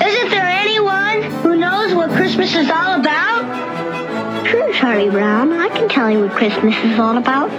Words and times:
Isn't 0.00 0.30
there 0.30 0.46
anyone 0.46 1.22
who 1.42 1.56
knows 1.56 1.94
what 1.94 2.10
Christmas 2.10 2.54
is 2.54 2.68
all 2.68 3.00
about? 3.00 4.46
Sure, 4.46 4.72
Charlie 4.74 5.08
Brown. 5.08 5.52
I 5.52 5.68
can 5.68 5.88
tell 5.88 6.10
you 6.10 6.20
what 6.20 6.32
Christmas 6.32 6.76
is 6.84 6.98
all 6.98 7.16
about. 7.16 7.50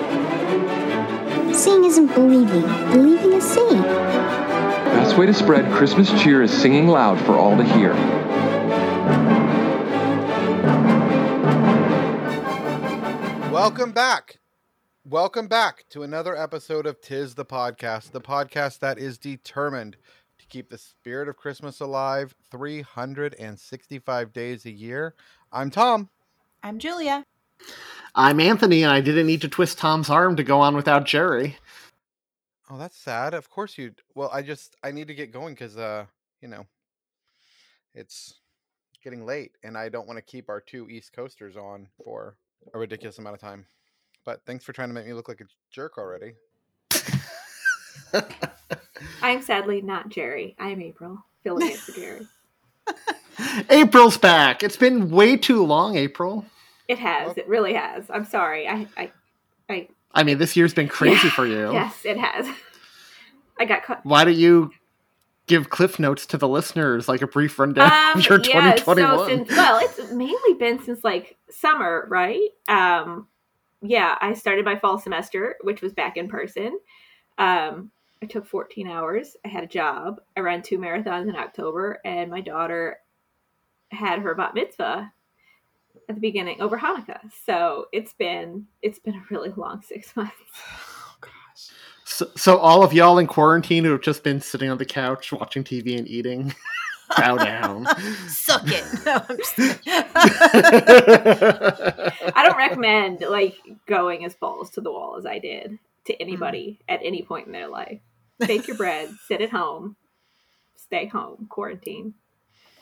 Seeing 1.55 1.84
isn't 1.86 2.14
believing. 2.14 2.62
Believing 2.92 3.34
is 3.34 3.44
seeing. 3.44 3.81
Best 3.81 5.18
way 5.18 5.26
to 5.26 5.34
spread 5.34 5.72
Christmas 5.73 6.09
cheer 6.22 6.44
is 6.44 6.52
singing 6.52 6.88
loud 6.88 7.20
for 7.26 7.34
all 7.34 7.58
to 7.58 7.64
hear. 7.64 7.94
Welcome 13.52 13.92
back. 13.92 14.40
Welcome 15.04 15.48
back 15.48 15.86
to 15.92 16.04
another 16.04 16.36
episode 16.36 16.86
of 16.86 17.00
Tis 17.02 17.36
the 17.36 17.45
Podcast, 17.45 18.12
the 18.12 18.22
podcast 18.22 18.80
that 18.80 19.00
is 19.00 19.17
determined 19.17 19.94
to 19.94 20.00
keep 20.50 20.70
the 20.70 20.78
spirit 20.78 21.28
of 21.28 21.38
Christmas 21.38 21.80
alive 21.80 22.36
365 22.52 24.34
days 24.34 24.66
a 24.66 24.72
year. 24.72 25.14
I'm 25.52 25.70
Thom. 25.70 26.10
I'm 26.64 26.80
Julia. 26.80 27.23
I'm 28.16 28.40
Anthony, 28.40 28.84
and 28.84 28.92
I 28.92 29.02
didn't 29.02 29.28
need 29.28 29.42
to 29.42 29.48
twist 29.48 29.78
Thom's 29.78 30.09
arm 30.09 30.36
to 30.38 30.44
go 30.44 30.59
on 30.59 30.75
without 30.75 31.06
Gerry. 31.06 31.58
Oh, 32.70 32.78
that's 32.78 32.98
sad. 32.98 33.34
Of 33.34 33.50
course 33.50 33.78
you. 33.78 33.94
Well, 34.16 34.30
I 34.34 34.42
just 34.42 34.75
I 34.84 34.92
need 34.92 35.08
to 35.08 35.14
get 35.14 35.31
going 35.31 35.53
because 35.53 35.78
uh, 35.78 36.06
you 36.42 36.48
know, 36.48 36.66
it's 37.94 38.42
getting 39.03 39.25
late, 39.25 39.52
and 39.64 39.78
I 39.78 39.90
don't 39.90 40.08
want 40.08 40.18
to 40.18 40.23
keep 40.23 40.50
our 40.50 40.59
two 40.59 40.90
East 40.90 41.14
Coasters 41.14 41.56
on 41.56 41.88
for 42.03 42.36
a 42.73 42.80
ridiculous 42.80 43.20
amount 43.20 43.36
of 43.36 43.42
time. 43.42 43.66
But 44.25 44.42
thanks 44.45 44.66
for 44.66 44.73
trying 44.73 44.90
to 44.90 44.94
make 44.94 45.06
me 45.06 45.14
look 45.14 45.30
like 45.30 45.42
a 45.42 45.45
jerk 45.72 45.98
already. 45.98 46.34
I'm 49.22 49.42
sadly 49.42 49.81
not 49.81 50.09
Gerry. 50.09 50.56
I'm 50.59 50.81
April, 50.81 51.23
filling 51.44 51.72
in 51.72 51.78
for 51.78 51.92
Gerry. 51.94 52.28
April's 53.70 54.17
back. 54.17 54.64
It's 54.64 54.78
been 54.78 55.09
way 55.12 55.38
too 55.38 55.64
long, 55.66 55.95
April. 55.98 56.45
It 56.88 57.00
has. 57.00 57.38
It 57.38 57.48
really 57.48 57.73
has. 57.73 58.06
I'm 58.09 58.25
sorry. 58.25 58.68
I, 58.68 58.88
I, 58.98 59.12
I. 59.70 59.88
I 60.14 60.23
mean, 60.23 60.38
this 60.38 60.56
year's 60.56 60.73
been 60.73 60.88
crazy 60.88 61.28
Yeah. 61.28 61.34
for 61.34 61.45
you. 61.45 61.72
Yes, 61.73 62.06
it 62.06 62.18
has. 62.18 62.48
I 63.59 63.66
got 63.66 63.84
caught. 63.84 64.06
Why 64.06 64.23
don't 64.23 64.36
you 64.36 64.72
give 65.48 65.70
cliff 65.70 66.00
notes 66.00 66.25
to 66.28 66.38
the 66.38 66.48
listeners, 66.48 67.08
like 67.08 67.22
a 67.22 67.28
brief 67.28 67.58
rundown 67.59 67.92
of 68.16 68.25
your 68.25 68.36
Um, 68.36 68.44
yeah, 68.45 68.73
2021? 68.75 69.18
so 69.18 69.25
since 69.28 69.50
well, 69.50 69.80
it's 69.81 70.12
mainly 70.12 70.53
been 70.59 70.80
since 70.84 71.03
like 71.03 71.38
summer, 71.50 72.06
right? 72.09 72.50
Um, 72.68 73.28
yeah, 73.81 74.16
I 74.20 74.34
started 74.34 74.66
my 74.66 74.78
fall 74.78 74.98
semester, 75.00 75.56
which 75.62 75.81
was 75.81 75.94
back 75.94 76.18
in 76.18 76.28
person. 76.30 76.78
Um, 77.38 77.92
I 78.22 78.26
took 78.26 78.46
14 78.46 78.88
hours. 78.88 79.36
I 79.46 79.50
had 79.50 79.64
a 79.64 79.68
job. 79.68 80.22
I 80.36 80.42
ran 80.42 80.62
two 80.62 80.78
marathons 80.78 81.30
in 81.30 81.36
October, 81.36 82.00
and 82.04 82.32
my 82.32 82.42
daughter 82.42 82.98
had 83.92 84.20
her 84.20 84.36
bat 84.36 84.54
mitzvah 84.54 85.12
at 86.09 86.16
the 86.16 86.22
beginning 86.22 86.62
over 86.62 86.78
Hanukkah. 86.78 87.20
So 87.46 87.88
it's 87.92 88.14
been 88.14 88.68
it's 88.82 89.00
been 89.00 89.16
a 89.16 89.24
really 89.30 89.52
long 89.56 89.82
six 89.82 90.16
months. 90.16 90.34
Oh, 90.69 91.08
so, 92.18 92.25
so 92.36 92.58
all 92.58 92.84
of 92.84 92.94
y'all 92.94 93.19
in 93.19 93.28
quarantine 93.28 93.84
who 93.84 93.91
have 93.91 94.02
just 94.02 94.24
been 94.24 94.41
sitting 94.41 94.72
on 94.72 94.78
the 94.78 94.86
couch 94.86 95.31
watching 95.31 95.64
TV 95.64 96.00
and 96.00 96.08
eating, 96.08 96.56
bow 97.18 97.36
down. 97.36 97.86
Suck 98.28 98.64
it. 98.66 98.84
No, 99.06 99.24
I'm 99.30 99.38
just- 99.38 99.81
I 102.36 102.44
don't 102.44 102.58
recommend 102.58 103.22
like 103.22 103.58
going 103.86 104.25
as 104.25 104.34
balls 104.36 104.72
to 104.72 104.81
the 104.81 104.91
wall 104.91 105.18
as 105.18 105.28
I 105.28 105.38
did 105.38 105.78
to 106.06 106.20
anybody 106.22 106.80
mm. 106.80 106.94
at 106.94 107.02
any 107.03 107.22
point 107.22 107.46
in 107.46 107.53
their 107.53 107.68
life. 107.68 108.00
Take 108.44 108.68
your 108.68 108.78
bread, 108.78 109.09
sit 109.28 109.42
at 109.42 109.50
home, 109.50 109.96
stay 110.75 111.08
home, 111.08 111.48
quarantine. 111.50 112.14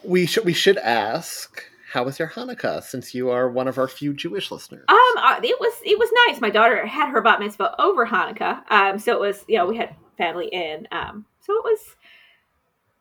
we 0.03 0.25
should 0.25 0.45
we 0.45 0.53
should 0.53 0.77
ask, 0.77 1.63
how 1.91 2.03
was 2.03 2.19
your 2.19 2.27
Hanukkah? 2.27 2.83
Since 2.83 3.13
you 3.15 3.29
are 3.29 3.49
one 3.49 3.67
of 3.67 3.77
our 3.77 3.87
few 3.87 4.13
Jewish 4.13 4.51
listeners. 4.51 4.85
Um, 4.87 5.17
uh, 5.17 5.39
it 5.43 5.59
was 5.59 5.73
it 5.83 5.97
was 5.97 6.09
nice. 6.27 6.41
My 6.41 6.49
daughter 6.49 6.85
had 6.85 7.09
her 7.09 7.21
bat 7.21 7.39
mitzvah 7.39 7.75
over 7.81 8.05
Hanukkah, 8.05 8.69
um, 8.69 8.99
so 8.99 9.13
it 9.13 9.19
was 9.19 9.45
you 9.47 9.57
know 9.57 9.65
we 9.65 9.77
had 9.77 9.95
family 10.17 10.47
in, 10.47 10.87
um, 10.91 11.25
so 11.41 11.53
it 11.53 11.63
was 11.63 11.79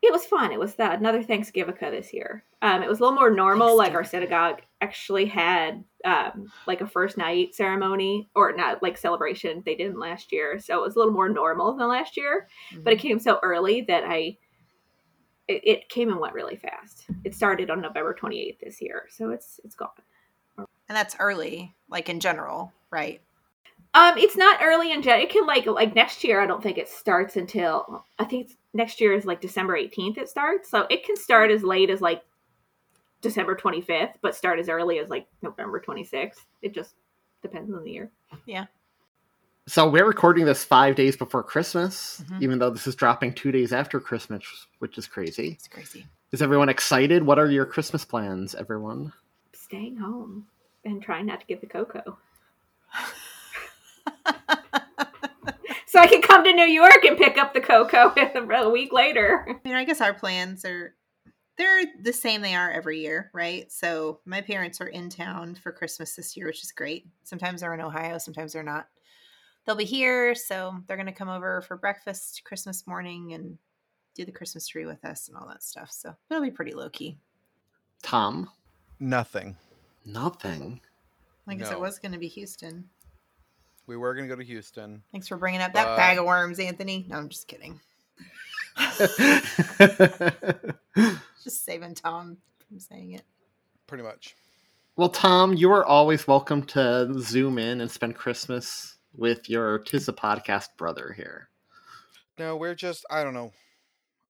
it 0.07 0.13
was 0.13 0.25
fun. 0.25 0.53
It 0.53 0.59
was 0.59 0.75
that 0.77 0.99
another 0.99 1.23
Thanksgiving 1.23 1.75
this 1.81 2.13
year. 2.13 2.45
Um, 2.63 2.83
it 2.83 2.89
was 2.89 2.99
a 2.99 3.03
little 3.03 3.17
more 3.17 3.31
normal. 3.31 3.77
Like 3.77 3.95
our 3.95 4.05
synagogue 4.05 4.63
actually 4.81 5.27
had 5.27 5.85
um, 6.05 6.53
like 6.67 6.81
a 6.81 6.87
first 6.87 7.17
night 7.17 7.55
ceremony 7.55 8.29
or 8.35 8.53
not 8.55 8.83
like 8.83 8.97
celebration 8.97 9.63
they 9.65 9.75
didn't 9.75 9.99
last 9.99 10.33
year, 10.33 10.59
so 10.59 10.79
it 10.79 10.83
was 10.83 10.97
a 10.97 10.99
little 10.99 11.13
more 11.13 11.29
normal 11.29 11.77
than 11.77 11.89
last 11.89 12.17
year. 12.17 12.49
But 12.83 12.93
it 12.93 12.99
came 12.99 13.19
so 13.19 13.39
early 13.43 13.83
that 13.83 14.05
I 14.05 14.37
it, 15.47 15.61
it 15.65 15.89
came 15.89 16.11
and 16.11 16.21
went 16.21 16.35
really 16.35 16.57
fast. 16.57 17.05
It 17.25 17.35
started 17.35 17.71
on 17.71 17.81
November 17.81 18.15
twenty 18.15 18.41
eighth 18.41 18.61
this 18.61 18.81
year, 18.81 19.07
so 19.11 19.31
it's 19.31 19.61
it's 19.65 19.75
gone. 19.75 19.91
and 20.59 20.67
that's 20.89 21.17
early, 21.19 21.75
like 21.89 22.09
in 22.09 22.21
general, 22.21 22.73
right? 22.91 23.21
Um, 23.95 24.19
it's 24.19 24.37
not 24.37 24.59
early 24.61 24.91
in 24.93 25.03
Jan. 25.03 25.21
It 25.21 25.31
can 25.31 25.47
like 25.47 25.67
like 25.67 25.95
next 25.95 26.25
year. 26.25 26.41
I 26.41 26.47
don't 26.47 26.63
think 26.63 26.79
it 26.79 26.89
starts 26.89 27.37
until 27.37 28.05
I 28.19 28.25
think 28.25 28.47
it's, 28.47 28.57
next 28.73 29.01
year 29.01 29.15
is 29.15 29.25
like 29.25 29.41
December 29.41 29.77
eighteenth. 29.77 30.19
It 30.19 30.29
starts, 30.29 30.69
so 30.69 30.87
it 30.91 31.05
can 31.05 31.17
start 31.17 31.51
as 31.53 31.63
late 31.63 31.91
as 31.91 32.01
like 32.01 32.23
December 33.21 33.55
twenty 33.55 33.81
fifth, 33.81 34.19
but 34.21 34.35
start 34.35 34.59
as 34.59 34.69
early 34.69 34.99
as 34.99 35.09
like 35.09 35.27
November 35.43 35.79
twenty 35.81 36.03
sixth. 36.05 36.45
It 36.61 36.75
just 36.75 36.95
depends 37.41 37.73
on 37.73 37.85
the 37.85 37.91
year. 37.93 38.11
Yeah. 38.47 38.67
So 39.67 39.89
we're 39.89 40.07
recording 40.07 40.45
this 40.45 40.65
five 40.65 40.95
days 40.95 41.17
before 41.17 41.43
Christmas, 41.43 42.21
Mhm. 42.29 42.43
even 42.43 42.59
though 42.59 42.71
this 42.71 42.87
is 42.87 42.95
dropping 42.97 43.33
two 43.33 43.51
days 43.53 43.73
after 43.73 43.99
Christmas, 43.99 44.67
which 44.81 44.99
is 44.99 45.07
crazy. 45.07 45.53
It's 45.53 45.69
crazy. 45.69 46.07
Is 46.33 46.43
everyone 46.43 46.69
excited? 46.69 47.23
What 47.23 47.39
are 47.39 47.51
your 47.51 47.65
Christmas 47.65 48.05
plans, 48.05 48.55
everyone? 48.55 49.13
Staying 49.55 49.97
home 49.97 50.49
and 50.85 51.01
trying 51.03 51.27
not 51.27 51.41
to 51.41 51.47
get 51.47 51.61
the 51.63 51.67
cocoa, 51.67 52.19
so 55.95 56.01
I 56.01 56.09
can 56.09 56.23
come 56.23 56.43
to 56.43 56.53
New 56.53 56.67
York 56.67 57.05
and 57.05 57.17
pick 57.17 57.39
up 57.39 57.55
the 57.55 57.61
cocoa 57.61 58.13
a 58.35 58.69
week 58.69 58.93
later. 58.93 59.47
I 59.49 59.55
mean, 59.65 59.77
I 59.77 59.85
guess 59.85 60.01
our 60.01 60.13
plans 60.13 60.65
are 60.65 60.97
they're 61.57 61.85
the 62.03 62.13
same 62.13 62.41
they 62.41 62.57
are 62.57 62.69
every 62.69 62.99
year, 63.01 63.31
right? 63.33 63.71
So 63.71 64.19
my 64.25 64.41
parents 64.41 64.81
are 64.81 64.89
in 64.89 65.09
town 65.09 65.55
for 65.55 65.71
Christmas 65.71 66.17
this 66.17 66.37
year, 66.37 66.47
which 66.47 66.65
is 66.65 66.73
great. 66.73 67.07
Sometimes 67.23 67.61
they're 67.61 67.75
in 67.75 67.81
Ohio, 67.81 68.19
sometimes 68.19 68.53
they're 68.53 68.65
not. 68.65 68.89
They'll 69.65 69.77
be 69.77 69.85
here, 69.85 70.35
so 70.35 70.75
they're 70.89 70.97
going 70.97 71.07
to 71.07 71.13
come 71.13 71.29
over 71.29 71.61
for 71.61 71.77
breakfast 71.77 72.43
Christmas 72.45 72.89
morning 72.89 73.35
and 73.35 73.57
do 74.17 74.25
the 74.25 74.33
Christmas 74.33 74.67
tree 74.67 74.87
with 74.87 75.05
us 75.05 75.29
and 75.29 75.37
all 75.37 75.47
that 75.47 75.63
stuff. 75.63 75.93
So 75.93 76.13
it'll 76.29 76.43
be 76.43 76.51
pretty 76.51 76.73
low 76.73 76.91
key. 76.91 77.19
Thom? 78.03 78.51
Nothing. 78.99 79.57
Nothing. 80.05 80.81
I 81.47 81.55
guess 81.55 81.71
No. 81.71 81.77
it 81.77 81.81
was 81.81 82.01
going 82.01 82.13
to 82.13 82.19
be 82.19 82.27
Houston. 82.29 82.91
We 83.87 83.97
were 83.97 84.15
gonna 84.15 84.29
go 84.29 84.37
to 84.37 84.45
Houston. 84.45 85.03
Thanks 85.13 85.29
for 85.29 85.37
bringing 85.37 85.61
up 85.61 85.73
that 85.75 85.97
bag 85.97 86.19
of 86.19 86.25
worms, 86.25 86.59
Anthony. 86.59 87.05
No, 87.09 87.17
I'm 87.17 87.29
just 87.29 87.49
kidding. 87.49 87.81
Just 91.43 91.65
saving 91.65 91.95
Thom 91.95 92.39
from 92.67 92.81
saying 92.81 93.13
it. 93.13 93.23
Pretty 93.87 94.03
much. 94.03 94.35
well, 94.97 95.11
Thom, 95.11 95.53
you 95.55 95.71
are 95.73 95.85
always 95.85 96.27
welcome 96.27 96.63
to 96.67 97.15
zoom 97.21 97.59
in 97.59 97.81
and 97.83 97.91
spend 97.91 98.17
Christmas 98.17 98.97
with 99.15 99.49
your 99.51 99.79
Tis 99.81 100.07
the 100.07 100.13
Podcast 100.15 100.69
brother 100.79 101.13
here. 101.15 101.49
No, 102.39 102.57
we're 102.57 102.75
just 102.75 103.05
I 103.11 103.23
don't 103.23 103.35
know. 103.35 103.53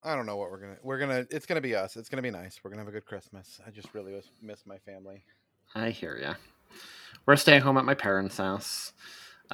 I 0.03 0.15
don't 0.17 0.27
know 0.27 0.37
what 0.37 0.51
we're 0.51 0.61
gonna 0.61 0.77
we're 0.83 0.99
gonna 0.99 1.25
it's 1.31 1.47
gonna 1.47 1.61
be 1.61 1.75
us. 1.75 1.97
It's 1.97 2.09
gonna 2.09 2.23
be 2.23 2.31
nice. 2.31 2.61
We're 2.63 2.71
gonna 2.71 2.83
have 2.83 2.89
a 2.89 2.93
good 2.93 3.07
Christmas. 3.07 3.61
I 3.67 3.71
just 3.71 3.95
really 3.95 4.21
miss 4.43 4.67
my 4.67 4.79
family. 4.79 5.23
I 5.75 5.91
hear 5.91 6.19
ya. 6.21 6.35
We're 7.25 7.37
staying 7.37 7.63
home 7.63 7.79
at 7.79 7.85
my 7.85 7.95
parents' 7.95 8.37
house. 8.37 8.93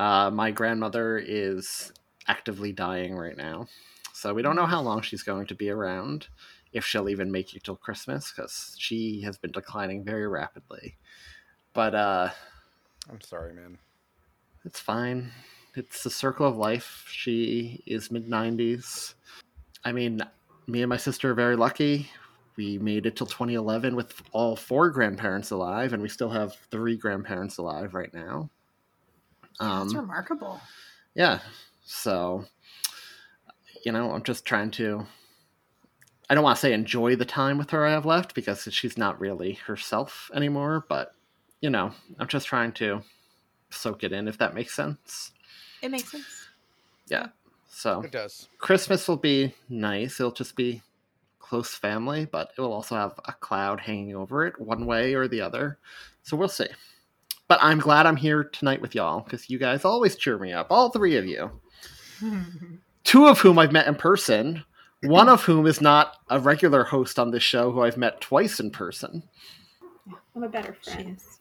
Uh, 0.01 0.31
my 0.31 0.51
grandmother 0.51 1.19
is 1.19 1.93
actively 2.27 2.73
dying 2.73 3.15
right 3.15 3.37
now, 3.37 3.67
so 4.15 4.33
we 4.33 4.41
don't 4.41 4.57
know 4.57 4.65
how 4.65 4.81
long 4.81 5.03
she's 5.03 5.23
going 5.23 5.47
to 5.47 5.55
be 5.55 5.69
around. 5.69 6.27
If 6.73 6.87
she'll 6.87 7.11
even 7.11 7.31
make 7.31 7.55
it 7.55 7.65
till 7.65 7.77
Christmas, 7.77 8.33
because 8.35 8.75
she 8.79 9.21
has 9.21 9.37
been 9.37 9.51
declining 9.53 10.03
very 10.03 10.27
rapidly. 10.27 10.97
But 11.75 11.95
uh, 11.95 12.31
I'm 13.11 13.21
sorry, 13.21 13.53
man. 13.53 13.77
it's 14.65 14.81
fine. 14.81 15.33
It's 15.75 16.03
the 16.03 16.09
circle 16.09 16.47
of 16.47 16.57
life. 16.57 17.05
She 17.11 17.83
is 17.85 18.11
mid 18.11 18.27
90s. 18.27 19.13
I 19.85 19.93
mean, 19.93 20.23
me 20.67 20.81
and 20.81 20.89
my 20.89 20.97
sister 20.97 21.33
are 21.33 21.35
very 21.35 21.57
lucky. 21.57 22.09
we 22.57 22.79
made 22.79 23.05
it 23.05 23.17
till 23.17 23.27
2011 23.27 23.95
with 23.95 24.15
all 24.33 24.57
four 24.57 24.89
grandparents 24.89 25.51
alive, 25.51 25.93
and 25.93 26.03
we 26.03 26.09
still 26.09 26.31
have 26.31 26.57
three 26.71 26.97
grandparents 26.97 27.59
alive 27.59 27.93
right 27.93 28.15
now. 28.15 28.49
That's 29.61 29.95
Um, 29.95 30.01
remarkable. 30.01 30.61
yeah, 31.15 31.41
so 31.85 32.47
you 33.85 33.93
know, 33.93 34.13
I'm 34.13 34.23
just 34.23 34.45
trying 34.45 34.71
to. 34.73 35.07
I 36.29 36.35
don't 36.35 36.45
want 36.45 36.57
to 36.57 36.61
say 36.61 36.73
enjoy 36.73 37.17
the 37.17 37.25
time 37.25 37.59
with 37.59 37.71
her 37.71 37.85
I 37.87 37.91
have 37.91 38.07
left 38.07 38.35
because 38.35 38.69
she's 38.73 38.97
not 38.97 39.21
really 39.21 39.55
herself 39.55 40.31
anymore, 40.35 40.85
but 40.89 41.15
you 41.61 41.71
know, 41.71 41.93
I'm 42.19 42.29
just 42.29 42.47
trying 42.47 42.73
to 42.75 43.03
soak 43.71 44.05
it 44.05 44.13
in 44.13 44.29
if 44.29 44.39
that 44.39 44.55
makes 44.55 44.75
sense. 44.75 45.33
It 45.83 45.91
makes 45.91 46.11
sense. 46.11 46.49
Yeah. 47.09 47.29
So 47.69 48.03
It 48.03 48.13
does. 48.13 48.49
Christmas 48.59 49.09
will 49.09 49.17
be 49.17 49.55
nice. 49.69 50.21
It'll 50.21 50.33
just 50.33 50.57
be 50.57 50.83
close 51.39 51.75
family, 51.75 52.27
but 52.27 52.53
it 52.57 52.61
will 52.61 52.73
also 52.73 52.95
have 52.95 53.19
a 53.25 53.33
cloud 53.33 53.81
hanging 53.81 54.15
over 54.15 54.47
it, 54.47 54.61
one 54.61 54.87
way 54.87 55.15
or 55.15 55.27
the 55.27 55.41
other. 55.41 55.79
So 56.23 56.37
we'll 56.37 56.49
see. 56.49 56.69
But 57.51 57.59
I'm 57.61 57.81
glad 57.81 58.07
I'm 58.07 58.15
here 58.15 58.45
tonight 58.45 58.81
with 58.81 58.95
y'all 58.95 59.23
because 59.23 59.51
you 59.51 59.59
guys 59.59 59.85
always 59.85 60.15
cheer 60.15 60.39
me 60.39 60.53
up, 60.53 60.69
all 60.71 60.91
three 60.91 61.17
of 61.17 61.27
you. 61.27 61.51
Two 63.03 63.27
of 63.27 63.41
whom 63.41 63.59
I've 63.59 63.73
met 63.73 63.89
in 63.89 63.97
person, 63.97 64.63
mm-hmm. 65.03 65.11
one 65.11 65.29
of 65.29 65.43
whom 65.43 65.67
is 65.67 65.81
not 65.81 66.19
a 66.29 66.39
regular 66.39 66.85
host 66.85 67.19
on 67.19 67.33
this 67.33 67.43
show 67.43 67.73
who 67.73 67.83
I've 67.83 67.97
met 67.97 68.21
twice 68.21 68.61
in 68.61 68.71
person. 68.71 69.25
I'm 70.37 70.45
a 70.45 70.49
better 70.49 70.77
friend. 70.81 71.19
She's 71.19 71.39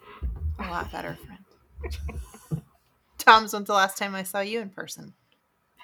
a 0.58 0.64
lot 0.72 0.92
better 0.92 1.16
friend. 1.28 2.64
Thom's 3.20 3.54
when's 3.54 3.68
the 3.68 3.74
last 3.74 3.96
time 3.96 4.16
I 4.16 4.24
saw 4.24 4.40
you 4.40 4.62
in 4.62 4.72
person? 4.72 5.14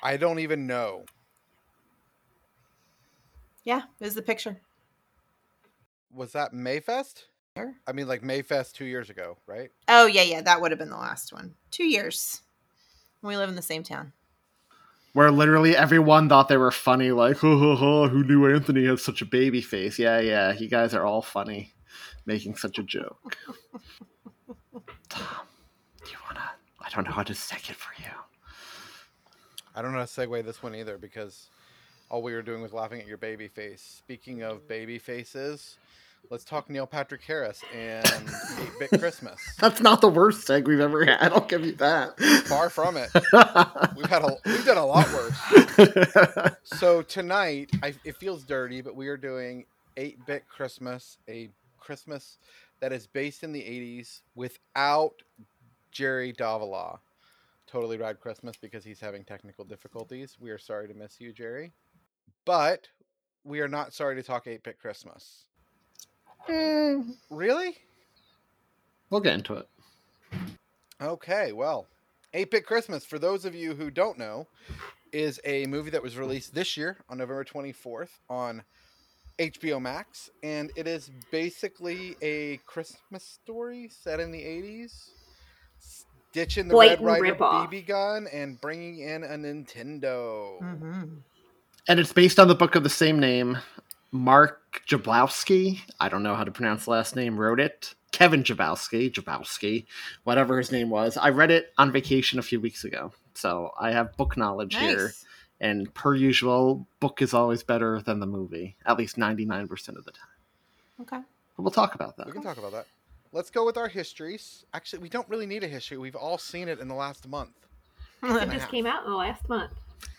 I 0.01 0.18
don't 0.18 0.39
even 0.39 0.66
know. 0.66 1.06
Yeah, 3.63 3.83
it 4.00 4.04
was 4.04 4.16
the 4.16 4.24
picture. 4.24 4.60
Was 6.12 6.31
that 6.31 6.51
Mayfest? 6.51 7.25
Sure. 7.57 7.74
I 7.88 7.94
mean, 7.94 8.07
like 8.07 8.22
Mayfest 8.22 8.74
two 8.74 8.86
years 8.86 9.10
ago, 9.10 9.38
right? 9.48 9.72
Oh 9.88 10.07
yeah, 10.07 10.24
yeah, 10.24 10.42
that 10.42 10.60
would 10.60 10.72
have 10.72 10.80
been 10.80 10.90
the 10.90 10.98
last 10.98 11.31
one. 11.31 11.56
Two 11.72 11.86
years. 11.86 12.42
We 13.22 13.38
live 13.38 13.50
in 13.50 13.56
the 13.56 13.62
same 13.62 13.84
town. 13.84 14.12
Where 15.13 15.31
literally 15.31 15.78
everyone 15.78 16.28
thought 16.28 16.50
they 16.50 16.57
were 16.57 16.72
funny, 16.72 17.12
like, 17.12 17.38
ho, 17.38 17.57
ho, 17.57 17.75
ho, 17.78 18.10
who 18.10 18.25
knew 18.25 18.54
Anthony 18.54 18.86
had 18.86 19.00
such 19.00 19.22
a 19.22 19.25
baby 19.25 19.62
face? 19.62 19.98
Yeah, 19.98 20.19
yeah, 20.19 20.52
you 20.52 20.68
guys 20.68 20.94
are 20.94 21.06
all 21.06 21.22
funny, 21.22 21.74
making 22.25 22.57
such 22.57 22.78
a 22.78 22.84
joke. 22.84 23.38
Thom, 25.10 25.48
do 26.04 26.12
you 26.12 26.18
wanna? 26.28 26.52
I 26.81 26.90
don't 26.90 27.06
know 27.06 27.13
how 27.13 27.24
to 27.24 27.34
seg 27.34 27.69
it 27.69 27.78
for 27.78 27.94
you. 28.02 28.10
I 29.74 29.81
don't 29.81 29.94
know 29.94 30.00
how 30.00 30.06
to 30.06 30.12
segue 30.12 30.44
this 30.44 30.62
one 30.62 30.75
either 30.75 30.98
because 30.98 31.48
all 32.10 32.22
we 32.22 32.34
were 32.34 32.42
doing 32.42 32.62
was 32.62 32.74
laughing 32.74 33.00
at 33.00 33.07
your 33.07 33.18
baby 33.18 33.48
face. 33.48 33.81
Speaking 33.81 34.44
of 34.44 34.68
baby 34.68 35.00
faces, 35.00 35.78
let's 36.30 36.44
talk 36.44 36.69
Neil 36.69 36.88
Patrick 36.88 37.22
Harris 37.24 37.62
and 37.74 38.06
8 38.80 38.89
Bit 38.92 39.00
Christmas. 39.00 39.39
That's 39.60 39.81
not 39.81 40.01
the 40.01 40.10
worst 40.10 40.48
seg 40.48 40.66
we've 40.68 40.80
ever 40.80 41.06
had. 41.06 41.31
I'll 41.31 41.42
give 41.42 41.66
you 41.66 41.74
that. 41.74 42.19
Far 42.48 42.69
from 42.69 42.98
it. 42.98 43.10
We've 43.95 44.10
had 44.10 44.24
a 44.24 44.38
we've 44.45 44.66
done 44.66 44.77
a 44.77 44.86
lot 44.86 45.07
worse. 45.13 46.56
So 46.63 47.01
tonight, 47.01 47.72
I, 47.83 47.94
it 48.04 48.18
feels 48.18 48.44
dirty, 48.44 48.81
but 48.81 48.95
we 48.95 49.07
are 49.07 49.18
doing 49.18 49.66
8 49.98 50.25
Bit 50.25 50.48
Christmas, 50.48 51.18
a 51.30 51.50
Christmas 51.80 52.38
that 52.81 52.92
is 52.92 53.07
based 53.07 53.44
in 53.44 53.51
the 53.51 53.62
80s 53.62 54.21
without 54.36 55.21
Gerry 55.92 56.31
Davila. 56.31 57.00
Totally 57.68 57.98
Rad 57.98 58.19
Christmas 58.19 58.56
because 58.60 58.83
he's 58.83 59.00
having 59.00 59.24
technical 59.24 59.63
difficulties. 59.66 60.38
We 60.39 60.51
are 60.51 60.57
sorry 60.57 60.88
to 60.88 60.94
miss 60.94 61.19
you, 61.19 61.31
Gerry. 61.33 61.71
But 62.45 62.88
we 63.44 63.60
are 63.62 63.68
not 63.68 63.94
sorry 63.94 64.16
to 64.16 64.24
talk 64.24 64.48
8 64.48 64.63
Bit 64.63 64.80
Christmas. 64.80 65.45
Really? 66.47 67.77
we'll 69.09 69.21
get 69.21 69.33
into 69.33 69.53
it. 69.53 69.68
Okay, 71.01 71.51
well, 71.51 71.88
8 72.33 72.51
Bit 72.51 72.65
Christmas, 72.65 73.06
for 73.06 73.19
those 73.19 73.45
of 73.45 73.56
you 73.56 73.74
who 73.74 73.89
don't 73.89 74.18
know, 74.18 74.47
is 75.12 75.39
a 75.45 75.65
movie 75.68 75.92
that 75.92 76.03
was 76.03 76.18
released 76.18 76.53
this 76.53 76.75
year 76.75 76.97
on 77.09 77.18
November 77.18 77.45
24th 77.45 78.09
on 78.30 78.63
HBO 79.39 79.81
Max, 79.81 80.30
and 80.44 80.71
it 80.75 80.88
is 80.88 81.12
basically 81.31 82.18
a 82.21 82.57
Christmas 82.65 83.24
story 83.24 83.89
set 83.89 84.19
in 84.19 84.31
the 84.31 84.42
80s, 84.42 85.09
ditching 86.33 86.68
the 86.68 86.74
Blatant 86.74 87.01
Red 87.01 87.21
Ryder 87.21 87.36
ripoff. 87.36 87.71
BB 87.71 87.88
gun 87.88 88.27
and 88.31 88.59
bringing 88.59 89.00
in 89.00 89.24
a 89.24 89.38
Nintendo. 89.38 90.62
Mm-hmm. 90.62 91.03
And 91.88 92.00
it's 92.00 92.13
based 92.13 92.39
on 92.39 92.50
the 92.50 92.56
book 92.56 92.75
of 92.75 92.83
the 92.83 92.89
same 92.89 93.19
name. 93.19 93.59
Mark 94.12 94.62
Jablowski, 94.88 95.80
I 96.00 96.10
don't 96.10 96.24
know 96.24 96.36
how 96.36 96.44
to 96.44 96.52
pronounce 96.52 96.86
the 96.86 96.92
last 96.92 97.16
name, 97.16 97.38
wrote 97.38 97.60
it. 97.60 97.96
Kevin 98.12 98.44
Jablowski, 98.44 99.12
Jablowski, 99.12 99.86
whatever 100.24 100.58
his 100.58 100.72
name 100.72 100.90
was. 100.90 101.18
I 101.18 101.30
read 101.30 101.52
it 101.52 101.74
on 101.78 101.92
vacation 101.92 102.40
a 102.40 102.44
few 102.44 102.62
weeks 102.62 102.84
ago. 102.84 103.12
So 103.34 103.72
I 103.78 103.92
have 103.92 104.16
book 104.16 104.38
knowledge 104.38 104.76
here. 104.76 105.14
And 105.60 105.94
per 105.94 106.16
usual, 106.16 106.88
book 107.00 107.22
is 107.22 107.34
always 107.34 107.64
better 107.64 108.02
than 108.02 108.20
the 108.20 108.26
movie, 108.26 108.76
at 108.86 108.98
least 108.98 109.18
99% 109.18 109.70
of 109.98 110.06
the 110.06 110.12
time. 110.12 110.28
Okay. 111.02 111.20
But 111.56 111.64
we'll 111.64 111.72
talk 111.72 111.96
about 111.96 112.18
that. 112.18 112.28
We 112.28 112.34
can 112.34 112.42
talk 112.42 112.58
about 112.58 112.72
that. 112.74 112.88
Let's 113.31 113.50
go 113.50 113.66
with 113.66 113.78
our 113.78 113.88
histories. 113.88 114.66
Actually, 114.74 115.00
we 115.00 115.10
don't 115.10 115.28
really 115.28 115.46
need 115.46 115.64
a 115.64 115.68
history. 115.68 115.98
We've 115.98 116.16
all 116.16 116.38
seen 116.38 116.70
it 116.70 116.80
in 116.80 116.88
the 116.88 116.96
last 116.96 117.28
month. 117.28 117.52
It 118.24 118.50
just 118.50 118.70
came 118.70 118.86
out 118.86 119.04
in 119.06 119.12
the 119.12 119.18
last 119.18 119.48
month. 119.50 119.72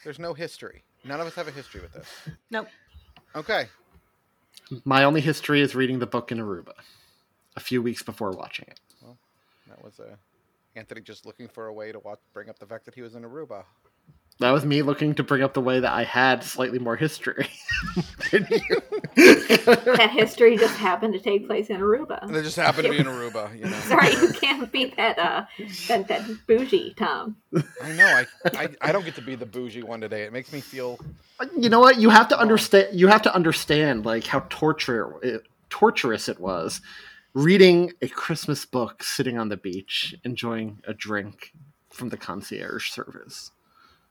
There's 0.05 0.19
no 0.19 0.33
history. 0.33 0.85
None 1.05 1.19
of 1.19 1.27
us 1.27 1.35
have 1.35 1.49
a 1.49 1.51
history 1.51 1.81
with 1.81 1.93
this. 1.93 2.07
Nope. 2.51 2.69
Okay. 3.35 3.67
My 4.85 5.05
only 5.05 5.20
history 5.20 5.61
is 5.61 5.75
reading 5.75 5.99
the 5.99 6.06
book 6.06 6.32
in 6.32 6.38
Aruba 6.38 6.73
a 7.56 7.61
few 7.61 7.81
weeks 7.82 8.03
before 8.03 8.32
watching 8.32 8.67
it. 8.69 8.81
Well, 9.03 9.17
That 9.69 9.82
was 9.82 9.99
uh, 10.00 10.17
Anthony 10.75 11.00
just 11.00 11.25
looking 11.25 11.49
for 11.49 11.67
a 11.67 11.73
way 11.73 11.93
to 11.93 11.99
watch, 12.00 12.19
bring 12.32 12.49
up 12.49 12.58
the 12.58 12.67
fact 12.67 12.85
that 12.85 12.94
he 12.94 13.03
was 13.03 13.14
in 13.14 13.23
Aruba. 13.23 13.64
That 14.38 14.50
was 14.50 14.67
me 14.67 14.83
looking 14.83 15.15
to 15.15 15.23
bring 15.23 15.43
up 15.43 15.55
the 15.55 15.62
way 15.62 15.81
that 15.81 15.93
I 15.93 16.05
had 16.05 16.44
slightly 16.44 16.79
more 16.79 16.97
history. 16.97 17.49
That 19.17 20.11
history 20.12 20.56
just 20.59 20.77
happened 20.77 21.15
to 21.15 21.21
take 21.21 21.47
place 21.47 21.69
in 21.71 21.79
Aruba. 21.81 22.23
And 22.23 22.37
it 22.37 22.43
just 22.43 22.56
happened 22.56 22.85
to 22.85 22.91
be 22.91 22.99
in 22.99 23.06
Aruba, 23.06 23.56
you 23.56 23.65
know. 23.65 23.79
Sorry, 23.81 24.11
you 24.11 24.31
can't 24.33 24.71
be 24.71 24.93
that 24.97 25.19
uh 25.19 25.44
that, 25.88 26.09
that 26.09 26.29
bougie, 26.47 26.94
Thom. 26.99 27.37
I 27.83 27.93
know. 27.93 28.06
I, 28.06 28.27
I 28.55 28.69
I 28.83 28.93
don't 28.93 29.05
get 29.05 29.15
to 29.15 29.23
be 29.23 29.35
the 29.37 29.47
bougie 29.47 29.83
one 29.83 30.00
today. 30.00 30.25
It 30.25 30.33
makes 30.33 30.53
me 30.53 30.61
feel. 30.61 30.99
you 31.56 31.71
know 31.71 31.81
what? 31.81 31.99
You 31.99 32.11
have 32.11 32.29
to 32.29 32.38
understand. 32.38 32.99
You 32.99 33.09
have 33.09 33.23
to 33.23 33.35
understand 33.35 34.05
like 34.05 34.27
how 34.27 34.41
torture 34.50 35.15
it, 35.23 35.43
torturous 35.71 36.29
it 36.29 36.38
was 36.41 36.83
reading 37.33 37.93
a 38.02 38.09
Christmas 38.09 38.64
book, 38.64 39.02
sitting 39.02 39.38
on 39.38 39.49
the 39.50 39.57
beach, 39.57 40.14
enjoying 40.25 40.81
a 40.87 40.95
drink 40.95 41.52
from 41.90 42.09
the 42.11 42.16
concierge 42.16 42.90
service. 42.90 43.50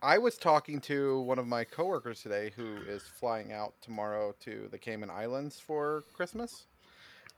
I 0.06 0.20
was 0.20 0.38
talking 0.38 0.82
to 0.82 1.22
one 1.22 1.40
of 1.40 1.48
my 1.48 1.64
coworkers 1.64 2.22
today 2.22 2.52
who 2.56 2.78
is 2.88 3.02
flying 3.02 3.52
out 3.52 3.74
tomorrow 3.82 4.36
to 4.42 4.68
the 4.70 4.78
Cayman 4.78 5.10
Islands 5.10 5.60
for 5.60 6.04
Christmas, 6.14 6.68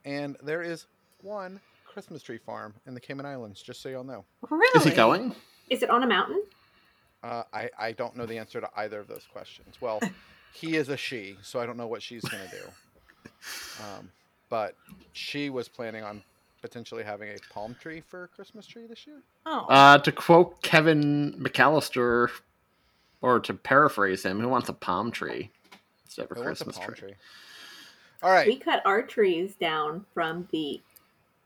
and 0.03 0.35
there 0.43 0.61
is 0.61 0.85
one 1.21 1.61
Christmas 1.85 2.21
tree 2.21 2.39
farm 2.39 2.73
in 2.85 2.93
the 2.93 2.99
Cayman 2.99 3.25
Islands. 3.25 3.61
Just 3.61 3.81
so 3.81 3.87
y'all 3.87 4.03
know. 4.03 4.25
Really? 4.49 4.77
Is 4.77 4.83
he 4.83 4.91
going? 4.91 5.33
Is 5.69 5.81
it 5.81 5.89
on 5.89 6.03
a 6.03 6.07
mountain? 6.07 6.43
Uh, 7.23 7.43
I 7.53 7.69
I 7.79 7.91
don't 7.93 8.17
know 8.17 8.25
the 8.25 8.37
answer 8.37 8.59
to 8.59 8.69
either 8.75 8.99
of 8.99 9.07
those 9.07 9.25
questions. 9.31 9.75
Well, 9.79 10.01
he 10.53 10.75
is 10.75 10.89
a 10.89 10.97
she, 10.97 11.37
so 11.41 11.61
I 11.61 11.65
don't 11.65 11.77
know 11.77 11.87
what 11.87 12.01
she's 12.01 12.25
gonna 12.25 12.51
do. 12.51 13.31
Um, 13.81 14.11
but 14.49 14.75
she 15.13 15.49
was 15.49 15.69
planning 15.69 16.03
on 16.03 16.21
potentially 16.61 17.03
having 17.03 17.29
a 17.29 17.37
palm 17.53 17.75
tree 17.79 18.01
for 18.01 18.25
a 18.25 18.27
Christmas 18.27 18.65
tree 18.65 18.87
this 18.87 19.07
year. 19.07 19.21
Oh. 19.45 19.65
Uh, 19.69 19.97
to 19.99 20.11
quote 20.11 20.61
Kevin 20.61 21.33
McAllister, 21.39 22.29
or 23.21 23.39
to 23.39 23.53
paraphrase 23.53 24.23
him, 24.23 24.39
who 24.39 24.47
wants 24.47 24.69
a 24.69 24.73
palm 24.73 25.11
tree 25.11 25.51
instead 26.05 26.25
of 26.25 26.31
a 26.31 26.35
Who 26.35 26.43
wants 26.43 26.61
a 26.61 26.65
Christmas 26.65 26.77
palm 26.77 26.93
tree? 26.93 27.09
tree? 27.09 27.17
All 28.23 28.31
right. 28.31 28.47
We 28.47 28.57
cut 28.57 28.81
our 28.85 29.01
trees 29.03 29.55
down 29.59 30.05
from 30.13 30.47
the 30.51 30.81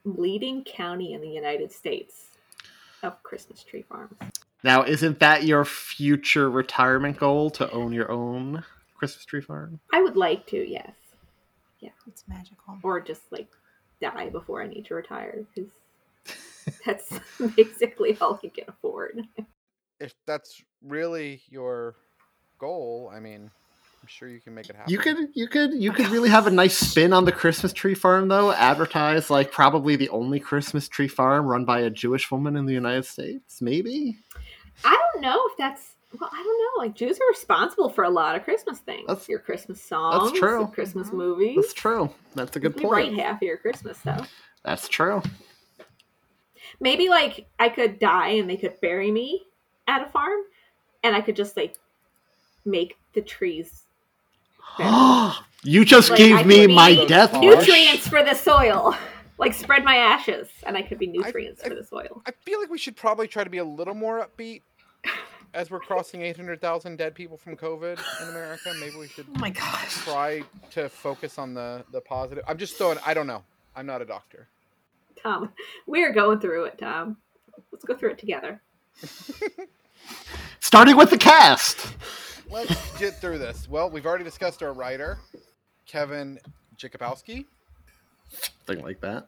leading 0.05 0.63
county 0.63 1.13
in 1.13 1.21
the 1.21 1.29
United 1.29 1.71
States 1.71 2.27
of 3.03 3.21
Christmas 3.23 3.63
tree 3.63 3.83
farms. 3.83 4.15
Now, 4.63 4.83
isn't 4.83 5.19
that 5.19 5.43
your 5.43 5.65
future 5.65 6.49
retirement 6.49 7.17
goal 7.17 7.49
to 7.51 7.69
own 7.71 7.93
your 7.93 8.11
own 8.11 8.63
Christmas 8.95 9.25
tree 9.25 9.41
farm? 9.41 9.79
I 9.91 10.01
would 10.01 10.15
like 10.15 10.45
to, 10.47 10.57
yes. 10.69 10.91
Yeah. 11.79 11.89
It's 12.07 12.23
magical. 12.27 12.77
Or 12.83 13.01
just 13.01 13.21
like 13.31 13.47
die 14.01 14.29
before 14.29 14.61
I 14.61 14.67
need 14.67 14.85
to 14.85 14.95
retire 14.95 15.43
because 15.53 15.71
that's 16.85 17.19
basically 17.55 18.17
all 18.21 18.39
I 18.43 18.47
can 18.47 18.65
afford. 18.67 19.27
If 20.01 20.15
that's 20.25 20.61
really 20.85 21.41
your 21.49 21.95
goal, 22.57 23.11
I 23.13 23.19
mean, 23.19 23.49
I'm 24.01 24.07
sure 24.07 24.27
you 24.27 24.39
can 24.39 24.55
make 24.55 24.67
it 24.67 24.75
happen. 24.75 24.91
You 24.91 24.97
could, 24.97 25.17
you 25.33 25.47
could, 25.47 25.73
you 25.73 25.91
oh, 25.91 25.93
could 25.93 26.07
really 26.07 26.29
have 26.29 26.47
a 26.47 26.51
nice 26.51 26.77
spin 26.89 27.13
on 27.13 27.25
the 27.25 27.31
Christmas 27.31 27.71
tree 27.71 27.93
farm, 27.93 28.27
though. 28.27 28.51
Advertise 28.51 29.29
like 29.29 29.51
probably 29.51 29.95
the 29.95 30.09
only 30.09 30.39
Christmas 30.39 30.87
tree 30.87 31.07
farm 31.07 31.45
run 31.45 31.65
by 31.65 31.81
a 31.81 31.89
Jewish 31.89 32.31
woman 32.31 32.57
in 32.57 32.65
the 32.65 32.73
United 32.73 33.05
States, 33.05 33.61
maybe. 33.61 34.17
I 34.83 34.97
don't 35.13 35.21
know 35.21 35.39
if 35.51 35.57
that's 35.57 35.91
Well, 36.19 36.29
I 36.33 36.43
don't 36.43 36.57
know. 36.59 36.83
Like 36.83 36.95
Jews 36.95 37.19
are 37.19 37.29
responsible 37.29 37.89
for 37.89 38.05
a 38.05 38.09
lot 38.09 38.35
of 38.35 38.43
Christmas 38.43 38.79
things. 38.79 39.05
That's- 39.07 39.29
your 39.29 39.39
Christmas 39.39 39.81
songs. 39.81 40.31
true. 40.37 40.61
your 40.61 40.67
Christmas 40.67 41.07
mm-hmm. 41.09 41.17
movies. 41.17 41.55
That's 41.57 41.73
true. 41.73 42.09
That's 42.33 42.55
a 42.55 42.59
good 42.59 42.75
They 42.75 42.85
write 42.85 43.09
point. 43.09 43.19
half 43.19 43.35
of 43.35 43.43
your 43.43 43.57
Christmas 43.57 43.99
stuff. 43.99 44.31
That's 44.65 44.87
true. 44.87 45.21
Maybe 46.79 47.09
like 47.09 47.45
I 47.59 47.69
could 47.69 47.99
die 47.99 48.29
and 48.29 48.49
they 48.49 48.57
could 48.57 48.79
bury 48.81 49.11
me 49.11 49.43
at 49.91 50.07
a 50.07 50.09
farm, 50.09 50.41
and 51.03 51.15
I 51.15 51.21
could 51.21 51.35
just 51.35 51.57
like 51.57 51.75
make 52.65 52.97
the 53.13 53.21
trees 53.21 53.83
you 55.63 55.85
just 55.85 56.09
Like, 56.09 56.17
gave 56.17 56.37
I 56.37 56.43
me 56.43 56.67
my 56.67 57.05
death 57.05 57.33
nutrients 57.33 58.07
for 58.07 58.23
the 58.23 58.33
soil. 58.33 58.95
Like 59.37 59.55
spread 59.55 59.83
my 59.83 59.95
ashes, 59.95 60.49
and 60.67 60.77
I 60.77 60.83
could 60.83 60.99
be 60.99 61.07
nutrients 61.07 61.63
for 61.63 61.73
the 61.73 61.83
soil. 61.83 62.21
I 62.27 62.31
feel 62.45 62.59
like 62.59 62.69
we 62.69 62.77
should 62.77 62.95
probably 62.95 63.27
try 63.27 63.43
to 63.43 63.49
be 63.49 63.57
a 63.57 63.65
little 63.65 63.95
more 63.95 64.23
upbeat 64.23 64.61
as 65.55 65.71
we're 65.71 65.79
crossing 65.79 66.21
800,000 66.21 66.95
dead 66.95 67.15
people 67.15 67.37
from 67.37 67.55
COVID 67.57 67.99
in 68.21 68.29
America. 68.29 68.71
Maybe 68.79 68.97
we 68.97 69.07
should 69.07 69.25
Oh 69.35 69.39
my 69.39 69.49
gosh. 69.49 69.95
try 70.03 70.43
to 70.71 70.89
focus 70.89 71.39
on 71.39 71.55
the 71.55 71.83
the 71.91 72.01
positive. 72.01 72.43
I'm 72.47 72.59
just 72.59 72.77
throwing. 72.77 72.99
I 73.03 73.15
don't 73.15 73.25
know. 73.25 73.43
I'm 73.75 73.87
not 73.87 74.03
a 74.03 74.05
doctor. 74.05 74.47
Thom, 75.23 75.49
we're 75.87 76.13
going 76.13 76.39
through 76.39 76.65
it. 76.65 76.77
Thom, 76.77 77.17
let's 77.71 77.83
go 77.83 77.95
through 77.95 78.11
it 78.11 78.19
together. 78.19 78.61
Starting 80.59 80.95
with 80.95 81.09
the 81.09 81.17
cast. 81.17 81.95
Let's 82.49 82.97
get 82.99 83.15
through 83.15 83.37
this. 83.39 83.69
Well, 83.69 83.89
we've 83.89 84.05
already 84.05 84.23
discussed 84.23 84.61
our 84.63 84.73
writer, 84.73 85.19
Kevin 85.85 86.39
Jakubowski, 86.77 87.45
Thing 88.65 88.81
like 88.81 89.01
that. 89.01 89.27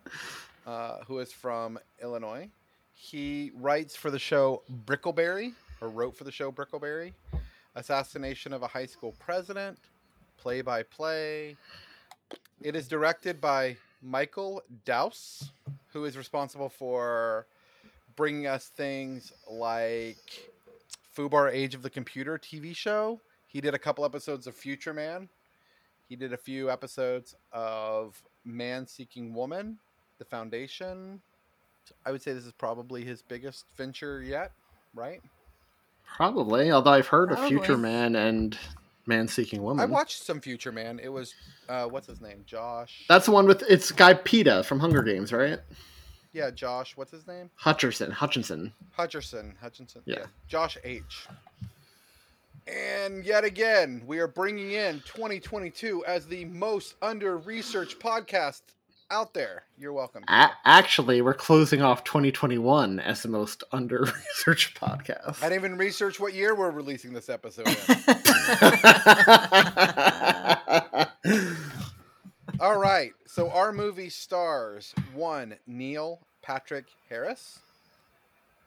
uh, 0.65 0.99
who 1.07 1.19
is 1.19 1.31
from 1.31 1.77
Illinois. 2.01 2.49
He 2.93 3.51
writes 3.55 3.95
for 3.95 4.09
the 4.11 4.19
show 4.19 4.63
Brickleberry, 4.85 5.53
or 5.81 5.89
wrote 5.89 6.15
for 6.15 6.23
the 6.23 6.31
show 6.31 6.51
Brickleberry, 6.51 7.13
Assassination 7.75 8.53
of 8.53 8.63
a 8.63 8.67
High 8.67 8.85
School 8.85 9.13
President, 9.19 9.77
Play 10.37 10.61
by 10.61 10.83
Play. 10.83 11.57
It 12.61 12.75
is 12.75 12.87
directed 12.87 13.41
by 13.41 13.75
Michael 14.01 14.61
Dowse, 14.85 15.51
who 15.91 16.05
is 16.05 16.17
responsible 16.17 16.69
for 16.69 17.45
bringing 18.15 18.47
us 18.47 18.67
things 18.67 19.33
like 19.49 20.49
Fubar 21.15 21.51
Age 21.51 21.75
of 21.75 21.81
the 21.81 21.89
Computer 21.89 22.37
TV 22.37 22.75
show. 22.75 23.19
He 23.47 23.61
did 23.61 23.73
a 23.73 23.79
couple 23.79 24.03
episodes 24.03 24.47
of 24.47 24.55
Future 24.55 24.93
Man. 24.93 25.29
He 26.09 26.15
did 26.15 26.33
a 26.33 26.37
few 26.37 26.69
episodes 26.69 27.35
of 27.51 28.21
Man 28.45 28.87
Seeking 28.87 29.33
Woman, 29.33 29.77
The 30.17 30.25
Foundation. 30.25 31.21
I 32.05 32.11
would 32.11 32.21
say 32.21 32.33
this 32.33 32.45
is 32.45 32.51
probably 32.53 33.03
his 33.03 33.21
biggest 33.21 33.65
venture 33.77 34.21
yet, 34.21 34.51
right? 34.93 35.21
Probably, 36.05 36.71
although 36.71 36.91
I've 36.91 37.07
heard 37.07 37.31
of 37.31 37.39
Future 37.47 37.77
Man 37.77 38.15
and 38.15 38.57
Man 39.05 39.27
Seeking 39.27 39.63
Woman. 39.63 39.81
I 39.81 39.91
watched 39.91 40.23
some 40.23 40.39
Future 40.39 40.71
Man. 40.71 40.99
It 40.99 41.09
was 41.09 41.33
uh, 41.69 41.85
what's 41.85 42.07
his 42.07 42.21
name? 42.21 42.43
Josh. 42.45 43.05
That's 43.09 43.25
the 43.25 43.31
one 43.31 43.45
with 43.47 43.63
it's 43.69 43.91
Guy 43.91 44.13
Peeta 44.13 44.63
from 44.65 44.79
Hunger 44.79 45.03
Games, 45.03 45.33
right? 45.33 45.59
Yeah, 46.33 46.49
Josh. 46.49 46.97
What's 46.97 47.11
his 47.11 47.27
name? 47.27 47.49
Hutcherson, 47.61 48.11
Hutchinson. 48.11 48.73
Hutcherson. 48.97 49.53
Hutchinson. 49.61 50.01
Yeah. 50.05 50.25
Josh 50.47 50.77
H. 50.83 51.27
And 52.67 53.23
yet 53.25 53.43
again, 53.43 54.01
we 54.07 54.19
are 54.19 54.27
bringing 54.27 54.71
in 54.71 55.01
2022 55.05 56.05
as 56.05 56.25
the 56.25 56.45
most 56.45 56.95
under 57.01 57.37
researched 57.37 57.99
podcast 57.99 58.61
out 59.11 59.33
there. 59.33 59.63
You're 59.77 59.93
welcome. 59.93 60.23
A- 60.27 60.49
actually, 60.65 61.21
we're 61.21 61.33
closing 61.35 61.81
off 61.83 62.03
2021 62.03 62.99
as 62.99 63.21
the 63.21 63.29
most 63.29 63.63
under 63.71 63.99
researched 63.99 64.79
podcast. 64.79 65.43
I 65.43 65.49
didn't 65.49 65.65
even 65.65 65.77
research 65.77 66.19
what 66.19 66.33
year 66.33 66.55
we're 66.55 66.71
releasing 66.71 67.13
this 67.13 67.29
episode 67.29 67.67
in. 67.67 67.75
All 72.63 72.79
right. 72.79 73.11
So 73.27 73.49
our 73.49 73.73
movie 73.73 74.07
stars 74.07 74.95
one 75.13 75.55
Neil 75.67 76.21
Patrick 76.41 76.85
Harris, 77.09 77.59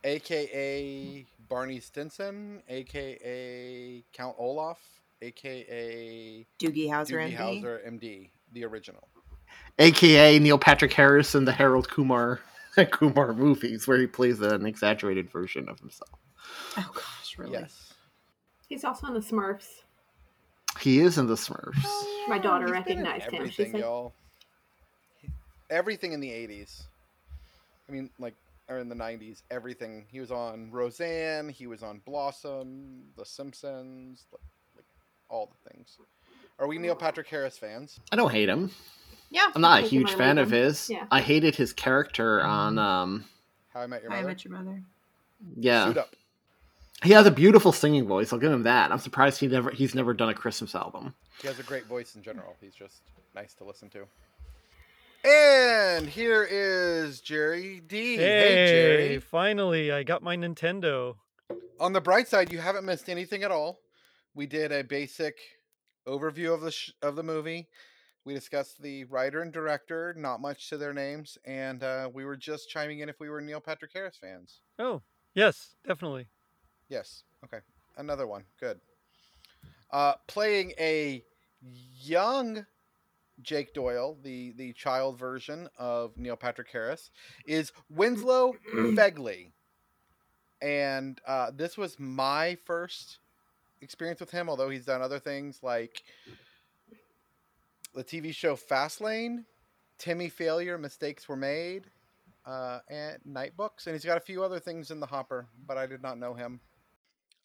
aka 0.04 1.24
Barney 1.48 1.80
Stinson, 1.80 2.62
aka 2.68 4.04
Count 4.12 4.36
Olaf, 4.38 4.78
aka 5.22 6.46
Doogie 6.58 6.90
Howser, 6.90 7.12
Doogie 7.12 7.38
MD. 7.38 7.62
Howser, 7.62 7.88
MD, 7.88 8.30
the 8.52 8.66
original. 8.66 9.08
AKA 9.78 10.40
Neil 10.40 10.58
Patrick 10.58 10.92
Harris 10.92 11.34
in 11.34 11.46
the 11.46 11.52
Harold 11.52 11.88
Kumar 11.88 12.40
Kumar 12.90 13.32
movies, 13.32 13.88
where 13.88 13.96
he 13.96 14.06
plays 14.06 14.42
an 14.42 14.66
exaggerated 14.66 15.30
version 15.30 15.70
of 15.70 15.80
himself. 15.80 16.20
Oh 16.76 16.90
gosh, 16.92 17.38
really? 17.38 17.52
Yes. 17.52 17.94
He's 18.68 18.84
also 18.84 19.06
in 19.06 19.14
the 19.14 19.20
Smurfs. 19.20 19.68
He 20.80 21.00
is 21.00 21.18
in 21.18 21.26
the 21.26 21.34
Smurfs. 21.34 21.84
My 22.28 22.38
daughter 22.38 22.66
He's 22.74 22.84
been 22.84 22.98
in 22.98 23.04
recognized 23.04 23.32
him. 23.32 23.46
She's 23.46 23.60
Everything, 23.60 23.72
like, 23.72 23.82
y'all. 23.82 24.12
Everything 25.70 26.12
in 26.12 26.20
the 26.20 26.30
'80s. 26.30 26.82
I 27.88 27.92
mean, 27.92 28.10
like, 28.18 28.34
or 28.68 28.78
in 28.78 28.88
the 28.88 28.94
'90s. 28.94 29.42
Everything. 29.50 30.04
He 30.10 30.20
was 30.20 30.30
on 30.30 30.70
Roseanne. 30.70 31.48
He 31.48 31.66
was 31.66 31.82
on 31.82 32.00
Blossom, 32.04 33.02
The 33.16 33.24
Simpsons, 33.24 34.24
like, 34.32 34.40
like 34.76 34.84
all 35.28 35.50
the 35.64 35.70
things. 35.70 35.98
Are 36.58 36.66
we 36.66 36.78
Neil 36.78 36.94
Patrick 36.94 37.26
Harris 37.28 37.58
fans? 37.58 37.98
I 38.12 38.16
don't 38.16 38.30
hate 38.32 38.48
him. 38.48 38.70
Yeah. 39.30 39.48
I'm 39.54 39.60
not 39.60 39.82
a 39.82 39.86
huge 39.86 40.12
fan 40.14 40.36
like 40.36 40.46
of 40.46 40.52
him. 40.52 40.62
his. 40.64 40.88
Yeah. 40.88 41.06
I 41.10 41.20
hated 41.20 41.54
his 41.56 41.72
character 41.72 42.42
on 42.42 42.78
um 42.78 43.24
How 43.74 43.80
I 43.80 43.86
Met 43.86 44.02
Your 44.02 44.12
I 44.12 44.16
Mother. 44.16 44.28
met 44.28 44.44
your 44.44 44.52
mother. 44.54 44.82
yeah. 45.56 45.86
Suit 45.88 45.98
up. 45.98 46.14
He 47.02 47.10
has 47.12 47.26
a 47.26 47.30
beautiful 47.30 47.72
singing 47.72 48.06
voice. 48.06 48.32
I'll 48.32 48.38
give 48.38 48.52
him 48.52 48.62
that. 48.62 48.90
I'm 48.90 48.98
surprised 48.98 49.38
he 49.40 49.48
never 49.48 49.70
he's 49.70 49.94
never 49.94 50.14
done 50.14 50.30
a 50.30 50.34
Christmas 50.34 50.74
album. 50.74 51.14
He 51.40 51.46
has 51.46 51.58
a 51.58 51.62
great 51.62 51.86
voice 51.86 52.16
in 52.16 52.22
general. 52.22 52.56
He's 52.60 52.74
just 52.74 53.02
nice 53.34 53.54
to 53.54 53.64
listen 53.64 53.90
to. 53.90 54.06
And 55.28 56.08
here 56.08 56.46
is 56.48 57.20
Gerry 57.20 57.80
D. 57.86 58.16
Hey, 58.16 58.66
Gerry. 58.68 59.18
finally, 59.18 59.90
I 59.92 60.04
got 60.04 60.22
my 60.22 60.36
Nintendo. 60.36 61.16
On 61.80 61.92
the 61.92 62.00
bright 62.00 62.28
side, 62.28 62.52
you 62.52 62.58
haven't 62.60 62.86
missed 62.86 63.08
anything 63.08 63.42
at 63.42 63.50
all. 63.50 63.80
We 64.34 64.46
did 64.46 64.72
a 64.72 64.84
basic 64.84 65.36
overview 66.06 66.54
of 66.54 66.60
the 66.60 66.70
sh- 66.70 66.92
of 67.02 67.16
the 67.16 67.22
movie. 67.22 67.68
We 68.24 68.34
discussed 68.34 68.80
the 68.82 69.04
writer 69.04 69.42
and 69.42 69.52
director, 69.52 70.14
not 70.16 70.40
much 70.40 70.68
to 70.70 70.76
their 70.78 70.92
names, 70.92 71.38
and 71.44 71.82
uh, 71.82 72.10
we 72.12 72.24
were 72.24 72.36
just 72.36 72.68
chiming 72.70 73.00
in 73.00 73.08
if 73.08 73.20
we 73.20 73.28
were 73.28 73.40
Neil 73.40 73.60
Patrick 73.60 73.92
Harris 73.94 74.16
fans. 74.20 74.60
Oh, 74.78 75.02
yes, 75.34 75.74
definitely. 75.86 76.26
Yes. 76.88 77.24
Okay. 77.44 77.58
Another 77.96 78.26
one. 78.26 78.44
Good. 78.60 78.80
Uh, 79.90 80.14
playing 80.26 80.72
a 80.78 81.22
young 82.00 82.66
Jake 83.42 83.74
Doyle, 83.74 84.16
the 84.22 84.52
the 84.56 84.72
child 84.72 85.18
version 85.18 85.68
of 85.78 86.16
Neil 86.16 86.36
Patrick 86.36 86.68
Harris, 86.70 87.10
is 87.46 87.72
Winslow 87.90 88.54
Fegley, 88.74 89.52
and 90.62 91.20
uh, 91.26 91.50
this 91.54 91.76
was 91.76 91.98
my 91.98 92.56
first 92.64 93.18
experience 93.80 94.20
with 94.20 94.30
him. 94.30 94.48
Although 94.48 94.70
he's 94.70 94.86
done 94.86 95.02
other 95.02 95.18
things 95.18 95.60
like 95.62 96.02
the 97.94 98.04
TV 98.04 98.34
show 98.34 98.56
Fast 98.56 99.00
Layne, 99.00 99.44
Timmy 99.98 100.28
Failure, 100.28 100.78
Mistakes 100.78 101.28
Were 101.28 101.36
Made, 101.36 101.90
uh, 102.46 102.80
and 102.88 103.18
Nightbooks, 103.28 103.86
and 103.86 103.94
he's 103.94 104.04
got 104.04 104.16
a 104.16 104.20
few 104.20 104.42
other 104.42 104.60
things 104.60 104.90
in 104.90 105.00
the 105.00 105.06
hopper, 105.06 105.46
but 105.66 105.76
I 105.76 105.86
did 105.86 106.02
not 106.02 106.18
know 106.18 106.32
him. 106.32 106.60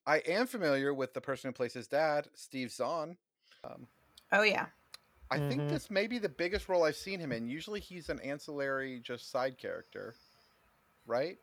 I 0.05 0.17
am 0.19 0.47
familiar 0.47 0.93
with 0.93 1.13
the 1.13 1.21
person 1.21 1.49
who 1.49 1.53
plays 1.53 1.73
his 1.73 1.87
dad, 1.87 2.27
Steve 2.33 2.71
Zahn. 2.71 3.17
Um, 3.63 3.87
Oh 4.31 4.41
yeah. 4.43 4.67
I 5.29 5.37
think 5.37 5.61
Mhm. 5.61 5.69
this 5.69 5.89
may 5.89 6.07
be 6.07 6.17
the 6.17 6.27
biggest 6.29 6.67
role 6.67 6.83
I've 6.83 6.95
seen 6.95 7.19
him 7.19 7.31
in. 7.31 7.47
Usually 7.47 7.79
he's 7.79 8.09
an 8.09 8.19
ancillary, 8.21 8.99
just 8.99 9.29
side 9.29 9.57
character, 9.57 10.15
right? 11.05 11.37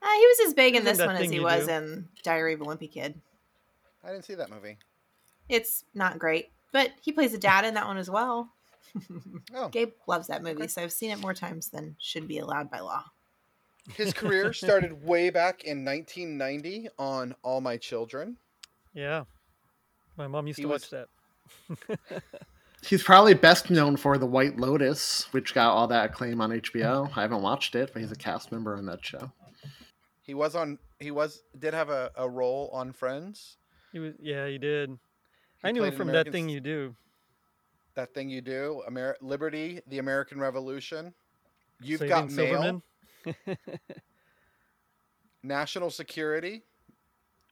Uh, 0.00 0.14
he 0.14 0.26
was 0.26 0.40
as 0.48 0.54
big 0.54 0.74
in 0.76 0.82
Isn't 0.86 0.96
this 0.98 1.06
one 1.06 1.16
as 1.16 1.30
he 1.30 1.40
was 1.40 1.66
do? 1.66 1.72
in 1.72 2.08
Diary 2.22 2.54
of 2.54 2.60
a 2.60 2.64
Wimpy 2.64 2.90
Kid. 2.90 3.20
I 4.04 4.12
didn't 4.12 4.24
see 4.24 4.34
that 4.36 4.48
movie. 4.50 4.78
It's 5.48 5.84
not 5.94 6.18
great, 6.18 6.50
but 6.72 6.92
he 7.02 7.10
plays 7.12 7.34
a 7.34 7.38
dad 7.38 7.64
in 7.64 7.74
that 7.74 7.86
one 7.86 7.98
as 7.98 8.08
well. 8.10 8.52
Oh. 9.54 9.68
Gabe 9.68 9.92
loves 10.06 10.28
that 10.28 10.42
movie, 10.42 10.68
so 10.68 10.82
I've 10.82 10.92
seen 10.92 11.10
it 11.10 11.18
more 11.18 11.34
times 11.34 11.68
than 11.68 11.96
should 11.98 12.26
be 12.28 12.38
allowed 12.38 12.70
by 12.70 12.80
law. 12.80 13.04
His 13.94 14.12
career 14.12 14.52
started 14.52 15.04
way 15.04 15.30
back 15.30 15.64
in 15.64 15.84
1990 15.84 16.88
on 16.98 17.34
All 17.42 17.60
My 17.60 17.76
Children. 17.76 18.36
Yeah. 18.94 19.24
My 20.16 20.26
mom 20.26 20.46
used 20.46 20.58
He 20.58 20.62
to 20.64 20.68
was- 20.68 20.90
watch 20.92 21.06
that. 21.88 22.22
He's 22.86 23.02
probably 23.02 23.34
best 23.34 23.70
known 23.70 23.96
for 23.96 24.18
The 24.18 24.26
White 24.26 24.56
Lotus, 24.56 25.26
which 25.32 25.52
got 25.52 25.70
all 25.72 25.88
that 25.88 26.10
acclaim 26.10 26.40
on 26.40 26.50
HBO. 26.50 27.10
I 27.16 27.22
haven't 27.22 27.42
watched 27.42 27.74
it, 27.74 27.90
but 27.92 28.00
he's 28.00 28.12
a 28.12 28.16
cast 28.16 28.52
member 28.52 28.76
on 28.76 28.86
that 28.86 29.04
show. 29.04 29.32
He 30.22 30.32
was 30.34 30.54
on. 30.54 30.78
He 31.00 31.10
was 31.10 31.42
did 31.58 31.74
have 31.74 31.90
a, 31.90 32.12
a 32.16 32.28
role 32.28 32.70
on 32.72 32.92
Friends. 32.92 33.56
He 33.92 33.98
was, 33.98 34.14
yeah, 34.20 34.46
he 34.46 34.58
did. 34.58 34.90
He 34.90 35.68
I 35.68 35.72
knew 35.72 35.82
him 35.82 35.92
from 35.92 36.08
American 36.10 36.32
that 36.32 36.36
thing 36.38 36.48
you 36.48 36.60
do. 36.60 36.94
That 37.94 38.14
thing 38.14 38.28
you 38.30 38.40
do, 38.40 38.82
Amer- 38.86 39.16
Liberty, 39.20 39.80
the 39.88 39.98
American 39.98 40.38
Revolution. 40.38 41.12
You've 41.82 41.98
Saving 41.98 42.08
got 42.10 42.30
mail, 42.30 42.46
Silverman. 42.46 42.82
National 45.42 45.90
security, 45.90 46.62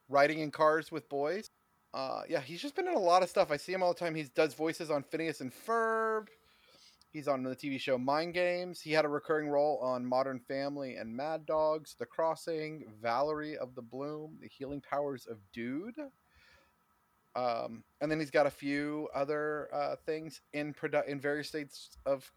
riding 0.09 0.40
in 0.40 0.50
cars 0.50 0.90
with 0.90 1.09
boys. 1.09 1.50
Uh, 1.95 2.23
yeah, 2.28 2.40
he's 2.40 2.61
just 2.61 2.75
been 2.75 2.88
in 2.88 2.95
a 2.95 2.99
lot 2.99 3.23
of 3.23 3.30
stuff. 3.30 3.50
I 3.50 3.56
see 3.56 3.73
him 3.73 3.83
all 3.83 3.95
the 3.95 3.99
time. 3.99 4.14
He 4.14 4.25
does 4.35 4.54
voices 4.54 4.90
on 4.90 5.02
Phineas 5.02 5.40
and 5.40 5.52
Ferb. 5.52 6.26
He's 7.11 7.28
on 7.28 7.42
the 7.42 7.56
TV 7.56 7.80
show 7.80 7.97
Mind 7.97 8.35
Games. 8.35 8.80
He 8.80 8.92
had 8.92 9.06
a 9.06 9.09
recurring 9.09 9.49
role 9.49 9.78
on 9.83 10.04
Modern 10.04 10.38
Family 10.38 10.97
and 10.97 11.16
Mad 11.16 11.47
Dogs, 11.47 11.97
The 11.99 12.04
Crossing, 12.04 12.85
Valley 13.00 13.56
of 13.56 13.75
the 13.75 13.80
Boom, 13.80 14.37
The 14.42 14.49
Healing 14.49 14.83
Powers 14.83 15.26
of 15.26 15.38
Dude. 15.54 15.97
Um, 17.35 17.85
and 18.00 18.11
then 18.11 18.21
he's 18.21 18.30
got 18.30 18.47
a 18.47 18.50
few 18.50 19.09
other 19.14 19.68
uh, 19.73 19.97
things 20.04 20.42
in 20.52 20.75
produ- 20.75 21.06
in 21.06 21.18
various 21.18 21.49
states 21.49 21.90
of 22.04 22.30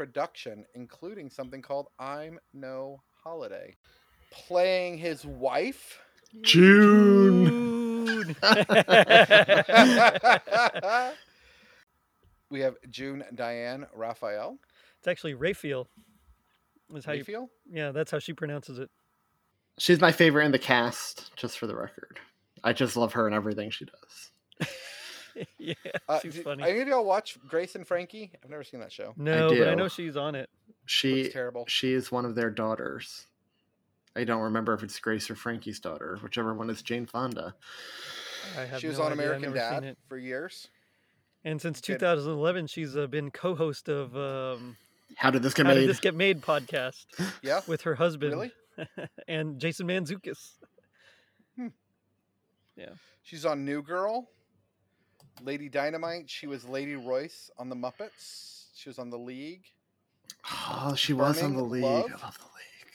production, 0.00 0.64
including 0.74 1.28
something 1.28 1.60
called 1.60 1.88
I'm 1.98 2.38
No 2.54 3.02
Holiday. 3.22 3.76
Playing 4.30 4.96
his 4.96 5.26
wife, 5.26 6.00
June. 6.40 8.24
we 12.50 12.60
have 12.60 12.76
June 12.88 13.22
Diane 13.34 13.86
Raphael. 13.94 14.56
It's 15.00 15.06
actually 15.06 15.34
Raphael. 15.34 15.86
Is 16.94 17.04
how 17.04 17.12
Raphael? 17.12 17.50
you 17.66 17.76
Yeah, 17.76 17.92
that's 17.92 18.10
how 18.10 18.18
she 18.18 18.32
pronounces 18.32 18.78
it. 18.78 18.88
She's 19.78 20.00
my 20.00 20.12
favorite 20.12 20.46
in 20.46 20.52
the 20.52 20.58
cast, 20.58 21.36
just 21.36 21.58
for 21.58 21.66
the 21.66 21.76
record. 21.76 22.18
I 22.64 22.72
just 22.72 22.96
love 22.96 23.12
her 23.12 23.26
and 23.26 23.34
everything 23.34 23.68
she 23.68 23.84
does. 23.84 24.30
yeah, 25.58 25.74
Uh, 26.08 26.18
she's 26.20 26.34
did 26.34 26.44
funny. 26.44 26.62
Any 26.64 26.80
of 26.80 26.88
y'all 26.88 27.04
watch 27.04 27.38
Grace 27.48 27.74
and 27.74 27.86
Frankie? 27.86 28.30
I've 28.42 28.50
never 28.50 28.64
seen 28.64 28.80
that 28.80 28.92
show. 28.92 29.14
no, 29.16 29.48
but 29.50 29.68
I 29.68 29.74
know 29.74 29.88
she's 29.88 30.16
on 30.16 30.34
it. 30.34 30.48
She 30.86 31.22
Looks 31.22 31.32
terrible. 31.34 31.64
she 31.68 31.92
is 31.92 32.10
one 32.10 32.24
of 32.24 32.34
their 32.34 32.50
daughters. 32.50 33.26
I 34.16 34.24
don't 34.24 34.42
remember 34.42 34.74
if 34.74 34.82
it's 34.82 34.98
Grace 34.98 35.30
or 35.30 35.36
Frankie's 35.36 35.78
daughter, 35.78 36.18
whichever 36.22 36.52
one 36.52 36.68
is 36.68 36.82
Jane 36.82 37.06
Fonda. 37.06 37.54
I 38.58 38.62
have 38.62 38.80
She 38.80 38.88
was 38.88 38.98
no 38.98 39.04
on 39.04 39.12
idea. 39.12 39.26
American 39.26 39.52
Dad 39.54 39.96
for 40.08 40.18
years. 40.18 40.66
And 41.44 41.60
since 41.62 41.80
2011, 41.80 42.66
she's 42.66 42.96
uh, 42.96 43.06
been 43.06 43.30
co-host 43.30 43.88
of 43.88 44.16
um, 44.16 44.76
How 45.16 45.30
did 45.30 45.42
this 45.42 45.54
get 45.54 45.66
How 45.66 45.74
made? 45.74 45.80
Did 45.82 45.90
This 45.90 46.00
Get 46.00 46.14
Made 46.16 46.40
podcast 46.42 47.06
Yeah. 47.42 47.60
with 47.68 47.82
her 47.82 47.94
husband 47.94 48.32
Really? 48.32 48.52
and 49.28 49.60
Jason 49.60 49.86
Mantzoukas. 49.86 50.54
yeah 52.76 52.86
She's 53.22 53.44
on 53.44 53.64
New 53.64 53.82
Girl, 53.82 54.28
Lady 55.42 55.68
Dynamite. 55.68 56.28
She 56.30 56.46
was 56.46 56.64
Lady 56.64 56.94
Royce 56.96 57.50
on 57.58 57.68
The 57.68 57.76
Muppets. 57.76 58.66
She 58.74 58.88
was 58.88 58.98
on 58.98 59.10
The 59.10 59.18
League. 59.18 59.64
Oh, 60.68 60.94
she 60.96 61.12
was 61.12 61.42
on 61.42 61.54
the 61.54 61.62
league. 61.62 61.82
Love? 61.82 62.06
I 62.06 62.24
love 62.24 62.38
the 62.38 62.44
league. 62.44 62.94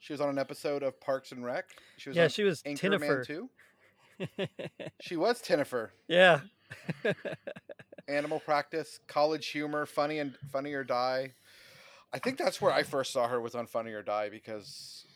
She 0.00 0.12
was 0.12 0.20
on 0.20 0.28
an 0.28 0.38
episode 0.38 0.82
of 0.82 0.98
Parks 1.00 1.30
and 1.30 1.44
Rec. 1.44 1.66
She 1.98 2.08
was 2.10 2.16
Yeah, 2.16 2.24
on 2.24 2.28
she 2.30 2.42
was 2.42 2.62
Anchorman 2.62 3.24
Tinnifer. 3.24 3.26
too. 3.26 3.50
She 5.00 5.16
was 5.16 5.40
Tinnifer. 5.42 5.90
yeah. 6.08 6.40
Animal 8.08 8.40
Practice, 8.40 8.98
College 9.06 9.46
Humor, 9.48 9.84
Funny 9.86 10.18
and 10.18 10.36
Funny 10.52 10.72
or 10.72 10.84
Die. 10.84 11.32
I 12.12 12.18
think 12.18 12.38
that's 12.38 12.60
where 12.60 12.72
I 12.72 12.82
first 12.82 13.12
saw 13.12 13.28
her 13.28 13.40
was 13.40 13.54
on 13.54 13.66
Funny 13.66 13.92
or 13.92 14.02
Die 14.02 14.28
because, 14.30 15.06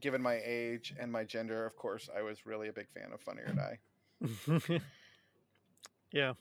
given 0.00 0.20
my 0.20 0.40
age 0.44 0.94
and 1.00 1.10
my 1.10 1.24
gender, 1.24 1.64
of 1.64 1.74
course, 1.76 2.08
I 2.16 2.22
was 2.22 2.44
really 2.44 2.68
a 2.68 2.72
big 2.72 2.88
fan 2.90 3.12
of 3.12 3.20
Funny 3.20 3.42
or 3.42 3.52
Die. 3.54 4.80
yeah. 6.12 6.34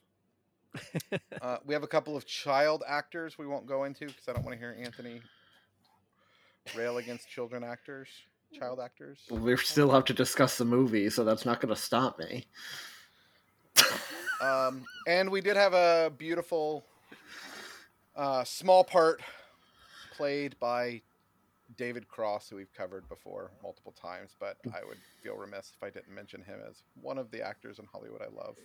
Uh, 1.41 1.57
we 1.65 1.73
have 1.73 1.83
a 1.83 1.87
couple 1.87 2.15
of 2.15 2.25
child 2.25 2.83
actors 2.87 3.37
we 3.37 3.47
won't 3.47 3.65
go 3.65 3.85
into 3.85 4.05
because 4.05 4.27
I 4.27 4.33
don't 4.33 4.43
want 4.43 4.53
to 4.53 4.59
hear 4.59 4.77
Anthony 4.79 5.21
rail 6.75 6.97
against 6.97 7.29
children 7.29 7.63
actors, 7.63 8.09
child 8.53 8.79
actors. 8.79 9.19
We 9.29 9.55
still 9.57 9.89
have 9.91 10.05
to 10.05 10.13
discuss 10.13 10.57
the 10.57 10.65
movie, 10.65 11.09
so 11.09 11.23
that's 11.23 11.45
not 11.45 11.61
going 11.61 11.73
to 11.73 11.79
stop 11.79 12.19
me. 12.19 12.45
Um, 14.39 14.85
and 15.07 15.31
we 15.31 15.41
did 15.41 15.57
have 15.57 15.73
a 15.73 16.11
beautiful 16.15 16.85
uh, 18.15 18.43
small 18.43 18.83
part 18.83 19.21
played 20.15 20.55
by 20.59 21.01
David 21.75 22.07
Cross, 22.07 22.49
who 22.49 22.57
we've 22.57 22.73
covered 22.73 23.09
before 23.09 23.51
multiple 23.63 23.93
times, 23.99 24.35
but 24.39 24.57
I 24.67 24.85
would 24.87 24.97
feel 25.23 25.35
remiss 25.35 25.73
if 25.75 25.83
I 25.83 25.89
didn't 25.89 26.13
mention 26.13 26.43
him 26.43 26.59
as 26.69 26.83
one 27.01 27.17
of 27.17 27.31
the 27.31 27.41
actors 27.41 27.79
in 27.79 27.85
Hollywood 27.91 28.21
I 28.21 28.27
love. 28.27 28.57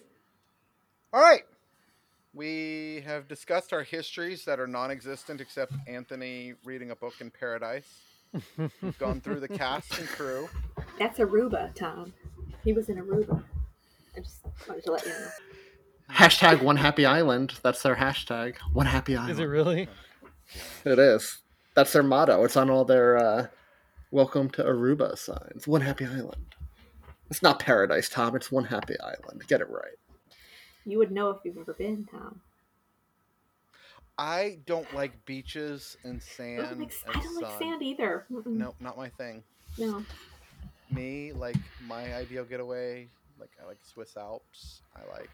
All 1.12 1.20
right. 1.20 1.42
We 2.32 3.02
have 3.04 3.28
discussed 3.28 3.74
our 3.74 3.82
histories 3.82 4.46
that 4.46 4.58
are 4.58 4.66
non 4.66 4.90
existent 4.90 5.42
except 5.42 5.74
Anthony 5.86 6.54
reading 6.64 6.90
a 6.90 6.96
book 6.96 7.20
in 7.20 7.30
paradise. 7.30 8.00
We've 8.56 8.98
gone 8.98 9.20
through 9.20 9.40
the 9.40 9.48
cast 9.48 9.98
and 9.98 10.08
crew. 10.08 10.48
That's 10.98 11.18
Aruba, 11.18 11.76
Thom. 11.76 12.14
He 12.64 12.72
was 12.72 12.88
in 12.88 12.96
Aruba. 12.96 13.42
I 14.16 14.20
just 14.20 14.38
wanted 14.66 14.84
to 14.84 14.92
let 14.92 15.04
you 15.04 15.10
know. 15.10 15.28
Hashtag 16.10 16.62
One 16.62 16.76
Happy 16.76 17.04
Island. 17.04 17.54
That's 17.62 17.82
their 17.82 17.96
hashtag. 17.96 18.56
One 18.72 18.86
Happy 18.86 19.14
Island. 19.14 19.32
Is 19.32 19.38
it 19.38 19.44
really? 19.44 19.88
It 20.86 20.98
is. 20.98 21.42
That's 21.74 21.92
their 21.92 22.02
motto. 22.02 22.42
It's 22.44 22.56
on 22.56 22.70
all 22.70 22.86
their 22.86 23.18
uh, 23.18 23.46
welcome 24.10 24.48
to 24.50 24.62
Aruba 24.64 25.18
signs. 25.18 25.68
One 25.68 25.82
Happy 25.82 26.06
Island. 26.06 26.54
It's 27.30 27.42
not 27.42 27.58
paradise, 27.58 28.08
Thom. 28.08 28.34
It's 28.36 28.50
One 28.50 28.64
Happy 28.64 28.94
Island. 29.00 29.42
Get 29.46 29.60
it 29.60 29.68
right. 29.68 29.96
You 30.84 30.98
would 30.98 31.10
know 31.10 31.30
if 31.30 31.38
you've 31.44 31.58
ever 31.58 31.72
been, 31.72 32.06
Thom. 32.10 32.40
I 34.18 34.58
don't 34.66 34.92
like 34.94 35.24
beaches 35.24 35.96
and 36.04 36.20
I 36.20 36.32
sand 36.34 36.56
don't 36.58 36.80
like, 36.80 36.92
and 37.06 37.16
I 37.16 37.20
don't 37.20 37.42
like 37.42 37.58
sand 37.58 37.82
either. 37.82 38.26
Mm-mm. 38.30 38.46
Nope, 38.46 38.76
not 38.80 38.96
my 38.96 39.08
thing. 39.08 39.42
No. 39.78 40.04
Me, 40.90 41.32
like 41.32 41.56
my 41.86 42.14
ideal 42.14 42.44
getaway, 42.44 43.08
like 43.40 43.50
I 43.62 43.66
like 43.66 43.78
Swiss 43.82 44.16
Alps. 44.16 44.82
I 44.94 45.00
like 45.18 45.30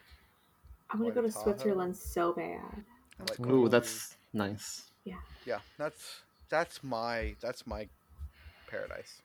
I 0.90 0.96
want 0.96 1.08
to 1.08 1.20
go 1.20 1.26
to 1.26 1.28
to 1.28 1.34
Tahoe. 1.34 1.44
Switzerland 1.44 1.96
so 1.96 2.32
bad. 2.32 2.84
I 3.20 3.22
like 3.28 3.40
Ooh, 3.40 3.64
to- 3.64 3.68
that's 3.68 4.16
nice. 4.32 4.84
Yeah. 5.04 5.16
Yeah, 5.44 5.58
that's 5.76 6.22
that's 6.48 6.84
my 6.84 7.34
that's 7.40 7.66
my 7.66 7.88
paradise. 8.70 9.22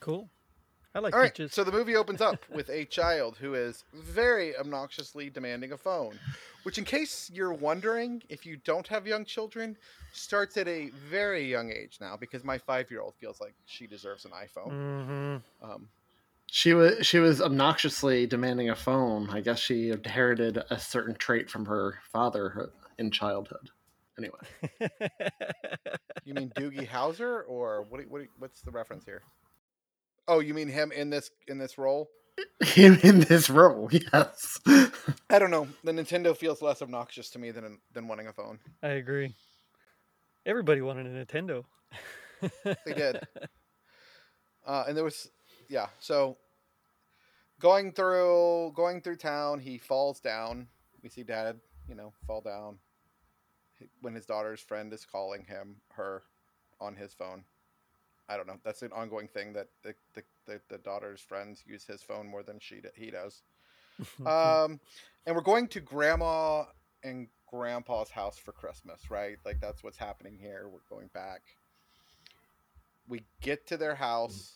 Cool. 0.00 0.28
I 0.94 1.00
like 1.00 1.14
All 1.14 1.20
right, 1.20 1.32
beaches. 1.34 1.52
so 1.52 1.64
the 1.64 1.72
movie 1.72 1.96
opens 1.96 2.20
up 2.20 2.44
with 2.54 2.68
a 2.70 2.84
child 2.84 3.36
who 3.36 3.54
is 3.54 3.84
very 3.92 4.56
obnoxiously 4.56 5.28
demanding 5.28 5.72
a 5.72 5.76
phone, 5.76 6.18
which, 6.62 6.78
in 6.78 6.84
case 6.84 7.30
you're 7.34 7.52
wondering, 7.52 8.22
if 8.28 8.46
you 8.46 8.56
don't 8.58 8.86
have 8.86 9.06
young 9.06 9.24
children, 9.24 9.76
starts 10.12 10.56
at 10.56 10.68
a 10.68 10.90
very 11.10 11.44
young 11.50 11.70
age 11.72 11.98
now 12.00 12.16
because 12.16 12.44
my 12.44 12.58
five-year-old 12.58 13.14
feels 13.16 13.40
like 13.40 13.54
she 13.66 13.86
deserves 13.88 14.24
an 14.24 14.30
iPhone. 14.30 15.40
hmm 15.60 15.68
Um, 15.68 15.88
She 16.46 16.74
was 16.74 17.04
she 17.04 17.18
was 17.18 17.40
obnoxiously 17.40 18.26
demanding 18.28 18.70
a 18.70 18.76
phone. 18.76 19.28
I 19.30 19.40
guess 19.40 19.58
she 19.58 19.90
inherited 19.90 20.62
a 20.70 20.78
certain 20.78 21.16
trait 21.16 21.50
from 21.50 21.66
her 21.66 21.98
father 22.12 22.70
in 22.98 23.10
childhood. 23.10 23.70
Anyway, 24.16 24.38
You 26.24 26.34
mean 26.34 26.50
Doogie 26.50 26.88
Howser, 26.88 27.42
or 27.48 27.82
what? 27.88 28.00
What? 28.08 28.22
What's 28.38 28.60
the 28.62 28.70
reference 28.70 29.04
here? 29.04 29.22
Oh, 30.26 30.40
you 30.40 30.54
mean 30.54 30.68
him 30.68 30.92
in 30.92 31.10
this 31.10 31.30
in 31.48 31.58
this 31.58 31.78
role? 31.78 32.08
him 32.60 32.98
in 33.02 33.20
this 33.20 33.48
role, 33.48 33.88
yes. 34.12 34.58
I 35.30 35.38
don't 35.38 35.50
know. 35.50 35.68
The 35.84 35.92
Nintendo 35.92 36.36
feels 36.36 36.62
less 36.62 36.82
obnoxious 36.82 37.30
to 37.30 37.38
me 37.38 37.50
than 37.50 37.78
than 37.92 38.08
wanting 38.08 38.26
a 38.26 38.32
phone. 38.32 38.58
I 38.82 38.88
agree. 38.88 39.34
Everybody 40.46 40.80
wanted 40.80 41.06
a 41.06 41.24
Nintendo. 41.24 41.64
They 42.64 42.92
did. 42.94 43.20
Uh, 44.66 44.84
and 44.88 44.96
there 44.96 45.04
was, 45.04 45.30
yeah. 45.68 45.88
So 46.00 46.38
going 47.60 47.92
through 47.92 48.72
going 48.74 49.02
through 49.02 49.16
town, 49.16 49.58
he 49.58 49.76
falls 49.76 50.20
down. 50.20 50.68
We 51.02 51.10
see 51.10 51.22
Dad, 51.22 51.60
you 51.86 51.94
know, 51.94 52.14
fall 52.26 52.40
down 52.40 52.78
when 54.00 54.14
his 54.14 54.24
daughter's 54.24 54.60
friend 54.60 54.90
is 54.94 55.04
calling 55.04 55.44
him 55.44 55.76
her 55.96 56.22
on 56.80 56.96
his 56.96 57.12
phone. 57.12 57.44
I 58.28 58.36
don't 58.36 58.46
know. 58.46 58.58
That's 58.64 58.82
an 58.82 58.92
ongoing 58.92 59.28
thing 59.28 59.52
that 59.52 59.68
the 59.82 59.94
the, 60.14 60.22
the, 60.46 60.60
the 60.68 60.78
daughter's 60.78 61.20
friends 61.20 61.62
use 61.66 61.84
his 61.84 62.02
phone 62.02 62.26
more 62.26 62.42
than 62.42 62.58
she 62.60 62.80
he 62.96 63.10
does. 63.10 63.42
Um, 64.26 64.80
and 65.24 65.36
we're 65.36 65.42
going 65.42 65.68
to 65.68 65.80
grandma 65.80 66.64
and 67.04 67.28
grandpa's 67.46 68.10
house 68.10 68.36
for 68.36 68.50
Christmas, 68.50 69.08
right? 69.08 69.36
Like 69.44 69.60
that's 69.60 69.84
what's 69.84 69.96
happening 69.96 70.36
here. 70.36 70.68
We're 70.68 70.96
going 70.96 71.10
back. 71.14 71.42
We 73.08 73.22
get 73.40 73.68
to 73.68 73.76
their 73.76 73.94
house. 73.94 74.54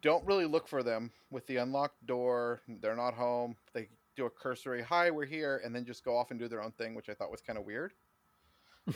Don't 0.00 0.24
really 0.24 0.46
look 0.46 0.66
for 0.66 0.82
them 0.82 1.10
with 1.30 1.46
the 1.46 1.58
unlocked 1.58 2.06
door. 2.06 2.62
They're 2.66 2.96
not 2.96 3.12
home. 3.12 3.56
They 3.74 3.88
do 4.16 4.26
a 4.26 4.30
cursory 4.30 4.82
"Hi, 4.82 5.10
we're 5.10 5.26
here," 5.26 5.60
and 5.64 5.74
then 5.74 5.84
just 5.84 6.04
go 6.04 6.16
off 6.16 6.30
and 6.30 6.40
do 6.40 6.48
their 6.48 6.62
own 6.62 6.72
thing, 6.72 6.94
which 6.94 7.08
I 7.08 7.14
thought 7.14 7.30
was 7.30 7.42
kind 7.42 7.58
of 7.58 7.64
weird. 7.64 7.92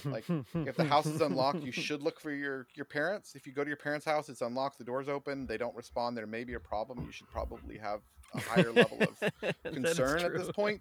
Like, 0.04 0.24
If 0.54 0.76
the 0.76 0.84
house 0.84 1.06
is 1.06 1.20
unlocked, 1.20 1.62
you 1.62 1.72
should 1.72 2.02
look 2.02 2.20
for 2.20 2.32
your 2.32 2.66
your 2.74 2.84
parents. 2.84 3.34
If 3.34 3.46
you 3.46 3.52
go 3.52 3.62
to 3.62 3.68
your 3.68 3.76
parents' 3.76 4.04
house, 4.04 4.28
it's 4.28 4.40
unlocked, 4.40 4.78
the 4.78 4.84
door's 4.84 5.08
open, 5.08 5.46
they 5.46 5.56
don't 5.56 5.74
respond. 5.76 6.16
There 6.16 6.26
may 6.26 6.44
be 6.44 6.54
a 6.54 6.60
problem. 6.60 7.04
You 7.06 7.12
should 7.12 7.28
probably 7.28 7.78
have 7.78 8.00
a 8.34 8.40
higher 8.40 8.72
level 8.72 8.98
of 9.00 9.54
concern 9.72 10.20
at 10.22 10.32
this 10.34 10.50
point. 10.52 10.80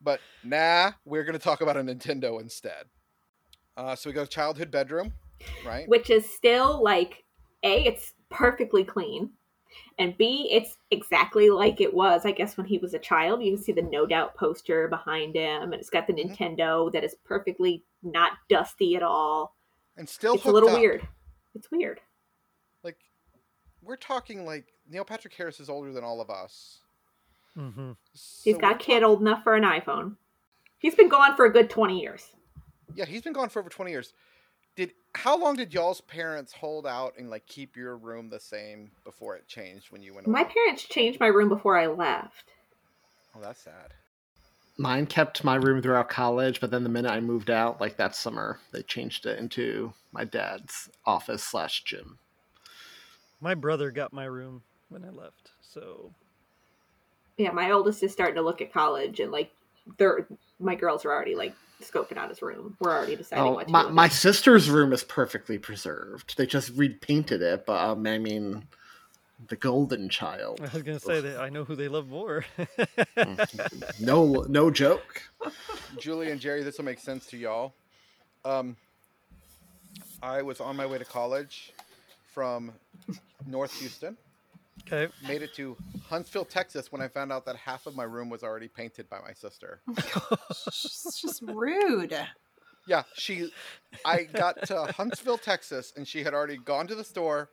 But 0.00 0.20
nah, 0.42 0.92
we're 1.04 1.24
going 1.24 1.38
to 1.38 1.42
talk 1.42 1.60
about 1.60 1.76
a 1.76 1.80
Nintendo 1.80 2.40
instead. 2.40 2.84
Uh, 3.76 3.94
so 3.94 4.10
we 4.10 4.14
go 4.14 4.24
to 4.24 4.30
childhood 4.30 4.70
bedroom, 4.70 5.12
right? 5.64 5.88
Which 5.88 6.10
is 6.10 6.28
still 6.28 6.82
like, 6.82 7.24
A, 7.62 7.84
it's 7.84 8.14
perfectly 8.30 8.84
clean. 8.84 9.30
And 9.98 10.16
B, 10.16 10.48
it's 10.50 10.76
exactly 10.90 11.50
like 11.50 11.80
it 11.80 11.92
was, 11.92 12.24
I 12.24 12.32
guess, 12.32 12.56
when 12.56 12.66
he 12.66 12.78
was 12.78 12.94
a 12.94 12.98
child. 12.98 13.42
You 13.42 13.54
can 13.54 13.62
see 13.62 13.72
the 13.72 13.82
No 13.82 14.06
Doubt 14.06 14.34
poster 14.34 14.88
behind 14.88 15.34
him, 15.36 15.72
and 15.72 15.74
it's 15.74 15.90
got 15.90 16.06
the 16.06 16.12
Mm-hmm. 16.12 16.32
Nintendo 16.32 16.92
that 16.92 17.04
is 17.04 17.14
perfectly 17.24 17.84
not 18.02 18.32
dusty 18.48 18.96
at 18.96 19.02
all. 19.02 19.54
And 19.96 20.08
still 20.08 20.34
it's 20.34 20.44
a 20.44 20.50
little 20.50 20.70
up. 20.70 20.78
weird. 20.78 21.06
It's 21.54 21.70
weird. 21.70 22.00
Like, 22.82 22.96
we're 23.82 23.96
talking 23.96 24.44
like 24.46 24.66
Neil 24.88 25.04
Patrick 25.04 25.34
Harris 25.34 25.60
is 25.60 25.68
older 25.68 25.92
than 25.92 26.04
all 26.04 26.20
of 26.20 26.30
us. 26.30 26.78
Mm-hmm. 27.56 27.92
He's 28.42 28.56
got 28.56 28.76
a 28.76 28.78
kid 28.78 29.02
old 29.02 29.20
enough 29.20 29.42
for 29.42 29.54
an 29.56 29.64
iPhone. 29.64 30.16
He's 30.78 30.94
been 30.94 31.08
gone 31.08 31.36
for 31.36 31.44
a 31.44 31.52
good 31.52 31.68
20 31.68 32.00
years. 32.00 32.26
Yeah, 32.94 33.04
he's 33.04 33.22
been 33.22 33.32
gone 33.32 33.48
for 33.48 33.60
over 33.60 33.68
twenty 33.68 33.92
years. 33.92 34.14
Did 34.80 34.92
how 35.14 35.38
long 35.38 35.56
did 35.56 35.74
y'all's 35.74 36.00
parents 36.00 36.54
hold 36.54 36.86
out 36.86 37.12
and 37.18 37.28
like 37.28 37.44
keep 37.44 37.76
your 37.76 37.98
room 37.98 38.30
the 38.30 38.40
same 38.40 38.90
before 39.04 39.36
it 39.36 39.46
changed 39.46 39.92
when 39.92 40.02
you 40.02 40.14
went 40.14 40.26
away? 40.26 40.32
My 40.32 40.44
parents 40.44 40.84
changed 40.84 41.20
my 41.20 41.26
room 41.26 41.50
before 41.50 41.76
I 41.76 41.86
left. 41.86 42.52
Oh, 43.36 43.42
that's 43.42 43.60
sad. 43.60 43.92
Mine 44.78 45.04
kept 45.04 45.44
my 45.44 45.56
room 45.56 45.82
throughout 45.82 46.08
college, 46.08 46.62
but 46.62 46.70
then 46.70 46.82
the 46.82 46.88
minute 46.88 47.10
I 47.10 47.20
moved 47.20 47.50
out, 47.50 47.78
like 47.78 47.98
that 47.98 48.16
summer, 48.16 48.58
they 48.72 48.80
changed 48.80 49.26
it 49.26 49.38
into 49.38 49.92
my 50.12 50.24
dad's 50.24 50.88
office 51.04 51.42
slash 51.44 51.84
gym. 51.84 52.18
My 53.38 53.54
brother 53.54 53.90
got 53.90 54.14
my 54.14 54.24
room 54.24 54.62
when 54.88 55.04
I 55.04 55.10
left, 55.10 55.50
so 55.60 56.14
Yeah, 57.36 57.50
my 57.50 57.70
oldest 57.70 58.02
is 58.02 58.12
starting 58.12 58.36
to 58.36 58.42
look 58.42 58.62
at 58.62 58.72
college, 58.72 59.20
and 59.20 59.30
like, 59.30 59.52
they're 59.98 60.26
my 60.60 60.74
girls 60.74 61.04
are 61.04 61.12
already 61.12 61.34
like 61.34 61.54
scoping 61.82 62.16
out 62.18 62.28
his 62.28 62.42
room. 62.42 62.76
We're 62.80 62.92
already 62.92 63.16
deciding 63.16 63.44
Oh, 63.44 63.52
what 63.52 63.66
to 63.66 63.72
my, 63.72 63.82
do. 63.84 63.88
my 63.90 64.08
sister's 64.08 64.68
room 64.70 64.92
is 64.92 65.02
perfectly 65.02 65.58
preserved. 65.58 66.36
They 66.36 66.46
just 66.46 66.70
repainted 66.76 67.40
it, 67.42 67.64
but 67.66 67.82
um, 67.82 68.06
I 68.06 68.18
mean, 68.18 68.64
the 69.48 69.56
golden 69.56 70.10
child. 70.10 70.60
I 70.60 70.72
was 70.74 70.82
gonna 70.82 71.00
say 71.00 71.20
that 71.22 71.40
I 71.40 71.48
know 71.48 71.64
who 71.64 71.74
they 71.76 71.88
love 71.88 72.08
more. 72.08 72.44
No, 73.98 74.44
no 74.48 74.70
joke. 74.70 75.22
Julie 75.98 76.30
and 76.30 76.40
Gerry, 76.40 76.62
this 76.62 76.78
will 76.78 76.84
make 76.84 76.98
sense 77.00 77.26
to 77.26 77.36
y'all. 77.36 77.74
Um, 78.44 78.76
I 80.22 80.42
was 80.42 80.60
on 80.60 80.76
my 80.76 80.86
way 80.86 80.98
to 80.98 81.04
college 81.04 81.72
from 82.32 82.72
North 83.46 83.78
Houston. 83.80 84.16
Okay. 84.86 85.12
Made 85.26 85.42
it 85.42 85.54
to 85.54 85.76
Huntsville, 86.08 86.44
Texas, 86.44 86.90
when 86.90 87.00
I 87.00 87.08
found 87.08 87.32
out 87.32 87.44
that 87.46 87.56
half 87.56 87.86
of 87.86 87.94
my 87.94 88.04
room 88.04 88.28
was 88.28 88.42
already 88.42 88.68
painted 88.68 89.08
by 89.08 89.18
my 89.26 89.32
sister. 89.32 89.80
Oh 90.30 90.36
it's 90.66 91.20
just 91.20 91.42
rude. 91.42 92.16
Yeah, 92.86 93.02
she. 93.14 93.50
I 94.04 94.24
got 94.24 94.66
to 94.66 94.86
Huntsville, 94.92 95.38
Texas, 95.38 95.92
and 95.96 96.06
she 96.08 96.22
had 96.24 96.34
already 96.34 96.56
gone 96.56 96.86
to 96.88 96.94
the 96.94 97.04
store, 97.04 97.50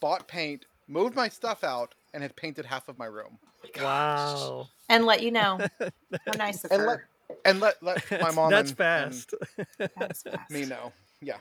bought 0.00 0.26
paint, 0.26 0.66
moved 0.88 1.14
my 1.14 1.28
stuff 1.28 1.62
out, 1.62 1.94
and 2.14 2.22
had 2.22 2.34
painted 2.36 2.64
half 2.66 2.88
of 2.88 2.98
my 2.98 3.06
room. 3.06 3.38
Wow. 3.80 4.68
And 4.88 5.04
let 5.04 5.22
you 5.22 5.30
know 5.30 5.58
how 5.80 6.32
nice 6.36 6.64
of 6.64 6.70
And 6.72 6.80
her. 6.82 6.86
let 6.86 7.00
and 7.44 7.60
let 7.60 7.82
let 7.82 8.10
my 8.22 8.30
mom 8.30 8.50
That's 8.50 8.70
and, 8.70 8.78
fast. 8.78 9.34
That's 9.78 10.22
fast. 10.22 10.26
and 10.26 10.38
me 10.50 10.64
know. 10.66 10.92
Yeah. 11.20 11.36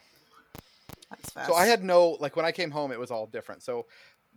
That's 1.09 1.29
fast. 1.31 1.47
So 1.47 1.55
I 1.55 1.65
had 1.67 1.83
no 1.83 2.17
like 2.19 2.35
when 2.35 2.45
I 2.45 2.51
came 2.51 2.71
home, 2.71 2.91
it 2.91 2.99
was 2.99 3.11
all 3.11 3.27
different. 3.27 3.63
So 3.63 3.85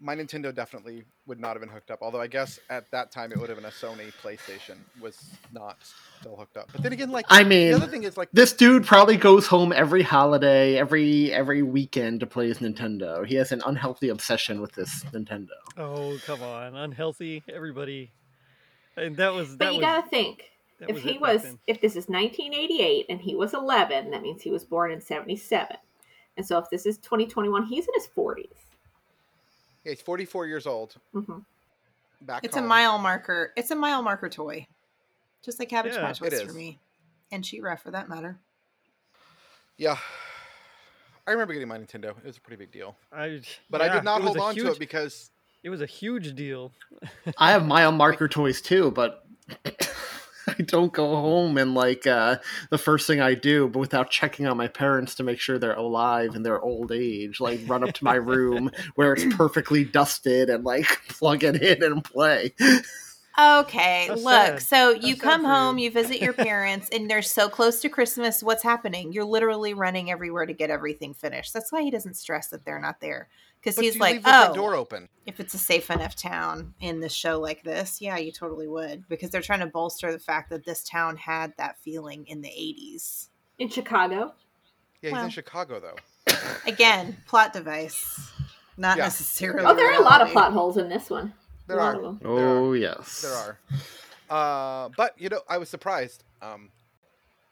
my 0.01 0.15
Nintendo 0.15 0.55
definitely 0.55 1.05
would 1.27 1.41
not 1.41 1.51
have 1.51 1.61
been 1.61 1.69
hooked 1.69 1.91
up. 1.91 2.01
Although 2.03 2.21
I 2.21 2.27
guess 2.27 2.59
at 2.71 2.91
that 2.93 3.11
time 3.11 3.33
it 3.33 3.39
would 3.39 3.49
have 3.49 3.59
been 3.59 3.67
a 3.67 3.71
Sony 3.71 4.13
PlayStation 4.23 4.77
was 5.01 5.31
not 5.53 5.77
still 6.21 6.37
hooked 6.37 6.57
up. 6.57 6.71
But 6.73 6.83
then 6.83 6.93
again, 6.93 7.11
like 7.11 7.27
I 7.29 7.45
mean, 7.45 7.71
the 7.71 7.77
other 7.77 7.87
thing 7.87 8.05
is 8.05 8.17
like 8.17 8.29
this 8.33 8.53
dude 8.53 8.87
probably 8.87 9.17
goes 9.17 9.47
home 9.47 9.73
every 9.73 10.03
holiday, 10.03 10.77
every 10.77 11.33
every 11.33 11.63
weekend 11.63 12.21
to 12.21 12.27
play 12.27 12.49
his 12.49 12.59
Nintendo. 12.59 13.27
He 13.27 13.35
has 13.37 13.53
an 13.53 13.63
unhealthy 13.67 14.09
obsession 14.09 14.61
with 14.61 14.73
this 14.73 15.05
Nintendo. 15.13 15.49
Oh 15.77 16.19
come 16.25 16.43
on, 16.43 16.77
unhealthy. 16.77 17.43
Everybody, 17.49 18.13
and 18.97 19.17
that 19.17 19.33
was 19.33 19.57
that 19.57 19.59
But 19.59 19.75
you 19.75 19.79
was 19.79 19.87
gotta 19.87 20.09
think 20.09 20.45
if 20.87 20.95
was 20.95 21.03
he 21.03 21.19
was 21.19 21.57
if 21.67 21.81
this 21.81 21.97
is 21.97 22.07
1988 22.09 23.07
and 23.09 23.21
he 23.21 23.35
was 23.35 23.55
11 23.55 24.11
that 24.11 24.23
means 24.23 24.43
he 24.43 24.51
was 24.51 24.65
born 24.65 24.93
in 24.93 25.01
77 25.01 25.77
and 26.37 26.47
so 26.47 26.57
if 26.59 26.71
this 26.71 26.87
is 26.87 26.99
2021 26.99 27.65
he's 27.65 27.89
in 27.89 27.95
his 27.95 28.07
40s 28.17 28.68
yeah, 29.85 29.91
he's 29.91 30.01
44 30.03 30.47
years 30.47 30.67
old. 30.67 30.97
Mhm. 31.15 31.45
Back 32.23 32.45
It's 32.45 32.57
a 32.57 32.63
mile 32.63 32.99
marker. 32.99 33.53
It's 33.57 33.71
a 33.71 33.77
mile 33.77 34.03
marker 34.03 34.29
toy, 34.29 34.67
just 35.43 35.59
like 35.59 35.69
Cabbage 35.69 35.95
Yeah, 35.95 36.01
Patch 36.01 36.21
it 36.21 36.33
was 36.33 36.43
for 36.43 36.53
me, 36.53 36.79
and 37.31 37.45
She-Ra 37.47 37.77
for 37.77 37.91
that 37.93 38.09
matter. 38.09 38.39
Yeah. 39.77 39.99
I 41.27 41.31
remember 41.31 41.53
getting 41.53 41.69
my 41.69 41.79
Nintendo. 41.79 42.17
It 42.19 42.25
was 42.25 42.39
a 42.39 42.41
pretty 42.41 42.57
big 42.57 42.73
deal. 42.73 42.97
I, 43.13 43.43
But 43.71 43.83
I 43.83 43.89
did 43.95 44.03
not 44.03 44.23
hold 44.23 44.37
a 44.37 44.41
on 44.41 44.55
to 44.55 44.73
it 44.73 44.79
because 44.79 45.31
it 45.63 45.71
was 45.71 45.81
a 45.81 45.87
huge 45.87 46.35
deal. 46.35 46.73
I 47.37 47.53
have 47.53 47.67
mile 47.67 47.93
marker 47.93 48.29
toys 48.29 48.61
too, 48.61 48.91
but 48.91 49.25
I 50.59 50.63
don't 50.63 50.93
go 50.93 51.15
home 51.17 51.57
and 51.57 51.75
like 51.75 52.07
uh, 52.07 52.39
the 52.71 52.79
first 52.79 53.07
thing 53.07 53.21
I 53.21 53.35
do, 53.35 53.69
but 53.69 53.79
without 53.79 54.11
checking 54.11 54.47
on 54.47 54.57
my 54.57 54.69
parents 54.69 55.15
to 55.17 55.23
make 55.23 55.39
sure 55.39 55.59
they're 55.59 55.73
alive 55.75 56.35
in 56.35 56.43
their 56.43 56.61
old 56.61 56.91
age, 56.91 57.41
like 57.41 57.61
run 57.67 57.85
up 57.85 57.95
to 57.95 58.05
my 58.05 58.17
room 58.17 58.71
where 58.95 59.13
it's 59.13 59.37
perfectly 59.37 59.85
dusted 59.85 60.51
and 60.51 60.65
like 60.65 60.87
plug 61.09 61.45
it 61.45 61.63
in 61.63 61.83
and 61.83 62.03
play. 62.05 62.55
Okay, 63.39 64.07
How 64.09 64.15
look. 64.15 64.25
sad. 64.25 64.63
So 64.63 64.91
you 64.91 65.15
sad 65.15 65.23
come 65.23 65.43
for 65.43 65.49
home, 65.49 65.79
you. 65.79 65.85
you 65.85 65.91
visit 65.93 66.21
your 66.21 66.33
parents, 66.35 66.89
and 66.91 67.09
they're 67.09 67.23
so 67.23 67.49
close 67.49 67.81
to 67.83 67.89
Christmas. 67.89 68.43
What's 68.43 68.65
happening? 68.65 69.13
You're 69.13 69.25
literally 69.25 69.75
running 69.75 70.11
everywhere 70.11 70.45
to 70.45 70.53
get 70.53 70.71
everything 70.71 71.15
finished. 71.15 71.53
That's 71.55 71.71
why 71.71 71.83
he 71.83 71.91
doesn't 71.93 72.17
stress 72.17 72.49
that 72.49 72.65
they're 72.65 72.81
not 72.81 73.01
there, 73.01 73.29
because 73.77 73.85
he's 73.87 73.95
you 73.97 74.01
like, 74.01 74.15
leave 74.15 74.23
the 74.25 74.51
oh, 74.51 74.55
door 74.55 74.75
open. 74.75 75.09
if 75.27 75.41
it's 75.41 75.55
a 75.55 75.59
safe 75.59 75.91
enough 75.91 76.15
town 76.17 76.75
in 76.81 77.01
the 77.01 77.09
show 77.09 77.39
like 77.41 77.63
this, 77.63 78.01
yeah, 78.01 78.17
you 78.17 78.33
totally 78.33 78.67
would, 78.69 79.09
because 79.09 79.31
they're 79.31 79.43
trying 79.43 79.61
to 79.61 79.67
bolster 79.67 80.11
the 80.13 80.19
fact 80.19 80.51
that 80.51 80.65
this 80.65 80.83
town 80.85 81.17
had 81.17 81.53
that 81.59 81.77
feeling 81.83 82.27
in 82.27 82.41
the 82.41 82.49
'80s. 82.49 83.29
in 83.59 83.69
chicago 83.69 84.33
Yeah, 85.03 85.11
he's 85.11 85.13
Well. 85.13 85.25
in 85.25 85.31
Chicago 85.31 85.81
though. 85.81 86.35
Again, 86.67 87.17
plot 87.27 87.53
device, 87.53 88.31
not 88.77 88.97
Yeah. 88.97 89.05
necessarily. 89.05 89.65
oh 89.67 89.75
there 89.75 89.91
are 89.93 90.01
a 90.01 90.05
lot 90.05 90.21
of 90.23 90.29
plot 90.31 90.53
holes 90.53 90.77
in 90.77 90.89
this 90.89 91.09
one 91.11 91.33
There 91.67 91.81
are. 91.81 91.95
of 91.97 92.03
them. 92.03 92.19
There 92.23 92.31
are. 92.47 92.59
Oh 92.59 92.73
yes, 92.73 93.23
There 93.23 93.33
are. 93.35 93.59
Uh, 94.31 94.89
but 94.97 95.15
you 95.21 95.29
know, 95.29 95.41
I 95.49 95.59
was 95.59 95.69
surprised. 95.69 96.25
Um, 96.43 96.71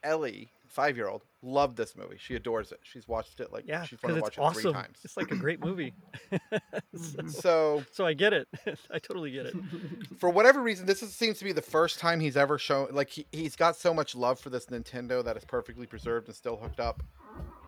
Ellie, 0.02 0.50
five 0.68 0.96
year 0.96 1.08
old, 1.08 1.22
loved 1.46 1.76
this 1.76 1.96
movie. 1.96 2.16
She 2.18 2.34
adores 2.34 2.72
it. 2.72 2.80
She's 2.82 3.06
watched 3.08 3.40
it 3.40 3.52
like 3.52 3.64
Yeah, 3.66 3.84
she's 3.84 4.02
wanted 4.02 4.14
because 4.14 4.14
to 4.14 4.18
it's 4.28 4.38
watch 4.38 4.56
it 4.56 4.60
three 4.60 4.70
awesome. 4.70 4.74
times. 4.74 4.98
It's 5.04 5.16
like 5.16 5.30
a 5.30 5.36
great 5.36 5.60
movie. 5.60 5.94
so, 6.96 7.28
So 7.28 7.84
so 7.92 8.06
I 8.06 8.12
get 8.14 8.32
it. 8.32 8.48
I 8.90 8.98
totally 8.98 9.30
get 9.30 9.46
it. 9.46 9.54
for 10.18 10.28
whatever 10.28 10.60
reason, 10.62 10.86
this 10.86 11.02
is, 11.02 11.14
seems 11.14 11.38
to 11.38 11.44
be 11.44 11.52
the 11.52 11.62
first 11.62 11.98
time 11.98 12.20
he's 12.20 12.36
ever 12.36 12.58
shown 12.58 12.88
like 12.90 13.10
he, 13.10 13.26
he's 13.32 13.56
got 13.56 13.76
so 13.76 13.94
much 13.94 14.14
love 14.14 14.38
for 14.40 14.50
this 14.50 14.66
Nintendo 14.66 15.24
that 15.24 15.36
is 15.36 15.44
perfectly 15.44 15.86
preserved 15.86 16.26
and 16.26 16.36
still 16.36 16.56
hooked 16.56 16.80
up. 16.80 17.02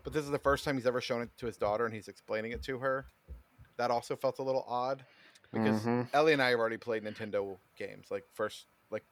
But 0.05 0.13
this 0.13 0.25
is 0.25 0.31
the 0.31 0.39
first 0.39 0.65
time 0.65 0.77
he's 0.77 0.87
ever 0.87 1.01
shown 1.01 1.23
it 1.23 1.31
to 1.39 1.47
his 1.47 1.57
daughter 1.57 1.85
and 1.85 1.95
he's 1.95 2.09
explaining 2.09 2.53
it 2.53 2.63
to 2.65 2.79
her. 2.79 3.07
That 3.77 3.91
also 3.91 4.17
felt 4.17 4.39
a 4.39 4.43
little 4.43 4.65
odd 4.67 5.05
because 5.53 5.83
Mhm. 5.83 6.09
Ellie 6.13 6.33
and 6.33 6.43
I 6.43 6.51
have 6.51 6.59
already 6.59 6.79
played 6.79 7.05
Nintendo 7.05 7.57
games, 7.77 8.11
like 8.11 8.25
first 8.35 8.67
like 8.91 9.05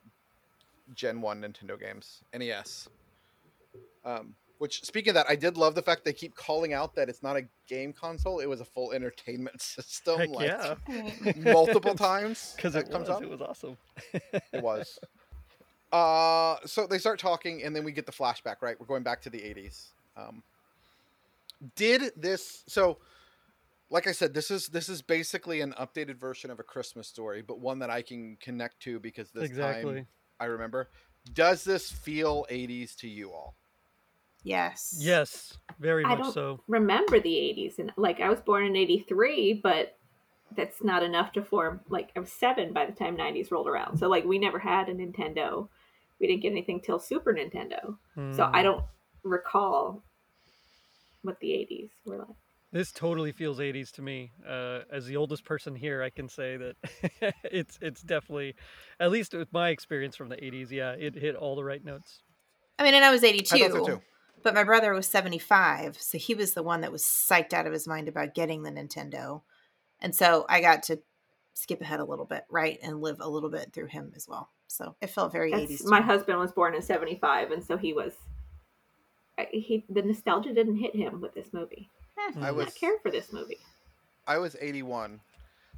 Gen 0.94 1.20
One 1.20 1.40
Nintendo 1.42 1.79
games, 1.79 2.22
NES. 2.33 2.88
Um, 4.05 4.35
which 4.59 4.83
speaking 4.85 5.11
of 5.11 5.14
that, 5.14 5.27
I 5.29 5.37
did 5.37 5.57
love 5.57 5.75
the 5.75 5.83
fact 5.83 6.05
they 6.05 6.12
keep 6.12 6.35
calling 6.35 6.73
out 6.73 6.95
that 6.95 7.09
it's 7.09 7.23
not 7.23 7.37
a 7.37 7.42
game 7.69 7.92
console; 7.92 8.40
it 8.40 8.47
was 8.47 8.61
a 8.61 8.64
full 8.64 8.92
entertainment 8.92 9.61
system. 9.62 10.19
Heck 10.21 10.29
like, 10.31 10.47
yeah. 10.49 10.75
multiple 11.37 11.95
times 11.95 12.53
Because 12.57 12.75
it 12.75 12.90
comes 12.90 13.09
was. 13.09 13.16
up. 13.16 13.23
It 13.23 13.31
was 13.31 13.40
awesome. 13.40 13.77
It 14.33 14.62
was. 14.62 14.99
Uh, 15.92 16.57
so 16.66 16.87
they 16.87 16.99
start 16.99 17.19
talking, 17.19 17.62
and 17.62 17.75
then 17.75 17.85
we 17.85 17.92
get 17.92 18.07
the 18.07 18.12
flashback. 18.12 18.57
Right, 18.61 18.79
we're 18.79 18.87
going 18.87 19.03
back 19.03 19.23
to 19.23 19.31
the 19.31 19.38
'80s. 19.38 19.88
Um, 20.16 20.42
did 21.75 22.12
this? 22.16 22.64
So, 22.66 22.99
like 23.90 24.07
I 24.07 24.12
said, 24.12 24.35
this 24.35 24.51
is 24.51 24.69
this 24.69 24.88
is 24.88 25.03
basically 25.03 25.61
an 25.61 25.75
updated 25.79 26.16
version 26.19 26.51
of 26.51 26.59
a 26.61 26.62
Christmas 26.64 27.09
story, 27.09 27.42
but 27.42 27.61
one 27.61 27.79
that 27.81 27.90
I 27.90 28.03
can 28.03 28.37
connect 28.40 28.81
to 28.83 28.99
because 29.01 29.31
this 29.31 29.45
Exactly. 29.45 29.95
time 29.97 30.07
I 30.40 30.47
remember. 30.47 30.90
Does 31.33 31.64
this 31.64 31.90
feel 31.90 32.47
'80s 32.51 32.95
to 32.97 33.09
you 33.09 33.33
all? 33.33 33.57
Yes. 34.46 34.96
Yes, 35.00 35.59
very 35.80 36.04
i 36.04 36.11
much 36.11 36.18
don't 36.18 36.32
so. 36.32 36.61
remember 36.68 37.18
the 37.20 37.35
80s 37.35 37.78
and 37.80 37.92
like 37.96 38.20
i 38.20 38.30
was 38.30 38.40
born 38.40 38.64
in 38.64 38.76
83 38.76 39.61
but 39.62 39.98
that's 40.56 40.82
not 40.82 41.02
enough 41.02 41.32
to 41.32 41.42
form 41.42 41.80
like 41.88 42.12
i 42.16 42.20
was 42.20 42.30
seven 42.32 42.72
by 42.72 42.87
the 42.87 42.92
time 42.92 43.16
90s 43.16 43.50
rolled 43.50 43.66
around 43.68 43.98
so 43.98 44.09
like 44.09 44.24
we 44.24 44.38
never 44.38 44.59
had 44.59 44.88
a 44.88 44.94
nintendo 44.94 45.68
we 46.20 46.26
didn't 46.28 46.42
get 46.42 46.52
anything 46.52 46.80
till 46.80 46.98
super 47.00 47.35
nintendo 47.35 47.96
so 48.37 48.48
i 48.54 48.61
Mm. 48.61 48.62
don't 48.62 48.85
recall 49.24 50.02
what 51.22 51.38
the 51.40 51.48
80s 51.48 51.90
were 52.06 52.18
like 52.18 52.37
This 52.72 52.92
totally 52.92 53.32
feels 53.32 53.59
80s 53.59 53.90
to 53.92 54.02
me. 54.02 54.32
Uh, 54.46 54.80
as 54.92 55.06
the 55.06 55.16
oldest 55.16 55.44
person 55.44 55.74
here, 55.74 56.02
I 56.02 56.11
can 56.11 56.28
say 56.28 56.56
that 56.56 56.76
it's 57.44 57.78
it's 57.80 58.02
definitely, 58.02 58.54
at 59.00 59.11
least 59.11 59.35
with 59.35 59.52
my 59.52 59.68
experience 59.70 60.14
from 60.16 60.28
the 60.28 60.37
80s, 60.37 60.70
yeah, 60.70 60.92
it 60.92 61.14
hit 61.14 61.35
all 61.37 61.56
the 61.56 61.64
right 61.64 61.85
notes. 61.85 62.22
I 62.78 62.82
mean, 62.85 62.94
and 62.94 63.04
I 63.04 63.11
was 63.11 63.22
I 63.24 63.28
82, 63.28 63.59
thought 63.59 63.72
so 63.72 63.85
too. 63.87 64.00
But 64.46 64.54
my 64.54 64.62
brother 64.64 64.92
was 64.92 65.06
75, 65.09 66.00
so 66.00 66.18
he 66.18 66.35
was 66.35 66.54
the 66.54 66.62
one 66.62 66.80
that 66.82 66.92
was 66.92 67.02
psyched 67.02 67.52
out 67.52 67.66
of 67.66 67.72
his 67.72 67.88
mind 67.88 68.06
about 68.09 68.32
getting 68.35 68.62
the 68.62 68.70
Nintendo. 68.70 69.42
And 70.00 70.14
so 70.14 70.46
I 70.48 70.61
got 70.61 70.85
to 70.85 71.00
skip 71.54 71.80
ahead 71.80 71.98
a 72.00 72.04
little 72.04 72.24
bit, 72.26 72.44
right, 72.48 72.78
and 72.82 73.00
live 73.00 73.18
a 73.20 73.28
little 73.28 73.50
bit 73.50 73.72
through 73.72 73.87
him 73.87 74.12
as 74.14 74.28
well. 74.28 74.50
So 74.68 74.94
it 75.00 75.11
felt 75.11 75.32
very 75.32 75.50
That's- 75.50 75.82
80s. 75.82 75.85
my 75.90 75.98
me. 76.00 76.06
husband 76.06 76.38
was 76.38 76.52
born 76.52 76.74
in 76.76 76.82
75 76.82 77.50
and 77.50 77.64
so 77.64 77.76
he 77.76 77.92
was 77.92 78.12
he 79.50 79.85
the 79.88 80.02
nostalgia 80.02 80.52
didn't 80.54 80.76
hit 80.76 80.94
him 80.96 81.20
with 81.20 81.35
this 81.35 81.52
movie 81.52 81.90
Eh, 82.18 82.32
I 82.40 82.48
I 82.48 82.50
was 82.52 82.72
care 82.74 82.98
for 83.02 83.11
this 83.11 83.32
movie 83.32 83.59
I 84.26 84.38
was 84.38 84.56
81. 84.61 85.20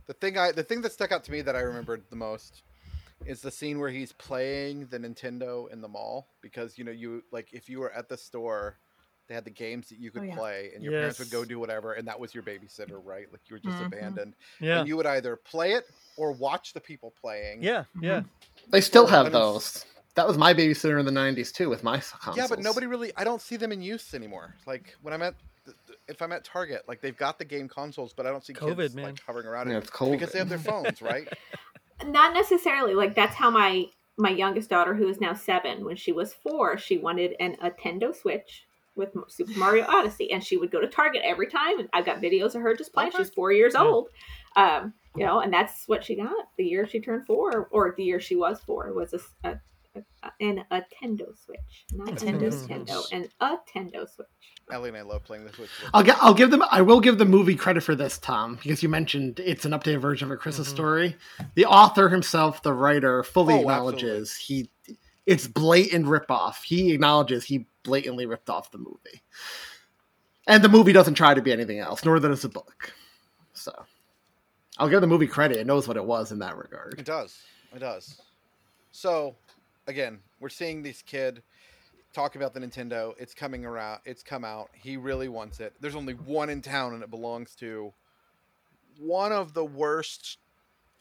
The 0.06 0.14
thing 0.14 0.38
I 0.38 0.52
the 0.52 0.62
thing 0.62 0.80
that 0.82 0.92
stuck 0.92 1.12
out 1.12 1.24
to 1.24 1.32
me 1.32 1.42
that 1.42 1.54
I 1.56 1.60
remembered 1.60 2.02
the 2.10 2.16
most 2.16 2.62
is 3.26 3.40
the 3.40 3.50
scene 3.50 3.78
where 3.78 3.90
he's 3.90 4.12
playing 4.12 4.86
the 4.86 4.98
Nintendo 4.98 5.70
in 5.72 5.80
the 5.80 5.88
mall 5.88 6.28
because 6.40 6.78
you 6.78 6.84
know 6.84 6.92
you 6.92 7.22
like 7.32 7.52
if 7.52 7.68
you 7.68 7.80
were 7.80 7.92
at 7.92 8.08
the 8.08 8.16
store 8.16 8.78
they 9.26 9.34
had 9.34 9.44
the 9.44 9.50
games 9.50 9.90
that 9.90 9.98
you 9.98 10.10
could 10.10 10.22
Oh, 10.22 10.26
yeah. 10.26 10.36
play 10.36 10.70
and 10.74 10.82
your 10.82 10.92
parents 10.94 11.18
would 11.18 11.30
go 11.30 11.44
do 11.44 11.58
whatever 11.58 11.92
and 11.92 12.08
that 12.08 12.18
was 12.18 12.32
your 12.34 12.42
babysitter 12.42 12.98
right 13.04 13.26
like 13.30 13.42
you 13.48 13.56
were 13.56 13.60
just 13.60 13.76
Mhm. 13.82 13.86
abandoned 13.88 14.34
Yeah. 14.60 14.78
and 14.80 14.88
you 14.88 14.96
would 14.96 15.04
either 15.06 15.36
play 15.36 15.72
it 15.72 15.84
or 16.16 16.32
watch 16.32 16.72
the 16.72 16.80
people 16.80 17.12
playing 17.20 17.62
Yeah. 17.62 17.84
Yeah. 18.00 18.22
They 18.70 18.80
still 18.80 19.04
Or 19.04 19.10
have 19.10 19.24
when- 19.26 19.32
those. 19.32 19.84
That 20.14 20.26
was 20.26 20.36
my 20.38 20.52
babysitter 20.54 20.98
in 20.98 21.06
the 21.06 21.12
'90s 21.12 21.52
too, 21.52 21.68
with 21.68 21.84
my 21.84 21.98
consoles. 22.00 22.36
yeah 22.36 22.46
but 22.48 22.58
nobody 22.60 22.86
really 22.86 23.12
I 23.16 23.24
don't 23.24 23.42
see 23.42 23.56
them 23.56 23.70
in 23.72 23.82
use 23.82 24.14
anymore 24.14 24.54
like 24.66 24.96
when 25.02 25.12
I'm 25.12 25.22
at 25.22 25.34
th- 25.66 25.76
th- 25.86 25.98
if 26.08 26.22
I'm 26.22 26.32
at 26.32 26.44
Target 26.44 26.82
like 26.88 27.00
they've 27.02 27.16
got 27.16 27.38
the 27.38 27.44
game 27.44 27.68
consoles 27.68 28.14
but 28.14 28.26
I 28.26 28.30
don't 28.30 28.44
see 28.44 28.54
COVID, 28.54 28.76
kids 28.76 28.94
man. 28.94 29.04
like 29.04 29.20
hovering 29.20 29.46
around 29.46 29.68
Yeah, 29.68 29.76
it 29.76 29.80
it's 29.80 29.90
cold 29.90 30.12
because 30.12 30.32
they 30.32 30.38
have 30.38 30.48
their 30.48 30.58
phones 30.58 31.02
right 31.02 31.28
not 32.06 32.34
necessarily 32.34 32.94
like 32.94 33.14
that's 33.14 33.34
how 33.34 33.50
my 33.50 33.84
my 34.16 34.30
youngest 34.30 34.68
daughter 34.70 34.94
who 34.94 35.08
is 35.08 35.20
now 35.20 35.32
seven 35.32 35.84
when 35.84 35.96
she 35.96 36.12
was 36.12 36.34
four 36.34 36.76
she 36.78 36.98
wanted 36.98 37.34
an 37.40 37.56
Nintendo 37.62 38.14
Switch 38.14 38.66
with 38.96 39.10
Super 39.28 39.56
Mario 39.58 39.84
Odyssey 39.86 40.30
and 40.32 40.42
she 40.42 40.56
would 40.56 40.70
go 40.72 40.80
to 40.80 40.88
Target 40.88 41.22
every 41.24 41.46
time 41.46 41.78
and 41.78 41.88
I've 41.92 42.04
got 42.04 42.20
videos 42.20 42.56
of 42.56 42.62
her 42.62 42.74
just 42.74 42.92
playing. 42.92 43.12
She's 43.16 43.30
four 43.30 43.52
years 43.52 43.74
Yeah. 43.74 43.82
old. 43.82 44.08
Um 44.56 44.92
you 45.16 45.24
know 45.24 45.40
and 45.40 45.52
that's 45.52 45.86
what 45.86 46.04
she 46.04 46.16
got 46.16 46.32
the 46.56 46.64
year 46.64 46.86
she 46.86 47.00
turned 47.00 47.26
four 47.26 47.68
or 47.70 47.94
the 47.96 48.04
year 48.04 48.20
she 48.20 48.36
was 48.36 48.60
four 48.60 48.92
was 48.92 49.14
a, 49.14 49.48
a- 49.48 49.60
a- 50.22 50.32
an 50.40 50.64
a 50.70 50.80
Nintendo 51.02 51.36
Switch 51.38 51.84
not 51.92 52.08
a 52.10 52.12
Nintendo 52.26 52.50
Nintendo 52.52 53.02
Switch. 53.02 53.12
an 53.12 53.28
a 53.40 53.56
Nintendo 53.56 54.08
Switch 54.08 54.26
Ellie 54.70 54.88
and 54.90 54.98
I 54.98 55.02
love 55.02 55.24
playing 55.24 55.44
the 55.46 55.52
Switch 55.52 55.70
I'll 55.94 56.02
get. 56.02 56.16
I'll 56.20 56.34
give 56.34 56.50
them. 56.50 56.62
I 56.70 56.82
will 56.82 57.00
give 57.00 57.16
the 57.16 57.24
movie 57.24 57.54
credit 57.56 57.82
for 57.82 57.94
this, 57.94 58.18
Thom, 58.18 58.56
because 58.62 58.82
you 58.82 58.88
mentioned 58.90 59.40
it's 59.40 59.64
an 59.64 59.72
updated 59.72 60.00
version 60.02 60.26
of 60.28 60.32
a 60.32 60.36
Christmas 60.36 60.68
Mhm. 60.68 60.72
story. 60.72 61.16
The 61.54 61.64
author 61.64 62.10
himself, 62.10 62.62
the 62.62 62.74
writer, 62.74 63.22
fully 63.22 63.54
Oh, 63.54 63.60
acknowledges 63.60 64.36
he. 64.36 64.68
It's 65.24 65.46
blatant 65.46 66.04
ripoff. 66.04 66.62
He 66.64 66.92
acknowledges 66.92 67.44
he 67.44 67.66
blatantly 67.82 68.26
ripped 68.26 68.50
off 68.50 68.70
the 68.70 68.76
movie, 68.78 69.22
and 70.46 70.62
the 70.62 70.68
movie 70.68 70.92
doesn't 70.92 71.14
try 71.14 71.32
to 71.32 71.40
be 71.40 71.52
anything 71.52 71.78
else, 71.78 72.04
nor 72.04 72.18
does 72.18 72.42
the 72.42 72.48
book. 72.50 72.92
So, 73.54 73.72
I'll 74.76 74.88
give 74.90 75.00
the 75.00 75.06
movie 75.06 75.26
credit. 75.26 75.56
It 75.56 75.66
knows 75.66 75.88
what 75.88 75.96
it 75.96 76.04
was 76.04 76.30
in 76.30 76.38
that 76.40 76.56
regard. 76.58 76.96
It 76.98 77.06
does. 77.06 77.40
It 77.74 77.78
does. 77.78 78.20
So, 78.92 79.36
again, 79.88 80.20
we're 80.38 80.48
seeing 80.48 80.82
this 80.82 81.02
kid 81.02 81.42
talk 82.12 82.36
about 82.36 82.54
the 82.54 82.60
Nintendo. 82.60 83.14
It's 83.18 83.34
coming 83.34 83.64
around. 83.64 84.00
It's 84.04 84.22
come 84.22 84.44
out. 84.44 84.70
He 84.72 84.96
really 84.96 85.28
wants 85.28 85.58
it. 85.58 85.72
There's 85.80 85.96
only 85.96 86.14
one 86.14 86.50
in 86.50 86.62
town, 86.62 86.94
and 86.94 87.02
it 87.02 87.10
belongs 87.10 87.56
to 87.56 87.92
one 89.00 89.32
of 89.32 89.54
the 89.54 89.64
worst 89.64 90.38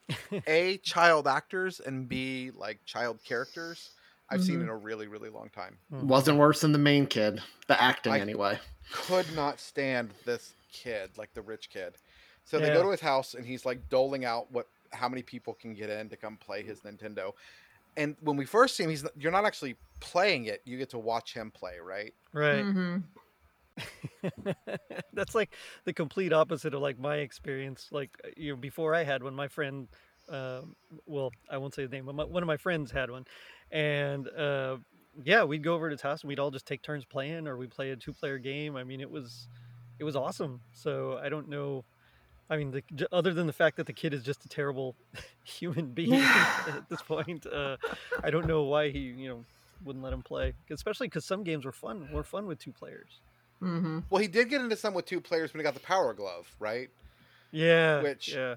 a 0.48 0.78
child 0.78 1.28
actors 1.28 1.82
and 1.82 2.08
b 2.08 2.52
like 2.56 2.80
child 2.86 3.20
characters 3.26 3.90
I've 4.30 4.44
seen 4.44 4.56
in 4.56 4.62
mm-hmm. 4.62 4.70
a 4.70 4.76
really 4.76 5.08
really 5.08 5.30
long 5.30 5.50
time. 5.50 5.78
Mm-hmm. 5.94 6.08
Wasn't 6.08 6.38
worse 6.38 6.62
than 6.62 6.72
the 6.72 6.78
main 6.78 7.08
kid. 7.08 7.42
The 7.68 7.82
acting, 7.82 8.14
I- 8.14 8.20
anyway. 8.20 8.60
Could 8.92 9.26
not 9.36 9.60
stand 9.60 10.12
this 10.24 10.54
kid, 10.72 11.10
like 11.18 11.34
the 11.34 11.42
rich 11.42 11.70
kid. 11.70 11.96
So 12.46 12.58
they 12.58 12.70
go 12.70 12.84
to 12.84 12.92
his 12.92 13.02
house, 13.02 13.34
and 13.34 13.46
he's 13.46 13.66
like 13.66 13.90
doling 13.90 14.24
out 14.24 14.50
what 14.52 14.68
how 14.94 15.10
many 15.10 15.22
people 15.22 15.54
can 15.54 15.74
get 15.74 15.90
in 15.90 16.08
to 16.10 16.16
come 16.16 16.38
play 16.38 16.64
his 16.64 16.80
Nintendo. 16.80 17.34
And 17.98 18.16
when 18.22 18.38
we 18.38 18.46
first 18.46 18.78
see 18.78 18.84
him, 18.84 18.90
he's 18.92 19.06
you're 19.18 19.32
not 19.32 19.44
actually 19.44 19.76
playing 20.00 20.46
it; 20.46 20.62
you 20.66 20.78
get 20.78 20.92
to 20.92 21.00
watch 21.00 21.34
him 21.34 21.52
play, 21.52 21.80
right? 21.84 22.14
Right. 22.32 22.64
Mhm. 22.64 23.04
That's 25.14 25.36
like 25.36 25.54
the 25.86 25.94
complete 25.94 26.34
opposite 26.34 26.74
of 26.74 26.82
like 26.82 27.00
my 27.00 27.18
experience. 27.18 27.90
Like 27.92 28.12
uh, 28.24 28.30
you 28.38 28.52
know, 28.52 28.58
before 28.58 28.96
I 28.96 29.04
had 29.04 29.24
one, 29.24 29.36
my 29.36 29.48
friend, 29.48 29.88
uh, 30.30 30.62
well, 31.06 31.32
I 31.50 31.58
won't 31.58 31.74
say 31.74 31.86
the 31.86 31.96
name, 31.96 32.06
but 32.06 32.16
my, 32.16 32.24
one 32.24 32.44
of 32.44 32.48
my 32.48 32.58
friends 32.58 32.92
had 32.92 33.12
one, 33.12 33.26
and 33.72 34.28
uh, 34.30 34.78
yeah, 35.24 35.44
we'd 35.44 35.64
go 35.64 35.74
over 35.74 35.90
to 35.90 35.94
his 35.94 36.02
house 36.02 36.22
and 36.22 36.30
we'd 36.30 36.40
all 36.40 36.52
just 36.52 36.66
take 36.66 36.82
turns 36.82 37.06
playing, 37.06 37.48
or 37.48 37.58
we'd 37.58 37.72
play 37.72 37.92
a 37.92 37.96
two-player 37.96 38.38
game. 38.38 38.76
I 38.76 38.84
mean, 38.84 39.02
it 39.02 39.10
was, 39.10 39.48
it 40.00 40.04
was 40.04 40.16
awesome. 40.16 40.62
So 40.72 41.20
I 41.22 41.30
don't 41.30 41.50
know. 41.50 41.86
I 42.50 42.58
mean, 42.58 42.72
the, 42.72 42.84
j- 42.96 43.08
other 43.12 43.34
than 43.34 43.46
the 43.48 43.54
fact 43.54 43.76
that 43.78 43.86
the 43.88 43.94
kid 43.94 44.14
is 44.14 44.24
just 44.24 44.46
a 44.46 44.48
terrible 44.48 44.96
human 45.44 45.88
being 45.92 46.14
at 46.22 46.88
this 46.90 47.02
point, 47.02 47.46
uh, 47.46 47.78
I 48.24 48.30
don't 48.30 48.48
know 48.48 48.64
why 48.64 48.90
he, 48.90 49.00
you 49.00 49.28
know, 49.30 49.46
wouldn't 49.84 50.04
let 50.04 50.14
him 50.14 50.22
play. 50.22 50.54
Especially 50.70 51.08
because 51.08 51.26
some 51.26 51.44
games 51.44 51.66
were 51.66 51.72
fun, 51.72 52.08
were 52.12 52.24
fun 52.24 52.48
with 52.48 52.60
two 52.60 52.72
players. 52.72 53.20
Mhm. 53.62 54.04
Well, 54.10 54.22
he 54.22 54.28
did 54.28 54.50
get 54.50 54.62
into 54.62 54.76
some 54.76 54.94
with 54.94 55.06
two 55.06 55.20
players 55.20 55.54
when 55.54 55.60
he 55.60 55.64
got 55.64 55.74
the 55.74 55.80
Power 55.80 56.14
Glove, 56.14 56.48
right? 56.60 56.90
Yeah. 57.52 58.02
Which- 58.02 58.34
yeah. 58.34 58.56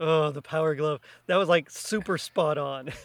Oh, 0.00 0.30
the 0.30 0.42
power 0.42 0.74
glove. 0.76 1.00
That 1.26 1.36
was 1.36 1.48
like 1.48 1.70
super 1.70 2.18
spot 2.18 2.56
on. 2.58 2.90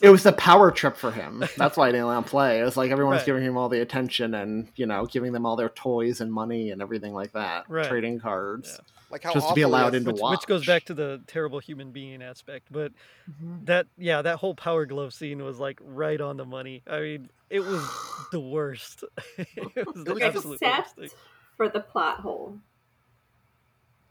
It 0.00 0.10
was 0.10 0.22
the 0.22 0.32
power 0.32 0.70
trip 0.70 0.96
for 0.96 1.10
him. 1.10 1.44
That's 1.56 1.76
why 1.76 1.88
I 1.88 1.92
didn't 1.92 2.06
let 2.06 2.18
him 2.18 2.24
play. 2.24 2.60
It 2.60 2.64
was 2.64 2.76
like 2.76 2.90
everyone's 2.92 3.18
Right. 3.20 3.26
giving 3.26 3.42
him 3.42 3.56
all 3.56 3.68
the 3.68 3.80
attention 3.80 4.34
and, 4.34 4.68
you 4.76 4.86
know, 4.86 5.06
giving 5.06 5.32
them 5.32 5.44
all 5.46 5.56
their 5.56 5.68
toys 5.70 6.20
and 6.20 6.32
money 6.32 6.70
and 6.70 6.80
everything 6.80 7.12
like 7.14 7.32
that. 7.32 7.64
Right. 7.68 7.88
Trading 7.88 8.20
cards. 8.20 8.80
Like 9.10 9.24
how 9.24 9.32
Just 9.32 9.48
to 9.48 9.54
be 9.54 9.62
allowed 9.62 9.94
into 9.96 10.12
which, 10.12 10.20
watch. 10.20 10.40
which 10.40 10.46
goes 10.46 10.64
back 10.66 10.84
to 10.84 10.94
the 10.94 11.20
terrible 11.26 11.58
human 11.58 11.90
being 11.92 12.22
aspect. 12.22 12.68
But 12.70 12.92
Mhm. 13.30 13.66
that, 13.66 13.86
yeah, 13.96 14.22
that 14.22 14.36
whole 14.36 14.54
power 14.54 14.86
glove 14.86 15.12
scene 15.14 15.42
was 15.42 15.58
like 15.58 15.80
right 15.82 16.20
on 16.20 16.36
the 16.36 16.44
money. 16.44 16.82
I 16.86 17.00
mean, 17.00 17.30
it 17.50 17.60
was 17.60 17.82
the 18.32 18.40
worst. 18.40 19.02
it 19.38 19.86
was 19.86 20.04
the 20.04 20.14
was 20.14 20.22
absolute 20.22 20.54
except 20.62 20.98
worst 20.98 21.12
thing. 21.12 21.18
for 21.56 21.68
the 21.68 21.80
plot 21.80 22.20
hole. 22.20 22.58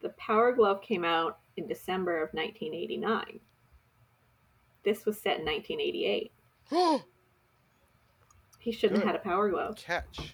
The 0.01 0.09
Power 0.09 0.51
Glove 0.51 0.81
came 0.81 1.03
out 1.05 1.39
in 1.57 1.67
December 1.67 2.21
of 2.23 2.29
1989. 2.33 3.39
This 4.83 5.05
was 5.05 5.17
set 5.19 5.39
in 5.39 5.45
1988. 5.45 6.31
He 8.59 8.73
shouldn't 8.73 8.99
Good. 8.99 9.05
have 9.07 9.15
had 9.15 9.21
a 9.21 9.23
Power 9.23 9.49
Glove. 9.49 9.77
Catch. 9.77 10.33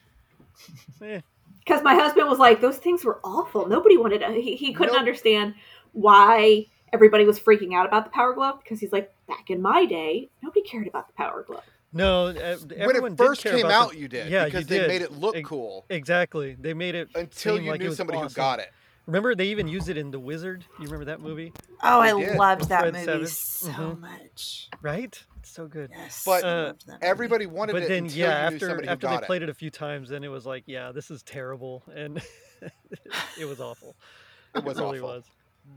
Because 1.66 1.82
my 1.82 1.94
husband 1.96 2.28
was 2.28 2.40
like, 2.40 2.60
those 2.60 2.76
things 2.78 3.06
were 3.06 3.20
awful. 3.24 3.68
Nobody 3.70 3.96
wanted 3.96 4.20
to. 4.20 4.32
He, 4.34 4.56
he 4.58 4.74
couldn't 4.74 4.92
Nope. 4.94 5.00
understand 5.00 5.54
why 5.94 6.66
everybody 6.92 7.24
was 7.26 7.40
freaking 7.40 7.74
out 7.74 7.86
about 7.86 8.04
the 8.04 8.12
Power 8.12 8.34
Glove 8.34 8.60
because 8.62 8.80
he's 8.82 8.92
like, 8.92 9.14
back 9.28 9.50
in 9.50 9.62
my 9.62 9.86
day, 9.86 10.30
nobody 10.42 10.62
cared 10.64 10.88
about 10.88 11.08
the 11.08 11.14
Power 11.14 11.44
Glove. 11.48 11.64
no, 11.94 12.28
uh, 12.28 12.58
When 12.58 12.80
everyone 12.80 13.12
it 13.14 13.18
did 13.18 13.26
first 13.26 13.44
care 13.44 13.56
came 13.56 13.68
out, 13.68 13.92
the- 13.92 13.98
you 14.00 14.08
did 14.10 14.30
Yeah, 14.30 14.44
because 14.46 14.62
you 14.70 14.76
they 14.76 14.80
did. 14.80 14.88
made 14.90 15.02
it 15.04 15.12
look 15.14 15.38
Ex- 15.38 15.48
cool 15.48 15.86
Exactly. 15.90 16.58
They 16.60 16.74
made 16.74 16.96
it 16.96 17.10
until 17.16 17.56
seem 17.56 17.64
you 17.66 17.72
like 17.72 17.80
it 17.80 17.84
knew 17.84 17.90
was 17.90 17.98
somebody 17.98 18.20
who 18.20 18.26
awesome. 18.26 18.36
got 18.36 18.60
it. 18.60 18.72
Remember, 19.06 19.36
they 19.36 19.48
even 19.48 19.68
used 19.68 19.90
it 19.90 19.98
in 19.98 20.12
The 20.12 20.20
Wizard. 20.20 20.64
You 20.80 20.86
remember 20.86 21.06
that 21.06 21.20
movie? 21.20 21.52
Oh, 21.84 22.00
I 22.00 22.14
did. 22.18 22.38
loved 22.38 22.70
that 22.70 22.80
Fred 22.82 22.94
movie 22.94 23.06
Savage. 23.06 23.30
so 23.30 23.68
Mhm. 23.70 24.00
much. 24.00 24.70
Right? 24.82 25.24
It's 25.40 25.50
so 25.52 25.68
good. 25.68 25.92
Yes, 25.94 26.24
But, 26.26 26.44
uh, 26.46 26.48
loved 26.68 26.88
that 26.88 26.94
movie. 26.94 27.06
Everybody 27.06 27.46
wanted 27.46 27.74
but 27.74 27.84
it 27.84 27.90
then 27.90 28.04
until 28.06 28.18
yeah 28.18 28.26
you 28.50 28.56
after 28.56 28.70
after 28.72 28.86
they 28.86 28.96
got 28.96 29.24
played 29.24 29.42
it. 29.42 29.50
it. 29.50 29.52
a 29.52 29.54
few 29.54 29.70
times 29.70 30.08
then 30.10 30.24
it 30.24 30.30
was 30.30 30.46
like 30.46 30.64
yeah 30.68 30.94
this 30.94 31.12
is 31.12 31.22
terrible 31.24 31.84
and 31.94 32.22
it 33.40 33.46
was 33.46 33.60
awful 33.60 33.96
It 34.56 34.64
was 34.64 34.78
really 34.80 35.00
awful. 35.00 35.16
was 35.16 35.24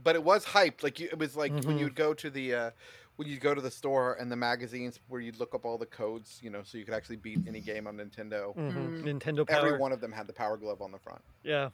But 0.03 0.15
it 0.15 0.23
was 0.23 0.45
hyped. 0.45 0.83
Like 0.83 0.99
you, 1.01 1.07
it 1.11 1.19
was 1.19 1.35
like 1.35 1.51
when 1.51 1.63
Mhm. 1.63 1.79
you'd 1.79 1.95
go 1.95 2.13
to 2.13 2.29
the 2.29 2.53
uh, 2.55 2.71
when 3.17 3.27
you'd 3.27 3.41
go 3.41 3.53
to 3.53 3.59
the 3.61 3.71
store 3.71 4.13
and 4.13 4.31
the 4.31 4.35
magazines 4.37 4.99
where 5.09 5.19
you'd 5.19 5.37
look 5.39 5.53
up 5.55 5.65
all 5.65 5.77
the 5.77 5.85
codes, 5.87 6.39
you 6.41 6.49
know, 6.49 6.61
so 6.63 6.77
you 6.77 6.85
could 6.85 6.93
actually 6.93 7.15
beat 7.17 7.39
any 7.47 7.59
game 7.59 7.87
on 7.87 7.97
Nintendo. 7.97 8.55
Mhm. 8.55 9.01
Mm. 9.03 9.03
nintendo 9.03 9.45
power 9.47 9.65
Every 9.67 9.77
one 9.79 9.91
of 9.91 9.99
them 9.99 10.11
had 10.13 10.27
the 10.27 10.33
Power 10.33 10.55
Glove 10.55 10.81
on 10.81 10.91
the 10.93 10.99
front. 10.99 11.21
yeah 11.43 11.69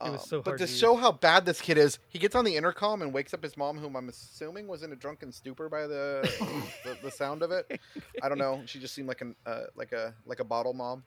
It 0.00 0.10
was 0.12 0.20
Um, 0.22 0.26
so 0.28 0.42
but 0.42 0.52
to 0.52 0.58
to 0.58 0.66
show 0.68 0.94
how 0.94 1.10
bad 1.10 1.44
this 1.44 1.60
kid 1.60 1.76
is, 1.76 1.98
he 2.08 2.20
gets 2.20 2.36
on 2.36 2.44
the 2.44 2.54
intercom 2.56 3.02
and 3.02 3.12
wakes 3.12 3.34
up 3.34 3.42
his 3.42 3.56
mom, 3.56 3.78
whom 3.78 3.96
I'm 3.96 4.08
assuming 4.08 4.68
was 4.68 4.84
in 4.84 4.92
a 4.92 4.96
drunken 4.96 5.32
stupor 5.32 5.68
by 5.68 5.88
the 5.88 6.22
the, 6.84 6.96
the 7.02 7.10
sound 7.10 7.42
of 7.42 7.50
it. 7.50 7.80
I 8.22 8.28
don't 8.28 8.38
know. 8.38 8.62
She 8.66 8.78
just 8.78 8.94
seemed 8.94 9.08
like 9.08 9.20
an 9.22 9.34
uh, 9.44 9.62
like 9.74 9.90
a 9.92 10.14
like 10.24 10.38
a 10.38 10.44
bottle 10.44 10.72
mom. 10.72 11.02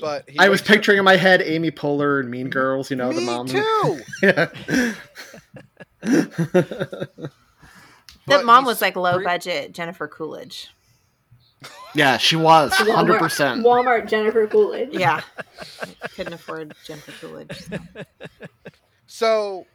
But 0.00 0.30
he 0.30 0.38
I 0.38 0.48
was 0.48 0.60
wakes 0.60 0.70
up- 0.70 0.74
picturing 0.76 0.98
in 0.98 1.04
my 1.04 1.16
head 1.16 1.42
Amy 1.42 1.70
Poehler 1.72 2.20
and 2.20 2.30
Mean 2.30 2.50
Girls, 2.50 2.88
you 2.90 2.96
know, 2.96 3.10
Me 3.10 3.16
the 3.16 3.22
mom. 3.22 3.46
too. 3.48 4.94
That 8.26 8.44
mom 8.44 8.64
was 8.64 8.80
like 8.80 8.94
low 8.96 9.22
budget 9.24 9.72
Jennifer 9.72 10.06
Coolidge. 10.06 10.68
Yeah, 11.94 12.16
she 12.16 12.36
was. 12.36 12.72
100%. 12.72 13.18
Walmart, 13.18 13.62
Walmart 13.62 14.08
Jennifer 14.08 14.46
Coolidge. 14.46 14.90
Yeah, 14.92 15.20
couldn't 16.14 16.32
afford 16.32 16.74
Jennifer 16.84 17.12
Coolidge. 17.20 17.66
so. 19.06 19.06
So 19.06 19.66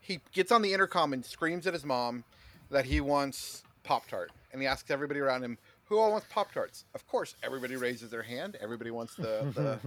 he 0.00 0.20
gets 0.32 0.50
on 0.50 0.62
the 0.62 0.74
intercom 0.74 1.12
and 1.12 1.24
screams 1.24 1.66
at 1.66 1.72
his 1.72 1.84
mom 1.84 2.24
that 2.70 2.84
he 2.84 3.00
wants 3.00 3.62
Pop 3.84 4.08
Tart, 4.08 4.32
and 4.52 4.60
he 4.60 4.66
asks 4.66 4.90
everybody 4.90 5.20
around 5.20 5.44
him, 5.44 5.56
"Who 5.84 5.98
all 5.98 6.10
wants 6.10 6.26
Pop 6.28 6.52
Tarts?" 6.52 6.84
Of 6.94 7.06
course, 7.06 7.36
everybody 7.42 7.76
raises 7.76 8.10
their 8.10 8.22
hand. 8.22 8.56
Everybody 8.60 8.90
wants 8.90 9.14
the 9.14 9.46
the, 9.54 9.78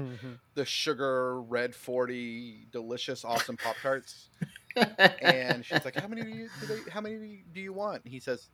the 0.55 0.65
sugar 0.65 1.41
red 1.41 1.75
forty 1.75 2.67
delicious 2.71 3.25
awesome 3.25 3.57
Pop 3.57 3.75
Tarts. 3.81 4.29
and 5.21 5.65
she's 5.65 5.83
like, 5.85 5.95
"How 5.95 6.07
many 6.07 6.23
do 6.23 6.29
you 6.29 6.49
do 6.61 6.67
they, 6.67 6.89
how 6.89 7.01
many 7.01 7.15
do 7.17 7.25
you, 7.25 7.39
do 7.53 7.59
you 7.59 7.73
want?" 7.73 8.01
He 8.07 8.19
says, 8.19 8.47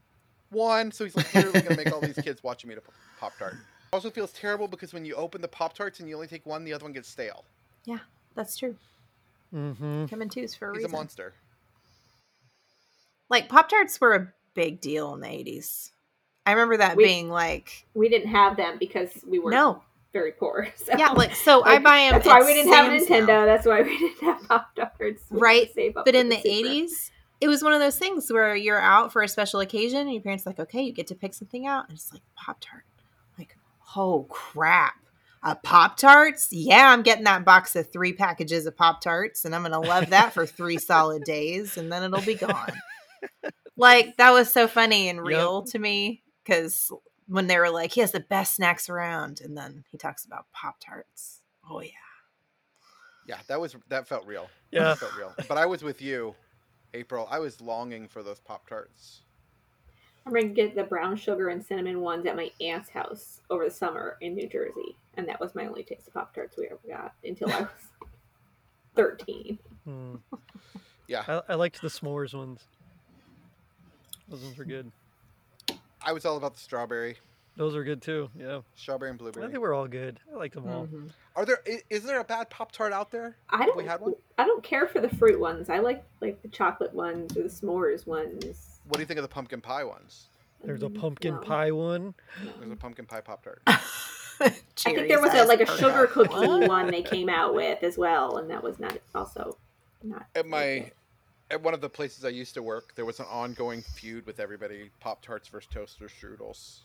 "One." 0.52 0.92
So 0.92 1.04
he's 1.06 1.16
like, 1.16 1.34
"Literally 1.34 1.62
gonna 1.62 1.76
make 1.78 1.92
all 1.92 2.02
these 2.02 2.16
kids 2.24 2.44
watch 2.44 2.64
him 2.64 2.72
eat 2.72 2.78
a 2.78 3.20
pop 3.20 3.38
tart." 3.38 3.56
Also 3.92 4.10
feels 4.10 4.32
terrible 4.32 4.68
because 4.68 4.94
when 4.94 5.04
you 5.06 5.16
open 5.16 5.42
the 5.42 5.48
pop 5.48 5.74
tarts 5.74 6.00
and 6.00 6.08
you 6.08 6.16
only 6.16 6.28
take 6.28 6.46
one, 6.46 6.64
the 6.64 6.74
other 6.74 6.84
one 6.86 6.94
gets 6.94 7.10
stale. 7.10 7.44
Yeah, 7.86 8.00
that's 8.36 8.56
true. 8.58 8.76
Mm-hmm. 9.54 10.06
Come 10.06 10.22
in 10.22 10.30
twos 10.30 10.54
for 10.54 10.70
a 10.70 10.74
He's 10.74 10.84
reason. 10.84 10.92
a 10.92 10.98
monster. 10.98 11.34
Like 13.30 13.50
Pop 13.50 13.70
Tarts 13.70 14.00
were 14.02 14.14
a 14.16 14.28
big 14.54 14.82
deal 14.82 15.14
in 15.14 15.22
the 15.22 15.28
eighties. 15.30 15.92
I 16.46 16.52
remember 16.52 16.78
that 16.78 16.96
We- 16.98 17.04
being 17.06 17.30
like 17.30 17.86
We 17.94 18.10
didn't 18.10 18.30
have 18.30 18.58
them 18.58 18.78
because 18.80 19.10
we 19.28 19.40
were 19.40 19.52
no, 19.52 19.82
very 20.14 20.32
poor. 20.32 20.68
So. 20.76 20.94
yeah, 20.98 21.10
like 21.12 21.36
so 21.36 21.64
I 21.64 21.80
buy 21.80 22.00
them. 22.02 22.12
That's 22.14 22.26
why 22.28 22.42
we 22.42 22.54
didn't 22.54 22.74
have 22.74 22.92
a 22.92 22.96
Nintendo. 22.96 23.46
That's 23.46 23.66
why 23.66 23.82
we 23.82 23.98
didn't 23.98 24.22
have 24.24 24.48
Pop 24.48 24.76
Tarts. 24.76 25.24
right? 25.30 25.72
Save 25.74 25.98
up 25.98 26.06
But 26.06 26.16
in 26.16 26.30
the 26.30 26.40
eighties, 26.48 27.12
it 27.42 27.48
was 27.48 27.64
one 27.64 27.74
of 27.74 27.80
those 27.80 27.98
things 27.98 28.32
where 28.32 28.56
you're 28.56 28.80
out 28.80 29.14
for 29.14 29.22
a 29.22 29.28
special 29.28 29.60
occasion, 29.60 30.02
and 30.02 30.14
your 30.14 30.22
parents 30.22 30.46
are 30.46 30.50
like, 30.50 30.60
okay, 30.60 30.82
you 30.82 30.92
get 30.92 31.08
to 31.08 31.16
pick 31.16 31.34
something 31.34 31.66
out, 31.66 31.88
and 31.88 31.98
it's 31.98 32.12
like 32.12 32.22
Pop 32.36 32.58
Tart. 32.60 32.84
Like, 33.38 33.56
oh 33.96 34.26
crap. 34.30 34.96
Uh, 35.42 35.52
a 35.52 35.56
Pop 35.56 35.96
Tarts? 35.96 36.50
Yeah, 36.52 36.92
I'm 36.92 37.02
getting 37.02 37.24
that 37.24 37.46
box 37.46 37.76
of 37.78 37.90
three 37.92 38.12
packages 38.12 38.66
of 38.66 38.76
Pop 38.76 39.02
Tarts, 39.02 39.46
and 39.46 39.56
I'm 39.56 39.62
gonna 39.62 39.80
love 39.80 40.10
that 40.10 40.34
for 40.34 40.46
three 40.46 40.78
solid 40.78 41.24
days, 41.24 41.78
and 41.78 41.92
then 41.92 42.04
it'll 42.04 42.22
be 42.22 42.36
gone. 42.36 42.74
like 43.78 44.16
that 44.18 44.32
was 44.32 44.52
so 44.52 44.68
funny 44.68 45.08
and 45.08 45.22
real 45.22 45.64
to 45.64 45.80
me 45.80 46.24
because 46.44 46.92
when 47.28 47.48
they 47.48 47.58
were 47.58 47.70
like, 47.70 47.94
he 47.94 48.02
has 48.02 48.12
the 48.12 48.20
best 48.20 48.56
snacks 48.56 48.90
around, 48.90 49.40
and 49.40 49.56
then 49.56 49.86
he 49.92 49.98
talks 49.98 50.26
about 50.26 50.46
Pop 50.52 50.76
Tarts. 50.80 51.42
Oh 51.70 51.82
yeah. 51.82 51.92
Yeah, 53.28 53.38
that 53.48 53.62
was 53.62 53.76
that 53.90 54.08
felt 54.08 54.26
real. 54.26 54.50
Yeah. 54.72 54.86
that 54.86 54.98
felt 54.98 55.16
real. 55.16 55.34
But 55.48 55.58
I 55.58 55.68
was 55.68 55.84
with 55.84 56.02
you, 56.02 56.36
April. 56.94 57.28
I 57.30 57.40
was 57.40 57.62
longing 57.62 58.08
for 58.08 58.24
those 58.24 58.40
pop 58.40 58.68
tarts. 58.68 59.22
I'm 60.26 60.34
going 60.34 60.50
to 60.50 60.54
get 60.54 60.76
the 60.76 60.84
brown 60.84 61.16
sugar 61.16 61.50
and 61.50 61.64
cinnamon 61.64 62.02
ones 62.02 62.26
at 62.26 62.36
my 62.36 62.52
aunt's 62.62 62.90
house 62.90 63.42
over 63.50 63.66
the 63.66 63.72
summer 63.72 64.18
in 64.22 64.36
New 64.36 64.48
Jersey. 64.48 64.96
And 65.16 65.28
that 65.28 65.40
was 65.40 65.56
my 65.56 65.66
only 65.66 65.84
taste 65.84 66.08
of 66.08 66.14
Pop 66.14 66.34
Tarts 66.34 66.56
we 66.58 66.68
ever 66.68 66.80
got 66.88 67.14
until 67.24 67.52
I 67.52 67.62
was 67.62 67.70
13. 68.96 69.58
Hmm. 69.86 70.16
Yeah, 71.08 71.24
I, 71.28 71.54
I 71.54 71.56
liked 71.56 71.82
the 71.82 71.88
s'mores 71.88 72.34
ones. 72.34 72.62
Those 74.30 74.44
ones 74.44 74.58
were 74.58 74.66
good. 74.66 74.92
I 76.02 76.14
was 76.14 76.26
all 76.26 76.38
about 76.38 76.54
the 76.54 76.60
strawberry, 76.60 77.18
Those 77.60 77.76
were 77.76 77.84
good 77.84 78.02
too. 78.02 78.30
Yeah, 78.40 78.62
strawberry 78.78 79.10
and 79.10 79.20
blueberry. 79.20 79.46
I 79.46 79.50
think 79.50 79.60
we're 79.62 79.74
all 79.74 79.86
good. 79.86 80.18
I 80.32 80.38
like 80.38 80.54
them 80.54 80.66
all. 80.66 80.88
Mhm. 80.88 81.10
Are 81.36 81.44
there? 81.46 81.60
Is, 81.66 81.84
Is 81.90 82.04
there 82.04 82.22
a 82.22 82.24
bad 82.24 82.50
pop 82.50 82.72
tart 82.72 82.94
out 82.94 83.12
there? 83.12 83.36
I 83.50 83.66
don't. 83.66 83.76
we 83.76 83.84
had 83.84 84.00
one? 84.00 84.14
I 84.38 84.46
don't 84.46 84.64
care 84.64 84.88
for 84.88 85.02
the 85.02 85.10
fruit 85.10 85.38
ones. 85.38 85.70
I 85.70 85.80
like 85.80 86.02
like 86.22 86.42
the 86.42 86.48
chocolate 86.48 86.94
ones 86.94 87.36
or 87.36 87.44
the 87.44 87.50
s'mores 87.50 88.08
ones. 88.08 88.80
What 88.88 88.94
do 88.94 89.02
you 89.02 89.06
think 89.06 89.18
of 89.18 89.24
the 89.24 89.28
pumpkin 89.28 89.60
pie 89.60 89.84
ones? 89.84 90.28
There's 90.64 90.84
a 90.84 90.88
Mm, 90.88 91.02
pumpkin 91.02 91.34
no. 91.36 91.42
pie 91.42 91.72
one. 91.72 92.14
There's 92.60 92.72
a 92.72 92.78
pumpkin 92.78 93.06
pie 93.06 93.20
pop 93.20 93.44
tart. 93.44 93.62
I 93.68 94.48
think 94.86 95.10
there 95.10 95.20
was 95.20 95.34
a, 95.34 95.44
like 95.44 95.60
a 95.60 95.78
sugar 95.78 96.08
cookie 96.08 96.66
one 96.66 96.90
they 96.90 97.04
came 97.04 97.28
out 97.28 97.54
with 97.54 97.84
as 97.84 97.98
well, 97.98 98.38
and 98.38 98.50
that 98.52 98.64
was 98.64 98.80
not 98.80 98.98
also 99.14 99.58
not. 100.02 100.28
At 100.34 100.48
my, 100.48 100.94
at 101.52 101.62
one 101.62 101.74
of 101.74 101.82
the 101.82 101.90
places 101.90 102.24
I 102.24 102.30
used 102.30 102.54
to 102.54 102.64
work, 102.64 102.96
there 102.96 103.04
was 103.04 103.20
an 103.20 103.26
ongoing 103.30 103.82
feud 103.82 104.26
with 104.26 104.40
everybody: 104.40 104.92
pop 105.02 105.22
tarts 105.22 105.50
versus 105.50 105.68
toaster 105.74 106.08
strudels. 106.08 106.84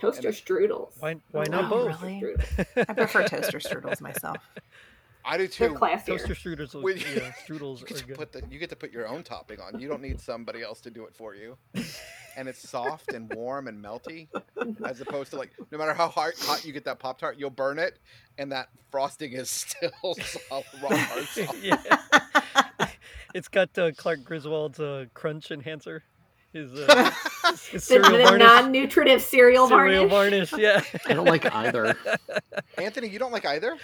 Toaster 0.00 0.28
and- 0.28 0.36
strudels. 0.36 0.92
Why? 1.00 1.16
Why 1.30 1.42
I 1.42 1.44
not 1.46 1.62
love 1.62 1.70
both? 1.70 2.02
Really? 2.02 2.20
strudels. 2.20 2.84
I 2.88 2.92
prefer 2.94 3.26
toaster 3.28 3.58
strudels 3.58 4.00
myself. 4.00 4.38
I 5.24 5.38
do 5.38 5.46
too. 5.46 5.60
They're 5.60 5.68
too. 5.68 5.74
classier. 5.76 6.06
Toaster 6.06 6.34
strudels. 6.34 6.82
When- 6.82 6.96
yeah, 6.98 7.30
strudels 7.46 7.80
You 7.80 7.86
get 7.86 7.96
are 7.96 8.00
to 8.00 8.06
good. 8.06 8.16
put 8.16 8.32
the 8.32 8.42
you 8.50 8.58
get 8.58 8.70
to 8.70 8.76
put 8.76 8.90
your 8.92 9.06
own 9.06 9.22
topping 9.22 9.60
on. 9.60 9.78
You 9.80 9.88
don't 9.88 10.02
need 10.02 10.20
somebody 10.20 10.62
else 10.62 10.80
to 10.80 10.90
do 10.90 11.04
it 11.06 11.14
for 11.14 11.34
you. 11.36 11.56
And 12.36 12.48
it's 12.48 12.66
soft 12.68 13.12
and 13.12 13.32
warm 13.34 13.68
and 13.68 13.78
melty, 13.84 14.26
as 14.84 15.00
opposed 15.02 15.30
to 15.32 15.36
like 15.36 15.50
no 15.70 15.78
matter 15.78 15.92
how 15.94 16.08
hot, 16.08 16.32
hot 16.40 16.64
you 16.64 16.72
get 16.72 16.84
that 16.86 16.98
pop 16.98 17.18
tart, 17.18 17.36
you'll 17.38 17.50
burn 17.50 17.78
it, 17.78 17.98
and 18.38 18.50
that 18.50 18.68
frosting 18.90 19.32
is 19.32 19.48
still 19.50 19.90
solid, 20.14 20.64
raw 20.82 20.96
hard 20.96 21.24
soft. 21.26 21.58
yeah. 21.62 22.88
it's 23.34 23.48
got 23.48 23.76
uh, 23.78 23.92
Clark 23.92 24.24
Griswold's 24.24 24.80
uh, 24.80 25.04
crunch 25.14 25.50
enhancer. 25.50 26.02
His, 26.52 26.72
uh, 26.74 27.10
his 27.50 27.70
The, 27.72 27.78
cereal 27.80 28.12
the 28.18 28.22
varnish. 28.24 28.38
non-nutritive 28.46 29.22
cereal, 29.22 29.68
cereal 29.68 30.06
varnish. 30.08 30.50
varnish. 30.50 30.52
Yeah. 30.62 30.82
I 31.06 31.14
don't 31.14 31.24
like 31.26 31.52
either. 31.54 31.96
Anthony, 32.78 33.08
you 33.08 33.18
don't 33.18 33.32
like 33.32 33.46
either? 33.46 33.76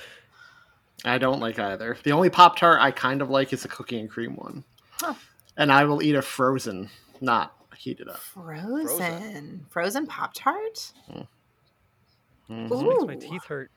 I 1.04 1.18
don't 1.18 1.40
like 1.40 1.58
either. 1.58 1.96
The 2.02 2.12
only 2.12 2.28
Pop 2.30 2.56
Tart 2.56 2.80
I 2.80 2.90
kind 2.90 3.22
of 3.22 3.30
like 3.30 3.52
is 3.52 3.62
the 3.62 3.68
cookie 3.68 3.98
and 4.00 4.10
cream 4.10 4.34
one. 4.36 4.64
Huh. 5.00 5.14
And 5.56 5.72
I 5.72 5.84
will 5.84 6.02
eat 6.02 6.14
a 6.14 6.22
frozen, 6.22 6.90
not 7.20 7.54
heated 7.76 8.08
up. 8.08 8.18
Frozen. 8.18 9.64
Frozen, 9.70 10.06
Pop 10.08 10.32
Tart? 10.34 10.92
Mhm. 11.10 12.68
This 12.68 12.82
makes 12.82 13.04
my 13.04 13.14
teeth 13.16 13.44
hurt. 13.44 13.70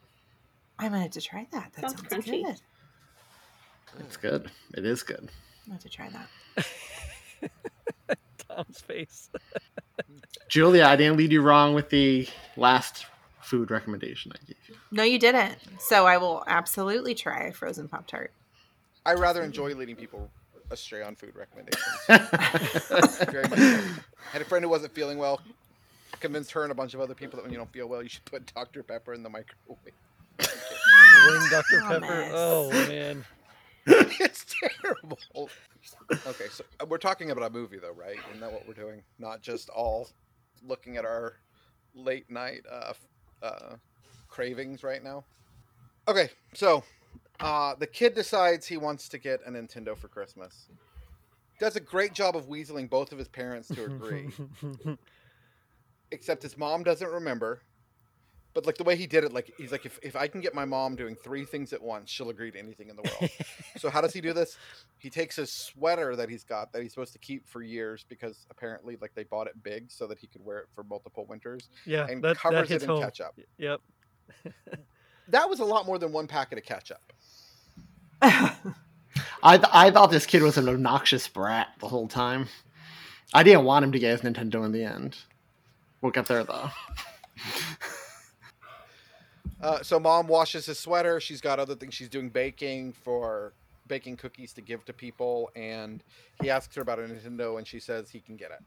I'm 0.79 0.91
gonna 0.91 1.03
have 1.03 1.11
to 1.11 1.21
try 1.21 1.47
that. 1.51 1.71
That 1.73 1.81
Sounds 1.91 2.09
sounds, 2.09 2.25
crunchy. 2.25 2.43
good. 2.43 2.61
It's 3.99 4.17
good. 4.17 4.49
It 4.75 4.85
is 4.85 5.03
good. 5.03 5.19
I'm 5.19 5.27
gonna 5.67 5.73
have 5.75 5.81
to 5.83 5.89
try 5.89 6.09
that. 6.09 6.65
Thom's 8.63 8.81
face. 8.81 9.29
Julia, 10.47 10.85
I 10.85 10.95
didn't 10.95 11.17
lead 11.17 11.31
you 11.31 11.41
wrong 11.41 11.73
with 11.73 11.89
the 11.89 12.27
last 12.57 13.05
food 13.41 13.71
recommendation 13.71 14.31
I 14.35 14.45
gave 14.45 14.57
you. 14.67 14.75
No, 14.91 15.03
you 15.03 15.19
didn't. 15.19 15.57
So 15.79 16.05
I 16.05 16.17
will 16.17 16.43
absolutely 16.47 17.15
try 17.15 17.43
a 17.43 17.53
frozen 17.53 17.87
Pop 17.87 18.07
Tart. 18.07 18.31
I 19.05 19.13
rather 19.13 19.41
enjoy 19.41 19.73
leading 19.73 19.95
people 19.95 20.29
astray 20.69 21.01
on 21.01 21.15
food 21.15 21.33
recommendations. 21.35 21.85
Very 23.31 23.47
much. 23.47 23.59
So. 23.59 23.65
I 23.65 24.31
had 24.31 24.41
a 24.41 24.45
friend 24.45 24.63
who 24.63 24.69
wasn't 24.69 24.93
feeling 24.93 25.17
well. 25.17 25.41
Convinced 26.19 26.51
her 26.51 26.63
and 26.63 26.71
a 26.71 26.75
bunch 26.75 26.93
of 26.93 27.01
other 27.01 27.15
people 27.15 27.37
that 27.37 27.43
when 27.43 27.51
you 27.51 27.57
don't 27.57 27.71
feel 27.71 27.87
well, 27.87 28.03
you 28.03 28.09
should 28.09 28.25
put 28.25 28.53
Dr. 28.53 28.83
Pepper 28.83 29.13
in 29.13 29.23
the 29.23 29.29
microwave. 29.29 29.77
Wing 30.39 31.47
Dr. 31.49 31.81
Oh, 31.83 31.87
Pepper. 31.89 32.29
Oh 32.33 32.69
man. 32.87 33.25
it's 33.87 34.45
terrible. 34.45 35.49
Okay, 36.27 36.47
so 36.51 36.63
uh, 36.79 36.85
we're 36.87 36.97
talking 36.97 37.31
about 37.31 37.49
a 37.49 37.53
movie, 37.53 37.79
though, 37.79 37.93
right? 37.93 38.17
Isn't 38.29 38.41
that 38.41 38.51
what 38.51 38.67
we're 38.67 38.73
doing? 38.73 39.01
Not 39.17 39.41
just 39.41 39.69
all 39.69 40.09
looking 40.63 40.97
at 40.97 41.05
our 41.05 41.33
late 41.95 42.29
night 42.29 42.61
uh, 42.71 42.93
uh, 43.41 43.75
cravings 44.27 44.83
right 44.83 45.03
now. 45.03 45.23
Okay, 46.07 46.29
so 46.53 46.83
uh, 47.39 47.75
the 47.75 47.87
kid 47.87 48.13
decides 48.13 48.67
he 48.67 48.77
wants 48.77 49.09
to 49.09 49.17
get 49.17 49.39
a 49.45 49.51
Nintendo 49.51 49.97
for 49.97 50.07
Christmas. 50.07 50.67
Does 51.59 51.75
a 51.75 51.79
great 51.79 52.13
job 52.13 52.35
of 52.35 52.47
weaseling 52.47 52.89
both 52.89 53.11
of 53.11 53.17
his 53.17 53.27
parents 53.27 53.67
to 53.69 53.85
agree, 53.85 54.29
except 56.11 56.41
his 56.43 56.57
mom 56.57 56.83
doesn't 56.83 57.09
remember. 57.09 57.61
But 58.53 58.65
like 58.65 58.77
the 58.77 58.83
way 58.83 58.95
he 58.95 59.07
did 59.07 59.23
it, 59.23 59.31
like 59.31 59.53
he's 59.57 59.71
like, 59.71 59.85
if, 59.85 59.97
if 60.03 60.15
I 60.15 60.27
can 60.27 60.41
get 60.41 60.53
my 60.53 60.65
mom 60.65 60.95
doing 60.95 61.15
three 61.15 61.45
things 61.45 61.71
at 61.71 61.81
once, 61.81 62.09
she'll 62.09 62.29
agree 62.29 62.51
to 62.51 62.59
anything 62.59 62.89
in 62.89 62.97
the 62.97 63.03
world. 63.03 63.31
so 63.77 63.89
how 63.89 64.01
does 64.01 64.13
he 64.13 64.19
do 64.19 64.33
this? 64.33 64.57
He 64.97 65.09
takes 65.09 65.37
his 65.37 65.51
sweater 65.51 66.15
that 66.17 66.29
he's 66.29 66.43
got 66.43 66.73
that 66.73 66.81
he's 66.81 66.91
supposed 66.91 67.13
to 67.13 67.19
keep 67.19 67.47
for 67.47 67.61
years 67.61 68.05
because 68.09 68.45
apparently 68.49 68.97
like 69.01 69.13
they 69.15 69.23
bought 69.23 69.47
it 69.47 69.53
big 69.63 69.89
so 69.89 70.05
that 70.07 70.19
he 70.19 70.27
could 70.27 70.43
wear 70.43 70.59
it 70.59 70.67
for 70.75 70.83
multiple 70.83 71.25
winters 71.29 71.69
yeah, 71.85 72.07
and 72.07 72.23
that, 72.23 72.37
covers 72.37 72.67
that 72.69 72.75
it 72.75 72.83
in 72.83 72.89
home. 72.89 73.01
ketchup. 73.01 73.39
Yep. 73.57 73.81
That 75.31 75.49
was 75.49 75.59
a 75.61 75.65
lot 75.65 75.85
more 75.85 75.97
than 75.97 76.11
one 76.11 76.27
packet 76.27 76.57
of 76.57 76.65
ketchup. 76.65 77.13
I, 78.21 79.57
th- 79.57 79.69
I 79.71 79.89
thought 79.89 80.11
this 80.11 80.25
kid 80.25 80.43
was 80.43 80.57
an 80.57 80.67
obnoxious 80.67 81.27
brat 81.27 81.69
the 81.79 81.87
whole 81.87 82.07
time. 82.07 82.47
I 83.33 83.43
didn't 83.43 83.63
want 83.63 83.85
him 83.85 83.93
to 83.93 83.99
get 83.99 84.11
his 84.11 84.21
Nintendo 84.21 84.65
in 84.65 84.73
the 84.73 84.83
end. 84.83 85.17
We'll 86.01 86.11
get 86.11 86.25
there 86.25 86.43
though. 86.43 86.69
Uh, 89.61 89.83
so 89.83 89.99
mom 89.99 90.27
washes 90.27 90.65
his 90.65 90.79
sweater. 90.79 91.19
She's 91.19 91.41
got 91.41 91.59
other 91.59 91.75
things 91.75 91.93
she's 91.93 92.09
doing 92.09 92.29
baking 92.29 92.93
for 92.93 93.53
baking 93.87 94.17
cookies 94.17 94.53
to 94.53 94.61
give 94.61 94.85
to 94.85 94.93
people, 94.93 95.51
and 95.55 96.03
he 96.41 96.49
asks 96.49 96.75
her 96.75 96.81
about 96.81 96.99
a 96.99 97.03
Nintendo, 97.03 97.57
and 97.57 97.67
she 97.67 97.79
says 97.79 98.09
he 98.09 98.19
can 98.19 98.37
get 98.37 98.51
it. 98.51 98.63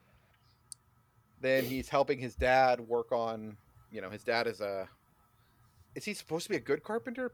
Then 1.41 1.65
he's 1.65 1.89
helping 1.89 2.19
his 2.19 2.35
dad 2.35 2.81
work 2.81 3.11
on, 3.11 3.57
you 3.91 4.01
know, 4.01 4.11
his 4.11 4.23
dad 4.23 4.47
is 4.47 4.61
a. 4.61 4.89
Is 5.95 6.05
he 6.05 6.15
supposed 6.15 6.45
to 6.45 6.51
be 6.51 6.57
a 6.57 6.61
good 6.61 6.83
carpenter? 6.83 7.33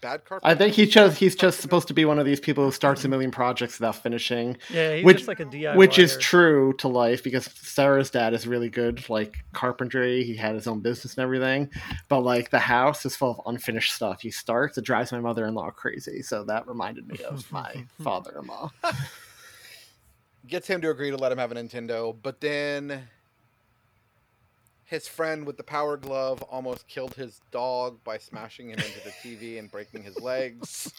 Bad 0.00 0.24
carpenter? 0.24 0.46
I 0.52 0.54
think 0.54 0.74
he's 0.74 0.90
just 0.90 1.18
he's 1.18 1.34
just 1.34 1.60
supposed 1.60 1.88
to 1.88 1.94
be 1.94 2.04
one 2.04 2.18
of 2.18 2.24
these 2.26 2.38
people 2.38 2.64
who 2.64 2.70
starts 2.70 3.04
a 3.04 3.08
million 3.08 3.30
projects 3.30 3.78
without 3.80 3.96
finishing. 3.96 4.56
Yeah, 4.70 4.96
he's 4.96 5.04
which 5.04 5.16
just 5.18 5.28
like 5.28 5.40
a 5.40 5.44
DIY. 5.44 5.74
which 5.76 5.98
is 5.98 6.16
true 6.18 6.72
to 6.78 6.88
life 6.88 7.24
because 7.24 7.46
Sarah's 7.46 8.10
dad 8.10 8.32
is 8.32 8.46
really 8.46 8.68
good, 8.68 9.08
like 9.10 9.38
carpentry. 9.52 10.22
He 10.22 10.36
had 10.36 10.54
his 10.54 10.66
own 10.68 10.80
business 10.80 11.16
and 11.16 11.22
everything, 11.22 11.70
but 12.08 12.20
like 12.20 12.50
the 12.50 12.58
house 12.60 13.04
is 13.06 13.16
full 13.16 13.30
of 13.30 13.40
unfinished 13.46 13.92
stuff. 13.92 14.20
He 14.20 14.30
starts, 14.30 14.78
it 14.78 14.84
drives 14.84 15.10
my 15.10 15.20
mother-in-law 15.20 15.70
crazy. 15.70 16.22
So 16.22 16.44
that 16.44 16.68
reminded 16.68 17.08
me 17.08 17.18
of 17.24 17.50
my 17.52 17.84
father-in-law. 18.02 18.70
gets 20.46 20.66
him 20.68 20.80
to 20.80 20.90
agree 20.90 21.10
to 21.10 21.16
let 21.16 21.32
him 21.32 21.38
have 21.38 21.50
a 21.52 21.54
Nintendo, 21.56 22.16
but 22.22 22.40
then 22.40 23.08
his 24.88 25.06
friend 25.06 25.46
with 25.46 25.58
the 25.58 25.62
power 25.62 25.98
glove 25.98 26.40
almost 26.44 26.88
killed 26.88 27.12
his 27.14 27.40
dog 27.50 28.02
by 28.04 28.16
smashing 28.16 28.70
him 28.70 28.78
into 28.78 29.00
the 29.04 29.10
TV 29.22 29.58
and 29.58 29.70
breaking 29.70 30.02
his 30.02 30.18
legs. 30.18 30.90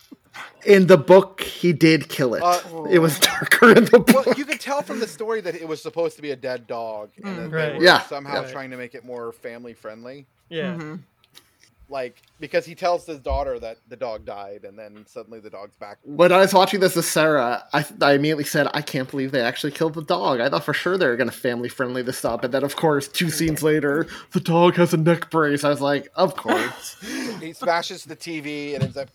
In 0.64 0.86
the 0.86 0.98
book, 0.98 1.42
he 1.42 1.74
did 1.74 2.08
kill 2.08 2.36
it. 2.36 2.44
Uh, 2.44 2.60
it 2.92 3.00
was 3.00 3.20
darker 3.20 3.72
in 3.72 3.86
the 3.86 4.00
book. 4.00 4.28
Well, 4.28 4.36
you 4.38 4.46
could 4.46 4.60
tell 4.60 4.84
from 4.84 5.00
the 5.00 5.08
story 5.08 5.42
that 5.42 5.56
it 5.56 5.68
was 5.68 5.82
supposed 5.82 6.16
to 6.18 6.22
be 6.22 6.30
a 6.32 6.36
dead 6.36 6.68
dog, 6.68 7.10
and 7.24 7.26
then 7.38 7.50
they 7.50 7.58
Right. 7.58 7.76
were 7.78 7.84
Yeah. 7.84 8.02
somehow 8.04 8.44
Right. 8.44 8.52
trying 8.52 8.70
to 8.70 8.78
make 8.78 8.94
it 8.94 9.04
more 9.04 9.32
family 9.32 9.74
friendly. 9.74 10.28
Yeah. 10.50 10.74
Mm-hmm. 10.76 10.96
Like 11.90 12.22
because 12.40 12.66
he 12.66 12.76
tells 12.76 13.06
his 13.08 13.20
daughter 13.20 13.58
that 13.60 13.78
the 13.88 13.96
dog 13.96 14.24
died, 14.24 14.64
and 14.64 14.78
then 14.78 15.06
suddenly 15.08 15.40
the 15.40 15.50
dog's 15.50 15.76
back. 15.76 15.98
When 16.04 16.32
I 16.32 16.38
was 16.38 16.54
watching 16.54 16.80
this 16.80 16.96
with 16.96 17.06
Sarah, 17.06 17.64
I, 17.74 17.84
I 18.02 18.14
immediately 18.14 18.44
said, 18.44 18.68
I 18.74 18.82
can't 18.82 19.10
believe 19.10 19.32
they 19.32 19.42
actually 19.42 19.72
killed 19.72 19.96
the 19.96 20.04
dog. 20.04 20.40
I 20.40 20.50
thought 20.50 20.64
for 20.64 20.74
sure 20.74 20.98
they 20.98 21.08
were 21.08 21.16
going 21.18 21.30
to 21.30 21.36
family 21.36 21.68
friendly 21.68 22.04
this 22.04 22.24
up. 22.24 22.44
And 22.44 22.54
then, 22.54 22.64
of 22.64 22.76
course, 22.76 23.08
two 23.08 23.32
scenes 23.32 23.64
later, 23.64 24.08
the 24.32 24.40
dog 24.40 24.76
has 24.76 24.94
a 24.94 24.98
neck 24.98 25.32
brace. 25.32 25.64
I 25.64 25.70
was 25.70 25.82
like, 25.82 26.10
of 26.16 26.36
course. 26.36 26.96
he 27.42 27.54
smashes 27.54 28.06
the 28.06 28.16
TV 28.16 28.76
and 28.76 28.84
ends 28.84 28.96
up 28.98 29.10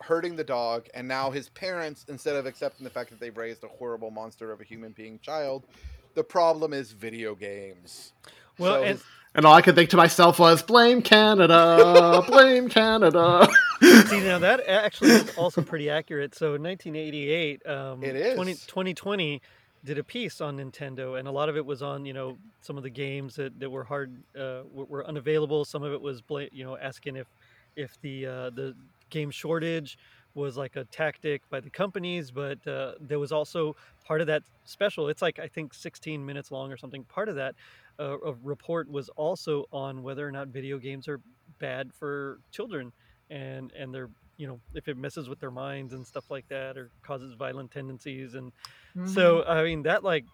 hurting 0.00 0.36
the 0.36 0.44
dog. 0.44 0.86
And 0.94 1.08
now 1.08 1.30
his 1.32 1.48
parents, 1.48 2.04
instead 2.08 2.36
of 2.36 2.46
accepting 2.46 2.84
the 2.84 2.90
fact 2.90 3.10
that 3.10 3.18
they've 3.18 3.36
raised 3.36 3.64
a 3.64 3.68
horrible 3.68 4.10
monster 4.12 4.52
of 4.52 4.60
a 4.60 4.64
human 4.64 4.92
being 4.92 5.18
child, 5.18 5.66
the 6.14 6.24
problem 6.24 6.72
is 6.72 6.92
video 6.92 7.34
games. 7.34 8.12
Well, 8.58 8.74
So 8.74 8.82
and 8.82 8.98
his- 8.98 9.04
and 9.34 9.46
all 9.46 9.54
I 9.54 9.62
could 9.62 9.74
think 9.74 9.90
to 9.90 9.96
myself 9.96 10.38
was, 10.38 10.62
blame 10.62 11.02
Canada, 11.02 12.22
blame 12.28 12.68
Canada. 12.68 13.48
See, 13.80 14.20
now 14.20 14.38
that 14.38 14.66
actually 14.66 15.10
is 15.10 15.36
also 15.36 15.62
pretty 15.62 15.88
accurate. 15.88 16.34
So, 16.34 16.52
1988, 16.52 17.66
um, 17.66 18.02
It 18.02 18.16
is. 18.16 18.34
20, 18.34 18.52
2020 18.54 19.40
did 19.84 19.98
a 19.98 20.04
piece 20.04 20.40
on 20.40 20.58
Nintendo, 20.58 21.18
and 21.18 21.26
a 21.26 21.30
lot 21.30 21.48
of 21.48 21.56
it 21.56 21.64
was 21.64 21.82
on 21.82 22.04
you 22.04 22.12
know 22.12 22.36
some 22.60 22.76
of 22.76 22.82
the 22.82 22.90
games 22.90 23.36
that, 23.36 23.58
that 23.60 23.70
were 23.70 23.84
hard 23.84 24.14
uh, 24.38 24.62
were, 24.72 24.84
were 24.84 25.06
unavailable. 25.06 25.64
Some 25.64 25.82
of 25.82 25.92
it 25.92 26.00
was 26.00 26.20
bla- 26.20 26.48
you 26.52 26.64
know 26.64 26.76
asking 26.76 27.16
if 27.16 27.26
if 27.76 27.98
the 28.02 28.26
uh, 28.26 28.50
the 28.50 28.74
game 29.08 29.30
shortage 29.30 29.98
was 30.34 30.56
like 30.56 30.76
a 30.76 30.84
tactic 30.84 31.42
by 31.50 31.60
the 31.60 31.70
companies, 31.70 32.30
but 32.30 32.64
uh, 32.66 32.92
there 33.00 33.18
was 33.18 33.32
also 33.32 33.74
part 34.04 34.20
of 34.20 34.26
that 34.28 34.42
special. 34.64 35.08
It's 35.08 35.22
like 35.22 35.38
I 35.38 35.48
think 35.48 35.74
16 35.74 36.24
minutes 36.24 36.52
long 36.52 36.70
or 36.70 36.76
something. 36.76 37.02
Part 37.04 37.28
of 37.28 37.34
that 37.36 37.54
uh, 38.00 38.16
a 38.24 38.32
report 38.42 38.90
was 38.90 39.08
also 39.10 39.66
on 39.72 40.02
whether 40.02 40.26
or 40.26 40.32
not 40.32 40.48
video 40.48 40.78
games 40.78 41.06
are 41.08 41.20
bad 41.58 41.92
for 41.92 42.40
children 42.50 42.90
and 43.28 43.72
and 43.78 43.94
they're 43.94 44.08
you 44.38 44.46
know 44.46 44.58
if 44.74 44.88
it 44.88 44.96
messes 44.96 45.28
with 45.28 45.38
their 45.38 45.50
minds 45.50 45.92
and 45.92 46.06
stuff 46.06 46.30
like 46.30 46.48
that 46.48 46.78
or 46.78 46.90
causes 47.02 47.34
violent 47.34 47.70
tendencies 47.70 48.34
and 48.34 48.50
so 49.04 49.44
i 49.44 49.62
mean 49.62 49.82
that 49.82 50.02
like 50.02 50.24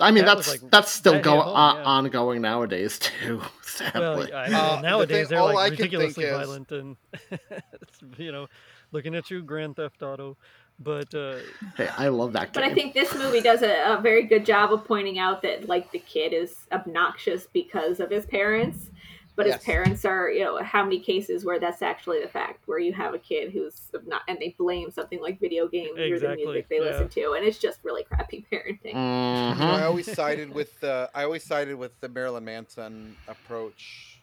I 0.00 0.10
mean, 0.10 0.24
that 0.24 0.38
that's 0.38 0.48
like, 0.48 0.70
that's 0.72 0.90
still 0.90 1.12
that 1.12 1.18
hit 1.18 1.24
go- 1.24 1.40
home, 1.40 1.54
on, 1.54 1.76
yeah. 1.76 1.82
ongoing 1.84 2.42
nowadays, 2.42 2.98
too, 2.98 3.40
sadly. 3.62 4.00
well, 4.00 4.22
I, 4.34 4.46
Uh, 4.46 4.50
well 4.50 4.76
the 4.76 4.82
nowadays 4.82 5.28
thing- 5.28 5.38
they're 5.38 5.54
like 5.54 5.54
can 5.54 5.88
think 5.88 5.92
ridiculously 5.92 6.24
is- 6.24 6.36
violent 6.36 6.72
and 6.72 6.96
you 8.18 8.32
know 8.32 8.48
looking 8.90 9.14
at 9.14 9.30
you 9.30 9.40
grand 9.42 9.76
theft 9.76 10.02
auto 10.02 10.36
but 10.78 11.14
uh 11.14 11.36
Hey, 11.76 11.88
I 11.96 12.08
love 12.08 12.32
that 12.34 12.52
But. 12.52 12.64
I 12.64 12.74
think 12.74 12.94
this 12.94 13.14
movie 13.14 13.40
does 13.40 13.62
a, 13.62 13.94
a 13.96 14.00
very 14.00 14.24
good 14.24 14.44
job 14.44 14.72
of 14.72 14.84
pointing 14.84 15.18
out 15.18 15.42
that 15.42 15.68
like 15.68 15.90
the 15.92 15.98
kid 16.00 16.32
is 16.32 16.56
obnoxious 16.72 17.46
because 17.52 18.00
of 18.00 18.10
his 18.10 18.26
parents, 18.26 18.90
but 19.36 19.46
Yes. 19.46 19.56
his 19.56 19.64
parents 19.64 20.04
are 20.04 20.30
you 20.30 20.44
know 20.44 20.62
how 20.62 20.82
many 20.84 21.00
cases 21.00 21.44
where 21.44 21.58
that's 21.58 21.82
actually 21.82 22.20
the 22.20 22.28
fact 22.28 22.66
where 22.66 22.78
you 22.78 22.92
have 22.92 23.14
a 23.14 23.18
kid 23.18 23.52
who's 23.52 23.90
not 24.06 24.22
and 24.28 24.38
they 24.40 24.54
blame 24.58 24.90
something 24.90 25.20
like 25.20 25.40
video 25.40 25.66
games 25.68 25.98
or 25.98 26.18
the 26.18 26.34
music 26.36 26.68
they 26.68 26.76
yeah. 26.76 26.82
listen 26.82 27.08
to, 27.08 27.32
and 27.36 27.44
it's 27.44 27.58
just 27.58 27.80
really 27.84 28.04
crappy 28.04 28.44
parenting. 28.52 28.94
Mhm. 28.94 29.60
I 29.60 29.84
always 29.84 30.10
sided 30.12 30.52
with 30.54 30.78
the 30.80 31.10
I 31.14 31.24
always 31.24 31.42
sided 31.44 31.76
with 31.76 31.98
the 32.00 32.08
Marilyn 32.08 32.44
Manson 32.44 33.16
approach 33.28 34.13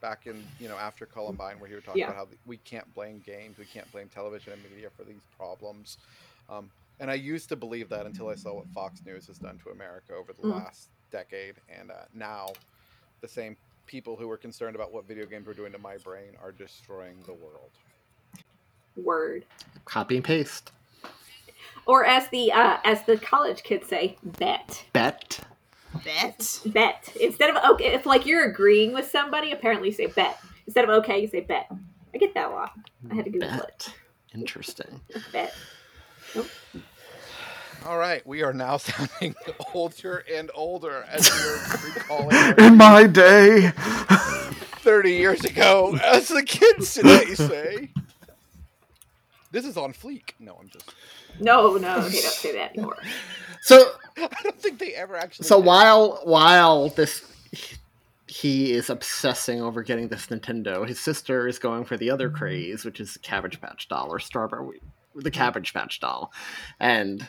back 0.00 0.26
in 0.26 0.44
you 0.60 0.68
know 0.68 0.76
after 0.76 1.06
Columbine, 1.06 1.58
where 1.58 1.68
he 1.68 1.74
would 1.74 1.84
talk 1.84 1.96
Yeah. 1.96 2.06
about 2.06 2.16
how 2.16 2.28
we 2.46 2.56
can't 2.58 2.92
blame 2.94 3.20
games, 3.24 3.58
we 3.58 3.64
can't 3.66 3.90
blame 3.92 4.08
television 4.08 4.52
and 4.52 4.62
media 4.62 4.88
for 4.96 5.04
these 5.04 5.22
problems. 5.36 5.98
Um, 6.48 6.70
and 7.00 7.10
I 7.10 7.14
used 7.14 7.48
to 7.50 7.56
believe 7.56 7.88
that 7.90 8.06
until 8.06 8.28
I 8.28 8.34
saw 8.34 8.54
what 8.54 8.66
Fox 8.68 9.00
News 9.06 9.26
has 9.28 9.38
done 9.38 9.58
to 9.64 9.70
America 9.70 10.14
over 10.14 10.32
the 10.32 10.42
Mm. 10.42 10.50
last 10.64 10.90
decade, 11.10 11.56
and 11.68 11.90
uh, 11.90 12.04
now 12.14 12.48
the 13.20 13.28
same 13.28 13.56
people 13.86 14.16
who 14.16 14.28
were 14.28 14.36
concerned 14.36 14.76
about 14.76 14.92
what 14.92 15.06
video 15.06 15.26
games 15.26 15.46
were 15.46 15.54
doing 15.54 15.72
to 15.72 15.78
my 15.78 15.96
brain 15.98 16.32
are 16.42 16.52
destroying 16.52 17.22
the 17.26 17.32
world. 17.32 17.70
Word. 18.96 19.44
Copy 19.84 20.16
and 20.16 20.24
paste. 20.24 20.72
Or 21.86 22.04
as 22.04 22.28
the 22.28 22.52
uh, 22.52 22.78
as 22.84 23.02
the 23.04 23.16
college 23.16 23.62
kids 23.62 23.88
say, 23.88 24.16
bet. 24.22 24.84
Bet. 24.92 25.40
Bet. 26.04 26.60
Bet. 26.66 27.08
Instead 27.20 27.50
of 27.50 27.62
okay, 27.72 27.94
if 27.94 28.06
like 28.06 28.26
you're 28.26 28.44
agreeing 28.44 28.92
with 28.92 29.10
somebody, 29.10 29.52
apparently 29.52 29.88
you 29.88 29.94
say 29.94 30.06
bet. 30.06 30.38
Instead 30.66 30.84
of 30.84 30.90
okay, 30.90 31.20
you 31.20 31.28
say 31.28 31.40
bet. 31.40 31.70
I 32.14 32.18
get 32.18 32.34
that 32.34 32.48
a 32.48 32.50
lot. 32.50 32.72
I 33.10 33.14
had 33.14 33.24
to 33.24 33.30
Google 33.30 33.48
Bet. 33.48 33.92
Interesting. 34.34 35.00
it. 35.08 35.22
Bet. 35.32 35.54
All 37.86 37.96
right, 37.96 38.26
we 38.26 38.42
are 38.42 38.52
now 38.52 38.76
sounding 38.78 39.34
older 39.72 40.24
and 40.32 40.50
older 40.54 41.06
as 41.08 41.30
we're 41.30 41.94
recalling 41.94 42.36
In 42.58 42.76
my 42.76 43.06
day. 43.06 43.72
30 44.80 45.12
years 45.12 45.44
ago, 45.44 45.98
as 46.02 46.28
the 46.28 46.42
kids 46.42 46.94
today 46.94 47.34
say. 47.34 47.90
This 49.50 49.64
is 49.64 49.76
on 49.76 49.92
fleek. 49.92 50.32
No, 50.38 50.56
I'm 50.60 50.68
just. 50.68 50.92
No, 51.40 51.76
no, 51.76 52.00
they 52.08 52.20
don't 52.20 52.32
say 52.32 52.52
that 52.52 52.72
anymore. 52.72 52.96
So 53.60 53.90
I 54.16 54.28
don't 54.44 54.60
think 54.60 54.78
they 54.78 54.94
ever 54.94 55.16
actually. 55.16 55.46
so 55.46 55.56
did. 55.56 55.66
while 55.66 56.20
while 56.22 56.90
this 56.90 57.24
he 58.28 58.72
is 58.72 58.88
obsessing 58.88 59.60
over 59.60 59.82
getting 59.82 60.08
this 60.08 60.28
Nintendo, 60.28 60.86
his 60.86 61.00
sister 61.00 61.48
is 61.48 61.58
going 61.58 61.84
for 61.84 61.96
the 61.96 62.08
other 62.08 62.28
mm-hmm. 62.28 62.38
craze, 62.38 62.84
which 62.84 63.00
is 63.00 63.14
the 63.14 63.18
Cabbage 63.18 63.60
Patch 63.60 63.88
doll 63.88 64.12
or 64.12 64.20
Strawberry 64.20 64.80
the 65.14 65.30
mm-hmm. 65.30 65.38
Cabbage 65.38 65.74
Patch 65.74 66.00
doll. 66.00 66.32
And 66.78 67.28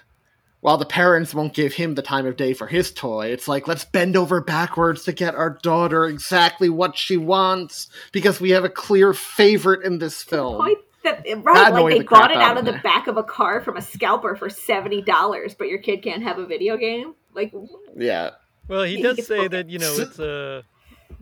while 0.61 0.78
the 0.78 0.86
parents 0.86 1.34
won't 1.34 1.53
give 1.53 1.74
him 1.74 1.95
the 1.95 2.01
time 2.01 2.26
of 2.26 2.36
day 2.36 2.53
for 2.53 2.67
his 2.67 2.91
toy, 2.91 3.28
it's 3.28 3.47
like 3.47 3.67
let's 3.67 3.86
bend 3.86 4.15
over 4.17 4.41
backwards 4.41 5.03
to 5.05 5.13
get 5.13 5.36
our 5.36 5.57
daughter 5.61 6.05
exactly 6.05 6.70
what 6.70 6.97
she 6.97 7.17
wants 7.17 7.88
because 8.11 8.41
we 8.41 8.51
have 8.51 8.65
a 8.65 8.70
clear 8.70 9.13
favorite 9.13 9.86
in 9.86 9.99
this 9.99 10.22
film. 10.22 10.61
Point 10.61 10.80
that 11.03 11.23
That 11.23 11.43
right, 11.45 11.71
like 11.73 11.93
they 11.93 11.99
the 11.99 12.05
bought 12.05 12.31
it 12.31 12.37
out 12.37 12.43
out 12.43 12.51
of 12.53 12.59
of 12.59 12.65
the 12.65 12.73
me. 12.73 12.79
back 12.83 13.07
of 13.07 13.17
a 13.17 13.23
car 13.23 13.61
from 13.61 13.77
a 13.77 13.81
scalper 13.81 14.35
for 14.35 14.49
seventy 14.49 15.01
dollars, 15.01 15.53
but 15.53 15.67
your 15.69 15.79
kid 15.79 16.01
can't 16.03 16.23
have 16.23 16.37
a 16.39 16.45
video 16.45 16.77
game. 16.77 17.15
Like, 17.33 17.53
Yeah. 17.95 18.31
well 18.67 18.83
he 18.83 18.97
He 18.97 19.01
does 19.03 19.25
say 19.25 19.35
broken. 19.47 19.51
that 19.51 19.69
you 19.69 19.79
know 19.79 19.93
it's 19.97 20.19
uh 20.19 20.61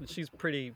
she's 0.07 0.29
pretty 0.29 0.73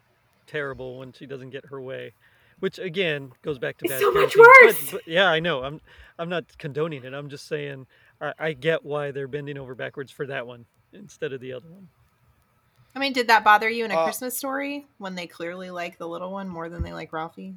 terrible 0.48 0.98
when 1.00 1.14
she 1.14 1.26
doesn't 1.26 1.50
get 1.52 1.66
her 1.68 1.80
way 1.82 2.14
which 2.60 2.78
again 2.78 3.32
goes 3.42 3.58
back 3.58 3.78
to 3.78 3.86
It's 3.86 3.94
bad 3.94 4.02
so 4.02 4.12
much 4.12 4.34
parenting, 4.34 4.38
but- 4.38 4.66
worse! 4.66 4.92
but- 4.92 5.08
yeah 5.08 5.28
i 5.30 5.40
know 5.40 5.64
i'm 5.64 5.80
i'm 6.20 6.28
not 6.30 6.44
condoning 6.58 7.04
it 7.06 7.14
i'm 7.14 7.30
just 7.30 7.48
saying 7.48 7.88
I, 8.20 8.34
I 8.38 8.54
get 8.54 8.84
why 8.84 9.12
they're 9.12 9.28
bending 9.30 9.58
over 9.58 9.74
backwards 9.76 10.12
for 10.12 10.28
that 10.28 10.46
one 10.46 10.66
instead 10.94 11.32
of 11.34 11.40
the 11.42 11.54
other 11.54 11.70
one 11.70 11.88
I 12.94 13.00
mean, 13.00 13.14
did 13.14 13.28
that 13.30 13.46
bother 13.46 13.70
you 13.70 13.86
in 13.86 13.92
a 13.92 13.96
Uh, 13.96 14.04
Christmas 14.04 14.38
story 14.38 14.86
when 14.98 15.16
they 15.16 15.26
clearly 15.26 15.70
like 15.72 15.98
the 15.98 16.06
little 16.10 16.30
one 16.30 16.50
more 16.50 16.68
than 16.68 16.84
they 16.84 16.92
like 16.92 17.14
Ralphie? 17.14 17.56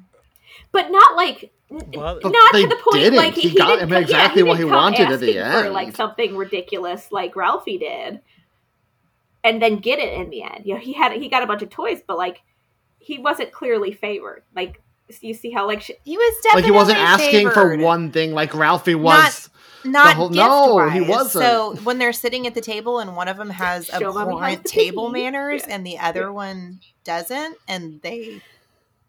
But 0.71 0.89
not 0.91 1.15
like 1.15 1.51
Well, 1.69 2.19
But 2.21 2.31
not 2.31 2.51
to 2.53 2.67
the 2.67 2.75
point 2.75 2.95
didn't. 2.97 3.15
like 3.17 3.33
He 3.33 3.53
got 3.53 3.67
didn't 3.79 3.83
him 3.83 3.89
come- 3.89 3.93
yeah, 3.97 3.99
exactly 4.01 4.43
what 4.43 4.57
didn't 4.57 4.69
he 4.69 4.73
wanted 4.75 5.11
at 5.11 5.19
the 5.19 5.39
asking 5.39 5.63
for, 5.63 5.69
like 5.71 5.95
something 5.95 6.35
ridiculous 6.37 7.11
like 7.11 7.35
Ralphie 7.35 7.77
did, 7.79 8.21
and 9.43 9.61
then 9.61 9.77
get 9.77 9.99
it 9.99 10.13
in 10.13 10.29
the 10.29 10.43
end. 10.43 10.65
You 10.65 10.75
know, 10.75 10.79
he 10.79 10.93
had 10.93 11.11
he 11.13 11.29
got 11.29 11.43
a 11.43 11.47
bunch 11.47 11.61
of 11.61 11.69
toys, 11.69 12.01
but 12.05 12.17
like 12.17 12.41
he 12.99 13.19
wasn't 13.19 13.51
clearly 13.51 13.91
favored. 13.91 14.43
Like 14.55 14.81
you 15.21 15.33
see 15.35 15.51
how 15.51 15.67
like 15.67 15.81
sh- 15.81 15.91
He 16.03 16.17
was 16.17 16.35
definitely 16.43 16.61
Like 16.61 16.65
he 16.65 16.71
wasn't 16.71 16.97
asking 16.97 17.49
for 17.51 17.77
one 17.77 18.11
thing 18.11 18.33
like 18.33 18.53
Ralphie 18.55 18.95
was. 18.95 19.49
Not 19.83 20.15
whole- 20.15 20.29
no, 20.31 20.89
he 20.89 21.01
wasn't. 21.01 21.43
So 21.45 21.75
when 21.83 21.99
they're 21.99 22.11
sitting 22.11 22.47
at 22.47 22.55
the 22.55 22.61
table 22.61 22.97
and 22.97 23.15
one 23.15 23.27
of 23.27 23.37
them 23.37 23.51
has 23.51 23.85
Show 23.85 24.13
mommy 24.13 24.31
abhorrent 24.33 24.63
the 24.63 24.69
table 24.69 25.09
manners 25.11 25.63
Yeah. 25.67 25.75
and 25.75 25.85
the 25.85 25.99
other 25.99 26.33
one 26.43 26.79
doesn't, 27.03 27.55
and 27.67 28.01
they 28.01 28.41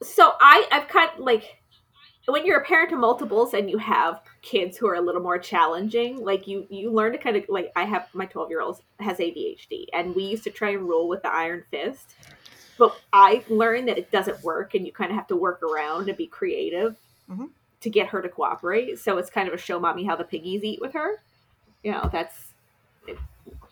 so 0.03 0.33
I 0.41 0.67
I've 0.71 0.89
kind 0.89 1.11
of 1.15 1.21
like 1.21 1.59
when 2.27 2.45
you're 2.45 2.59
a 2.59 2.65
parent 2.65 2.93
of 2.93 2.99
multiples 2.99 3.55
and 3.55 3.71
you 3.71 3.79
have 3.79 4.21
kids 4.43 4.77
who 4.77 4.89
are 4.89 4.97
a 4.97 5.01
little 5.01 5.23
more 5.23 5.39
challenging, 5.39 6.25
like 6.25 6.47
you 6.49 6.67
you 6.71 6.91
learn 6.91 7.13
to 7.13 7.19
kind 7.19 7.37
of 7.37 7.45
like 7.49 7.71
I 7.77 7.85
have 7.85 8.09
my 8.15 8.27
12 8.27 8.51
year 8.51 8.61
old 8.61 8.81
has 9.01 9.19
ADHD 9.19 9.87
and 9.93 10.15
we 10.15 10.25
used 10.25 10.45
to 10.45 10.51
try 10.51 10.71
and 10.71 10.83
rule 10.89 11.09
with 11.09 11.23
the 11.23 11.33
iron 11.33 11.65
fist, 11.71 12.15
but 12.79 12.97
I 13.13 13.45
learned 13.49 13.89
that 13.89 13.99
it 13.99 14.11
doesn't 14.11 14.43
work 14.43 14.75
and 14.75 14.85
you 14.85 14.93
kind 14.93 15.11
of 15.11 15.17
have 15.17 15.29
to 15.29 15.37
work 15.37 15.63
around 15.63 16.09
and 16.09 16.19
be 16.19 16.27
creative 16.27 16.97
Mhm. 17.31 17.51
to 17.81 17.91
get 17.91 18.09
her 18.09 18.21
to 18.23 18.29
cooperate. 18.29 18.99
So 18.99 19.19
it's 19.19 19.31
kind 19.31 19.47
of 19.49 19.55
a 19.55 19.59
show 19.59 19.79
mommy 19.79 20.05
how 20.05 20.17
the 20.17 20.25
piggies 20.25 20.65
eat 20.65 20.81
with 20.81 20.95
her. 20.95 21.23
You 21.85 21.93
know 21.93 22.09
that's. 22.13 22.53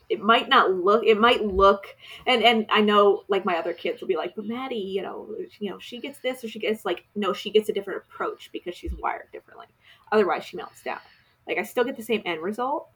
It, 0.09 0.20
might 0.20 0.48
not 0.48 0.72
look 0.72 1.05
it 1.05 1.18
might 1.18 1.44
look 1.44 1.86
and 2.26 2.42
and 2.42 2.66
I 2.70 2.80
know 2.80 3.24
like 3.28 3.44
my 3.44 3.57
other 3.57 3.72
kids 3.72 4.00
will 4.00 4.09
be 4.09 4.16
like, 4.16 4.34
but 4.36 4.44
Maddie, 4.46 4.76
you 4.76 5.02
know, 5.02 5.28
you 5.59 5.70
know, 5.70 5.78
she 5.78 5.98
gets 5.98 6.18
this 6.18 6.44
or 6.44 6.48
she 6.48 6.59
gets 6.59 6.84
like 6.84 7.05
no, 7.14 7.32
she 7.32 7.50
gets 7.50 7.68
a 7.68 7.72
different 7.72 8.02
approach 8.02 8.50
because 8.52 8.74
she's 8.74 8.92
wired 8.94 9.30
differently. 9.32 9.66
Otherwise, 10.12 10.44
she 10.44 10.57
melts 10.57 10.82
down. 10.82 11.00
Like 11.46 11.59
I 11.59 11.62
still 11.62 11.84
get 11.84 11.96
the 11.96 12.02
same 12.02 12.22
end 12.24 12.42
result, 12.42 12.88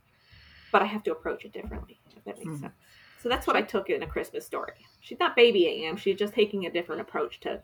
but 0.70 0.82
I 0.82 0.86
have 0.86 1.02
to 1.04 1.12
approach 1.12 1.44
it 1.44 1.52
differently. 1.52 1.98
If 2.16 2.24
that 2.24 2.38
makes 2.38 2.58
Mhm. 2.58 2.60
sense. 2.60 2.74
So 3.18 3.28
that's 3.28 3.46
what 3.46 3.56
I 3.56 3.62
took 3.62 3.90
in 3.90 4.02
a 4.02 4.06
Christmas 4.06 4.46
story. 4.46 4.72
She's 5.00 5.18
not 5.18 5.34
babying 5.34 5.82
him; 5.84 5.96
she's 5.96 6.16
just 6.18 6.34
taking 6.34 6.66
a 6.66 6.70
different 6.70 7.00
approach 7.00 7.40
to 7.40 7.62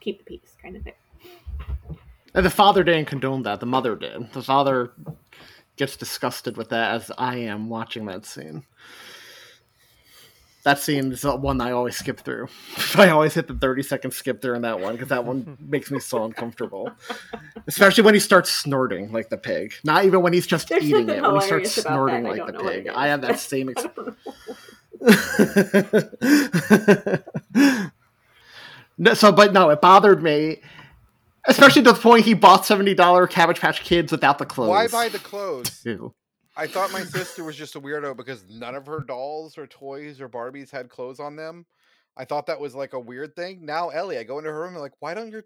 keep 0.00 0.18
the 0.18 0.24
peace, 0.24 0.56
kind 0.62 0.76
of 0.76 0.82
thing. 0.82 0.94
And 2.34 2.46
the 2.46 2.50
father 2.50 2.84
didn't 2.84 3.06
condone 3.06 3.42
that. 3.42 3.60
The 3.60 3.66
mother 3.66 3.96
did. 3.96 4.32
The 4.32 4.42
father 4.42 4.92
gets 5.80 5.96
disgusted 5.96 6.56
with 6.58 6.68
that, 6.68 6.94
as 6.94 7.10
I 7.16 7.36
am 7.36 7.70
watching 7.70 8.04
that 8.04 8.26
scene. 8.26 8.64
That 10.62 10.78
scene 10.78 11.10
is 11.10 11.22
the 11.22 11.34
one 11.34 11.58
I 11.62 11.70
always 11.72 11.96
skip 11.96 12.20
through. 12.20 12.48
I 12.96 13.08
always 13.08 13.32
hit 13.32 13.48
the 13.48 13.54
30 13.54 13.82
second 13.82 14.10
skip 14.10 14.44
in 14.44 14.60
that 14.60 14.78
one 14.78 14.92
because 14.92 15.08
that 15.08 15.24
one 15.24 15.56
makes 15.66 15.90
me 15.90 15.98
so 15.98 16.22
uncomfortable. 16.24 16.90
Especially 17.66 18.04
when 18.04 18.12
he 18.12 18.20
starts 18.20 18.50
snorting 18.50 19.10
like 19.10 19.30
the 19.30 19.38
pig. 19.38 19.72
Not 19.82 20.04
even 20.04 20.20
when 20.20 20.34
he's 20.34 20.46
just 20.46 20.68
There's 20.68 20.84
eating 20.84 21.08
it, 21.08 21.22
when 21.22 21.36
he 21.36 21.40
starts 21.40 21.72
snorting 21.72 22.24
like 22.24 22.46
the 22.46 22.52
pig. 22.62 22.88
I 22.88 23.08
have 23.08 23.22
that 23.22 23.40
same 23.40 23.70
experience. 23.70 24.16
No, 28.98 29.14
so, 29.14 29.32
but 29.32 29.54
no, 29.54 29.70
it 29.70 29.80
bothered 29.80 30.22
me, 30.22 30.60
especially 31.46 31.82
to 31.82 31.92
the 31.92 31.98
point 31.98 32.24
he 32.24 32.34
bought 32.34 32.66
seventy 32.66 32.94
dollar 32.94 33.26
Cabbage 33.26 33.60
Patch 33.60 33.82
Kids 33.82 34.12
without 34.12 34.38
the 34.38 34.46
clothes. 34.46 34.70
Why 34.70 34.88
buy 34.88 35.08
the 35.08 35.18
clothes? 35.18 35.82
Ew. 35.84 36.14
I 36.56 36.66
thought 36.66 36.92
my 36.92 37.02
sister 37.02 37.44
was 37.44 37.56
just 37.56 37.76
a 37.76 37.80
weirdo 37.80 38.16
because 38.16 38.44
none 38.50 38.74
of 38.74 38.86
her 38.86 39.00
dolls 39.00 39.56
or 39.56 39.66
toys 39.66 40.20
or 40.20 40.28
Barbies 40.28 40.70
had 40.70 40.90
clothes 40.90 41.20
on 41.20 41.36
them. 41.36 41.64
I 42.16 42.24
thought 42.24 42.46
that 42.46 42.60
was 42.60 42.74
like 42.74 42.92
a 42.92 43.00
weird 43.00 43.34
thing. 43.34 43.64
Now 43.64 43.88
Ellie, 43.88 44.18
I 44.18 44.24
go 44.24 44.38
into 44.38 44.50
her 44.50 44.60
room 44.60 44.74
and 44.74 44.82
like, 44.82 44.92
why 45.00 45.14
don't 45.14 45.30
your 45.30 45.44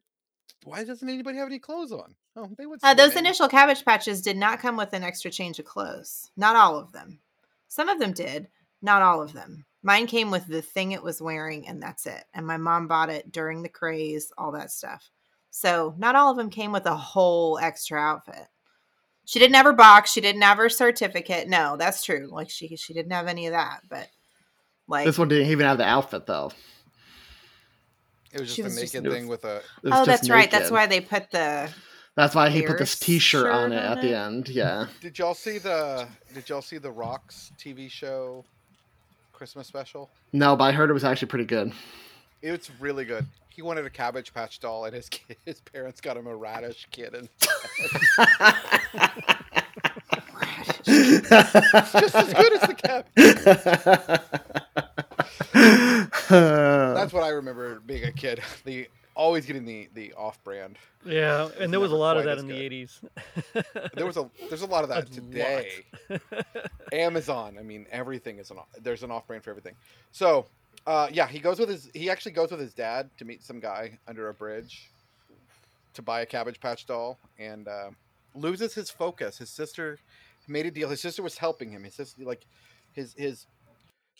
why 0.65 0.85
doesn't 0.85 1.09
anybody 1.09 1.39
have 1.39 1.49
any 1.49 1.59
clothes 1.59 1.93
on? 1.93 2.15
Oh, 2.37 2.51
they 2.57 2.67
would. 2.67 2.81
Uh, 2.83 2.95
those 2.95 3.13
in. 3.13 3.19
initial 3.19 3.49
cabbage 3.49 3.85
patches 3.85 4.23
did 4.23 4.37
not 4.37 4.61
come 4.61 4.77
with 4.77 4.93
an 4.93 5.03
extra 5.03 5.31
change 5.31 5.59
of 5.59 5.67
clothes. 5.67 6.31
Not 6.37 6.57
all 6.57 6.79
of 6.79 6.93
them. 6.93 7.21
Some 7.69 7.89
of 7.89 7.99
them 7.99 8.13
did, 8.13 8.49
not 8.83 9.03
all 9.03 9.21
of 9.21 9.33
them. 9.33 9.67
Mine 9.83 10.07
came 10.07 10.31
with 10.31 10.47
the 10.47 10.63
thing 10.63 10.93
it 10.93 11.03
was 11.03 11.21
wearing, 11.21 11.69
and 11.69 11.83
that's 11.83 12.07
it. 12.07 12.25
And 12.33 12.47
my 12.47 12.57
mom 12.57 12.89
bought 12.89 13.11
it 13.11 13.31
during 13.31 13.63
the 13.63 13.69
craze, 13.69 14.33
all 14.39 14.53
that 14.53 14.71
stuff. 14.71 15.11
So 15.57 15.95
not 15.99 16.17
all 16.17 16.33
of 16.33 16.37
them 16.37 16.51
came 16.51 16.73
with 16.73 16.85
a 16.85 16.97
whole 16.97 17.61
extra 17.61 18.01
outfit. 18.01 18.49
She 19.25 19.39
didn't 19.39 19.55
have 19.55 19.65
her 19.67 19.73
box. 19.73 20.11
She 20.11 20.21
didn't 20.21 20.43
have 20.43 20.59
her 20.59 20.69
certificate. 20.69 21.47
No, 21.47 21.77
that's 21.77 22.03
true. 22.03 22.29
Like 22.29 22.51
she 22.51 22.75
she 22.75 22.93
didn't 22.93 23.13
have 23.13 23.29
any 23.29 23.47
of 23.47 23.53
that. 23.53 23.83
But 23.89 24.09
like 24.89 25.07
This 25.07 25.17
one 25.17 25.29
didn't 25.29 25.47
even 25.51 25.65
have 25.65 25.79
the 25.79 25.85
outfit 25.87 26.27
though. 26.27 26.51
It 28.33 28.41
was 28.41 28.49
just 28.49 28.57
She 28.57 28.63
a 28.63 28.65
was 28.65 28.81
just- 28.81 28.95
naked 28.95 29.13
thing 29.13 29.29
with 29.29 29.45
a. 29.45 29.63
Oh, 29.85 29.91
just 29.91 30.07
that's 30.07 30.29
right. 30.29 30.51
That's 30.51 30.73
why 30.73 30.89
they 30.89 31.01
put 31.01 31.31
the 31.31 31.71
That's 32.17 32.35
why 32.35 32.51
he 32.51 32.63
put 32.63 32.79
this 32.79 32.99
T-shirt 32.99 33.47
on 33.47 33.73
it 33.73 33.77
on 33.79 33.99
at 33.99 34.03
the 34.03 34.13
end. 34.13 34.49
Yeah. 34.49 34.89
Did 35.01 35.17
y'all 35.21 35.35
see 35.35 35.59
the 35.59 36.09
Did 36.35 36.49
y'all 36.49 36.63
see 36.63 36.79
the 36.79 36.91
Rocks 36.91 37.53
TV 37.57 37.89
show 37.89 38.45
Christmas 39.33 39.69
special? 39.69 40.11
No, 40.33 40.57
but 40.57 40.65
I 40.65 40.73
heard 40.73 40.91
it 40.91 40.95
was 40.95 41.05
actually 41.05 41.29
pretty 41.29 41.45
good. 41.45 41.73
It's 42.45 42.71
really 42.79 43.07
good. 43.07 43.27
He 43.49 43.63
wanted 43.63 43.87
a 43.87 43.91
Cabbage 43.91 44.35
Patch 44.35 44.61
doll, 44.61 44.85
and 44.85 44.95
his 44.95 45.09
kid, 45.09 45.39
his 45.47 45.63
parents 45.63 46.03
got 46.03 46.15
him 46.15 46.27
a 46.27 46.37
radish 46.37 46.87
kitten. 46.91 47.31
just 50.85 52.15
as 52.15 52.35
good 52.35 52.53
as 52.53 52.61
the 52.61 52.75
Cabbage. 52.77 53.15
That's 56.29 57.13
what 57.15 57.23
I 57.23 57.31
remember 57.31 57.81
being 57.81 58.05
a 58.05 58.13
kid. 58.13 58.43
The 58.67 58.89
always 59.15 59.47
getting 59.47 59.65
the 59.65 59.89
the 59.95 60.13
off 60.13 60.43
brand. 60.45 60.77
Yeah, 61.07 61.49
and 61.59 61.73
there 61.73 61.81
was 61.81 61.93
a 61.93 61.97
lot 61.97 62.19
of 62.19 62.25
that 62.25 62.37
in 62.37 62.47
the 62.47 62.61
eighties. 62.61 63.01
There 63.95 64.05
was 64.05 64.19
a 64.19 64.29
there's 64.51 64.61
a 64.61 64.67
lot 64.67 64.83
of 64.83 64.91
that 64.91 65.05
A 65.09 65.11
today. 65.11 65.71
Amazon, 66.93 67.57
I 67.59 67.63
mean 67.63 67.87
everything 67.91 68.39
is 68.39 68.51
an 68.51 68.59
off- 68.59 68.69
there's 68.83 69.03
an 69.03 69.11
off 69.11 69.27
brand 69.27 69.43
for 69.45 69.49
everything. 69.51 69.77
So, 70.13 70.45
uh, 70.87 71.09
yeah, 71.13 71.27
he 71.27 71.39
goes 71.39 71.59
with 71.59 71.69
his 71.69 71.91
he 71.95 72.11
actually 72.11 72.33
goes 72.33 72.51
with 72.51 72.61
his 72.61 72.75
dad 72.75 73.11
to 73.17 73.25
meet 73.25 73.43
some 73.43 73.61
guy 73.61 73.99
under 74.07 74.29
a 74.29 74.35
bridge 74.35 74.91
to 75.95 76.03
buy 76.03 76.21
a 76.21 76.27
Cabbage 76.27 76.61
Patch 76.61 76.87
doll 76.87 77.19
and 77.39 77.69
uh, 77.69 77.91
loses 78.35 78.75
his 78.75 78.91
focus. 78.91 79.39
His 79.39 79.49
sister 79.49 79.99
made 80.47 80.67
a 80.67 80.71
deal. 80.71 80.89
His 80.89 81.01
sister 81.01 81.23
was 81.23 81.39
helping 81.39 81.71
him. 81.71 81.85
His 81.85 81.95
sister 81.95 82.25
like 82.25 82.47
his 82.93 83.15
his 83.15 83.47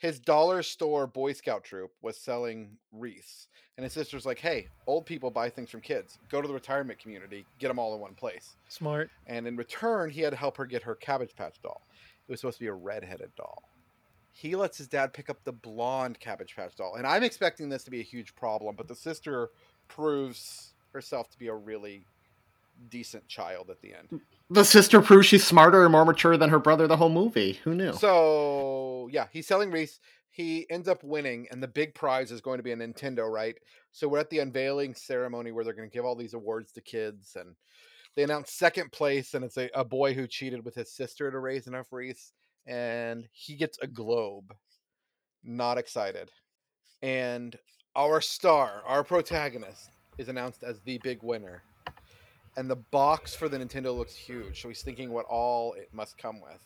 his 0.01 0.19
dollar 0.19 0.63
store 0.63 1.07
Boy 1.07 1.33
Scout 1.33 1.65
troop 1.65 1.91
was 2.03 2.17
selling 2.17 2.77
wreaths. 2.93 3.49
And 3.77 3.83
his 3.83 3.93
sister's 3.93 4.25
like, 4.25 4.39
"Hey, 4.39 4.69
old 4.87 5.05
people 5.05 5.31
buy 5.31 5.51
things 5.51 5.69
from 5.69 5.81
kids. 5.81 6.19
Go 6.31 6.41
to 6.41 6.47
the 6.47 6.55
retirement 6.55 6.99
community, 7.01 7.45
get 7.59 7.69
them 7.69 7.79
all 7.79 7.95
in 7.95 8.01
one 8.01 8.15
place." 8.15 8.57
Smart. 8.69 9.11
And 9.27 9.49
in 9.49 9.57
return, 9.57 10.11
he 10.11 10.21
had 10.21 10.31
to 10.31 10.37
help 10.37 10.57
her 10.57 10.65
get 10.65 10.85
her 10.85 10.95
Cabbage 10.95 11.35
Patch 11.35 11.61
doll. 11.61 11.83
It 12.29 12.33
was 12.33 12.41
supposed 12.41 12.59
to 12.59 12.65
be 12.65 12.69
a 12.69 12.73
red-headed 12.73 13.35
doll. 13.37 13.65
He 14.37 14.57
lets 14.57 14.77
his 14.77 14.89
dad 14.89 15.13
pick 15.13 15.31
up 15.31 15.45
the 15.45 15.53
blonde 15.53 16.19
Cabbage 16.19 16.57
Patch 16.57 16.75
doll, 16.75 16.97
and 16.97 17.07
I'm 17.07 17.23
expecting 17.23 17.69
this 17.69 17.85
to 17.85 17.91
be 17.91 18.01
a 18.01 18.05
huge 18.05 18.35
problem. 18.35 18.75
But 18.77 18.89
the 18.89 18.97
sister 18.97 19.51
proves 19.87 20.75
herself 20.93 21.31
to 21.31 21.39
be 21.39 21.47
a 21.47 21.55
really 21.55 22.05
decent 22.89 23.29
child 23.29 23.71
at 23.71 23.81
the 23.81 23.95
end. 23.95 24.21
The 24.51 24.65
sister 24.65 25.01
proves 25.01 25.27
she's 25.27 25.47
smarter 25.47 25.85
and 25.85 25.93
more 25.93 26.05
mature 26.05 26.37
than 26.37 26.51
her 26.51 26.59
brother 26.59 26.89
the 26.89 26.97
whole 26.97 27.11
movie. 27.11 27.61
Who 27.63 27.77
knew? 27.77 27.93
So 27.93 29.09
yeah, 29.13 29.29
he's 29.33 29.47
selling 29.47 29.71
Reese. 29.71 30.01
He 30.31 30.67
ends 30.69 30.89
up 30.89 31.05
winning, 31.05 31.47
and 31.53 31.63
the 31.63 31.69
big 31.69 31.95
prize 31.95 32.33
is 32.33 32.41
going 32.41 32.57
to 32.57 32.65
be 32.65 32.73
a 32.73 32.77
Nintendo, 32.77 33.31
right? 33.31 33.55
So 33.93 34.09
we're 34.09 34.19
at 34.19 34.31
the 34.31 34.41
unveiling 34.41 34.97
ceremony 34.97 35.53
where 35.53 35.63
they're 35.63 35.75
going 35.75 35.89
to 35.89 35.95
give 35.95 36.05
all 36.05 36.17
these 36.17 36.35
awards 36.35 36.73
to 36.73 36.81
kids, 36.81 37.37
and 37.39 37.55
they 38.17 38.25
announce 38.25 38.51
second 38.51 38.91
place, 38.91 39.35
and 39.35 39.45
it's 39.45 39.57
a, 39.57 39.71
a 39.77 39.85
boy 39.85 40.13
who 40.13 40.27
cheated 40.27 40.65
with 40.65 40.75
his 40.75 40.91
sister 40.91 41.31
to 41.31 41.39
raise 41.39 41.69
enough 41.69 41.87
wreaths, 41.93 42.33
and 42.67 43.27
he 43.33 43.55
gets 43.55 43.79
a 43.79 43.87
globe. 43.87 44.55
Not 45.43 45.79
excited. 45.79 46.31
And 47.03 47.59
our 47.97 48.21
star, 48.21 48.83
our 48.87 49.05
protagonist, 49.05 49.91
is 50.19 50.29
announced 50.29 50.63
as 50.63 50.81
the 50.81 50.99
big 50.99 51.23
winner. 51.23 51.63
And 52.57 52.71
the 52.71 52.77
box 52.77 53.35
for 53.35 53.49
the 53.49 53.59
Nintendo 53.59 53.97
looks 53.97 54.15
huge, 54.15 54.63
so 54.63 54.69
he's 54.69 54.83
thinking 54.83 55.11
what 55.11 55.27
all 55.27 55.73
it 55.75 55.89
must 55.93 56.17
come 56.17 56.41
with. 56.41 56.65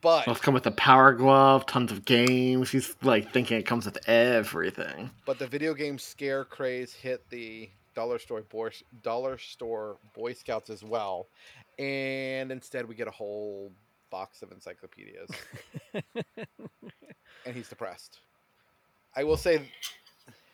But 0.00 0.26
Must 0.26 0.42
come 0.42 0.54
with 0.54 0.66
a 0.66 0.70
power 0.72 1.12
glove, 1.12 1.66
tons 1.66 1.90
of 1.92 2.04
games. 2.04 2.70
He's 2.70 2.94
like 3.02 3.32
thinking 3.32 3.58
it 3.58 3.66
comes 3.66 3.84
with 3.86 3.98
everything. 4.08 5.10
but 5.26 5.38
the 5.38 5.46
video 5.46 5.74
game 5.74 5.98
scare 5.98 6.44
craze 6.44 6.92
hit 6.92 7.28
the 7.28 7.68
dollar 7.94 8.18
store 8.18 8.42
boy 8.42 8.70
dollar 9.02 9.36
store 9.36 9.98
Boy 10.14 10.32
Scouts 10.32 10.70
as 10.70 10.84
well, 10.84 11.26
and 11.78 12.52
instead 12.52 12.86
we 12.86 12.94
get 12.94 13.08
a 13.08 13.12
whole 13.12 13.72
box 14.10 14.42
of 14.42 14.52
encyclopedias, 14.52 15.30
and 17.46 17.54
he's 17.56 17.68
depressed. 17.68 18.18
I 19.16 19.24
will 19.24 19.36
say, 19.36 19.62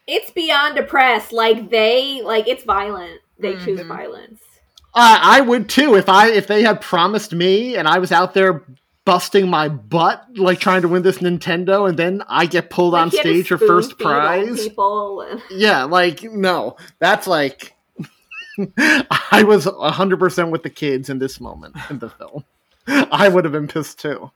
It's 0.07 0.31
beyond 0.31 0.77
depressed. 0.77 1.33
Like 1.33 1.71
they 1.71 2.23
like 2.23 2.49
it's 2.49 2.65
violent. 2.65 3.21
They 3.39 3.55
choose 3.57 3.81
Mhm. 3.81 3.89
violence. 3.89 4.41
Uh, 4.95 5.19
I 5.21 5.41
would 5.43 5.69
too 5.69 5.95
if 5.97 6.09
I 6.09 6.29
if 6.31 6.47
they 6.47 6.63
had 6.63 6.81
promised 6.81 7.33
me 7.35 7.77
and 7.77 7.87
I 7.87 7.99
was 7.99 8.13
out 8.13 8.33
there 8.35 8.63
busting 9.05 9.49
my 9.49 9.69
butt 9.69 10.25
like 10.37 10.59
trying 10.59 10.83
to 10.83 10.89
win 10.89 11.03
this 11.03 11.19
Nintendo 11.19 11.89
and 11.89 11.99
then 11.99 12.23
I 12.29 12.47
get 12.47 12.71
pulled 12.71 12.95
Like, 12.95 13.03
on 13.03 13.11
he 13.11 13.17
had 13.19 13.23
to 13.25 13.29
stage 13.35 13.49
for 13.49 13.59
first 13.59 13.99
prize. 13.99 14.59
People 14.69 15.21
and 15.21 15.43
Yeah, 15.51 15.85
like 15.85 16.23
no, 16.25 16.77
that's 16.99 17.27
like 17.27 17.75
I 18.79 19.45
was 19.47 19.65
hundred 19.67 20.19
percent 20.19 20.51
with 20.51 20.63
the 20.63 20.71
kids 20.71 21.11
in 21.11 21.19
this 21.19 21.41
moment 21.41 21.77
in 21.91 21.99
the 21.99 22.09
film. 22.09 22.45
I 23.11 23.29
would 23.29 23.45
have 23.45 23.53
been 23.53 23.69
pissed 23.69 24.01
too. 24.01 24.31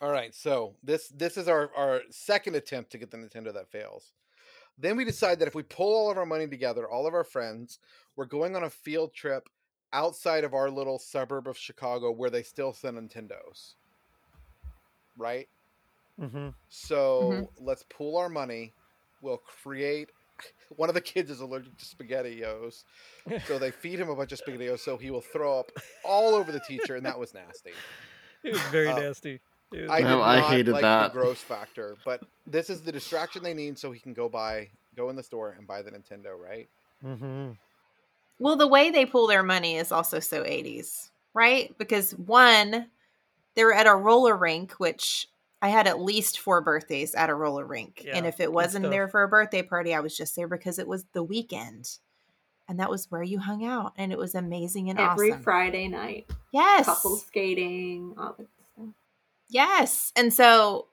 all 0.00 0.10
right, 0.10 0.34
so 0.34 0.74
this 0.82 1.08
this 1.08 1.36
is 1.36 1.48
our 1.48 1.70
our 1.76 2.02
second 2.10 2.56
attempt 2.56 2.90
to 2.92 2.98
get 2.98 3.10
the 3.10 3.16
Nintendo 3.16 3.52
that 3.52 3.70
fails. 3.70 4.12
Then 4.78 4.96
we 4.96 5.04
decide 5.04 5.40
that 5.40 5.48
if 5.48 5.54
we 5.54 5.64
pull 5.64 5.94
all 5.94 6.10
of 6.10 6.16
our 6.16 6.26
money 6.26 6.46
together, 6.46 6.88
all 6.88 7.06
of 7.06 7.14
our 7.14 7.24
friends, 7.24 7.80
we're 8.16 8.26
going 8.26 8.54
on 8.54 8.62
a 8.62 8.70
field 8.70 9.12
trip 9.12 9.48
outside 9.92 10.44
of 10.44 10.54
our 10.54 10.70
little 10.70 10.98
suburb 10.98 11.48
of 11.48 11.58
Chicago 11.58 12.12
where 12.12 12.30
they 12.30 12.42
still 12.42 12.72
sell 12.72 12.92
Nintendos. 12.92 13.74
Right? 15.16 15.48
Mm-hmm. 16.20 16.50
So 16.68 17.48
let's 17.58 17.84
pool 17.88 18.16
our 18.16 18.28
money. 18.28 18.72
We'll 19.20 19.38
create. 19.38 20.10
One 20.76 20.88
of 20.88 20.94
the 20.94 21.00
kids 21.00 21.30
is 21.30 21.40
allergic 21.40 21.76
to 21.78 21.84
spaghettios, 21.84 22.84
so 23.46 23.58
they 23.58 23.70
feed 23.82 23.98
him 23.98 24.08
a 24.10 24.16
bunch 24.16 24.32
of 24.32 24.40
spaghettios, 24.40 24.80
so 24.80 24.96
he 24.96 25.10
will 25.10 25.20
throw 25.20 25.58
up 25.58 25.70
all 26.04 26.34
over 26.34 26.52
the 26.52 26.60
teacher, 26.60 26.96
and 26.96 27.04
that 27.06 27.18
was 27.18 27.34
nasty. 27.34 27.70
It 28.44 28.52
was 28.52 28.62
very 28.64 28.88
Uh, 28.88 28.98
nasty. 29.00 29.40
It 29.72 29.82
was 29.82 29.90
I 29.90 29.98
did 29.98 30.04
Well, 30.06 30.22
I 30.22 30.40
hated 30.40 30.72
like 30.72 30.82
that. 30.82 31.12
the 31.12 31.20
gross 31.20 31.40
factor, 31.40 31.96
but 32.04 32.22
this 32.46 32.70
is 32.70 32.82
the 32.82 32.92
distraction 32.92 33.42
they 33.42 33.54
need, 33.54 33.78
so 33.78 33.90
he 33.92 33.98
can 34.00 34.14
go 34.14 34.28
buy, 34.28 34.68
go 34.96 35.10
in 35.10 35.16
the 35.16 35.22
store 35.22 35.54
and 35.58 35.66
buy 35.66 35.82
the 35.82 35.90
Nintendo, 35.90 36.38
right? 36.38 36.68
mm-hmm. 37.04 37.50
Well, 38.40 38.56
the 38.56 38.68
way 38.68 38.90
they 38.90 39.04
pull 39.04 39.26
their 39.26 39.42
money 39.42 39.76
is 39.76 39.90
also 39.90 40.20
so 40.20 40.44
80s, 40.44 41.10
right? 41.34 41.76
Because 41.76 42.12
one, 42.12 42.86
they're 43.54 43.72
at 43.72 43.86
a 43.88 43.94
roller 43.94 44.36
rink, 44.36 44.72
which 44.78 45.26
I 45.60 45.68
had 45.68 45.88
at 45.88 46.00
least 46.00 46.38
four 46.38 46.60
birthdays 46.60 47.14
at 47.14 47.30
a 47.30 47.34
roller 47.34 47.66
rink. 47.66 48.06
and 48.10 48.26
if 48.26 48.40
it 48.40 48.52
wasn't 48.52 48.90
there 48.90 49.08
for 49.08 49.22
a 49.22 49.28
birthday 49.28 49.62
party, 49.62 49.94
I 49.94 50.00
was 50.00 50.16
just 50.16 50.36
there 50.36 50.48
because 50.48 50.78
it 50.78 50.86
was 50.86 51.04
the 51.12 51.22
weekend. 51.22 51.98
And 52.68 52.78
that 52.80 52.90
was 52.90 53.10
where 53.10 53.22
you 53.22 53.38
hung 53.38 53.64
out. 53.64 53.94
And 53.96 54.12
it 54.12 54.18
was 54.18 54.34
amazing 54.34 54.90
and 54.90 55.00
every 55.00 55.30
awesome. 55.32 55.42
Friday 55.42 55.88
night, 55.88 56.30
yes. 56.52 56.84
couple 56.84 57.16
skating, 57.16 58.14
all 58.18 58.34
that 58.38 58.46
stuff. 58.74 58.88
Yes. 59.48 60.12
And 60.14 60.32
so 60.32 60.86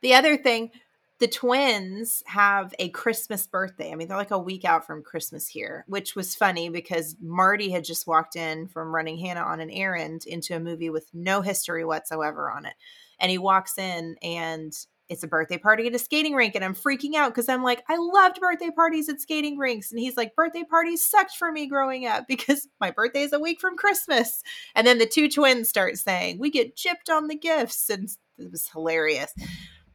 the 0.00 0.14
other 0.14 0.36
thing, 0.36 0.70
the 1.18 1.26
twins 1.26 2.22
have 2.26 2.74
a 2.78 2.90
Christmas 2.90 3.46
birthday. 3.46 3.90
I 3.90 3.96
mean, 3.96 4.06
they're 4.08 4.16
like 4.16 4.30
a 4.30 4.38
week 4.38 4.64
out 4.64 4.86
from 4.86 5.02
Christmas 5.02 5.48
here, 5.48 5.84
which 5.88 6.14
was 6.14 6.34
funny 6.34 6.68
because 6.68 7.16
Marty 7.20 7.70
had 7.70 7.84
just 7.84 8.06
walked 8.06 8.36
in 8.36 8.68
from 8.68 8.94
running 8.94 9.18
Hannah 9.18 9.40
on 9.40 9.60
an 9.60 9.70
errand 9.70 10.26
into 10.26 10.54
a 10.54 10.60
movie 10.60 10.90
with 10.90 11.08
no 11.14 11.40
history 11.40 11.84
whatsoever 11.84 12.50
on 12.50 12.66
it. 12.66 12.74
And 13.18 13.30
he 13.30 13.38
walks 13.38 13.78
in 13.78 14.16
and 14.22 14.72
it's 15.08 15.22
a 15.22 15.28
birthday 15.28 15.58
party 15.58 15.86
at 15.86 15.94
a 15.94 15.98
skating 15.98 16.34
rink. 16.34 16.54
And 16.54 16.64
I'm 16.64 16.74
freaking 16.74 17.14
out 17.14 17.32
because 17.32 17.48
I'm 17.48 17.62
like, 17.62 17.84
I 17.88 17.96
loved 17.96 18.40
birthday 18.40 18.70
parties 18.70 19.08
at 19.08 19.20
skating 19.20 19.56
rinks. 19.56 19.90
And 19.90 20.00
he's 20.00 20.16
like, 20.16 20.34
birthday 20.34 20.64
parties 20.64 21.08
sucked 21.08 21.36
for 21.36 21.52
me 21.52 21.66
growing 21.66 22.06
up 22.06 22.26
because 22.28 22.68
my 22.80 22.90
birthday 22.90 23.22
is 23.22 23.32
a 23.32 23.40
week 23.40 23.60
from 23.60 23.76
Christmas. 23.76 24.42
And 24.74 24.86
then 24.86 24.98
the 24.98 25.06
two 25.06 25.28
twins 25.28 25.68
start 25.68 25.96
saying, 25.96 26.38
We 26.38 26.50
get 26.50 26.76
chipped 26.76 27.10
on 27.10 27.28
the 27.28 27.36
gifts. 27.36 27.88
And 27.88 28.08
it 28.38 28.50
was 28.50 28.68
hilarious. 28.68 29.32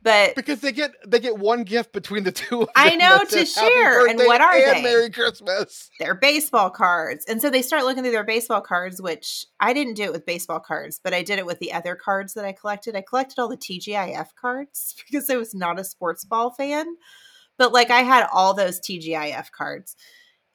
But 0.03 0.35
because 0.35 0.61
they 0.61 0.71
get 0.71 0.91
they 1.05 1.19
get 1.19 1.37
one 1.37 1.63
gift 1.63 1.93
between 1.93 2.23
the 2.23 2.31
two. 2.31 2.61
Of 2.61 2.67
them 2.67 2.73
I 2.75 2.95
know 2.95 3.19
to 3.23 3.45
share. 3.45 4.07
And 4.07 4.17
what 4.19 4.41
are 4.41 4.53
and 4.53 4.77
they? 4.77 4.83
Merry 4.83 5.11
Christmas. 5.11 5.89
They're 5.99 6.15
baseball 6.15 6.71
cards. 6.71 7.25
And 7.27 7.41
so 7.41 7.49
they 7.49 7.61
start 7.61 7.83
looking 7.83 8.03
through 8.03 8.11
their 8.11 8.23
baseball 8.23 8.61
cards, 8.61 9.01
which 9.01 9.45
I 9.59 9.73
didn't 9.73 9.93
do 9.93 10.03
it 10.03 10.11
with 10.11 10.25
baseball 10.25 10.59
cards, 10.59 10.99
but 11.03 11.13
I 11.13 11.21
did 11.21 11.37
it 11.37 11.45
with 11.45 11.59
the 11.59 11.73
other 11.73 11.95
cards 11.95 12.33
that 12.33 12.45
I 12.45 12.51
collected. 12.51 12.95
I 12.95 13.03
collected 13.07 13.39
all 13.39 13.47
the 13.47 13.57
TGIF 13.57 14.29
cards 14.39 14.95
because 15.05 15.29
I 15.29 15.37
was 15.37 15.53
not 15.53 15.79
a 15.79 15.83
sports 15.83 16.25
ball 16.25 16.51
fan. 16.51 16.87
But 17.57 17.71
like 17.71 17.91
I 17.91 18.01
had 18.01 18.27
all 18.33 18.55
those 18.55 18.79
TGIF 18.79 19.51
cards. 19.51 19.95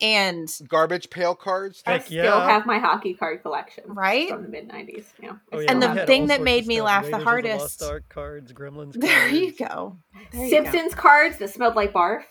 And 0.01 0.49
Garbage 0.69 1.09
pail 1.09 1.35
cards. 1.35 1.83
I 1.87 1.99
still 2.01 2.41
have 2.41 2.67
my 2.67 2.79
hockey 2.79 3.15
card 3.15 3.41
collection, 3.43 3.85
right 3.87 4.29
from 4.29 4.43
the 4.43 4.49
mid 4.49 4.69
'90s. 4.69 5.07
Yeah, 5.23 5.37
Oh, 5.53 5.59
yeah, 5.61 5.71
and 5.73 5.83
the 5.83 6.05
thing 6.05 6.27
that 6.27 6.43
made 6.43 6.67
me 6.67 6.77
stuff. 6.77 6.87
laugh 6.87 7.05
the 7.05 7.11
Raiders 7.13 7.21
of 7.21 7.25
hardest. 7.25 7.81
Lost 7.81 7.83
Ark 7.93 8.05
cards, 8.11 8.53
Gremlins. 8.53 8.95
There 9.01 9.29
you 9.29 9.53
go. 9.57 9.97
There 10.33 10.45
you 10.45 10.51
go. 10.51 10.65
Simpsons 10.65 10.95
cards 10.95 11.39
that 11.39 11.49
smelled 11.49 11.77
like 11.77 11.95
barf. 11.95 12.25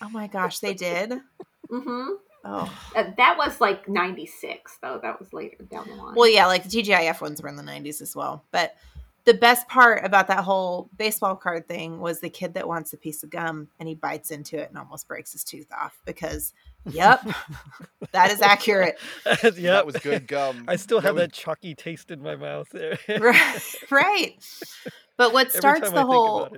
Oh 0.00 0.08
my 0.10 0.26
gosh, 0.28 0.58
they 0.60 0.74
did. 0.74 1.10
Mm-hmm. 1.70 2.08
Oh. 2.44 2.78
Uh, 2.96 3.04
that 3.16 3.36
was 3.38 3.60
like 3.60 3.88
'96, 3.88 4.78
though. 4.82 4.98
That 5.02 5.18
was 5.18 5.32
later 5.32 5.58
down 5.70 5.88
the 5.88 5.94
line. 5.94 6.14
Well, 6.16 6.28
yeah, 6.28 6.46
like 6.46 6.64
the 6.64 6.68
TGIF 6.82 7.20
ones 7.20 7.40
were 7.42 7.48
in 7.48 7.56
the 7.56 7.62
90s 7.62 8.02
as 8.02 8.16
well. 8.16 8.44
But 8.50 8.74
the 9.24 9.34
best 9.34 9.68
part 9.68 10.04
about 10.04 10.26
that 10.28 10.44
whole 10.44 10.90
baseball 10.96 11.36
card 11.36 11.68
thing 11.68 12.00
was 12.00 12.20
the 12.20 12.30
kid 12.30 12.54
that 12.54 12.66
wants 12.66 12.92
a 12.92 12.96
piece 12.96 13.22
of 13.22 13.30
gum 13.30 13.68
and 13.78 13.88
he 13.88 13.94
bites 13.94 14.30
into 14.30 14.58
it 14.58 14.68
and 14.68 14.76
almost 14.78 15.06
breaks 15.06 15.32
his 15.32 15.44
tooth 15.44 15.68
off 15.72 16.00
because, 16.04 16.52
yep, 16.90 17.24
that 18.12 18.30
is 18.32 18.40
accurate. 18.42 18.98
yeah 19.26 19.72
That 19.72 19.86
was 19.86 19.96
good 19.96 20.26
gum. 20.26 20.64
I 20.66 20.76
still 20.76 21.00
That 21.00 21.06
have 21.08 21.14
was- 21.14 21.22
that 21.24 21.32
chalky 21.32 21.74
taste 21.74 22.10
in 22.10 22.20
my 22.22 22.34
mouth 22.36 22.68
there. 22.70 22.98
right, 23.20 23.74
right. 23.90 24.34
But 25.16 25.32
what 25.32 25.52
starts 25.52 25.82
time 25.82 25.92
I 25.94 26.00
the 26.00 26.06
whole 26.06 26.56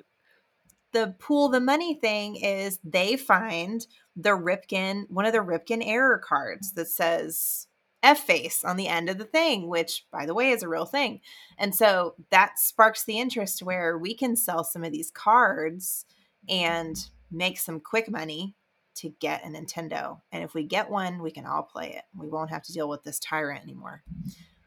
the 0.92 1.14
pool 1.18 1.48
the 1.48 1.60
money 1.60 1.94
thing 1.94 2.36
is 2.36 2.78
they 2.84 3.16
find 3.16 3.86
the 4.16 4.30
Ripken 4.30 5.10
one 5.10 5.26
of 5.26 5.32
the 5.32 5.40
Ripken 5.40 5.82
error 5.84 6.18
cards 6.24 6.72
that 6.74 6.86
says 6.88 7.66
F 8.04 8.20
face 8.20 8.62
on 8.62 8.76
the 8.76 8.86
end 8.86 9.08
of 9.08 9.18
the 9.18 9.24
thing, 9.24 9.68
which 9.68 10.06
by 10.12 10.26
the 10.26 10.34
way 10.34 10.50
is 10.50 10.62
a 10.62 10.68
real 10.68 10.84
thing. 10.84 11.20
And 11.58 11.74
so 11.74 12.14
that 12.30 12.58
sparks 12.58 13.04
the 13.04 13.18
interest 13.18 13.62
where 13.62 13.98
we 13.98 14.14
can 14.14 14.36
sell 14.36 14.62
some 14.62 14.84
of 14.84 14.92
these 14.92 15.10
cards 15.10 16.04
and 16.48 16.96
make 17.32 17.58
some 17.58 17.80
quick 17.80 18.10
money 18.10 18.54
to 18.96 19.08
get 19.20 19.44
a 19.44 19.48
Nintendo. 19.48 20.20
And 20.30 20.44
if 20.44 20.54
we 20.54 20.62
get 20.62 20.90
one, 20.90 21.22
we 21.22 21.30
can 21.30 21.46
all 21.46 21.62
play 21.62 21.94
it. 21.96 22.04
We 22.16 22.28
won't 22.28 22.50
have 22.50 22.62
to 22.64 22.72
deal 22.72 22.88
with 22.88 23.02
this 23.02 23.18
tyrant 23.18 23.62
anymore. 23.62 24.02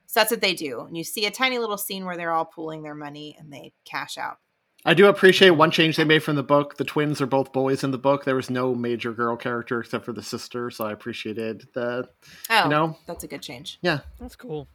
So 0.07 0.19
that's 0.19 0.31
what 0.31 0.41
they 0.41 0.53
do. 0.53 0.81
And 0.81 0.97
you 0.97 1.03
see 1.03 1.25
a 1.25 1.31
tiny 1.31 1.59
little 1.59 1.77
scene 1.77 2.05
where 2.05 2.17
they're 2.17 2.31
all 2.31 2.45
pooling 2.45 2.81
their 2.81 2.95
money 2.95 3.35
and 3.39 3.53
they 3.53 3.73
cash 3.85 4.17
out. 4.17 4.37
I 4.85 4.93
do 4.93 5.07
appreciate 5.07 5.49
one 5.51 5.71
change 5.71 5.97
they 5.97 6.05
made 6.05 6.23
from 6.23 6.35
the 6.37 6.43
book. 6.43 6.77
The 6.77 6.85
twins 6.85 7.19
are 7.21 7.25
both 7.25 7.51
boys 7.51 7.83
in 7.83 7.91
the 7.91 7.97
book. 7.97 8.23
There 8.23 8.35
was 8.35 8.49
no 8.49 8.73
major 8.73 9.11
girl 9.11 9.35
character 9.35 9.81
except 9.81 10.05
for 10.05 10.13
the 10.13 10.23
sister, 10.23 10.69
so 10.71 10.85
I 10.85 10.93
appreciated 10.93 11.67
that. 11.73 12.09
Oh, 12.49 12.63
you 12.63 12.69
know, 12.69 12.97
that's 13.05 13.23
a 13.23 13.27
good 13.27 13.41
change. 13.41 13.79
yeah. 13.81 13.99
That's 14.19 14.35
cool. 14.35 14.67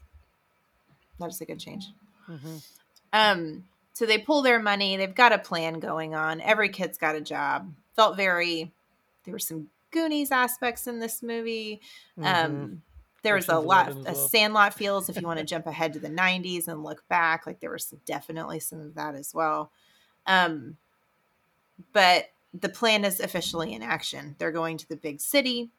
That 1.19 1.29
is 1.31 1.41
a 1.41 1.45
good 1.47 1.61
change. 1.61 1.87
hmm 2.27 2.57
Um, 3.13 3.65
so 3.95 4.07
they 4.07 4.19
pull 4.19 4.43
their 4.43 4.59
money. 4.61 4.97
They've 4.97 5.15
got 5.15 5.33
a 5.33 5.39
plan 5.39 5.79
going 5.81 6.15
on. 6.15 6.41
Every 6.41 6.69
kid's 6.69 6.99
got 6.99 7.15
a 7.15 7.21
job. 7.21 7.73
Felt 7.95 8.17
very. 8.17 8.73
There 9.25 9.33
were 9.33 9.39
some 9.39 9.69
Goonies 9.93 10.31
aspects 10.33 10.87
in 10.87 10.99
this 10.99 11.23
movie. 11.23 11.81
Um, 12.19 12.25
Mhm. 12.25 12.79
there 13.23 13.35
was 13.35 13.49
a 13.49 13.59
lot. 13.59 13.89
Eleven 13.89 14.07
A 14.09 14.13
well. 14.13 14.29
Sandlot 14.29 14.75
feels 14.75 15.09
if 15.09 15.21
you 15.21 15.27
want 15.27 15.39
to 15.39 15.45
jump 15.45 15.67
ahead 15.67 15.93
to 15.93 16.01
the 16.01 16.09
'90s 16.09 16.67
and 16.69 16.83
look 16.83 17.07
back, 17.09 17.47
like 17.47 17.61
there 17.61 17.71
was 17.71 17.95
definitely 18.07 18.59
some 18.61 18.81
of 18.81 18.95
that 18.95 19.15
as 19.15 19.33
well. 19.35 19.71
Um, 20.27 20.77
but 21.93 22.31
the 22.55 22.69
plan 22.69 23.05
is 23.05 23.21
officially 23.21 23.73
in 23.73 23.83
action. 23.83 24.37
They're 24.39 24.53
going 24.53 24.77
to 24.79 24.89
the 24.89 24.97
big 24.97 25.21
city. 25.21 25.71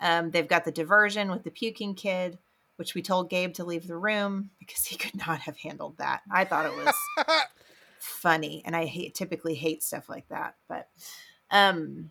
Um, 0.00 0.30
they've 0.30 0.48
got 0.48 0.64
the 0.64 0.72
diversion 0.72 1.30
with 1.30 1.42
the 1.42 1.50
puking 1.50 1.94
kid, 1.94 2.38
which 2.76 2.94
we 2.94 3.02
told 3.02 3.30
Gabe 3.30 3.54
to 3.54 3.64
leave 3.64 3.86
the 3.86 3.96
room 3.96 4.50
because 4.58 4.84
he 4.84 4.96
could 4.98 5.16
not 5.26 5.40
have 5.40 5.58
handled 5.58 5.98
that. 5.98 6.22
I 6.30 6.44
thought 6.44 6.66
it 6.66 6.76
was 6.76 6.94
funny, 7.98 8.62
and 8.64 8.76
I 8.76 8.84
hate 8.84 9.14
typically 9.14 9.54
hate 9.54 9.82
stuff 9.82 10.08
like 10.08 10.28
that. 10.28 10.54
But 10.68 10.88
um, 11.50 12.10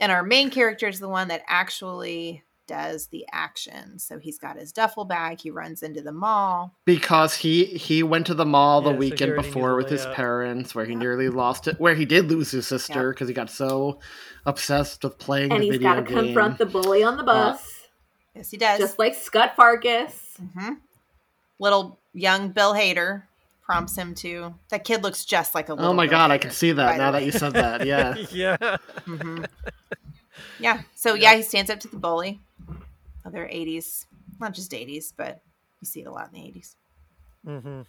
and 0.00 0.12
our 0.12 0.22
main 0.22 0.50
character 0.50 0.88
is 0.88 1.00
the 1.00 1.08
one 1.08 1.28
that 1.28 1.42
actually 1.46 2.42
does 2.72 3.08
the 3.08 3.26
action. 3.32 3.98
So 3.98 4.18
he's 4.18 4.38
got 4.38 4.56
his 4.58 4.72
duffel 4.72 5.04
bag. 5.04 5.40
He 5.40 5.50
runs 5.50 5.82
into 5.82 6.00
the 6.00 6.12
mall. 6.12 6.74
Because 6.86 7.36
he 7.36 7.64
he 7.66 8.02
went 8.02 8.26
to 8.28 8.34
the 8.34 8.46
mall 8.46 8.80
the 8.80 8.90
Yeah, 8.92 8.96
weekend 8.96 9.32
already 9.32 9.48
before 9.48 9.76
with 9.76 9.88
his 9.90 10.00
layout. 10.00 10.16
parents, 10.16 10.74
where 10.74 10.84
he 10.86 10.94
nearly 10.94 11.28
lost 11.28 11.68
it, 11.68 11.78
where 11.78 11.94
he 11.94 12.06
did 12.06 12.28
lose 12.30 12.50
his 12.50 12.66
sister 12.66 13.12
because 13.12 13.28
he 13.28 13.34
got 13.34 13.50
so 13.50 14.00
obsessed 14.46 15.04
with 15.04 15.18
playing 15.18 15.50
and 15.52 15.60
the 15.62 15.66
he's 15.66 15.72
video 15.78 15.94
got 15.94 16.06
to 16.06 16.12
confront 16.14 16.58
the 16.58 16.66
bully 16.66 17.02
on 17.02 17.16
the 17.16 17.22
Uh, 17.22 17.52
bus. 17.52 17.88
Yes, 18.34 18.50
he 18.50 18.56
does. 18.56 18.78
Just 18.78 18.98
like 18.98 19.14
Scut 19.14 19.54
Farkus. 19.56 20.14
hmm 20.54 20.74
Little 21.58 22.00
young 22.14 22.48
Bill 22.52 22.72
Hader 22.74 23.24
prompts 23.62 23.96
him 23.96 24.14
to. 24.16 24.54
That 24.70 24.84
kid 24.84 25.02
looks 25.02 25.24
just 25.24 25.54
like 25.54 25.68
a 25.68 25.74
little. 25.74 25.90
oh 25.90 25.94
my 25.94 26.06
Bill 26.06 26.12
god, 26.12 26.30
I 26.30 26.38
can 26.38 26.50
see 26.50 26.72
that 26.72 26.96
now 26.98 27.10
that 27.12 27.24
you 27.24 27.32
said 27.32 27.52
that. 27.52 27.84
Yeah. 27.86 28.14
yeah. 28.32 28.76
Mhm. 29.06 29.46
Yeah. 30.58 30.80
So 30.94 31.14
yeah, 31.14 31.34
he 31.34 31.42
stands 31.42 31.70
up 31.70 31.80
to 31.80 31.88
the 31.88 31.96
bully. 31.98 32.40
Other 33.24 33.46
'80s, 33.46 34.06
not 34.40 34.54
just 34.54 34.72
'80s, 34.72 35.12
but 35.16 35.42
you 35.80 35.86
see 35.86 36.00
it 36.00 36.06
a 36.06 36.12
lot 36.12 36.28
in 36.32 36.40
the 36.40 36.48
'80s. 36.48 36.76
Mm-hmm. 37.46 37.82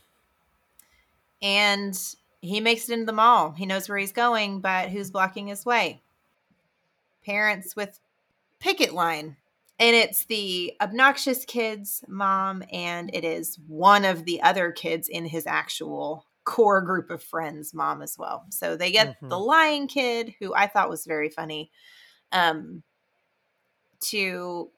And 1.41 2.15
he 2.41 2.59
makes 2.59 2.89
it 2.89 2.93
into 2.93 3.05
the 3.05 3.13
mall. 3.13 3.51
He 3.51 3.65
knows 3.65 3.87
where 3.89 3.97
he's 3.97 4.11
going, 4.11 4.61
but 4.61 4.89
who's 4.89 5.11
blocking 5.11 5.47
his 5.47 5.65
way? 5.65 6.01
Parents 7.25 7.75
with 7.75 7.99
picket 8.59 8.93
line. 8.93 9.37
And 9.79 9.95
it's 9.95 10.25
the 10.25 10.73
obnoxious 10.79 11.45
kid's 11.45 12.03
mom, 12.07 12.63
and 12.71 13.09
it 13.13 13.25
is 13.25 13.57
one 13.67 14.05
of 14.05 14.23
the 14.23 14.41
other 14.41 14.71
kids 14.71 15.09
in 15.09 15.25
his 15.25 15.47
actual 15.47 16.25
core 16.45 16.81
group 16.81 17.09
of 17.09 17.23
friends' 17.23 17.73
mom 17.73 18.01
as 18.01 18.17
well. 18.17 18.45
So 18.49 18.75
they 18.75 18.91
get 18.91 19.17
the 19.21 19.35
Mhm. 19.35 19.45
lying 19.45 19.87
kid, 19.87 20.35
who 20.39 20.53
I 20.53 20.67
thought 20.67 20.89
was 20.89 21.05
very 21.05 21.29
funny, 21.29 21.71
um, 22.31 22.83
to 24.01 24.71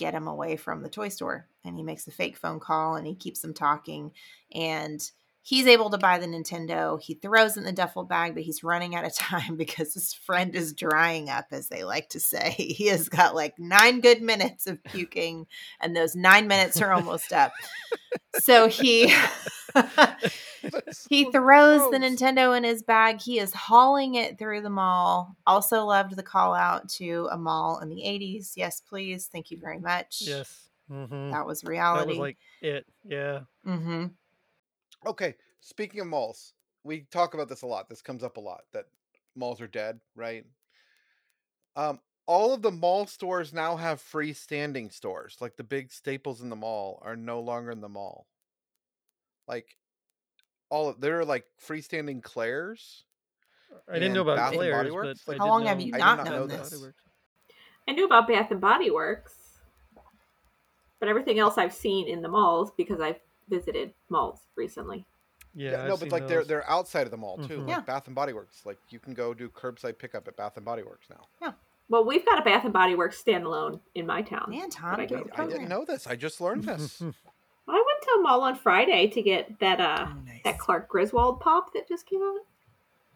get 0.00 0.14
him 0.14 0.26
away 0.26 0.56
from 0.56 0.82
the 0.82 0.88
toy 0.88 1.10
store. 1.10 1.46
And 1.64 1.76
he 1.76 1.82
makes 1.84 2.06
a 2.06 2.10
fake 2.10 2.36
phone 2.36 2.58
call 2.58 2.96
and 2.96 3.06
he 3.06 3.14
keeps 3.14 3.40
them 3.40 3.52
talking. 3.52 4.12
And 4.52 5.08
he's 5.42 5.66
able 5.66 5.90
to 5.90 5.98
buy 5.98 6.18
the 6.18 6.26
Nintendo. 6.26 7.00
He 7.00 7.14
throws 7.14 7.58
in 7.58 7.64
the 7.64 7.72
duffel 7.72 8.04
bag, 8.04 8.34
but 8.34 8.42
he's 8.42 8.64
running 8.64 8.94
out 8.94 9.04
of 9.04 9.14
time 9.16 9.56
because 9.56 9.92
his 9.92 10.14
friend 10.14 10.56
is 10.56 10.72
drying 10.72 11.28
up, 11.28 11.48
as 11.52 11.68
they 11.68 11.84
like 11.84 12.08
to 12.10 12.20
say. 12.20 12.54
He 12.80 12.86
has 12.86 13.10
got 13.10 13.34
like 13.34 13.58
nine 13.58 14.00
good 14.00 14.22
minutes 14.22 14.66
of 14.66 14.82
puking, 14.84 15.46
and 15.80 15.94
those 15.94 16.16
nine 16.16 16.48
minutes 16.48 16.80
are 16.80 16.92
almost 16.92 17.30
up. 17.32 17.52
So 18.40 18.68
he 18.68 19.14
he 21.08 21.30
throws 21.30 21.90
the 21.90 21.98
Nintendo 21.98 22.56
in 22.56 22.64
his 22.64 22.82
bag. 22.82 23.20
He 23.20 23.38
is 23.38 23.52
hauling 23.52 24.14
it 24.14 24.38
through 24.38 24.62
the 24.62 24.70
mall. 24.70 25.36
Also 25.46 25.84
loved 25.84 26.16
the 26.16 26.22
call 26.22 26.54
out 26.54 26.88
to 26.90 27.28
a 27.30 27.38
mall 27.38 27.80
in 27.80 27.88
the 27.88 28.02
80s. 28.02 28.52
Yes, 28.56 28.80
please. 28.80 29.26
Thank 29.26 29.50
you 29.50 29.58
very 29.58 29.78
much. 29.78 30.22
Yes. 30.22 30.68
Mm-hmm. 30.90 31.30
That 31.30 31.46
was 31.46 31.60
That 31.60 31.68
reality. 31.70 32.10
was 32.10 32.18
like 32.18 32.38
it. 32.60 32.86
Yeah. 33.04 33.40
mm-hmm. 33.66 34.06
Okay, 35.06 35.34
speaking 35.60 36.00
of 36.00 36.06
malls, 36.08 36.52
we 36.84 37.06
talk 37.10 37.34
about 37.34 37.48
this 37.48 37.62
a 37.62 37.66
lot. 37.66 37.88
This 37.88 38.02
comes 38.02 38.22
up 38.22 38.36
a 38.36 38.40
lot 38.40 38.62
that 38.72 38.86
malls 39.34 39.60
are 39.60 39.68
dead, 39.68 40.00
right? 40.14 40.44
Um, 41.76 42.00
all 42.26 42.52
of 42.52 42.62
the 42.62 42.70
mall 42.70 43.06
stores 43.06 43.52
now 43.52 43.76
have 43.76 44.00
freestanding 44.02 44.92
stores. 44.92 45.38
Like 45.40 45.56
the 45.56 45.64
big 45.64 45.92
staples 45.92 46.42
in 46.42 46.48
the 46.48 46.56
mall 46.56 47.00
are 47.02 47.16
no 47.16 47.40
longer 47.40 47.70
in 47.70 47.80
the 47.80 47.88
mall. 47.88 48.26
Like 49.48 49.76
all 50.70 50.88
of, 50.88 51.00
there 51.00 51.20
are 51.20 51.24
like 51.24 51.44
freestanding 51.64 52.22
Claire's. 52.22 53.04
I 53.88 53.94
didn't 53.94 54.14
know 54.14 54.22
about 54.22 54.36
Bath 54.36 54.52
and 54.52 54.58
Body 54.58 54.70
Claire's, 54.70 54.92
Works. 54.92 55.22
but 55.26 55.34
I 55.36 55.38
How 55.38 55.44
did 55.44 55.50
long 55.50 55.66
have 55.66 55.80
you 55.80 55.88
I 55.94 55.98
did 55.98 55.98
not 55.98 56.16
not 56.18 56.26
known 56.26 56.34
know 56.34 56.46
this? 56.46 56.70
this. 56.70 56.84
I 57.88 57.92
knew 57.92 58.04
about 58.06 58.26
Bath 58.28 58.50
and 58.50 58.60
Body 58.60 58.90
Works, 58.90 59.34
but 60.98 61.08
everything 61.08 61.38
else 61.38 61.58
I've 61.58 61.72
seen 61.72 62.08
in 62.08 62.22
the 62.22 62.28
malls 62.28 62.70
because 62.76 63.00
I've 63.00 63.18
visited 63.48 63.92
malls 64.08 64.40
recently. 64.56 65.04
Yeah, 65.54 65.72
Yeah, 65.72 65.82
I've 65.82 65.88
no, 65.88 65.90
but 65.96 66.00
seen 66.00 66.08
like 66.10 66.28
they're 66.28 66.44
they're 66.44 66.68
outside 66.70 67.02
of 67.06 67.10
the 67.10 67.16
mall 67.16 67.38
too, 67.38 67.58
Mhm. 67.58 67.60
like 67.60 67.68
Yeah. 67.68 67.80
Bath 67.80 68.06
and 68.06 68.14
Body 68.14 68.32
Works. 68.32 68.64
Like 68.64 68.78
you 68.90 68.98
can 69.00 69.14
go 69.14 69.34
do 69.34 69.48
curbside 69.48 69.98
pickup 69.98 70.28
at 70.28 70.36
Bath 70.36 70.56
and 70.56 70.64
Body 70.64 70.82
Works 70.82 71.08
now. 71.10 71.26
Yeah. 71.42 71.52
Well, 71.88 72.04
we've 72.04 72.24
got 72.24 72.38
a 72.38 72.42
Bath 72.42 72.62
and 72.64 72.72
Body 72.72 72.94
Works 72.94 73.20
standalone 73.20 73.80
in 73.96 74.06
my 74.06 74.22
town. 74.22 74.46
Man, 74.50 74.70
Thom, 74.70 74.94
I 75.00 75.06
get 75.06 75.08
go 75.10 75.16
with 75.24 75.32
to. 75.32 75.36
the 75.36 75.42
I 75.42 75.46
didn't 75.46 75.68
know 75.68 75.84
this. 75.84 76.06
I 76.06 76.14
just 76.14 76.40
learned 76.40 76.62
this. 76.64 77.02
I 78.00 78.06
went 78.06 78.16
to 78.16 78.20
a 78.20 78.22
mall 78.22 78.42
on 78.42 78.56
Friday 78.56 79.08
to 79.08 79.22
get 79.22 79.58
that 79.60 79.80
uh 79.80 80.06
Oh, 80.08 80.14
nice. 80.26 80.40
that 80.44 80.58
Clark 80.58 80.88
Griswold 80.88 81.40
pop 81.40 81.72
that 81.74 81.88
just 81.88 82.06
came 82.06 82.20
out. 82.22 82.40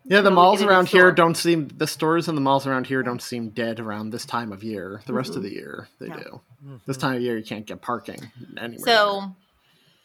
Yeah, 0.07 0.21
the 0.21 0.31
malls 0.31 0.61
get 0.61 0.69
it 0.69 0.71
around 0.71 0.89
here 0.89 1.11
don't 1.13 1.35
seem 1.37 1.69
the 1.69 1.87
stores 1.87 2.29
and 2.29 2.37
the 2.37 2.43
malls 2.43 2.67
around 2.67 2.87
here 2.87 3.03
don't 3.03 3.23
seem 3.23 3.49
dead 3.51 3.81
around 3.81 4.11
this 4.11 4.27
time 4.27 4.53
of 4.53 4.63
year. 4.63 5.01
The 5.07 5.15
rest 5.15 5.35
of 5.37 5.43
the 5.43 5.51
year 5.53 5.89
they 5.99 6.09
No. 6.09 6.17
do. 6.17 6.41
Mm-hmm. 6.65 6.77
This 6.87 6.99
time 6.99 7.17
of 7.17 7.23
year 7.23 7.39
you 7.39 7.45
can't 7.45 7.65
get 7.67 7.81
parking 7.81 8.31
anywhere. 8.59 8.85
So, 8.85 9.35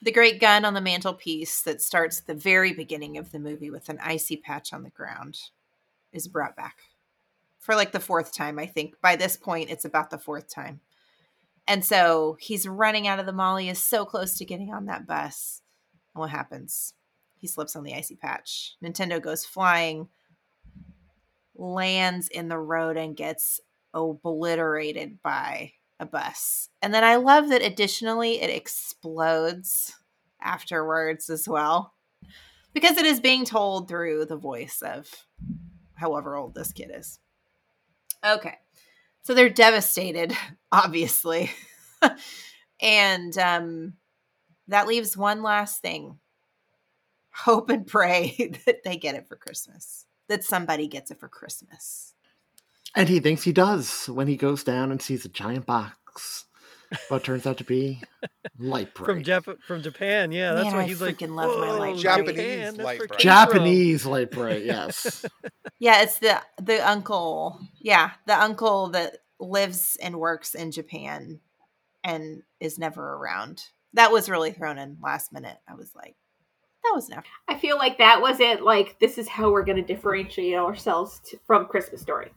the 0.02 0.14
great 0.14 0.40
gun 0.40 0.64
on 0.64 0.74
the 0.74 0.80
mantelpiece 0.82 1.62
that 1.64 1.82
starts 1.82 2.22
at 2.22 2.28
the 2.28 2.34
very 2.34 2.72
beginning 2.72 3.18
of 3.18 3.34
the 3.34 3.40
movie 3.40 3.70
with 3.70 3.90
an 3.90 4.00
icy 4.02 4.38
patch 4.38 4.72
on 4.72 4.84
the 4.84 4.90
ground 4.90 5.38
is 6.14 6.30
brought 6.30 6.56
back 6.56 6.78
for 7.60 7.76
like 7.76 7.92
the 7.92 8.00
fourth 8.00 8.34
time, 8.34 8.58
I 8.58 8.66
think. 8.66 8.96
By 9.02 9.18
this 9.18 9.36
point, 9.36 9.70
it's 9.70 9.84
about 9.84 10.10
the 10.10 10.18
fourth 10.18 10.48
time. 10.50 10.80
And 11.70 11.86
so 11.86 12.36
he's 12.40 12.68
running 12.68 13.08
out 13.08 13.20
of 13.20 13.28
the 13.28 13.32
mall. 13.32 13.58
He 13.58 13.70
is 13.70 13.82
so 13.82 14.04
close 14.04 14.36
to 14.40 14.46
getting 14.46 14.74
on 14.74 14.88
that 14.88 15.06
bus. 15.06 15.62
And 16.16 16.20
what 16.20 16.32
happens? 16.32 16.96
He 17.38 17.46
slips 17.46 17.76
on 17.76 17.84
the 17.84 17.94
icy 17.94 18.16
patch. 18.16 18.76
Nintendo 18.84 19.22
goes 19.22 19.46
flying, 19.46 20.10
lands 21.56 22.28
in 22.28 22.48
the 22.48 22.58
road, 22.58 22.98
and 22.98 23.16
gets 23.16 23.62
obliterated 23.94 25.22
by 25.22 25.74
a 26.00 26.08
bus. 26.08 26.70
And 26.82 26.92
then 26.92 27.04
I 27.04 27.18
love 27.18 27.50
that 27.50 27.62
additionally 27.62 28.42
it 28.42 28.50
explodes 28.50 29.94
afterwards 30.42 31.30
as 31.30 31.48
well 31.48 31.94
because 32.74 32.98
it 32.98 33.06
is 33.06 33.20
being 33.20 33.46
told 33.46 33.88
through 33.88 34.26
the 34.26 34.38
voice 34.38 34.82
of 34.82 35.08
however 35.94 36.36
old 36.36 36.56
this 36.56 36.74
kid 36.74 36.90
is. 36.92 37.20
Okay. 38.26 38.56
So 39.30 39.36
they're 39.36 39.48
devastated, 39.48 40.36
obviously. 40.72 41.52
and 42.82 43.38
um 43.38 43.94
that 44.70 44.88
leaves 44.88 45.16
one 45.16 45.44
last 45.44 45.84
thing. 45.84 46.18
Hope 47.32 47.70
and 47.70 47.86
pray 47.86 48.56
that 48.66 48.84
they 48.84 48.98
get 48.98 49.14
it 49.14 49.28
for 49.28 49.36
Christmas. 49.36 50.08
That 50.30 50.44
somebody 50.44 50.88
gets 50.88 51.12
it 51.12 51.20
for 51.20 51.28
Christmas. 51.28 52.16
and 52.96 53.08
he 53.08 53.20
thinks 53.20 53.44
he 53.44 53.54
does 53.54 54.08
when 54.10 54.26
he 54.26 54.36
goes 54.36 54.64
down 54.64 54.90
and 54.90 55.00
sees 55.00 55.26
a 55.26 55.30
giant 55.30 55.68
box. 55.68 56.46
But 57.10 57.24
turns 57.24 57.46
out 57.46 57.58
to 57.60 57.64
be 57.64 58.02
Lite-Brite. 58.58 59.06
from 59.06 59.24
Jap- 59.24 59.62
from 59.62 59.82
Japan. 59.84 60.32
Yeah, 60.32 60.54
that's 60.54 60.66
Man, 60.66 60.74
why 60.76 60.82
I 60.82 60.88
he's 60.88 61.02
like 61.02 61.18
freaking 61.20 61.36
love 61.36 61.58
my 61.60 61.72
light. 61.72 61.98
Japanese 61.98 62.36
Japan, 62.36 62.76
light 62.78 63.00
where 63.00 63.08
bright. 63.08 63.20
came 63.20 63.32
from." 63.46 63.48
Japanese 63.54 64.06
Lite-Brite, 64.06 64.66
yes. 64.66 65.26
Yeah, 65.82 66.02
it's 66.02 66.20
the 66.20 66.42
the 66.62 66.86
uncle. 66.88 67.60
Yeah, 67.80 68.12
the 68.28 68.38
uncle 68.42 68.90
that 68.90 69.18
lives 69.40 69.96
and 70.02 70.20
works 70.20 70.54
in 70.56 70.72
Japan 70.72 71.40
and 72.04 72.42
is 72.60 72.78
never 72.78 73.14
around. 73.14 73.64
That 73.94 74.12
was 74.12 74.30
really 74.30 74.52
thrown 74.52 74.78
in 74.78 74.98
last 75.02 75.32
minute. 75.32 75.58
I 75.70 75.76
was 75.76 75.92
like, 75.96 76.16
that 76.84 76.92
was 76.94 77.08
enough. 77.10 77.24
I 77.48 77.58
feel 77.58 77.78
like 77.78 77.98
that 78.00 78.20
was 78.22 78.40
it. 78.42 78.62
Like 78.62 79.00
this 79.00 79.18
is 79.18 79.28
how 79.30 79.52
we're 79.52 79.64
going 79.64 79.78
to 79.84 79.94
differentiate 79.94 80.56
ourselves 80.56 81.22
t- 81.24 81.38
from 81.48 81.66
Christmas 81.68 82.02
Story, 82.02 82.32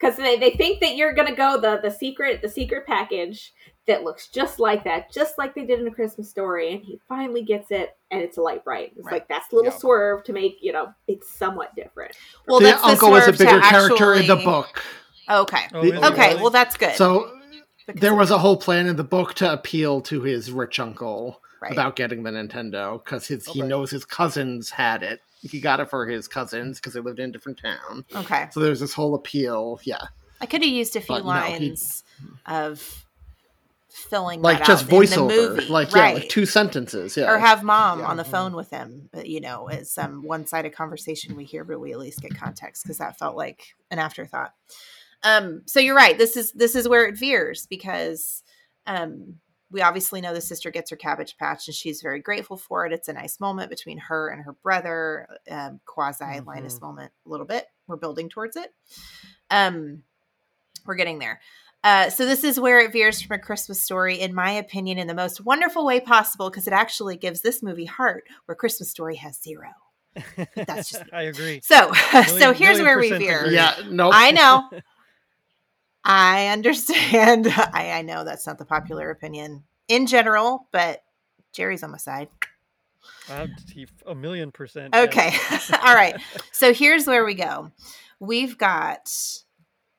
because 0.00 0.16
they, 0.16 0.38
they 0.38 0.50
think 0.52 0.80
that 0.80 0.96
you're 0.96 1.12
going 1.12 1.28
to 1.28 1.34
go 1.34 1.60
the 1.60 1.78
the 1.82 1.90
secret 1.90 2.40
the 2.42 2.48
secret 2.48 2.86
package 2.86 3.52
that 3.86 4.04
looks 4.04 4.28
just 4.28 4.60
like 4.60 4.84
that, 4.84 5.10
just 5.12 5.36
like 5.38 5.54
they 5.54 5.64
did 5.64 5.80
in 5.80 5.86
a 5.86 5.90
Christmas 5.90 6.30
Story, 6.30 6.72
and 6.72 6.82
he 6.82 7.00
finally 7.08 7.42
gets 7.42 7.70
it, 7.70 7.96
and 8.10 8.20
it's 8.22 8.36
a 8.36 8.40
Lite-Brite. 8.40 8.92
It's 8.96 9.04
Right. 9.06 9.14
like 9.14 9.28
that's 9.28 9.52
a 9.52 9.56
little 9.56 9.72
Yeah. 9.72 9.78
swerve 9.78 10.24
to 10.24 10.32
make 10.32 10.58
you 10.60 10.72
know 10.72 10.92
it's 11.08 11.28
somewhat 11.30 11.74
different. 11.74 12.12
Well, 12.46 12.60
the 12.60 12.66
that's 12.66 12.82
the 12.82 12.88
uncle 12.88 13.10
was 13.10 13.22
a 13.22 13.34
swerve 13.34 13.38
bigger 13.38 13.60
character 13.60 14.14
in 14.14 14.26
the 14.26 14.36
book. 14.36 14.82
Okay. 15.28 15.66
Oh, 15.74 15.82
The- 15.82 15.88
is 15.88 15.94
it 15.98 16.04
Okay, 16.12 16.34
well 16.36 16.50
that's 16.50 16.76
good. 16.76 16.94
So 16.96 17.36
Because 17.86 18.00
there 18.00 18.14
was 18.14 18.30
a 18.30 18.38
whole 18.38 18.56
plan 18.56 18.86
in 18.86 18.96
the 18.96 19.04
book 19.04 19.34
to 19.34 19.52
appeal 19.52 20.00
to 20.02 20.22
his 20.22 20.50
rich 20.52 20.78
uncle 20.78 21.40
Right. 21.60 21.72
about 21.72 21.94
getting 21.96 22.22
the 22.22 22.30
Nintendo 22.30 23.02
because 23.04 23.26
his 23.28 23.46
he 23.46 23.60
knows 23.62 23.90
his 23.90 24.04
cousins 24.04 24.70
had 24.70 25.02
it. 25.02 25.20
He 25.42 25.60
got 25.60 25.80
it 25.80 25.88
for 25.90 26.06
his 26.06 26.28
cousins 26.28 26.78
because 26.78 26.92
they 26.94 27.00
lived 27.00 27.18
in 27.18 27.30
a 27.30 27.32
different 27.32 27.58
town. 27.58 28.04
Okay. 28.14 28.48
So 28.52 28.60
there's 28.60 28.80
this 28.80 28.92
whole 28.92 29.14
appeal. 29.14 29.80
Yeah, 29.84 30.02
I 30.40 30.46
could 30.46 30.62
have 30.62 30.70
used 30.70 30.96
a 30.96 31.00
few 31.00 31.16
But 31.16 31.24
no, 31.24 31.32
he- 31.32 31.68
lines 31.70 32.04
of 32.46 33.06
filling 33.88 34.40
like 34.40 34.58
that 34.58 34.66
just 34.66 34.84
out 34.84 34.92
in 34.92 35.00
the 35.00 35.06
voiceover, 35.06 35.28
movie. 35.56 35.66
like 35.68 35.92
right. 35.92 36.08
yeah, 36.08 36.20
like 36.20 36.28
two 36.28 36.46
sentences. 36.46 37.16
Yeah, 37.16 37.30
or 37.32 37.38
have 37.38 37.62
mom 37.62 38.00
Yeah. 38.00 38.06
on 38.06 38.16
the 38.16 38.24
phone 38.24 38.54
with 38.54 38.70
him. 38.70 39.08
You 39.24 39.40
know, 39.40 39.68
it's 39.68 39.92
some 39.92 40.22
one-sided 40.26 40.74
conversation 40.74 41.36
we 41.36 41.44
hear, 41.44 41.64
but 41.64 41.80
we 41.80 41.92
at 41.92 41.98
least 41.98 42.22
get 42.22 42.34
context 42.36 42.84
because 42.84 42.98
that 42.98 43.18
felt 43.18 43.36
like 43.36 43.74
an 43.90 43.98
afterthought. 43.98 44.52
Um, 45.22 45.62
so 45.66 45.80
you're 45.80 45.96
right. 45.96 46.16
This 46.16 46.36
is 46.36 46.52
this 46.52 46.74
is 46.74 46.88
where 46.88 47.06
it 47.06 47.18
veers 47.18 47.66
because 47.66 48.42
um, 48.86 49.36
we 49.70 49.82
obviously 49.82 50.20
know 50.20 50.34
the 50.34 50.40
sister 50.40 50.70
gets 50.70 50.90
her 50.90 50.96
cabbage 50.96 51.36
patch 51.36 51.68
and 51.68 51.74
she's 51.74 52.02
very 52.02 52.20
grateful 52.20 52.56
for 52.56 52.86
it. 52.86 52.92
It's 52.92 53.08
a 53.08 53.12
nice 53.12 53.38
moment 53.38 53.70
between 53.70 53.98
her 53.98 54.28
and 54.28 54.42
her 54.42 54.52
brother, 54.52 55.28
um, 55.50 55.80
quasi 55.86 56.40
Linus 56.40 56.80
moment 56.80 57.12
a 57.24 57.28
little 57.28 57.46
bit. 57.46 57.66
We're 57.86 57.96
building 57.96 58.28
towards 58.28 58.56
it. 58.56 58.74
Um, 59.50 60.02
we're 60.86 60.96
getting 60.96 61.18
there. 61.18 61.40
Uh, 61.82 62.10
so 62.10 62.26
this 62.26 62.44
is 62.44 62.60
where 62.60 62.80
it 62.80 62.92
veers 62.92 63.22
from 63.22 63.36
a 63.36 63.38
Christmas 63.38 63.80
story, 63.80 64.20
in 64.20 64.34
my 64.34 64.50
opinion, 64.50 64.98
in 64.98 65.06
the 65.06 65.14
most 65.14 65.44
wonderful 65.44 65.86
way 65.86 65.98
possible, 65.98 66.50
because 66.50 66.66
it 66.66 66.74
actually 66.74 67.16
gives 67.16 67.40
this 67.40 67.62
movie 67.62 67.86
heart, 67.86 68.24
where 68.44 68.54
Christmas 68.54 68.90
Story 68.90 69.16
has 69.16 69.40
zero. 69.40 69.68
But 70.36 70.66
that's 70.66 70.90
just 70.90 71.04
I 71.12 71.22
agree. 71.22 71.60
so. 71.62 71.92
so 72.26 72.52
here's 72.52 72.80
where 72.80 72.98
we 72.98 73.10
veer. 73.10 73.40
agree. 73.40 73.54
yeah. 73.54 73.74
No, 73.88 74.10
I 74.12 74.30
know. 74.32 74.68
I 76.04 76.48
understand. 76.48 77.46
I, 77.50 77.92
I 77.92 78.02
know 78.02 78.24
that's 78.24 78.46
not 78.46 78.58
the 78.58 78.64
popular 78.64 79.10
opinion 79.10 79.64
in 79.88 80.06
general, 80.06 80.66
but 80.72 81.02
Gerry's 81.52 81.82
on 81.82 81.90
my 81.90 81.98
side. 81.98 82.28
Uh, 83.28 83.46
I'd 83.46 83.88
a 84.06 84.14
million 84.14 84.50
percent. 84.50 84.94
Okay. 84.94 85.32
All 85.84 85.94
right. 85.94 86.16
So 86.52 86.72
here's 86.72 87.06
where 87.06 87.24
we 87.24 87.34
go. 87.34 87.70
We've 88.18 88.58
got 88.58 89.10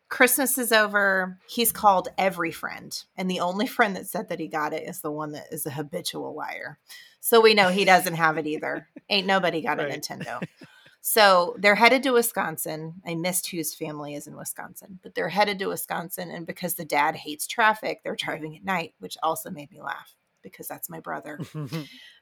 Christmas 0.10 0.58
is 0.58 0.72
over. 0.72 1.40
He's 1.48 1.72
called 1.72 2.10
every 2.18 2.52
friend. 2.52 3.02
And 3.16 3.32
the 3.32 3.40
only 3.40 3.66
friend 3.66 3.96
that 3.96 4.08
said 4.08 4.30
that 4.30 4.40
he 4.40 4.48
got 4.48 4.74
it 4.74 4.88
is 4.88 5.02
the 5.02 5.12
one 5.12 5.32
that 5.32 5.46
is 5.52 5.66
a 5.66 5.72
habitual 5.72 6.36
liar. 6.36 6.78
So 7.22 7.40
we 7.40 7.54
know 7.54 7.70
he 7.70 7.86
doesn't 7.86 8.16
have 8.16 8.38
it 8.38 8.46
either. 8.46 8.88
Ain't 9.10 9.28
nobody 9.28 9.62
got 9.62 9.80
a 9.80 9.84
Nintendo. 9.84 10.44
So 11.02 11.56
they're 11.58 11.76
headed 11.76 12.04
to 12.04 12.12
Wisconsin. 12.12 13.02
I 13.06 13.16
missed 13.16 13.50
whose 13.50 13.74
family 13.74 14.14
is 14.14 14.28
in 14.28 14.36
Wisconsin, 14.36 15.00
but 15.02 15.16
they're 15.16 15.30
headed 15.30 15.58
to 15.60 15.68
Wisconsin. 15.68 16.30
And 16.30 16.46
because 16.46 16.76
the 16.76 16.86
dad 16.86 17.16
hates 17.16 17.48
traffic, 17.48 18.02
they're 18.04 18.16
driving 18.16 18.56
at 18.56 18.64
night, 18.64 18.94
which 19.00 19.18
also 19.24 19.50
made 19.50 19.72
me 19.72 19.82
laugh 19.82 20.16
because 20.44 20.68
that's 20.68 20.90
my 20.90 21.00
brother. 21.00 21.40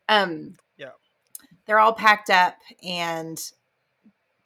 Um, 0.10 0.56
Yeah. 0.78 0.90
They're 1.66 1.80
all 1.80 1.94
packed 1.94 2.32
up, 2.32 2.56
and 2.84 3.40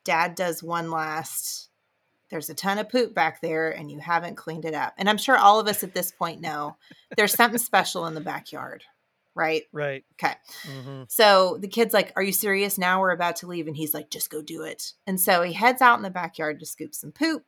dad 0.04 0.36
does 0.36 0.62
one 0.62 0.92
last. 0.92 1.70
There's 2.30 2.50
a 2.50 2.54
ton 2.54 2.80
of 2.80 2.90
poop 2.90 3.14
back 3.14 3.40
there, 3.40 3.72
and 3.72 3.90
you 3.90 4.00
haven't 4.00 4.36
cleaned 4.36 4.66
it 4.66 4.74
up. 4.74 4.94
And 4.98 5.10
I'm 5.10 5.18
sure 5.18 5.38
all 5.38 5.58
of 5.60 5.68
us 5.70 5.84
at 5.84 5.94
this 5.94 6.12
point 6.12 6.42
know 6.42 6.76
there's 7.16 7.34
something 7.34 7.60
special 7.60 8.08
in 8.08 8.14
the 8.14 8.20
backyard, 8.20 8.84
right? 9.36 9.64
right. 9.72 10.04
Okay. 10.14 10.36
hmm 10.66 11.04
So 11.08 11.58
the 11.60 11.68
kid's 11.68 11.94
like, 11.94 12.12
Are 12.16 12.24
you 12.24 12.34
serious? 12.34 12.78
Now 12.78 13.02
we're 13.02 13.12
about 13.12 13.38
to 13.38 13.48
leave. 13.48 13.68
And 13.68 13.76
he's 13.76 13.94
like, 13.94 14.10
Just 14.10 14.30
go 14.30 14.42
do 14.42 14.64
it. 14.64 14.94
And 15.08 15.20
so 15.20 15.42
he 15.44 15.54
heads 15.54 15.82
out 15.82 15.98
in 15.98 16.04
the 16.04 16.10
backyard 16.10 16.60
to 16.60 16.66
scoop 16.66 16.94
some 16.96 17.12
poop. 17.12 17.44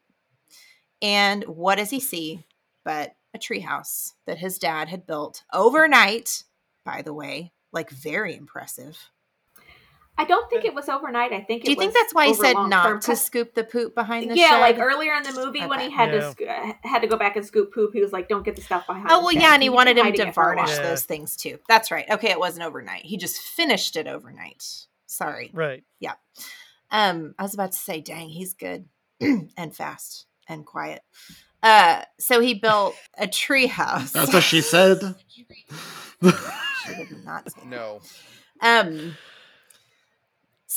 And 1.02 1.44
what 1.44 1.76
does 1.76 1.90
he 1.90 2.00
see 2.00 2.46
but 2.86 3.16
a 3.34 3.40
treehouse 3.40 4.14
that 4.26 4.38
his 4.38 4.58
dad 4.58 4.88
had 4.88 5.06
built 5.06 5.44
overnight, 5.52 6.44
by 6.86 7.02
the 7.02 7.14
way, 7.14 7.52
like 7.74 7.90
very 7.90 8.36
impressive. 8.36 9.10
I 10.18 10.24
don't 10.26 10.50
think 10.50 10.64
it 10.64 10.74
was 10.74 10.88
overnight. 10.88 11.34
I 11.34 11.42
think. 11.42 11.64
It 11.64 11.64
was. 11.64 11.66
Do 11.66 11.72
you 11.72 11.76
it 11.76 11.80
think 11.80 11.94
that's 11.94 12.14
why 12.14 12.28
he 12.28 12.34
said 12.34 12.54
long 12.54 12.70
not 12.70 12.84
term, 12.88 13.00
to 13.02 13.08
'cause- 13.08 13.22
scoop 13.22 13.54
the 13.54 13.64
poop 13.66 13.94
behind 13.96 14.32
the 14.32 14.36
yeah, 14.38 14.52
shed? 14.52 14.60
like 14.62 14.78
earlier 14.80 15.14
in 15.14 15.24
the 15.24 15.34
movie 15.34 15.66
when 15.66 15.80
he 15.82 15.90
had 15.90 16.14
Yeah. 16.14 16.20
to 16.22 16.32
sc- 16.32 16.78
had 16.86 17.00
to 17.02 17.08
go 17.08 17.18
back 17.18 17.36
and 17.36 17.46
scoop 17.46 17.74
poop, 17.74 17.92
he 17.94 18.00
was 18.02 18.14
like, 18.14 18.30
"Don't 18.30 18.44
get 18.44 18.56
the 18.56 18.62
stuff 18.62 18.88
behind." 18.88 19.08
Oh 19.10 19.18
the 19.18 19.24
well, 19.26 19.34
shed." 19.34 19.42
yeah, 19.42 19.54
and 19.54 19.62
he 19.64 19.68
He's 19.70 19.76
wanted 19.76 19.98
him 19.98 20.06
to 20.14 20.22
it 20.28 20.34
for 20.34 20.52
a 20.52 20.56
varnish. 20.56 20.76
Yeah. 20.78 20.84
those 20.84 21.04
things 21.04 21.36
too. 21.36 21.60
That's 21.68 21.92
right. 21.92 22.06
Okay, 22.10 22.30
it 22.32 22.40
wasn't 22.40 22.66
overnight. 22.66 23.04
He 23.06 23.18
just 23.18 23.42
finished 23.42 23.96
it 23.98 24.08
overnight. 24.08 24.64
Sorry. 25.06 25.52
Right. 25.54 25.84
Yeah. 26.00 26.14
Um, 26.92 27.36
I 27.38 27.44
was 27.44 27.54
about 27.54 27.74
to 27.74 27.78
say, 27.78 28.00
dang, 28.00 28.30
he's 28.30 28.54
good 28.54 28.88
and 29.20 29.76
fast 29.76 30.28
and 30.48 30.66
quiet. 30.66 31.02
Uh, 31.64 32.04
so 32.20 32.40
he 32.40 32.54
built 32.54 32.96
a 33.18 33.28
tree 33.28 33.66
house. 33.68 34.12
that's 34.12 34.32
what 34.34 34.44
she 34.44 34.62
said. 34.62 35.00
She 36.22 36.94
did 36.96 37.26
not 37.26 37.50
say 37.52 37.60
that. 37.62 37.66
No. 37.68 38.02
Um, 38.62 39.18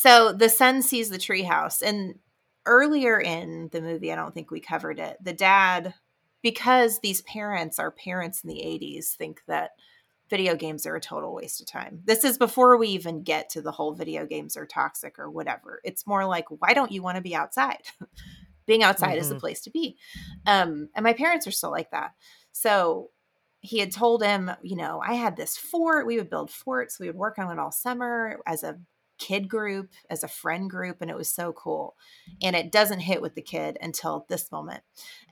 so 0.01 0.33
the 0.33 0.49
son 0.49 0.81
sees 0.81 1.11
the 1.11 1.19
treehouse, 1.19 1.83
and 1.83 2.21
earlier 2.67 3.21
in 3.21 3.69
the 3.73 3.81
movie, 3.81 4.13
I 4.13 4.15
don't 4.15 4.33
think 4.33 4.53
we 4.53 4.61
covered 4.61 5.01
it. 5.01 5.17
The 5.21 5.33
dad, 5.33 5.93
because 6.41 7.01
these 7.01 7.23
parents 7.23 7.81
are 7.81 7.91
parents 7.91 8.45
in 8.45 8.49
the 8.49 8.63
'80s, 8.65 9.17
think 9.17 9.41
that 9.49 9.73
video 10.31 10.55
games 10.55 10.87
are 10.87 10.95
a 10.95 11.01
total 11.01 11.35
waste 11.35 11.61
of 11.61 11.67
time. 11.67 12.03
This 12.05 12.23
is 12.23 12.39
before 12.39 12.77
we 12.77 12.91
even 12.91 13.25
get 13.25 13.51
to 13.51 13.61
the 13.61 13.73
whole 13.73 13.93
video 13.93 14.25
games 14.25 14.57
are 14.57 14.67
toxic 14.67 15.19
or 15.19 15.29
whatever. 15.29 15.81
It's 15.83 16.07
more 16.07 16.25
like, 16.27 16.45
why 16.49 16.75
don't 16.75 16.93
you 16.93 17.03
want 17.03 17.17
to 17.17 17.23
be 17.23 17.35
outside? 17.35 17.83
Being 18.67 18.85
outside 18.85 19.13
mm-hmm. 19.13 19.21
is 19.21 19.29
the 19.31 19.35
mm-hmm. 19.35 19.41
place 19.41 19.63
to 19.63 19.71
be. 19.71 19.97
Um, 20.47 20.91
and 20.95 21.03
my 21.03 21.13
parents 21.13 21.49
are 21.49 21.51
still 21.53 21.73
like 21.73 21.91
that. 21.91 22.13
So 22.53 23.11
he 23.61 23.79
had 23.79 23.91
told 23.91 24.23
him, 24.23 24.51
you 24.63 24.77
know, 24.77 25.03
I 25.05 25.15
had 25.15 25.37
this 25.37 25.57
fort. 25.57 26.07
We 26.07 26.19
would 26.19 26.31
build 26.31 26.51
forts. 26.51 27.01
We 27.01 27.09
would 27.09 27.17
work 27.17 27.39
on 27.41 27.51
it 27.51 27.59
all 27.59 27.73
summer 27.73 28.39
as 28.47 28.63
a 28.63 28.79
kid 29.19 29.49
group, 29.49 29.91
as 30.09 30.23
a 30.23 30.29
friend 30.29 30.71
group, 30.71 31.01
and 31.01 31.11
it 31.11 31.17
was 31.17 31.29
so 31.29 31.53
cool. 31.53 31.97
And 32.43 32.57
it 32.57 32.73
doesn't 32.73 33.01
hit 33.01 33.21
with 33.21 33.35
the 33.35 33.43
kid 33.43 33.77
until 33.81 34.25
this 34.29 34.51
moment. 34.51 34.83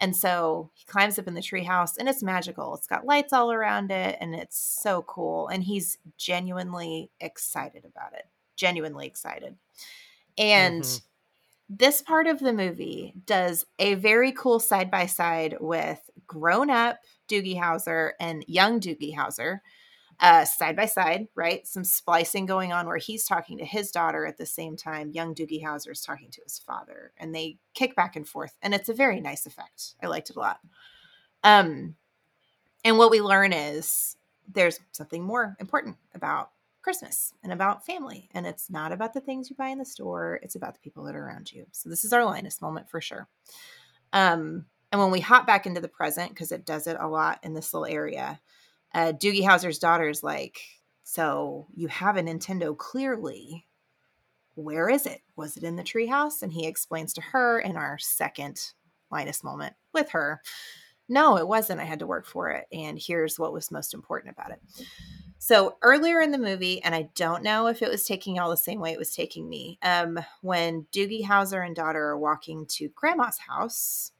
And 0.00 0.14
so 0.14 0.70
he 0.74 0.84
climbs 0.86 1.18
up 1.18 1.28
in 1.28 1.34
the 1.34 1.40
treehouse, 1.40 1.96
and 1.98 2.08
it's 2.08 2.22
magical. 2.22 2.74
It's 2.74 2.86
got 2.86 3.06
lights 3.06 3.32
all 3.32 3.52
around 3.52 3.90
it, 3.90 4.16
and 4.20 4.34
it's 4.34 4.58
so 4.58 5.02
cool. 5.02 5.48
And 5.48 5.62
he's 5.62 5.98
genuinely 6.18 7.10
excited 7.20 7.84
about 7.84 8.12
it. 8.12 8.26
Genuinely 8.56 9.06
excited. 9.06 9.56
And 10.36 10.82
mm-hmm. 10.82 11.74
this 11.76 12.02
part 12.02 12.26
of 12.26 12.40
the 12.40 12.52
movie 12.52 13.14
does 13.24 13.64
a 13.78 13.94
very 13.94 14.32
cool 14.32 14.60
side 14.60 14.90
by 14.90 15.06
side 15.06 15.56
with 15.60 16.10
grown 16.26 16.70
up 16.70 16.98
Doogie 17.28 17.58
Howser 17.58 18.12
and 18.20 18.44
young 18.46 18.80
Doogie 18.80 19.14
Howser 19.14 19.60
uh, 20.20 20.44
side 20.44 20.76
by 20.76 20.86
side, 20.86 21.28
right? 21.34 21.66
Some 21.66 21.84
splicing 21.84 22.46
going 22.46 22.72
on 22.72 22.86
where 22.86 22.96
he's 22.96 23.24
talking 23.24 23.58
to 23.58 23.64
his 23.64 23.90
daughter 23.90 24.26
at 24.26 24.38
the 24.38 24.46
same 24.46 24.76
time. 24.76 25.10
Young 25.10 25.34
Doogie 25.34 25.62
Howser 25.62 25.90
is 25.90 26.00
talking 26.00 26.30
to 26.30 26.42
his 26.42 26.58
father, 26.58 27.12
and 27.18 27.34
they 27.34 27.58
kick 27.74 27.94
back 27.94 28.16
and 28.16 28.26
forth, 28.26 28.56
and 28.62 28.74
it's 28.74 28.88
a 28.88 28.94
very 28.94 29.20
nice 29.20 29.46
effect. 29.46 29.94
I 30.02 30.06
liked 30.06 30.30
it 30.30 30.36
a 30.36 30.40
lot. 30.40 30.60
Um, 31.44 31.96
and 32.84 32.98
what 32.98 33.10
we 33.10 33.20
learn 33.20 33.52
is 33.52 34.16
there's 34.50 34.80
something 34.92 35.22
more 35.22 35.56
important 35.60 35.96
about 36.14 36.50
Christmas 36.82 37.34
and 37.42 37.52
about 37.52 37.84
family, 37.84 38.28
and 38.32 38.46
it's 38.46 38.70
not 38.70 38.92
about 38.92 39.12
the 39.12 39.20
things 39.20 39.50
you 39.50 39.56
buy 39.56 39.68
in 39.68 39.78
the 39.78 39.84
store; 39.84 40.40
it's 40.42 40.54
about 40.54 40.74
the 40.74 40.80
people 40.80 41.04
that 41.04 41.16
are 41.16 41.26
around 41.26 41.52
you. 41.52 41.66
So 41.72 41.90
this 41.90 42.04
is 42.04 42.12
our 42.12 42.24
Linus 42.24 42.62
moment 42.62 42.88
for 42.88 43.00
sure. 43.00 43.28
Um, 44.12 44.66
and 44.92 45.00
when 45.00 45.10
we 45.10 45.20
hop 45.20 45.46
back 45.46 45.66
into 45.66 45.80
the 45.80 45.88
present, 45.88 46.30
because 46.30 46.52
it 46.52 46.64
does 46.64 46.86
it 46.86 46.96
a 46.98 47.08
lot 47.08 47.40
in 47.42 47.54
this 47.54 47.74
little 47.74 47.92
area, 47.92 48.40
uh, 48.96 49.12
Doogie 49.12 49.44
Howser's 49.44 49.78
daughter 49.78 50.08
is 50.08 50.22
like, 50.22 50.58
So 51.04 51.66
you 51.74 51.86
have 51.88 52.16
a 52.16 52.22
Nintendo 52.22 52.76
clearly. 52.76 53.66
Where 54.54 54.88
is 54.88 55.04
it? 55.04 55.20
Was 55.36 55.58
it 55.58 55.64
in 55.64 55.76
the 55.76 55.82
treehouse? 55.82 56.42
And 56.42 56.50
he 56.50 56.66
explains 56.66 57.12
to 57.12 57.20
her 57.20 57.60
in 57.60 57.76
our 57.76 57.98
second 57.98 58.72
Linus 59.10 59.44
moment 59.44 59.74
with 59.92 60.08
her. 60.10 60.40
No, 61.10 61.36
it 61.36 61.46
wasn't. 61.46 61.78
I 61.78 61.84
had 61.84 61.98
to 61.98 62.06
work 62.06 62.26
for 62.26 62.48
it. 62.48 62.66
And 62.72 62.98
here's 62.98 63.38
what 63.38 63.52
was 63.52 63.70
most 63.70 63.92
important 63.92 64.32
about 64.32 64.52
it. 64.52 64.86
So 65.38 65.76
earlier 65.82 66.22
in 66.22 66.30
the 66.30 66.38
movie, 66.38 66.82
and 66.82 66.94
I 66.94 67.10
don't 67.14 67.42
know 67.42 67.66
if 67.66 67.82
it 67.82 67.90
was 67.90 68.06
taking 68.06 68.38
all 68.38 68.48
the 68.48 68.56
same 68.56 68.80
way 68.80 68.92
it 68.92 68.98
was 68.98 69.14
taking 69.14 69.46
me, 69.46 69.78
um, 69.82 70.18
when 70.40 70.86
Doogie 70.90 71.22
Howser 71.22 71.64
and 71.64 71.76
daughter 71.76 72.02
are 72.02 72.18
walking 72.18 72.64
to 72.70 72.88
grandma's 72.88 73.38
house, 73.38 74.12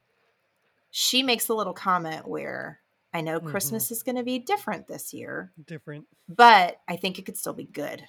she 0.91 1.23
makes 1.23 1.49
a 1.49 1.55
little 1.55 1.73
comment 1.73 2.29
where 2.29 2.81
I 3.17 3.23
know 3.23 3.39
mm-hmm. 3.39 3.49
Christmas 3.49 3.91
is 3.91 4.03
going 4.03 4.17
to 4.17 4.23
be 4.23 4.39
different 4.39 4.89
this 4.89 5.15
year. 5.15 5.51
Different. 5.67 6.05
But 6.29 6.81
I 6.87 6.97
think 6.97 7.19
it 7.19 7.25
could 7.25 7.39
still 7.39 7.55
be 7.55 7.65
good. 7.65 8.05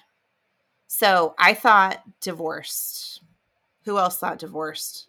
So 0.86 1.34
I 1.38 1.54
thought 1.54 2.02
divorced. 2.20 3.22
Who 3.84 3.96
else 3.96 4.18
thought 4.18 4.38
divorced? 4.38 5.06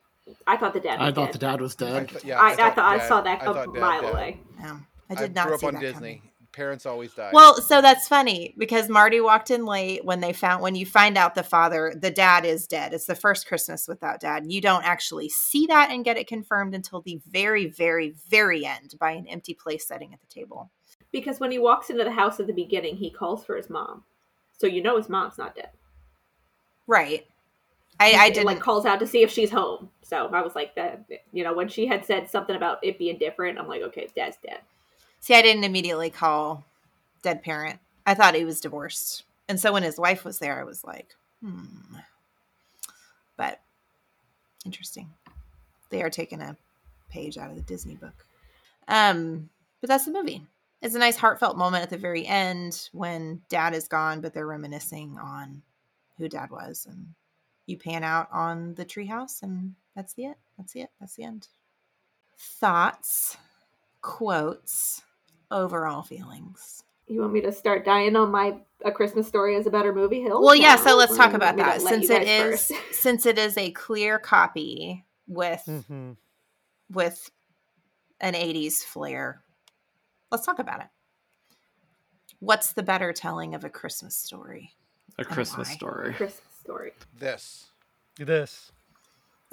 I 0.48 0.56
thought 0.56 0.74
the 0.74 0.80
dad. 0.80 1.02
I 1.02 1.12
thought 1.12 1.26
dead. 1.26 1.34
the 1.34 1.40
dad 1.40 1.60
was 1.60 1.76
dead. 1.76 2.04
I, 2.04 2.06
th- 2.06 2.24
yeah, 2.24 2.40
I, 2.40 2.52
I, 2.52 2.56
thought, 2.56 2.60
I, 2.60 2.72
thought 2.72 3.00
I 3.02 3.08
saw 3.08 3.22
that 3.22 3.46
a 3.46 3.68
mile 3.78 4.08
away. 4.08 4.40
Yeah, 4.62 4.78
I 5.10 5.16
did 5.16 5.36
not. 5.36 5.48
Grew 5.48 5.56
up 5.56 5.64
on 5.66 5.80
Disney. 5.82 5.92
Coming 5.94 6.22
parents 6.60 6.86
always 6.86 7.14
die. 7.14 7.30
Well, 7.32 7.62
so 7.62 7.82
that's 7.82 8.08
funny 8.08 8.54
because 8.58 8.90
Marty 8.90 9.22
walked 9.22 9.50
in 9.50 9.66
late 9.66 10.04
when 10.04 10.20
they 10.20 10.34
found 10.34 10.62
when 10.62 10.76
you 10.76 10.86
find 10.86 11.18
out 11.18 11.34
the 11.34 11.42
father, 11.42 11.94
the 11.96 12.12
dad 12.12 12.44
is 12.44 12.68
dead. 12.68 12.94
It's 12.94 13.06
the 13.06 13.16
first 13.16 13.48
Christmas 13.48 13.88
without 13.88 14.20
dad. 14.20 14.52
You 14.52 14.60
don't 14.60 14.84
actually 14.84 15.30
see 15.30 15.66
that 15.68 15.90
and 15.90 16.04
get 16.04 16.18
it 16.18 16.28
confirmed 16.28 16.76
until 16.76 17.02
the 17.02 17.22
very, 17.32 17.68
very, 17.68 18.14
very 18.30 18.66
end 18.66 18.96
by 19.00 19.12
an 19.12 19.26
empty 19.28 19.54
place 19.54 19.88
setting 19.88 20.14
at 20.14 20.20
the 20.20 20.28
table. 20.28 20.70
Because 21.14 21.40
when 21.40 21.50
he 21.50 21.60
walks 21.60 21.90
into 21.90 22.04
the 22.04 22.12
house 22.12 22.42
at 22.42 22.48
the 22.48 22.54
beginning, 22.54 22.98
he 22.98 23.10
calls 23.10 23.46
for 23.46 23.56
his 23.56 23.70
mom, 23.70 24.04
so 24.58 24.68
you 24.68 24.84
know 24.84 24.98
his 24.98 25.08
mom's 25.08 25.38
not 25.38 25.56
dead. 25.56 25.70
Right. 26.88 27.26
I, 28.02 28.12
I 28.14 28.30
did 28.32 28.44
like 28.44 28.60
calls 28.60 28.86
out 28.86 29.00
to 29.00 29.08
see 29.08 29.24
if 29.24 29.32
she's 29.32 29.50
home. 29.50 29.90
So 30.02 30.28
I 30.28 30.42
was 30.42 30.56
like 30.56 30.76
that, 30.76 31.06
you 31.32 31.46
know, 31.46 31.54
when 31.54 31.70
she 31.70 31.86
had 31.86 32.06
said 32.06 32.30
something 32.30 32.56
about 32.56 32.84
it 32.84 33.00
being 33.00 33.18
different, 33.18 33.58
I'm 33.58 33.68
like, 33.68 33.82
okay, 33.82 34.08
dad's 34.14 34.38
dead. 34.46 34.60
See, 35.20 35.36
I 35.36 35.42
didn't 35.42 35.64
immediately 35.64 36.10
call 36.10 36.66
dead 37.22 37.44
parent. 37.44 37.80
I 38.06 38.14
thought 38.14 38.36
he 38.36 38.46
was 38.46 38.62
divorced. 38.62 39.24
And 39.48 39.60
so 39.60 39.74
when 39.74 39.84
his 39.84 39.98
wife 39.98 40.24
was 40.24 40.40
there, 40.40 40.60
I 40.60 40.64
was 40.64 40.84
like, 40.84 41.16
hmm. 41.44 41.98
But 43.38 43.60
interesting. 44.66 45.10
They 45.90 46.02
are 46.02 46.10
taking 46.10 46.42
a 46.42 46.58
page 47.10 47.38
out 47.38 47.50
of 47.50 47.56
the 47.56 47.62
Disney 47.62 47.96
book. 47.96 48.26
Um, 48.88 49.50
but 49.82 49.90
that's 49.90 50.06
the 50.06 50.12
movie. 50.12 50.46
It's 50.82 50.96
a 50.96 51.00
nice 51.00 51.18
heartfelt 51.18 51.58
moment 51.58 51.84
at 51.84 51.90
the 51.90 51.98
very 51.98 52.26
end 52.26 52.90
when 52.94 53.42
dad 53.50 53.74
is 53.74 53.88
gone, 53.88 54.22
but 54.22 54.34
they're 54.34 54.48
reminiscing 54.48 55.18
on 55.22 55.62
who 56.18 56.30
dad 56.30 56.52
was. 56.52 56.88
And 56.90 57.14
you 57.66 57.78
pan 57.78 58.04
out 58.04 58.30
on 58.32 58.76
the 58.76 58.86
treehouse, 58.86 59.44
and 59.44 59.76
that's 59.96 60.14
the 60.14 60.26
it. 60.26 60.38
That's 60.58 60.74
the 60.74 60.82
it. 60.82 60.90
That's 61.00 61.16
the 61.16 61.24
end. 61.24 61.48
Thoughts, 62.38 63.38
quotes, 64.02 65.02
overall 65.52 66.02
feelings. 66.02 66.84
You 67.08 67.22
want 67.22 67.34
me 67.34 67.42
to 67.42 67.52
start 67.52 67.86
dying 67.86 68.16
on 68.16 68.32
my 68.32 68.56
A 68.86 68.92
Christmas 68.92 69.28
Story 69.28 69.56
is 69.56 69.66
a 69.66 69.72
better 69.72 69.94
movie 69.94 70.22
hill? 70.22 70.42
Well, 70.42 70.56
yeah. 70.56 70.76
So 70.76 70.96
let's 70.96 71.18
talk 71.18 71.34
about 71.34 71.58
that 71.58 71.82
since 71.82 72.10
it 72.10 72.28
is 72.28 72.72
since 72.92 73.26
it 73.26 73.38
is 73.38 73.58
a 73.58 73.72
clear 73.72 74.20
copy 74.20 75.06
with 75.28 75.64
mm-hmm. 75.68 76.12
with 76.92 77.32
an 78.22 78.34
'80s 78.34 78.84
flair. 78.84 79.42
Let's 80.32 80.46
talk 80.46 80.60
about 80.60 80.82
it. 80.82 80.88
What's 82.40 82.74
the 82.74 82.84
better 82.84 83.12
telling 83.12 83.56
of 83.56 83.66
a 83.66 83.70
Christmas 83.70 84.16
story? 84.16 84.74
A 85.18 85.26
Christmas 85.26 85.68
story. 85.68 86.12
A 86.12 86.14
Christmas 86.14 86.54
story. 86.62 86.92
This. 87.18 87.66
This. 88.18 88.72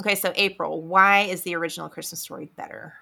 Okay, 0.01 0.15
so 0.15 0.33
April, 0.37 0.83
why 0.83 1.21
is 1.21 1.43
the 1.43 1.57
original 1.57 1.89
Christmas 1.89 2.21
story 2.21 2.51
better? 2.57 2.95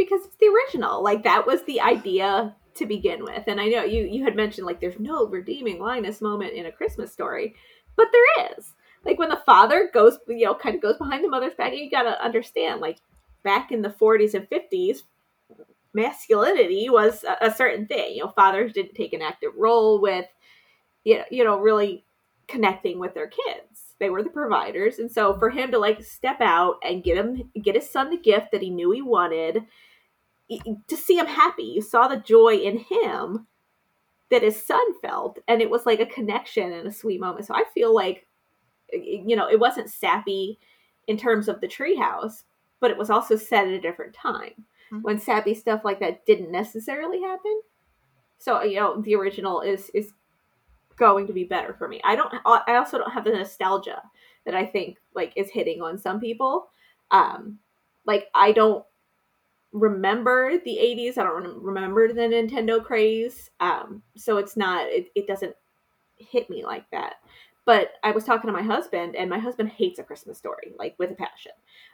Because 0.00 0.24
it's 0.24 0.36
the 0.36 0.48
original. 0.48 1.02
Like 1.02 1.24
that 1.24 1.46
was 1.46 1.62
the 1.64 1.80
idea 1.82 2.56
to 2.74 2.86
begin 2.86 3.22
with. 3.22 3.44
And 3.46 3.60
I 3.60 3.66
know 3.66 3.84
you 3.84 4.04
you 4.04 4.24
had 4.24 4.34
mentioned 4.34 4.66
like 4.66 4.80
there's 4.80 4.98
no 4.98 5.26
redeeming 5.26 5.78
Linus 5.78 6.22
moment 6.22 6.54
in 6.54 6.64
a 6.64 6.72
Christmas 6.72 7.12
story, 7.12 7.54
but 7.96 8.08
there 8.10 8.56
is. 8.56 8.72
Like 9.04 9.18
when 9.18 9.28
the 9.28 9.42
father 9.44 9.90
goes, 9.92 10.18
you 10.26 10.46
know, 10.46 10.54
kind 10.54 10.74
of 10.74 10.82
goes 10.82 10.96
behind 10.96 11.22
the 11.22 11.28
mother's 11.28 11.54
back, 11.54 11.74
you 11.74 11.90
got 11.90 12.04
to 12.04 12.24
understand 12.24 12.80
like 12.80 12.98
back 13.42 13.70
in 13.72 13.82
the 13.82 13.90
40s 13.90 14.34
and 14.34 14.48
50s, 14.48 14.98
masculinity 15.92 16.88
was 16.88 17.24
a, 17.24 17.48
a, 17.48 17.54
certain 17.54 17.86
thing. 17.86 18.16
You 18.16 18.24
know, 18.24 18.30
fathers 18.30 18.72
didn't 18.72 18.94
take 18.94 19.12
an 19.12 19.22
active 19.22 19.52
role 19.56 20.00
with 20.00 20.26
you 21.04 21.18
know, 21.18 21.24
you 21.30 21.44
know, 21.44 21.58
really 21.58 22.04
connecting 22.48 22.98
with 22.98 23.14
their 23.14 23.28
kids. 23.28 23.94
They 23.98 24.08
were 24.08 24.22
the 24.22 24.30
providers. 24.30 24.98
And 24.98 25.12
so 25.12 25.38
for 25.38 25.50
him 25.50 25.70
to 25.72 25.78
like 25.78 26.02
step 26.02 26.40
out 26.40 26.76
and 26.82 27.04
get 27.04 27.18
him 27.18 27.50
get 27.62 27.74
his 27.74 27.88
son 27.88 28.08
the 28.08 28.16
gift 28.16 28.52
that 28.52 28.62
he 28.62 28.70
knew 28.70 28.90
he 28.92 29.02
wanted 29.02 29.64
to 30.88 30.96
see 30.96 31.18
him 31.18 31.26
happy. 31.26 31.64
You 31.64 31.82
saw 31.82 32.08
the 32.08 32.16
joy 32.16 32.56
in 32.56 32.78
him 32.78 33.46
that 34.30 34.42
his 34.42 34.60
son 34.60 35.00
felt, 35.00 35.38
and 35.48 35.60
it 35.60 35.70
was 35.70 35.86
like 35.86 36.00
a 36.00 36.06
connection 36.06 36.72
and 36.72 36.86
a 36.86 36.92
sweet 36.92 37.20
moment. 37.20 37.46
So 37.46 37.54
I 37.54 37.64
feel 37.74 37.94
like, 37.94 38.26
you 38.92 39.36
know, 39.36 39.48
it 39.48 39.60
wasn't 39.60 39.90
sappy 39.90 40.58
in 41.06 41.16
terms 41.16 41.48
of 41.48 41.60
the 41.60 41.68
treehouse, 41.68 42.44
but 42.80 42.90
it 42.90 42.96
was 42.96 43.10
also 43.10 43.36
set 43.36 43.66
at 43.66 43.74
a 43.74 43.80
different 43.80 44.14
time 44.14 44.52
mm-hmm. 44.92 45.02
when 45.02 45.18
sappy 45.18 45.54
stuff 45.54 45.84
like 45.84 46.00
that 46.00 46.24
didn't 46.26 46.52
necessarily 46.52 47.20
happen. 47.20 47.60
So 48.38 48.62
you 48.62 48.80
know, 48.80 49.00
the 49.00 49.14
original 49.16 49.60
is 49.60 49.90
is 49.90 50.12
going 50.96 51.26
to 51.26 51.32
be 51.32 51.44
better 51.44 51.74
for 51.74 51.88
me. 51.88 52.00
I 52.04 52.16
don't. 52.16 52.32
I 52.46 52.76
also 52.76 52.98
don't 52.98 53.12
have 53.12 53.24
the 53.24 53.32
nostalgia 53.32 54.02
that 54.46 54.54
I 54.54 54.64
think 54.64 54.98
like 55.14 55.32
is 55.36 55.50
hitting 55.50 55.82
on 55.82 55.98
some 55.98 56.20
people. 56.20 56.70
Um, 57.10 57.58
like 58.06 58.28
I 58.34 58.52
don't 58.52 58.84
remember 59.72 60.58
the 60.64 60.78
80s. 60.80 61.18
I 61.18 61.24
don't 61.24 61.62
remember 61.62 62.12
the 62.12 62.20
Nintendo 62.22 62.82
craze. 62.82 63.50
Um, 63.60 64.02
so 64.16 64.36
it's 64.38 64.56
not, 64.56 64.86
it, 64.86 65.10
it 65.14 65.26
doesn't 65.26 65.54
hit 66.16 66.50
me 66.50 66.64
like 66.64 66.90
that. 66.90 67.14
But 67.66 67.92
I 68.02 68.10
was 68.10 68.24
talking 68.24 68.48
to 68.48 68.56
my 68.56 68.62
husband, 68.62 69.14
and 69.14 69.30
my 69.30 69.38
husband 69.38 69.68
hates 69.68 69.98
a 69.98 70.02
Christmas 70.02 70.38
story, 70.38 70.72
like 70.78 70.96
with 70.98 71.12
a 71.12 71.14
passion. 71.14 71.52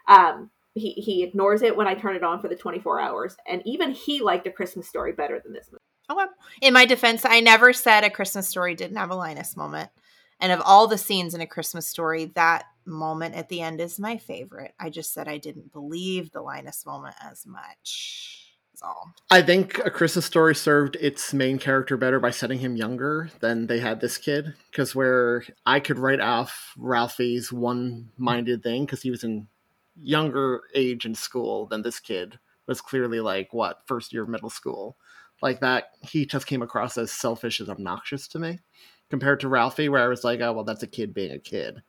Um, 0.08 0.50
he, 0.74 0.92
he 0.92 1.22
ignores 1.22 1.62
it 1.62 1.76
when 1.76 1.86
I 1.86 1.94
turn 1.94 2.16
it 2.16 2.22
on 2.22 2.40
for 2.40 2.48
the 2.48 2.56
24 2.56 3.00
hours. 3.00 3.36
And 3.46 3.62
even 3.64 3.90
he 3.90 4.20
liked 4.20 4.46
a 4.46 4.52
Christmas 4.52 4.88
story 4.88 5.12
better 5.12 5.40
than 5.42 5.52
this 5.52 5.68
movie. 5.70 5.80
Oh, 6.08 6.14
well. 6.14 6.28
In 6.62 6.72
my 6.72 6.86
defense, 6.86 7.24
I 7.24 7.40
never 7.40 7.72
said 7.72 8.04
a 8.04 8.10
Christmas 8.10 8.48
story 8.48 8.74
didn't 8.74 8.96
have 8.96 9.10
a 9.10 9.16
Linus 9.16 9.56
moment. 9.56 9.90
And 10.40 10.52
of 10.52 10.60
all 10.64 10.86
the 10.86 10.98
scenes 10.98 11.34
in 11.34 11.40
a 11.40 11.46
Christmas 11.46 11.86
story, 11.86 12.26
that 12.34 12.64
moment 12.84 13.34
at 13.34 13.48
the 13.48 13.60
end 13.60 13.80
is 13.80 13.98
my 13.98 14.16
favorite. 14.16 14.74
I 14.78 14.90
just 14.90 15.12
said 15.12 15.28
I 15.28 15.38
didn't 15.38 15.72
believe 15.72 16.30
the 16.30 16.42
Linus 16.42 16.84
moment 16.86 17.16
as 17.22 17.46
much. 17.46 18.42
All. 18.82 19.14
I 19.30 19.40
think 19.40 19.78
A 19.78 19.90
Christmas 19.90 20.26
Story 20.26 20.54
served 20.54 20.96
its 20.96 21.32
main 21.32 21.58
character 21.58 21.96
better 21.96 22.20
by 22.20 22.30
setting 22.30 22.58
him 22.58 22.76
younger 22.76 23.30
than 23.40 23.68
they 23.68 23.78
had 23.78 24.02
this 24.02 24.18
kid. 24.18 24.52
Because 24.70 24.94
where 24.94 25.44
I 25.64 25.80
could 25.80 25.98
write 25.98 26.20
off 26.20 26.74
Ralphie's 26.76 27.50
one-minded 27.50 28.62
thing 28.62 28.84
because 28.84 29.00
he 29.00 29.10
was 29.10 29.24
in 29.24 29.48
younger 29.98 30.60
age 30.74 31.06
in 31.06 31.14
school 31.14 31.64
than 31.66 31.80
this 31.80 31.98
kid 32.00 32.38
was 32.66 32.82
clearly 32.82 33.20
like 33.20 33.54
what 33.54 33.80
first 33.86 34.12
year 34.12 34.24
of 34.24 34.28
middle 34.28 34.50
school. 34.50 34.98
Like 35.40 35.60
that, 35.60 35.92
he 36.02 36.26
just 36.26 36.46
came 36.46 36.60
across 36.60 36.98
as 36.98 37.10
selfish 37.10 37.60
and 37.60 37.70
obnoxious 37.70 38.28
to 38.28 38.38
me 38.38 38.60
compared 39.10 39.40
to 39.40 39.48
Ralphie, 39.48 39.88
where 39.88 40.02
I 40.02 40.08
was 40.08 40.24
like, 40.24 40.40
oh 40.40 40.52
well, 40.52 40.64
that's 40.64 40.82
a 40.82 40.88
kid 40.88 41.14
being 41.14 41.32
a 41.32 41.38
kid, 41.38 41.82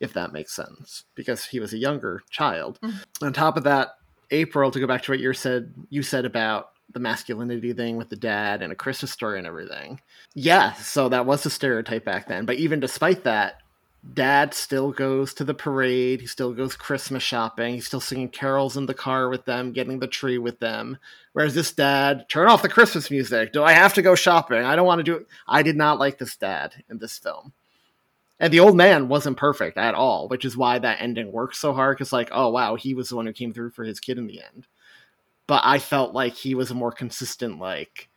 if 0.00 0.12
that 0.12 0.32
makes 0.32 0.54
sense, 0.54 1.04
because 1.14 1.44
he 1.44 1.60
was 1.60 1.72
a 1.72 1.78
younger 1.78 2.22
child. 2.30 2.78
Mm-hmm. 2.82 3.24
On 3.24 3.32
top 3.32 3.56
of 3.56 3.64
that, 3.64 3.90
April, 4.30 4.70
to 4.70 4.80
go 4.80 4.86
back 4.86 5.02
to 5.02 5.12
what 5.12 5.20
you 5.20 5.32
said, 5.32 5.72
you 5.88 6.02
said 6.02 6.24
about 6.24 6.70
the 6.92 7.00
masculinity 7.00 7.72
thing 7.72 7.96
with 7.96 8.08
the 8.08 8.16
dad 8.16 8.62
and 8.62 8.72
a 8.72 8.76
Christmas 8.76 9.10
story 9.10 9.38
and 9.38 9.46
everything. 9.46 10.00
Yeah, 10.34 10.72
so 10.74 11.08
that 11.08 11.26
was 11.26 11.44
a 11.46 11.50
stereotype 11.50 12.04
back 12.04 12.28
then. 12.28 12.44
But 12.44 12.56
even 12.56 12.80
despite 12.80 13.24
that, 13.24 13.62
dad 14.14 14.54
still 14.54 14.92
goes 14.92 15.34
to 15.34 15.44
the 15.44 15.54
parade. 15.54 16.20
He 16.20 16.26
still 16.26 16.52
goes 16.52 16.76
Christmas 16.76 17.22
shopping. 17.22 17.74
He's 17.74 17.86
still 17.86 18.00
singing 18.00 18.28
carols 18.28 18.76
in 18.76 18.86
the 18.86 18.94
car 18.94 19.28
with 19.28 19.44
them, 19.44 19.72
getting 19.72 19.98
the 19.98 20.06
tree 20.06 20.38
with 20.38 20.60
them. 20.60 20.98
Whereas 21.32 21.54
this 21.54 21.72
dad, 21.72 22.28
turn 22.28 22.48
off 22.48 22.62
the 22.62 22.68
Christmas 22.68 23.10
music. 23.10 23.52
Do 23.52 23.62
I 23.62 23.72
have 23.72 23.94
to 23.94 24.02
go 24.02 24.14
shopping? 24.14 24.64
I 24.64 24.76
don't 24.76 24.86
want 24.86 25.00
to 25.00 25.04
do 25.04 25.16
it. 25.16 25.26
I 25.46 25.62
did 25.62 25.76
not 25.76 25.98
like 25.98 26.18
this 26.18 26.36
dad 26.36 26.84
in 26.88 26.98
this 26.98 27.18
film. 27.18 27.52
And 28.38 28.52
the 28.52 28.60
old 28.60 28.76
man 28.76 29.08
wasn't 29.08 29.38
perfect 29.38 29.78
at 29.78 29.94
all, 29.94 30.28
which 30.28 30.44
is 30.44 30.56
why 30.56 30.78
that 30.78 31.00
ending 31.00 31.32
works 31.32 31.58
so 31.58 31.72
hard. 31.72 31.96
Because, 31.96 32.12
like, 32.12 32.28
oh, 32.32 32.50
wow, 32.50 32.76
he 32.76 32.94
was 32.94 33.08
the 33.08 33.16
one 33.16 33.26
who 33.26 33.32
came 33.32 33.52
through 33.52 33.70
for 33.70 33.84
his 33.84 33.98
kid 33.98 34.18
in 34.18 34.26
the 34.26 34.42
end. 34.42 34.66
But 35.46 35.62
I 35.64 35.78
felt 35.78 36.12
like 36.12 36.34
he 36.34 36.54
was 36.54 36.70
a 36.70 36.74
more 36.74 36.92
consistent, 36.92 37.58
like, 37.58 38.08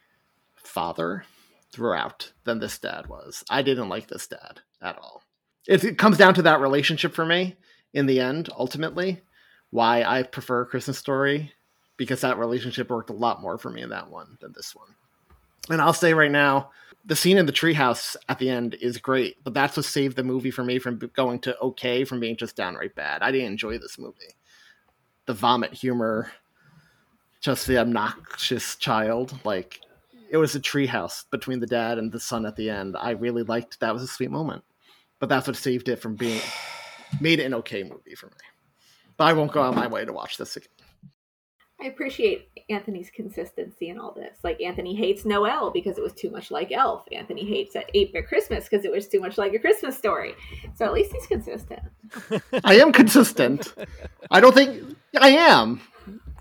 father 0.55 1.23
throughout 1.71 2.33
than 2.43 2.59
this 2.59 2.77
dad 2.79 3.07
was. 3.07 3.43
I 3.49 3.61
didn't 3.61 3.89
like 3.89 4.07
this 4.07 4.27
dad 4.27 4.61
at 4.81 4.97
all. 4.97 5.23
It, 5.69 5.83
it 5.83 5.97
comes 5.99 6.17
down 6.17 6.33
to 6.33 6.41
that 6.41 6.61
relationship 6.61 7.13
for 7.13 7.25
me 7.25 7.55
in 7.93 8.07
the 8.07 8.19
end, 8.19 8.49
ultimately, 8.57 9.21
why 9.69 10.01
I 10.01 10.23
prefer 10.23 10.65
Christmas 10.65 10.97
Story, 10.97 11.53
because 11.95 12.21
that 12.21 12.39
relationship 12.39 12.89
worked 12.89 13.11
a 13.11 13.13
lot 13.13 13.39
more 13.39 13.59
for 13.59 13.69
me 13.69 13.83
in 13.83 13.89
that 13.89 14.09
one 14.09 14.39
than 14.41 14.51
this 14.55 14.75
one. 14.75 14.95
And 15.69 15.79
I'll 15.79 15.93
say 15.93 16.15
right 16.15 16.31
now, 16.31 16.71
the 17.05 17.15
scene 17.15 17.37
in 17.37 17.45
the 17.45 17.51
treehouse 17.51 18.15
at 18.27 18.39
the 18.39 18.49
end 18.49 18.77
is 18.81 18.97
great, 18.97 19.43
but 19.43 19.53
that's 19.53 19.77
what 19.77 19.85
saved 19.85 20.17
the 20.17 20.23
movie 20.23 20.49
for 20.49 20.63
me 20.63 20.79
from 20.79 20.97
going 21.15 21.37
to 21.41 21.57
okay 21.59 22.03
from 22.03 22.19
being 22.19 22.35
just 22.35 22.55
downright 22.55 22.95
bad. 22.95 23.21
I 23.21 23.31
didn't 23.31 23.51
enjoy 23.51 23.77
this 23.77 23.99
movie. 23.99 24.35
The 25.27 25.35
vomit 25.35 25.73
humor, 25.73 26.31
just 27.41 27.67
the 27.67 27.77
obnoxious 27.77 28.75
child, 28.75 29.39
like 29.45 29.79
it 30.31 30.37
was 30.37 30.55
a 30.55 30.59
treehouse 30.59 31.25
between 31.29 31.59
the 31.59 31.67
dad 31.67 31.99
and 31.99 32.11
the 32.11 32.19
son 32.19 32.47
at 32.47 32.55
the 32.55 32.71
end. 32.71 32.97
I 32.99 33.11
really 33.11 33.43
liked 33.43 33.79
that 33.79 33.93
was 33.93 34.01
a 34.01 34.07
sweet 34.07 34.31
moment, 34.31 34.63
but 35.19 35.29
that's 35.29 35.47
what 35.47 35.55
saved 35.55 35.89
it 35.89 35.97
from 35.97 36.15
being 36.15 36.41
made 37.19 37.39
it 37.39 37.45
an 37.45 37.53
okay 37.55 37.83
movie 37.83 38.15
for 38.15 38.27
me. 38.27 38.33
But 39.17 39.25
I 39.25 39.33
won't 39.33 39.51
go 39.51 39.61
out 39.61 39.75
my 39.75 39.87
way 39.87 40.05
to 40.05 40.13
watch 40.13 40.37
this 40.37 40.55
again. 40.55 40.69
I 41.81 41.85
appreciate 41.85 42.49
Anthony's 42.69 43.09
consistency 43.09 43.87
in 43.87 43.99
all 43.99 44.11
this. 44.11 44.37
Like 44.43 44.61
Anthony 44.61 44.95
hates 44.95 45.23
Noel 45.23 45.71
because 45.71 45.97
it 45.97 46.01
was 46.01 46.13
too 46.13 46.29
much 46.29 46.51
like 46.51 46.73
Elf. 46.73 47.05
Anthony 47.13 47.45
hates 47.45 47.73
at 47.77 47.89
Eight 47.93 48.11
Bit 48.11 48.27
Christmas 48.27 48.67
because 48.67 48.83
it 48.83 48.91
was 48.91 49.07
too 49.07 49.21
much 49.21 49.37
like 49.37 49.53
a 49.53 49.59
Christmas 49.59 49.97
story. 49.97 50.33
So 50.75 50.85
at 50.85 50.91
least 50.91 51.13
he's 51.13 51.25
consistent. 51.27 51.79
I 52.65 52.75
am 52.75 52.91
consistent. 52.91 53.73
I 54.29 54.41
don't 54.41 54.53
think 54.53 54.97
I 55.19 55.29
am. 55.29 55.79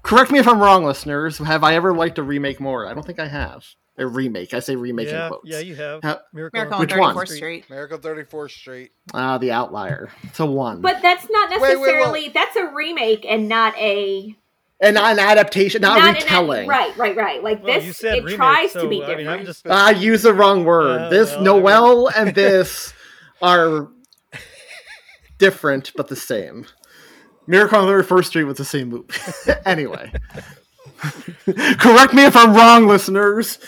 Correct 0.02 0.32
me 0.32 0.40
if 0.40 0.48
I'm 0.48 0.58
wrong, 0.58 0.84
listeners. 0.84 1.38
Have 1.38 1.62
I 1.62 1.74
ever 1.74 1.94
liked 1.94 2.18
a 2.18 2.22
remake 2.22 2.58
more? 2.58 2.86
I 2.86 2.94
don't 2.94 3.06
think 3.06 3.20
I 3.20 3.28
have. 3.28 3.64
A 3.98 4.06
remake. 4.06 4.54
I 4.54 4.60
say 4.60 4.76
remake 4.76 5.08
in 5.08 5.14
Yeah, 5.14 5.28
quotes. 5.28 5.42
yeah, 5.48 5.58
you 5.58 5.74
have. 5.74 6.02
Ha- 6.04 6.20
Miracle, 6.32 6.60
Miracle 6.60 7.02
on 7.02 7.14
34th 7.16 7.28
Street. 7.36 7.68
Miracle 7.68 7.98
34th 7.98 8.50
Street. 8.52 8.92
Ah, 9.12 9.38
the 9.38 9.50
outlier. 9.52 10.08
So 10.34 10.46
one. 10.46 10.80
But 10.80 11.02
that's 11.02 11.26
not 11.28 11.50
Wait, 11.50 11.60
wait, 11.60 11.76
wait. 11.80 11.86
necessarily 11.86 12.28
that's 12.28 12.56
a 12.56 12.66
remake 12.72 13.26
and 13.28 13.48
not 13.48 13.76
a 13.76 14.36
and 14.80 14.94
not 14.94 15.12
an 15.14 15.18
adaptation, 15.18 15.82
not, 15.82 15.98
an- 16.00 16.14
retelling. 16.14 16.68
right, 16.68 16.96
right, 16.96 17.16
right. 17.16 17.42
Like 17.42 17.64
Well, 17.64 17.80
this, 17.80 18.04
it 18.04 18.22
remake, 18.22 18.36
tries 18.36 18.70
so, 18.72 18.82
to 18.82 18.88
be 18.88 19.02
I 19.02 19.06
different. 19.06 19.18
mean, 19.18 19.26
I'm 19.40 19.44
just 19.44 19.66
I 19.68 19.90
use 19.90 20.22
the 20.22 20.32
wrong 20.32 20.64
word. 20.64 21.00
Uh, 21.00 21.08
this 21.10 21.30
well, 21.32 21.42
Noel 21.42 22.08
and 22.16 22.32
this 22.36 22.92
are 23.42 23.88
different 25.38 25.92
but 25.96 26.06
the 26.08 26.14
same. 26.16 26.66
Miracle 27.48 27.80
on 27.80 27.86
31st 27.88 28.24
Street 28.26 28.44
was 28.44 28.58
the 28.58 28.64
same 28.64 28.90
movie. 28.90 29.08
anyway. 29.66 30.12
Correct 31.78 32.12
me 32.12 32.24
if 32.24 32.36
I'm 32.36 32.54
wrong, 32.54 32.86
listeners. 32.86 33.58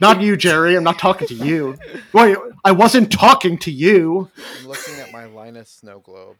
Not 0.00 0.20
you, 0.20 0.36
Gerry. 0.36 0.76
I'm 0.76 0.84
not 0.84 0.98
talking 0.98 1.26
to 1.28 1.34
you. 1.34 1.76
Wait, 2.12 2.36
I 2.64 2.72
wasn't 2.72 3.10
talking 3.10 3.56
to 3.58 3.70
you. 3.70 4.30
I'm 4.60 4.66
looking 4.68 4.94
at 4.96 5.12
my 5.12 5.24
Linus 5.24 5.70
snow 5.70 6.00
globe. 6.00 6.36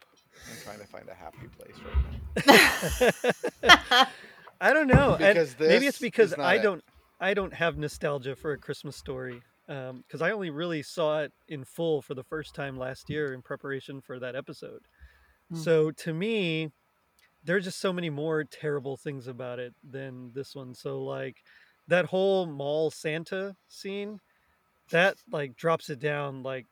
I'm 0.49 0.57
trying 0.63 0.79
to 0.79 0.85
find 0.85 1.09
a 1.09 1.13
happy 1.13 1.47
place 1.57 1.75
right 1.83 3.13
now. 3.65 4.07
I 4.61 4.73
don't 4.73 4.87
know. 4.87 5.13
and 5.13 5.19
Because 5.19 5.55
maybe 5.59 5.87
it's 5.87 5.99
because 5.99 6.33
I 6.33 6.55
it. 6.55 6.61
don't 6.63 6.83
I 7.19 7.33
don't 7.33 7.53
have 7.53 7.77
nostalgia 7.77 8.35
for 8.35 8.51
a 8.51 8.57
Christmas 8.57 8.95
story. 8.95 9.41
Because 9.67 10.21
I 10.21 10.31
only 10.31 10.49
really 10.49 10.81
saw 10.83 11.19
it 11.21 11.33
in 11.49 11.65
full 11.65 12.01
for 12.01 12.13
the 12.13 12.23
first 12.23 12.55
time 12.55 12.77
last 12.77 13.09
year 13.09 13.33
in 13.33 13.41
preparation 13.41 13.99
for 14.01 14.17
that 14.19 14.35
episode. 14.35 14.81
Hmm. 15.51 15.57
So 15.57 15.91
to 15.91 16.13
me, 16.13 16.71
there's 17.43 17.65
just 17.65 17.79
so 17.79 17.91
many 17.91 18.09
more 18.09 18.43
terrible 18.45 18.95
things 18.95 19.27
about 19.27 19.59
it 19.59 19.73
than 19.83 20.31
this 20.33 20.55
one. 20.55 20.73
So 20.73 21.01
like 21.03 21.37
that 21.87 22.05
whole 22.05 22.45
mall 22.45 22.91
Santa 22.91 23.55
scene, 23.67 24.19
that 24.91 25.17
like 25.31 25.55
drops 25.55 25.89
it 25.89 25.99
down 25.99 26.43
like 26.43 26.65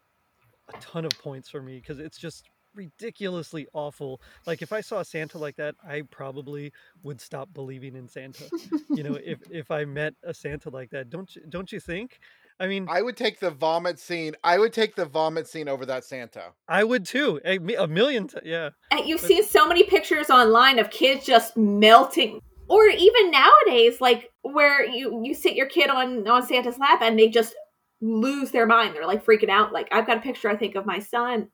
a 0.73 0.77
ton 0.79 1.05
of 1.05 1.11
points 1.19 1.49
for 1.49 1.61
me 1.61 1.77
because 1.79 1.99
it's 1.99 2.17
just 2.17 2.43
ridiculously 2.73 3.67
awful. 3.73 4.21
Like 4.45 4.61
if 4.61 4.73
I 4.73 4.81
saw 4.81 5.01
Santa 5.03 5.37
like 5.37 5.55
that, 5.57 5.75
I 5.87 6.01
probably 6.11 6.71
would 7.03 7.21
stop 7.21 7.49
believing 7.53 7.95
in 7.95 8.07
Santa. 8.07 8.45
you 8.89 9.03
know, 9.03 9.15
if 9.23 9.39
if 9.51 9.71
I 9.71 9.85
met 9.85 10.13
a 10.23 10.33
Santa 10.33 10.69
like 10.69 10.89
that, 10.91 11.09
don't 11.09 11.33
you 11.35 11.41
don't 11.49 11.71
you 11.71 11.79
think? 11.79 12.19
I 12.57 12.67
mean, 12.67 12.87
I 12.89 13.01
would 13.01 13.17
take 13.17 13.41
the 13.41 13.51
vomit 13.51 13.99
scene. 13.99 14.33
I 14.41 14.57
would 14.57 14.71
take 14.71 14.95
the 14.95 15.05
vomit 15.05 15.45
scene 15.45 15.67
over 15.67 15.85
that 15.87 16.05
Santa. 16.05 16.53
I 16.69 16.85
would 16.85 17.05
too. 17.05 17.41
A, 17.43 17.57
a 17.75 17.85
million, 17.85 18.29
t- 18.29 18.37
yeah. 18.45 18.69
And 18.91 19.05
you've 19.05 19.19
But- 19.19 19.27
seen 19.27 19.43
so 19.43 19.67
many 19.67 19.83
pictures 19.83 20.29
online 20.29 20.79
of 20.79 20.89
kids 20.89 21.25
just 21.25 21.57
melting. 21.57 22.41
Or 22.67 22.87
even 22.87 23.31
nowadays, 23.31 24.01
like 24.01 24.31
where 24.41 24.85
you 24.85 25.21
you 25.23 25.33
sit 25.33 25.55
your 25.55 25.67
kid 25.67 25.89
on 25.89 26.27
on 26.27 26.45
Santa's 26.45 26.79
lap 26.79 27.01
and 27.01 27.17
they 27.17 27.29
just 27.29 27.55
lose 28.01 28.51
their 28.51 28.65
mind. 28.65 28.95
They're 28.95 29.05
like 29.05 29.25
freaking 29.25 29.49
out. 29.49 29.71
Like 29.71 29.87
I've 29.91 30.07
got 30.07 30.17
a 30.17 30.21
picture 30.21 30.49
I 30.49 30.55
think 30.55 30.75
of 30.75 30.85
my 30.85 30.99
son, 30.99 31.49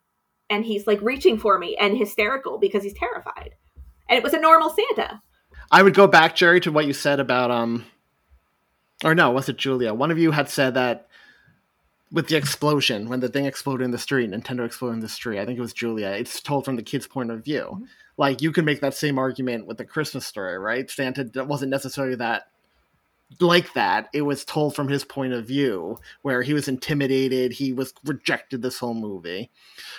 and 0.50 0.64
he's 0.66 0.88
like 0.88 1.02
reaching 1.02 1.38
for 1.38 1.58
me 1.58 1.76
and 1.76 1.98
hysterical 1.98 2.58
because 2.58 2.84
he's 2.84 2.94
terrified. 2.94 3.56
And 4.10 4.18
it 4.18 4.24
was 4.24 4.34
a 4.34 4.40
normal 4.40 4.70
Santa. 4.70 5.22
I 5.72 5.84
would 5.84 5.94
go 5.94 6.08
back, 6.08 6.36
Gerry, 6.36 6.60
to 6.62 6.72
what 6.72 6.86
you 6.86 6.94
said 6.94 7.20
about 7.20 7.52
um 7.52 7.86
or 9.04 9.16
no, 9.16 9.32
was 9.32 9.50
it 9.50 9.58
Julia? 9.58 9.94
One 9.94 10.12
of 10.12 10.20
you 10.20 10.32
had 10.32 10.50
said 10.50 10.76
that 10.76 11.08
with 12.12 12.28
the 12.28 12.36
explosion, 12.36 13.08
when 13.10 13.20
the 13.22 13.30
thing 13.30 13.46
exploded 13.46 13.86
in 13.86 13.92
the 13.92 13.98
street, 13.98 14.30
Nintendo 14.32 14.66
exploded 14.66 14.96
in 14.96 15.00
the 15.02 15.10
street, 15.10 15.40
I 15.40 15.46
think 15.46 15.58
it 15.58 15.62
was 15.62 15.74
Julia, 15.74 16.10
it's 16.10 16.42
told 16.42 16.66
from 16.66 16.76
the 16.76 16.84
kid's 16.84 17.08
point 17.08 17.32
of 17.32 17.44
view. 17.44 17.88
Like 18.18 18.42
you 18.42 18.52
can 18.52 18.66
make 18.66 18.82
that 18.82 18.94
same 18.94 19.18
argument 19.18 19.66
with 19.66 19.78
the 19.78 19.86
Christmas 19.86 20.26
story, 20.28 20.58
right? 20.58 20.90
Santa 20.90 21.30
wasn't 21.46 21.72
necessarily 21.72 22.16
that 22.16 22.48
like 23.40 23.72
that. 23.74 24.10
It 24.14 24.24
was 24.24 24.44
told 24.44 24.76
from 24.76 24.90
his 24.90 25.06
point 25.06 25.32
of 25.32 25.48
view, 25.48 26.00
where 26.22 26.42
he 26.42 26.54
was 26.54 26.68
intimidated, 26.68 27.54
he 27.54 27.72
was 27.72 27.94
rejected 28.04 28.62
this 28.62 28.78
whole 28.80 28.94
movie. 28.94 29.50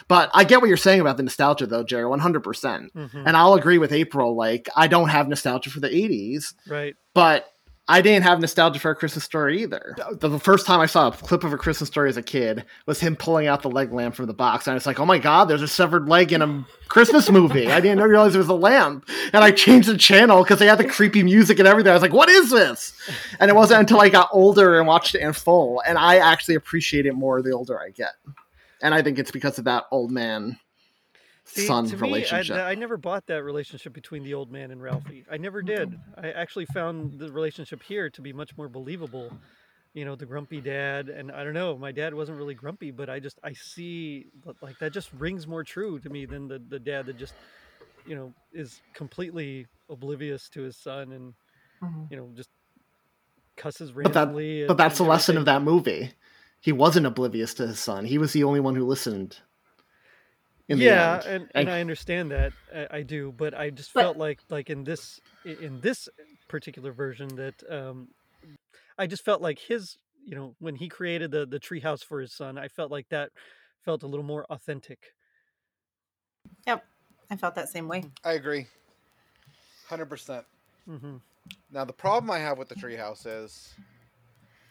But 0.07 0.31
I 0.35 0.45
get 0.45 0.61
what 0.61 0.69
you're 0.69 0.77
saying 0.77 1.01
about 1.01 1.17
the 1.17 1.23
nostalgia 1.23 1.67
though, 1.67 1.83
Gerry, 1.83 2.05
100%. 2.05 2.43
percent 2.43 2.95
Mhm. 2.95 3.23
And 3.27 3.35
I'll 3.37 3.55
agree 3.55 3.79
with 3.79 3.91
April. 3.91 4.37
Like, 4.37 4.69
I 4.77 4.87
don't 4.87 5.09
have 5.09 5.29
nostalgia 5.29 5.71
for 5.71 5.81
the 5.81 5.89
80s, 5.89 6.53
Right. 6.69 6.95
but 7.15 7.52
I 7.93 8.01
didn't 8.01 8.23
have 8.23 8.41
nostalgia 8.41 8.81
for 8.81 8.91
a 8.91 8.95
Christmas 8.95 9.23
story 9.23 9.61
either. 9.61 9.95
The, 10.19 10.29
the 10.29 10.39
first 10.39 10.65
time 10.65 10.81
I 10.81 10.87
saw 10.87 11.09
a 11.09 11.13
clip 11.13 11.45
of 11.45 11.53
a 11.53 11.59
Christmas 11.59 11.91
story 11.91 12.09
as 12.09 12.17
a 12.17 12.23
kid 12.23 12.65
was 12.87 13.01
him 13.01 13.17
pulling 13.17 13.49
out 13.49 13.61
the 13.61 13.69
leg 13.69 13.93
lamp 13.93 14.15
from 14.15 14.25
the 14.25 14.33
box. 14.33 14.67
And 14.67 14.73
I 14.73 14.75
was 14.75 14.87
like, 14.87 14.99
oh 14.99 15.05
my 15.05 15.19
God, 15.19 15.45
there's 15.45 15.61
a 15.61 15.69
severed 15.69 16.09
leg 16.09 16.33
in 16.33 16.41
a 16.41 16.67
Christmas 16.89 17.31
movie. 17.31 17.71
I 17.71 17.81
didn't 17.81 18.03
realize 18.03 18.35
it 18.35 18.39
was 18.39 18.49
a 18.49 18.55
lamp. 18.55 19.07
And 19.35 19.45
I 19.45 19.51
changed 19.51 19.91
the 19.91 19.99
channel 19.99 20.43
because 20.43 20.59
they 20.59 20.67
had 20.67 20.79
the 20.79 20.89
creepy 20.89 21.23
music 21.23 21.59
and 21.59 21.69
everything. 21.69 21.91
I 21.91 21.95
was 21.95 22.01
like, 22.01 22.15
what 22.15 22.31
is 22.31 22.49
this? 22.49 22.95
And 23.39 23.51
it 23.51 23.55
wasn't 23.55 23.81
until 23.81 24.01
I 24.01 24.09
got 24.09 24.31
older 24.33 24.79
and 24.79 24.89
watched 24.89 25.15
it 25.15 25.21
in 25.21 25.35
full. 25.35 25.83
And 25.87 25.99
I 25.99 26.17
actually 26.17 26.55
appreciate 26.55 27.05
it 27.05 27.15
more 27.15 27.43
the 27.43 27.53
older 27.53 27.79
I 27.79 27.91
get. 27.91 28.15
And 28.81 28.95
I 28.95 29.03
think 29.03 29.19
it's 29.19 29.31
because 29.31 29.59
of 29.59 29.65
that 29.67 29.85
old 29.91 30.11
man 30.11 30.59
See, 31.45 31.67
son 31.67 31.87
to 31.87 31.97
me, 31.97 31.99
I, 31.99 32.07
relationship. 32.07 32.57
I 32.57 32.75
never 32.75 32.97
bought 32.97 33.27
that 33.27 33.43
relationship 33.43 33.93
between 33.93 34.23
the 34.23 34.35
old 34.35 34.51
man 34.51 34.71
and 34.71 34.81
Ralphie. 34.83 35.25
I 35.31 35.37
never 35.37 35.61
did. 35.63 35.99
I 36.17 36.31
actually 36.31 36.67
found 36.67 37.19
the 37.19 37.33
relationship 37.33 37.83
here 37.83 38.09
to 38.11 38.23
be 38.23 38.33
much 38.33 38.57
more 38.57 38.69
believable. 38.69 39.33
You 39.93 40.05
know, 40.05 40.15
the 40.15 40.25
grumpy 40.25 40.61
dad, 40.61 41.09
and 41.09 41.31
I 41.31 41.45
don't 41.45 41.53
know, 41.53 41.77
my 41.77 41.93
dad 41.93 42.15
wasn't 42.15 42.39
really 42.39 42.55
grumpy, 42.55 42.91
but 42.91 43.11
I 43.11 43.19
just 43.19 43.39
I 43.43 43.53
see 43.53 44.27
like 44.63 44.79
that 44.79 44.93
just 44.93 45.13
rings 45.13 45.47
more 45.47 45.65
true 45.65 45.99
to 45.99 46.09
me 46.09 46.25
than 46.25 46.49
the 46.49 46.63
the 46.67 46.79
dad 46.79 47.07
that 47.07 47.19
just 47.19 47.35
you 48.07 48.15
know 48.15 48.33
is 48.53 48.81
completely 48.95 49.67
oblivious 49.91 50.49
to 50.51 50.63
his 50.63 50.77
son 50.77 51.13
and 51.13 51.35
mm-hmm. 51.83 52.05
you 52.11 52.17
know 52.17 52.31
just 52.35 52.49
cusses 53.57 53.93
But 53.93 54.13
that, 54.15 54.21
randomly. 54.21 54.65
but 54.67 54.77
that's 54.77 54.99
the 54.99 55.05
lesson 55.05 55.37
of 55.37 55.45
that 55.45 55.63
movie. 55.63 56.13
He 56.61 56.73
wasn't 56.73 57.07
oblivious 57.07 57.55
to 57.55 57.67
his 57.67 57.81
son. 57.81 58.05
He 58.05 58.19
was 58.19 58.33
the 58.33 58.45
only 58.45 58.61
one 58.61 58.77
who 58.77 58.87
listened. 58.87 59.39
In 60.73 60.79
the 60.79 60.85
yeah, 60.87 61.21
end. 61.25 61.43
and, 61.43 61.51
and 61.55 61.71
I 61.71 61.81
understand 61.81 62.31
that 62.31 62.53
I, 62.75 62.99
I 62.99 63.03
do, 63.03 63.33
but 63.37 63.53
I 63.55 63.71
just 63.71 63.93
But- 63.93 64.03
felt 64.03 64.17
like 64.17 64.41
like 64.49 64.71
in 64.71 64.85
this 64.85 65.21
in 65.45 65.81
this 65.81 66.09
particular 66.49 66.93
version 66.93 67.29
that 67.37 67.63
um, 67.71 68.09
I 68.99 69.07
just 69.07 69.25
felt 69.25 69.43
like 69.43 69.59
his 69.59 69.99
you 70.25 70.35
know 70.35 70.55
when 70.61 70.77
he 70.77 70.89
created 70.89 71.31
the 71.31 71.45
the 71.47 71.61
treehouse 71.61 72.03
for 72.03 72.21
his 72.21 72.33
son, 72.33 72.57
I 72.59 72.69
felt 72.69 72.91
like 72.91 73.09
that 73.11 73.31
felt 73.85 74.03
a 74.03 74.07
little 74.07 74.25
more 74.25 74.45
authentic. 74.51 75.13
Yep. 76.67 76.85
I 77.31 77.37
felt 77.37 77.55
that 77.55 77.69
same 77.69 77.89
way. 77.89 78.05
I 78.25 78.33
agree. 78.33 78.67
Hundred 79.89 80.07
percent. 80.07 80.45
hmm 80.87 81.17
Now 81.71 81.85
the 81.85 81.93
problem 81.93 82.31
I 82.31 82.39
have 82.39 82.57
with 82.59 82.69
the 82.69 82.75
treehouse 82.75 83.27
is, 83.27 83.75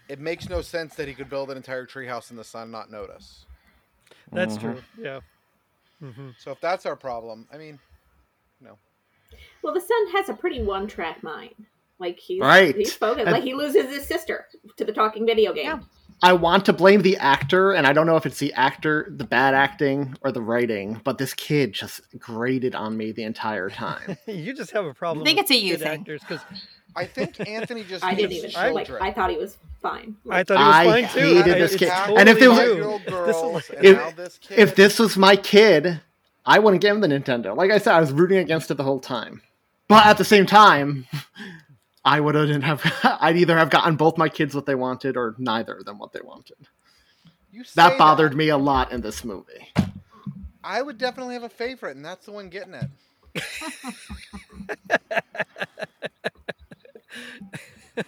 it 0.09 0.19
makes 0.19 0.49
no 0.49 0.61
sense 0.61 0.95
that 0.95 1.07
he 1.07 1.13
could 1.13 1.29
build 1.29 1.51
an 1.51 1.57
entire 1.57 1.85
treehouse 1.85 2.31
in 2.31 2.37
the 2.37 2.43
sun 2.43 2.63
and 2.63 2.71
not 2.71 2.89
notice. 2.89 3.45
That's 4.31 4.57
Mhm. 4.57 4.61
true. 4.61 4.83
Yeah. 4.97 5.19
Hmm 6.01 6.29
So 6.39 6.51
if 6.51 6.59
that's 6.61 6.85
our 6.85 6.95
problem, 6.95 7.47
I 7.53 7.57
mean, 7.57 7.79
no. 8.59 8.77
Well, 9.63 9.73
the 9.73 9.81
son 9.81 10.11
has 10.13 10.29
a 10.29 10.33
pretty 10.33 10.61
one-track 10.63 11.23
mind. 11.23 11.53
Like 11.99 12.19
he's 12.19 12.41
Right. 12.41 12.75
he's 12.75 12.93
focused. 12.93 13.27
And- 13.27 13.31
Like 13.31 13.43
he 13.43 13.53
loses 13.53 13.93
his 13.95 14.05
sister 14.07 14.47
to 14.77 14.83
the 14.85 14.91
talking 14.93 15.25
video 15.25 15.53
game. 15.53 15.65
Yeah. 15.65 15.79
I 16.23 16.33
want 16.33 16.65
to 16.65 16.73
blame 16.73 17.01
the 17.01 17.17
actor, 17.17 17.71
and 17.71 17.87
I 17.87 17.93
don't 17.93 18.05
know 18.05 18.15
if 18.15 18.27
it's 18.27 18.37
the 18.37 18.53
actor, 18.53 19.07
the 19.09 19.23
bad 19.23 19.55
acting, 19.55 20.15
or 20.23 20.31
the 20.31 20.41
writing, 20.41 21.01
but 21.03 21.17
this 21.17 21.33
kid 21.33 21.73
just 21.73 22.01
grated 22.19 22.75
on 22.75 22.95
me 22.95 23.11
the 23.11 23.23
entire 23.23 23.71
time. 23.71 24.17
you 24.27 24.53
just 24.53 24.69
have 24.71 24.85
a 24.85 24.93
problem. 24.93 25.23
I 25.23 25.25
think 25.25 25.37
with 25.37 25.45
it's 25.49 25.51
a 25.51 25.65
you 25.65 25.77
thing. 25.77 25.87
actors 26.01 26.21
because 26.21 26.41
I 26.95 27.05
think 27.05 27.39
Anthony 27.47 27.83
just 27.83 28.03
I 28.11 28.13
didn't 28.15 28.33
even 28.33 28.51
I- 28.55 28.71
like. 28.71 28.89
I 28.89 29.11
thought 29.11 29.29
he 29.31 29.37
was 29.37 29.57
fine. 29.81 30.15
I 30.29 30.43
thought 30.43 30.57
he 30.57 30.63
was 30.63 30.75
I 30.75 30.85
fine 30.85 31.09
too. 31.13 31.35
hated 31.35 31.55
I- 31.55 31.59
this 31.59 31.71
it's 31.73 31.79
kid. 31.79 31.89
Totally 31.89 32.17
And 32.19 32.29
if 32.29 32.39
there 32.39 32.49
was- 32.49 32.59
you. 32.59 32.75
This 32.75 33.05
is 33.05 33.09
girls, 33.41 33.53
like- 33.69 33.77
and 33.77 33.85
If- 33.85 34.15
this 34.15 34.37
kid. 34.37 34.59
if 34.59 34.75
this 34.75 34.99
was 34.99 35.17
my 35.17 35.35
kid, 35.35 36.01
I 36.45 36.59
wouldn't 36.59 36.81
give 36.81 36.95
him 36.95 37.01
the 37.01 37.07
Nintendo. 37.07 37.55
Like 37.55 37.71
I 37.71 37.77
said, 37.77 37.93
I 37.93 37.99
was 37.99 38.11
rooting 38.11 38.37
against 38.39 38.71
it 38.71 38.75
the 38.75 38.83
whole 38.83 38.99
time. 38.99 39.41
But 39.87 40.05
at 40.05 40.17
the 40.17 40.25
same 40.25 40.45
time, 40.45 41.05
I 42.05 42.19
wouldn't 42.19 42.63
have. 42.63 42.81
I'd 43.21 43.37
either 43.37 43.57
have 43.57 43.69
gotten 43.69 43.95
both 43.95 44.17
my 44.17 44.29
kids 44.29 44.55
what 44.55 44.65
they 44.65 44.75
wanted, 44.75 45.17
or 45.17 45.35
neither 45.37 45.75
of 45.77 45.85
them 45.85 45.99
what 45.99 46.13
they 46.13 46.21
wanted. 46.23 46.57
you 47.51 47.63
say 47.63 47.71
That 47.75 47.97
bothered 47.97 48.35
me 48.35 48.49
a 48.49 48.57
lot 48.57 48.91
in 48.91 49.01
this 49.01 49.23
movie. 49.23 49.69
I 50.63 50.81
would 50.81 50.97
definitely 50.97 51.33
have 51.35 51.43
a 51.43 51.49
favorite, 51.49 51.95
and 51.95 52.05
that's 52.05 52.25
the 52.25 52.31
one 52.31 52.49
getting 52.49 52.73
it. 52.73 52.89
I 57.97 58.03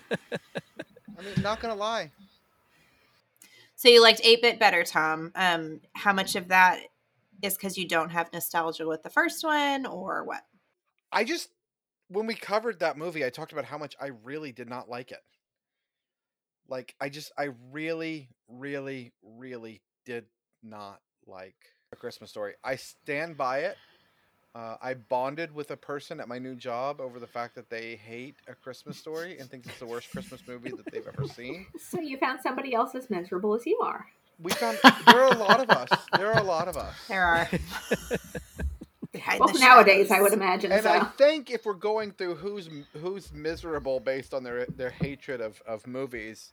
mean, 1.22 1.42
not 1.42 1.60
gonna 1.60 1.76
lie. 1.76 2.12
So 3.76 3.90
you 3.90 4.02
liked 4.02 4.22
8 4.24 4.42
bit 4.42 4.60
better, 4.60 4.84
Thom. 4.84 5.32
Um, 5.36 5.82
how 5.94 6.14
much 6.14 6.36
of 6.36 6.48
that 6.48 6.80
is 7.42 7.56
because 7.56 7.78
you 7.78 7.88
don't 7.88 8.12
have 8.12 8.32
nostalgia 8.32 8.88
with 8.88 9.04
the 9.04 9.10
first 9.10 9.44
one, 9.44 9.86
or 9.86 10.24
what? 10.24 10.44
I 11.12 11.24
just 11.24 11.50
when 12.08 12.28
we 12.28 12.36
covered 12.36 12.80
that 12.80 12.98
movie, 12.98 13.26
I 13.26 13.30
talked 13.30 13.52
about 13.52 13.66
how 13.66 13.78
much 13.78 13.96
I 14.00 14.12
really 14.24 14.52
did 14.52 14.70
not 14.70 14.90
like 14.90 15.12
it. 15.12 15.20
Like 16.68 16.96
I 17.02 17.10
just 17.10 17.32
I 17.38 17.50
really, 17.72 18.30
really, 18.48 19.14
really 19.22 19.82
did 20.06 20.26
not 20.62 21.00
like 21.26 21.56
a 21.92 21.96
Christmas 21.96 22.30
story. 22.30 22.54
I 22.64 22.76
stand 22.78 23.38
by 23.38 23.60
it. 23.60 23.78
Uh, 24.56 24.78
I 24.82 24.94
bonded 24.94 25.54
with 25.54 25.72
a 25.72 25.78
person 25.78 26.20
at 26.20 26.28
my 26.28 26.38
new 26.38 26.56
job 26.56 27.02
over 27.02 27.20
the 27.20 27.26
fact 27.26 27.56
that 27.56 27.72
they 27.72 27.96
hate 27.96 28.36
a 28.48 28.54
Christmas 28.54 28.98
story 28.98 29.40
and 29.40 29.50
think 29.50 29.66
it's 29.66 29.80
the 29.80 29.86
worst 29.88 30.12
Christmas 30.12 30.42
movie 30.48 30.70
that 30.70 30.92
they've 30.92 31.08
ever 31.08 31.28
seen. 31.28 31.66
so 31.80 32.00
you 32.00 32.18
found 32.18 32.40
somebody 32.42 32.76
else 32.76 32.94
as 32.94 33.10
miserable 33.10 33.56
as 33.56 33.66
you 33.66 33.80
are. 33.84 34.06
We 34.40 34.52
found 34.52 34.78
there 35.08 35.22
are 35.22 35.34
a 35.34 35.38
lot 35.38 35.60
of 35.60 35.70
us. 35.70 35.90
There 36.18 36.32
are 36.32 36.40
a 36.40 36.44
lot 36.44 36.68
of 36.68 36.78
us. 36.78 36.96
There 37.08 37.24
are. 37.24 37.50
Well, 39.40 39.54
nowadays, 39.60 40.10
I 40.10 40.22
would 40.22 40.34
imagine 40.34 40.72
And 40.72 40.84
so. 40.84 40.90
I 40.90 41.04
think 41.04 41.52
if 41.52 41.66
we're 41.66 41.74
going 41.74 42.12
through 42.12 42.36
who's 42.36 42.68
who's 43.00 43.32
miserable 43.32 44.00
based 44.00 44.34
on 44.34 44.44
their 44.44 44.66
their 44.66 44.90
hatred 44.90 45.40
of, 45.40 45.62
of 45.68 45.86
movies 45.86 46.52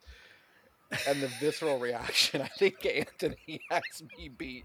and 1.09 1.23
the 1.23 1.29
visceral 1.41 1.79
reaction, 1.79 2.43
I 2.43 2.49
think 2.49 2.85
Anthony 2.85 3.61
has 3.71 4.03
me 4.19 4.29
beat. 4.29 4.65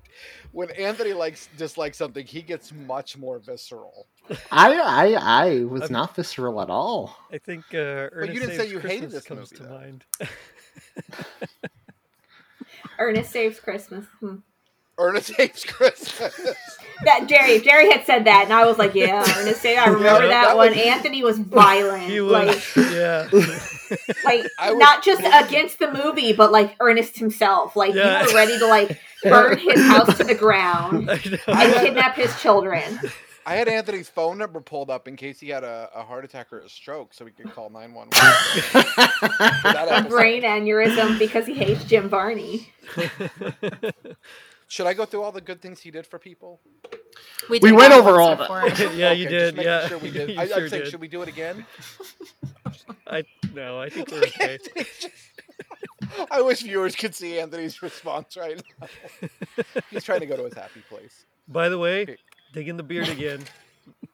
When 0.51 0.69
Anthony 0.71 1.13
likes 1.13 1.47
dislikes 1.57 1.97
something, 1.97 2.25
he 2.25 2.41
gets 2.41 2.73
much 2.73 3.17
more 3.17 3.39
visceral. 3.39 4.07
I 4.51 4.73
I 4.79 5.13
I 5.13 5.63
was 5.65 5.83
I'm- 5.83 5.93
not 5.93 6.15
visceral 6.15 6.61
at 6.61 6.69
all. 6.69 7.17
I 7.31 7.37
think 7.37 7.63
uh, 7.73 7.73
But 7.73 7.77
you 7.77 8.09
Ernest 8.11 8.33
didn't 8.33 8.49
say 8.49 8.57
Saves 8.57 8.71
you 8.71 8.79
hated 8.79 9.11
Christmas 9.11 9.13
this 9.13 9.25
comes 9.25 9.51
movie, 9.51 9.55
to 9.55 9.63
though. 9.63 9.79
mind. 9.79 10.05
Ernest 12.99 13.31
saves 13.31 13.59
Christmas. 13.59 14.05
Hmm. 14.19 14.35
Ernest 14.97 15.27
Saves 15.35 15.65
Christmas. 15.65 16.39
That 17.03 17.27
Gerry, 17.27 17.59
Gerry 17.59 17.91
had 17.91 18.05
said 18.05 18.25
that, 18.25 18.43
and 18.45 18.53
I 18.53 18.65
was 18.65 18.77
like, 18.77 18.95
"Yeah, 18.95 19.21
Ernest 19.37 19.61
Saves." 19.61 19.81
I 19.81 19.87
remember 19.87 20.23
Yeah, 20.23 20.27
that, 20.29 20.45
that 20.45 20.57
one. 20.57 20.69
was- 20.69 20.77
Anthony 20.77 21.21
was 21.23 21.37
violent, 21.37 22.03
He 22.03 22.21
was, 22.21 22.31
like, 22.31 22.75
yeah. 22.93 23.27
Like 24.23 24.43
was- 24.59 24.77
not 24.77 25.03
just 25.03 25.21
against 25.21 25.79
the 25.79 25.91
movie, 25.91 26.33
but 26.33 26.51
like 26.51 26.75
Ernest 26.79 27.17
himself. 27.17 27.75
Like 27.75 27.93
Yeah. 27.93 28.21
you 28.21 28.27
were 28.27 28.33
ready 28.35 28.57
to 28.59 28.67
like 28.67 28.99
burn 29.23 29.57
his 29.57 29.81
house 29.85 30.17
to 30.17 30.23
the 30.23 30.35
ground 30.35 31.09
and 31.09 31.21
kidnap 31.47 32.15
his 32.15 32.37
children. 32.39 32.99
I 33.47 33.53
had 33.55 33.67
Anthony's 33.67 34.09
phone 34.09 34.39
number 34.39 34.59
pulled 34.59 34.89
up 34.89 35.07
in 35.07 35.15
case 35.15 35.39
he 35.39 35.49
had 35.49 35.63
a, 35.63 35.87
a 35.93 36.01
heart 36.03 36.25
attack 36.25 36.51
or 36.51 36.59
a 36.61 36.69
stroke, 36.69 37.13
so 37.13 37.23
we 37.25 37.29
could 37.29 37.51
call 37.53 37.69
nine 37.69 37.93
one 37.93 38.07
one. 38.09 38.35
A 38.73 40.03
brain 40.09 40.41
aneurysm 40.41 41.19
because 41.19 41.45
he 41.45 41.53
hates 41.53 41.83
Jim 41.85 42.09
Varney. 42.09 42.69
Should 44.67 44.87
I 44.87 44.93
go 44.93 45.05
through 45.05 45.21
all 45.23 45.31
the 45.31 45.41
good 45.41 45.61
things 45.61 45.79
he 45.81 45.91
did 45.91 46.07
for 46.07 46.17
people? 46.19 46.59
We 47.49 47.59
did 47.59 47.71
went 47.73 47.93
over 47.93 48.19
once 48.19 48.19
all 48.19 48.35
that. 48.35 48.73
before. 48.75 48.91
yeah, 48.95 49.11
you 49.11 49.25
Okay, 49.27 49.37
did. 49.51 49.57
Yeah, 49.57 49.87
Sure 49.87 49.97
we 49.99 50.11
did. 50.19 50.31
You 50.31 50.39
I, 50.39 50.47
sure 50.47 50.57
I'm 50.63 50.69
saying, 50.69 50.83
did. 50.83 50.91
should 50.91 51.01
we 51.01 51.07
do 51.07 51.21
it 51.21 51.29
again? 51.29 51.65
I 53.07 53.23
no, 53.53 53.79
I 53.79 53.89
think 53.89 54.11
we're 54.11 54.17
okay. 54.23 54.57
I 56.31 56.41
wish 56.41 56.61
viewers 56.61 56.95
could 56.95 57.13
see 57.15 57.39
Anthony's 57.39 57.81
response 57.81 58.35
right 58.37 58.61
now. 58.81 58.87
He's 59.91 60.03
trying 60.03 60.21
to 60.21 60.25
go 60.25 60.35
to 60.37 60.43
his 60.45 60.53
happy 60.53 60.81
place. 60.89 61.25
By 61.47 61.69
the 61.69 61.77
way, 61.77 62.17
digging 62.53 62.77
the 62.77 62.83
beard 62.83 63.07
again. 63.09 63.43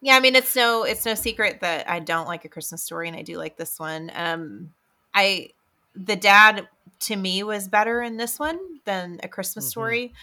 Yeah, 0.01 0.15
I 0.15 0.19
mean 0.19 0.35
it's 0.35 0.55
no 0.55 0.83
it's 0.83 1.05
no 1.05 1.15
secret 1.15 1.61
that 1.61 1.89
I 1.89 1.99
don't 1.99 2.27
like 2.27 2.43
a 2.45 2.49
Christmas 2.49 2.83
story 2.83 3.07
and 3.07 3.15
I 3.17 3.21
do 3.21 3.37
like 3.37 3.57
this 3.57 3.79
one. 3.79 4.11
Um 4.13 4.71
I 5.13 5.51
the 5.95 6.15
dad 6.15 6.67
to 7.01 7.15
me 7.15 7.43
was 7.43 7.67
better 7.67 8.01
in 8.01 8.17
this 8.17 8.39
one 8.39 8.59
than 8.85 9.19
a 9.23 9.27
Christmas 9.27 9.65
Mhm. 9.65 9.69
story. 9.69 10.13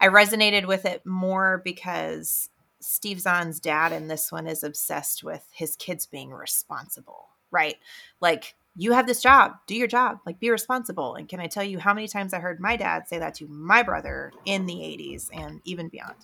I 0.00 0.08
resonated 0.08 0.66
with 0.66 0.84
it 0.84 1.04
more 1.06 1.60
because 1.64 2.48
Steve 2.80 3.20
Zahn's 3.20 3.60
dad 3.60 3.92
in 3.92 4.08
this 4.08 4.32
one 4.32 4.46
is 4.46 4.64
obsessed 4.64 5.22
with 5.22 5.44
his 5.52 5.76
kids 5.76 6.06
being 6.06 6.30
responsible, 6.30 7.28
right? 7.50 7.76
Like 8.20 8.56
you 8.76 8.92
have 8.92 9.06
this 9.06 9.20
job, 9.22 9.52
do 9.66 9.74
your 9.74 9.86
job, 9.86 10.18
like 10.24 10.40
be 10.40 10.50
responsible. 10.50 11.14
And 11.14 11.28
can 11.28 11.40
I 11.40 11.46
tell 11.46 11.62
you 11.62 11.78
how 11.78 11.92
many 11.92 12.08
times 12.08 12.32
I 12.32 12.38
heard 12.38 12.58
my 12.58 12.76
dad 12.76 13.06
say 13.06 13.18
that 13.18 13.34
to 13.36 13.46
my 13.48 13.82
brother 13.82 14.32
in 14.46 14.64
the 14.66 14.74
80s 14.74 15.28
and 15.34 15.60
even 15.64 15.88
beyond? 15.88 16.14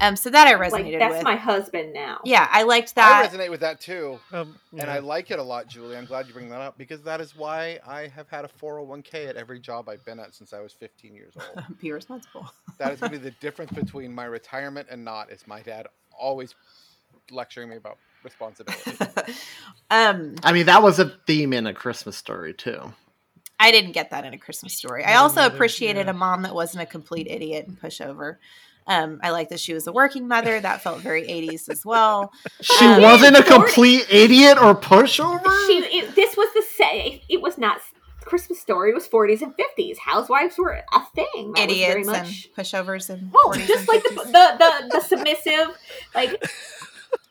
Um 0.00 0.16
so 0.16 0.30
that 0.30 0.46
I 0.46 0.54
resonated 0.54 0.72
Like 0.92 0.98
that's 0.98 1.14
with. 1.16 1.22
my 1.24 1.36
husband 1.36 1.92
now. 1.92 2.20
Yeah, 2.24 2.48
I 2.50 2.62
liked 2.62 2.94
that. 2.94 3.24
I 3.24 3.28
resonate 3.28 3.50
with 3.50 3.60
that 3.60 3.80
too, 3.80 4.18
Um, 4.32 4.56
and 4.78 4.90
I 4.90 5.00
like 5.00 5.30
it 5.30 5.38
a 5.38 5.42
lot, 5.42 5.66
Julie. 5.68 5.96
I'm 5.96 6.06
glad 6.06 6.26
you 6.26 6.32
bring 6.32 6.48
that 6.48 6.60
up 6.62 6.78
because 6.78 7.02
that 7.02 7.20
is 7.20 7.36
why 7.36 7.78
I 7.86 8.06
have 8.08 8.28
had 8.28 8.44
a 8.44 8.48
401k 8.48 9.28
at 9.28 9.36
every 9.36 9.60
job 9.60 9.88
I've 9.88 10.04
been 10.04 10.18
at 10.18 10.34
since 10.34 10.52
I 10.52 10.60
was 10.60 10.72
15 10.72 11.14
years 11.14 11.34
old. 11.36 11.64
be 11.80 11.92
responsible. 11.92 12.48
that 12.78 12.92
is 12.92 13.00
going 13.00 13.12
to 13.12 13.18
be 13.18 13.24
the 13.30 13.36
difference 13.40 13.72
between 13.72 14.14
my 14.14 14.24
retirement 14.24 14.88
and 14.90 15.04
not. 15.04 15.30
Is 15.30 15.46
my 15.46 15.60
dad 15.60 15.88
always 16.18 16.54
lecturing 17.30 17.68
me 17.68 17.76
about 17.76 17.98
responsibility? 18.24 18.92
um, 19.90 20.34
I 20.42 20.52
mean, 20.52 20.66
that 20.66 20.82
was 20.82 20.98
a 20.98 21.12
theme 21.26 21.52
in 21.52 21.66
a 21.66 21.74
Christmas 21.74 22.16
story 22.16 22.54
too. 22.54 22.92
I 23.60 23.70
didn't 23.70 23.92
get 23.92 24.10
that 24.10 24.24
in 24.24 24.34
a 24.34 24.38
Christmas 24.38 24.74
story. 24.74 25.04
I 25.04 25.14
also 25.16 25.46
appreciated 25.46 26.06
yeah. 26.06 26.10
a 26.10 26.14
mom 26.14 26.42
that 26.42 26.54
wasn't 26.54 26.82
a 26.82 26.86
complete 26.86 27.28
idiot 27.28 27.68
and 27.68 27.80
pushover. 27.80 28.38
Um, 28.88 29.20
I 29.22 29.30
like 29.30 29.50
that 29.50 29.60
she 29.60 29.72
was 29.74 29.86
a 29.86 29.92
working 29.92 30.26
mother. 30.26 30.58
That 30.58 30.82
felt 30.82 31.00
very 31.00 31.22
80s 31.28 31.68
as 31.70 31.84
well. 31.86 32.32
She 32.60 32.84
Um, 32.84 33.00
wasn't 33.00 33.36
a 33.36 33.42
Jordan- 33.42 33.62
complete 33.66 34.06
idiot 34.10 34.58
or 34.60 34.74
pushover. 34.74 35.44
She, 35.68 35.78
it, 35.98 36.16
this 36.16 36.36
was 36.36 36.52
the 36.54 36.64
same. 36.76 37.20
It 37.28 37.40
was 37.40 37.56
not 37.56 37.80
Christmas 38.22 38.60
story. 38.60 38.92
Was 38.92 39.06
40s 39.06 39.42
and 39.42 39.54
50s. 39.56 39.98
Housewives 39.98 40.58
were 40.58 40.82
a 40.92 41.00
thing. 41.14 41.52
That 41.54 41.68
was 41.68 41.78
very 41.78 42.00
Idiots 42.00 42.08
and 42.08 42.26
pushovers 42.56 43.10
and 43.10 43.30
40s 43.32 43.66
just 43.68 43.78
and 43.80 43.88
like 43.88 44.02
the, 44.02 44.10
the 44.10 44.56
the 44.58 44.88
the 44.94 45.00
submissive, 45.02 45.76
like 46.16 46.42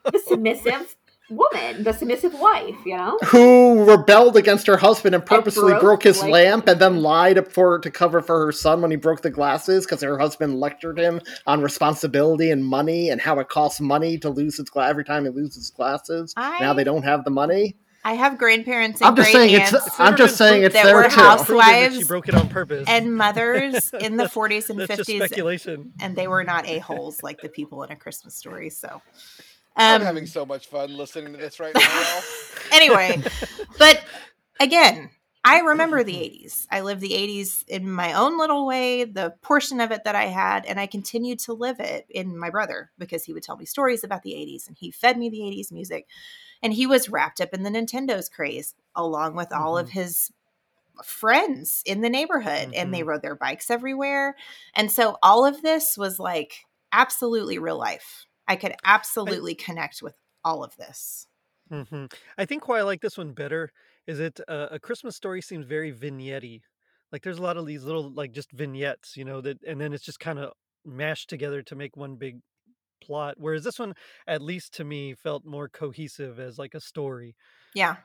the 0.06 0.20
submissive 0.20 0.96
woman, 1.30 1.84
the 1.84 1.94
submissive 1.94 2.34
wife. 2.40 2.76
You 2.86 2.98
know. 2.98 3.18
who 3.26 3.86
rebelled 3.90 4.36
against 4.36 4.68
her 4.68 4.76
husband 4.78 5.16
and 5.16 5.26
purposely 5.26 5.72
broke, 5.72 5.82
broke, 5.82 6.04
his 6.04 6.22
like- 6.22 6.32
lamp 6.32 6.68
and 6.68 6.80
then 6.80 7.02
lied 7.02 7.52
for 7.52 7.80
to 7.80 7.90
cover 7.90 8.22
for 8.22 8.46
her 8.46 8.52
son 8.52 8.82
when 8.82 8.92
he 8.92 8.98
broke 8.98 9.22
the 9.22 9.30
glasses 9.30 9.86
because 9.86 10.02
her 10.02 10.18
husband 10.20 10.60
lectured 10.60 11.00
him 11.00 11.22
on 11.48 11.62
responsibility 11.62 12.52
and 12.52 12.66
money 12.66 13.10
and 13.10 13.22
how 13.22 13.40
it 13.40 13.48
costs 13.50 13.80
money 13.80 14.18
to 14.18 14.30
lose 14.30 14.58
his 14.58 14.70
gla- 14.70 14.88
every 14.90 15.06
time 15.06 15.24
he 15.24 15.30
loses 15.32 15.56
his 15.56 15.70
glasses. 15.72 16.34
Now 16.38 16.74
they 16.74 16.84
don't 16.84 17.04
have 17.04 17.24
the 17.24 17.32
money. 17.32 17.78
I 18.04 18.14
have 18.14 18.40
grandparents 18.40 19.00
and 19.00 19.10
I'm 19.10 19.16
just 19.16 19.32
great 19.32 19.50
saying 19.52 19.62
it's. 19.62 19.74
aunts 19.76 20.00
I'm 20.00 20.18
just 20.18 20.36
saying 20.36 20.64
it's 20.64 20.74
that 20.74 20.86
there 20.86 20.96
were 20.96 21.04
too. 21.04 21.10
housewives 21.22 21.98
She 22.00 22.04
broke 22.04 22.28
it 22.28 22.34
on 22.34 22.50
purpose. 22.50 22.86
and 22.90 23.16
mothers 23.16 23.92
in 24.02 24.18
the 24.18 24.24
40s 24.24 24.72
and 24.72 24.80
That's 24.80 24.98
just 24.98 25.08
50s, 25.10 25.18
speculation. 25.18 25.94
and 26.02 26.16
they 26.16 26.28
were 26.28 26.44
not 26.44 26.66
a 26.68 26.80
holes 26.80 27.22
like 27.22 27.42
the 27.42 27.48
people 27.50 27.84
in 27.84 27.92
a 27.92 27.96
Christmas 27.96 28.36
story. 28.36 28.72
So, 28.72 29.04
I'm 29.76 30.02
um, 30.02 30.06
having 30.06 30.26
so 30.26 30.46
much 30.46 30.68
fun 30.68 30.96
listening 30.96 31.34
to 31.34 31.40
this 31.40 31.60
right 31.60 31.74
now. 31.74 32.20
anyway, 32.72 33.22
but 33.78 34.04
again, 34.60 35.10
I 35.44 35.60
remember 35.60 36.04
the 36.04 36.14
80s. 36.46 36.68
I 36.70 36.82
lived 36.82 37.02
the 37.02 37.12
80s 37.12 37.68
in 37.68 37.92
my 37.92 38.14
own 38.14 38.38
little 38.38 38.66
way, 38.68 39.06
the 39.06 39.34
portion 39.42 39.80
of 39.80 39.92
it 39.92 40.04
that 40.04 40.16
I 40.16 40.26
had, 40.26 40.66
and 40.66 40.80
I 40.80 40.88
continued 40.88 41.40
to 41.40 41.54
live 41.54 41.80
it 41.80 42.06
in 42.10 42.38
my 42.38 42.50
brother 42.50 42.92
because 42.98 43.24
he 43.24 43.34
would 43.34 43.44
tell 43.44 43.58
me 43.58 43.66
stories 43.66 44.04
about 44.04 44.24
the 44.24 44.34
80s 44.34 44.68
and 44.68 44.78
he 44.78 44.92
fed 44.92 45.18
me 45.18 45.30
the 45.30 45.40
80s 45.40 45.72
music. 45.72 46.08
And 46.64 46.74
he 46.74 46.86
was 46.86 47.10
wrapped 47.10 47.42
up 47.42 47.54
in 47.54 47.64
the 47.64 47.72
Nintendo's 47.72 48.30
craze 48.30 48.76
along 48.96 49.36
with 49.36 49.52
all 49.52 49.78
of 49.78 49.90
his 49.90 50.32
friends 51.04 51.82
in 51.86 52.02
the 52.02 52.10
neighborhood 52.10 52.74
and 52.76 52.94
they 52.94 53.02
rode 53.02 53.24
their 53.24 53.36
bikes 53.36 53.72
everywhere. 53.72 54.36
And 54.76 54.92
so 54.92 55.18
all 55.24 55.46
of 55.46 55.64
this 55.64 55.98
was 55.98 56.20
like 56.20 56.66
absolutely 56.92 57.58
real 57.58 57.80
life. 57.80 58.28
I 58.48 58.56
could 58.56 58.76
absolutely 58.84 59.56
connect 59.56 60.02
with 60.02 60.16
all 60.44 60.64
of 60.64 60.76
this. 60.78 61.28
hmm 61.70 62.06
I 62.38 62.46
think 62.46 62.68
why 62.68 62.80
I 62.80 62.82
like 62.82 63.02
this 63.02 63.18
one 63.18 63.34
better 63.34 63.72
is 64.08 64.20
it 64.20 64.40
uh, 64.48 64.68
a 64.72 64.80
Christmas 64.80 65.16
story 65.16 65.42
seems 65.42 65.66
very 65.66 65.92
vignette 65.92 66.62
Like 67.12 67.24
there's 67.24 67.38
a 67.38 67.42
lot 67.42 67.58
of 67.58 67.66
these 67.66 67.84
little 67.84 68.12
like 68.12 68.32
just 68.34 68.52
vignettes, 68.52 69.16
you 69.18 69.26
know, 69.26 69.42
that 69.42 69.64
and 69.64 69.80
then 69.80 69.94
it's 69.94 70.04
just 70.04 70.20
kind 70.20 70.40
of 70.40 70.54
mashed 70.86 71.30
together 71.30 71.62
to 71.64 71.76
make 71.76 71.96
one 71.96 72.16
big 72.18 72.40
plot. 73.02 73.36
Whereas 73.40 73.64
this 73.66 73.80
one, 73.80 73.96
at 74.28 74.42
least 74.42 74.74
to 74.76 74.86
me, 74.86 75.16
felt 75.16 75.46
more 75.46 75.70
cohesive 75.70 76.40
as 76.40 76.60
like 76.60 76.76
a 76.76 76.82
story. 76.82 77.36
Yeah. 77.74 77.98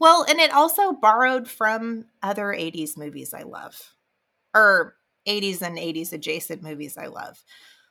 Well, 0.00 0.24
and 0.28 0.40
it 0.40 0.52
also 0.52 0.92
borrowed 0.92 1.48
from 1.50 2.06
other 2.22 2.52
80s 2.52 2.96
movies 2.96 3.34
I 3.34 3.42
love, 3.42 3.94
or 4.54 4.96
80s 5.26 5.62
and 5.62 5.78
80s 5.78 6.12
adjacent 6.12 6.62
movies 6.62 6.98
I 6.98 7.06
love. 7.06 7.44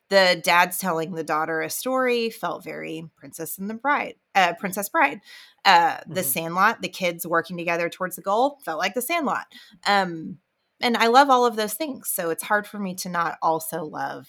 The 0.10 0.40
dad's 0.44 0.78
telling 0.78 1.14
the 1.14 1.24
daughter 1.24 1.62
a 1.62 1.70
story 1.70 2.30
felt 2.30 2.64
very 2.64 3.10
Princess 3.18 3.58
and 3.58 3.70
the 3.70 3.74
Bride, 3.74 4.16
uh, 4.36 4.54
Princess 4.60 4.90
Bride. 4.90 5.22
Uh, 5.64 5.98
the 6.06 6.22
Sandlot, 6.22 6.82
the 6.84 6.90
kids 6.90 7.26
working 7.26 7.58
together 7.58 7.90
towards 7.90 8.16
the 8.16 8.22
goal 8.22 8.60
felt 8.64 8.78
like 8.78 8.94
the 8.94 9.02
Sandlot. 9.02 9.46
Um, 9.88 10.38
and 10.80 10.96
I 10.96 11.08
love 11.08 11.32
all 11.32 11.46
of 11.46 11.56
those 11.56 11.74
things. 11.74 12.10
So 12.10 12.30
it's 12.30 12.44
hard 12.44 12.68
for 12.68 12.78
me 12.78 12.94
to 12.96 13.10
not 13.10 13.40
also 13.42 13.84
love 13.84 14.28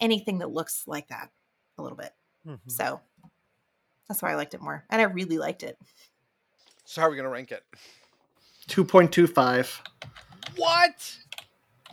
anything 0.00 0.38
that 0.38 0.50
looks 0.50 0.84
like 0.86 1.08
that 1.08 1.30
a 1.76 1.82
little 1.82 1.98
bit. 1.98 2.12
Mm-hmm. 2.46 2.70
So 2.70 3.00
that's 4.08 4.22
why 4.22 4.30
I 4.30 4.36
liked 4.36 4.54
it 4.54 4.62
more. 4.62 4.84
And 4.90 5.00
I 5.00 5.04
really 5.04 5.38
liked 5.38 5.64
it. 5.64 5.76
So 6.84 7.00
how 7.00 7.08
are 7.08 7.10
we 7.10 7.16
gonna 7.16 7.30
rank 7.30 7.50
it? 7.50 7.64
Two 8.68 8.84
point 8.84 9.10
two 9.10 9.26
five. 9.26 9.82
What? 10.56 11.16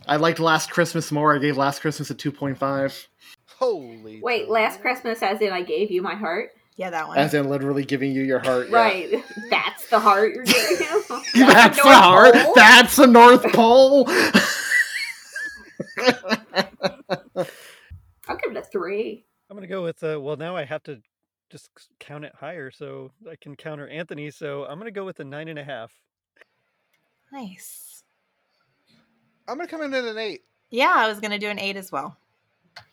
I 0.10 0.16
liked 0.16 0.40
Last 0.40 0.72
Christmas 0.72 1.12
more. 1.12 1.36
I 1.36 1.38
gave 1.38 1.56
Last 1.56 1.82
Christmas 1.82 2.10
a 2.10 2.16
two 2.16 2.32
point 2.32 2.58
five. 2.58 3.08
Holy. 3.46 4.20
Wait, 4.22 4.50
last 4.50 4.82
Christmas, 4.82 5.22
as 5.22 5.40
in 5.40 5.54
I 5.54 5.62
gave 5.62 5.92
you 5.92 6.02
my 6.02 6.16
heart. 6.16 6.50
Yeah, 6.78 6.90
that 6.90 7.08
one. 7.08 7.18
As 7.18 7.36
in 7.36 7.48
literally 7.48 7.86
giving 7.86 8.12
you 8.12 8.24
your 8.24 8.40
heart. 8.40 8.70
yeah. 8.70 8.76
Right, 8.76 9.24
that's 9.52 9.88
the 9.90 10.00
heart 10.00 10.34
you're 10.34 10.46
giving 10.46 10.78
him. 10.78 11.02
That's 11.36 11.78
the 11.78 11.84
North 11.84 12.34
heart. 12.34 12.34
Pole? 12.36 12.54
That's 12.56 12.96
the 12.96 13.06
North 13.06 13.54
Pole. 13.54 14.08
I'll 18.28 18.38
give 18.38 18.52
it 18.52 18.58
a 18.58 18.62
three. 18.64 19.26
I'm 19.50 19.58
gonna 19.58 19.68
go 19.68 19.84
with 19.84 20.04
uh, 20.04 20.20
well 20.20 20.38
now 20.38 20.56
I 20.56 20.66
have 20.66 20.82
to 20.84 21.02
just 21.52 21.70
count 22.00 22.26
it 22.26 22.34
higher 22.40 22.72
so 22.72 23.12
I 23.30 23.36
can 23.36 23.56
counter 23.56 23.88
Anthony. 23.88 24.32
So 24.32 24.66
I'm 24.66 24.80
gonna 24.80 24.90
go 24.90 25.06
with 25.06 25.20
a 25.20 25.24
nine 25.24 25.50
and 25.50 25.60
a 25.60 25.64
half. 25.64 25.92
Nice. 27.32 27.89
I'm 29.50 29.58
gonna 29.58 29.68
come 29.68 29.82
in 29.82 29.94
at 29.94 30.04
an 30.06 30.18
eight. 30.18 30.44
Yeah, 30.70 30.94
I 30.96 31.08
was 31.08 31.20
going 31.20 31.32
to 31.32 31.40
do 31.40 31.48
an 31.50 31.58
eight 31.60 31.76
as 31.76 31.92
well. 31.92 32.16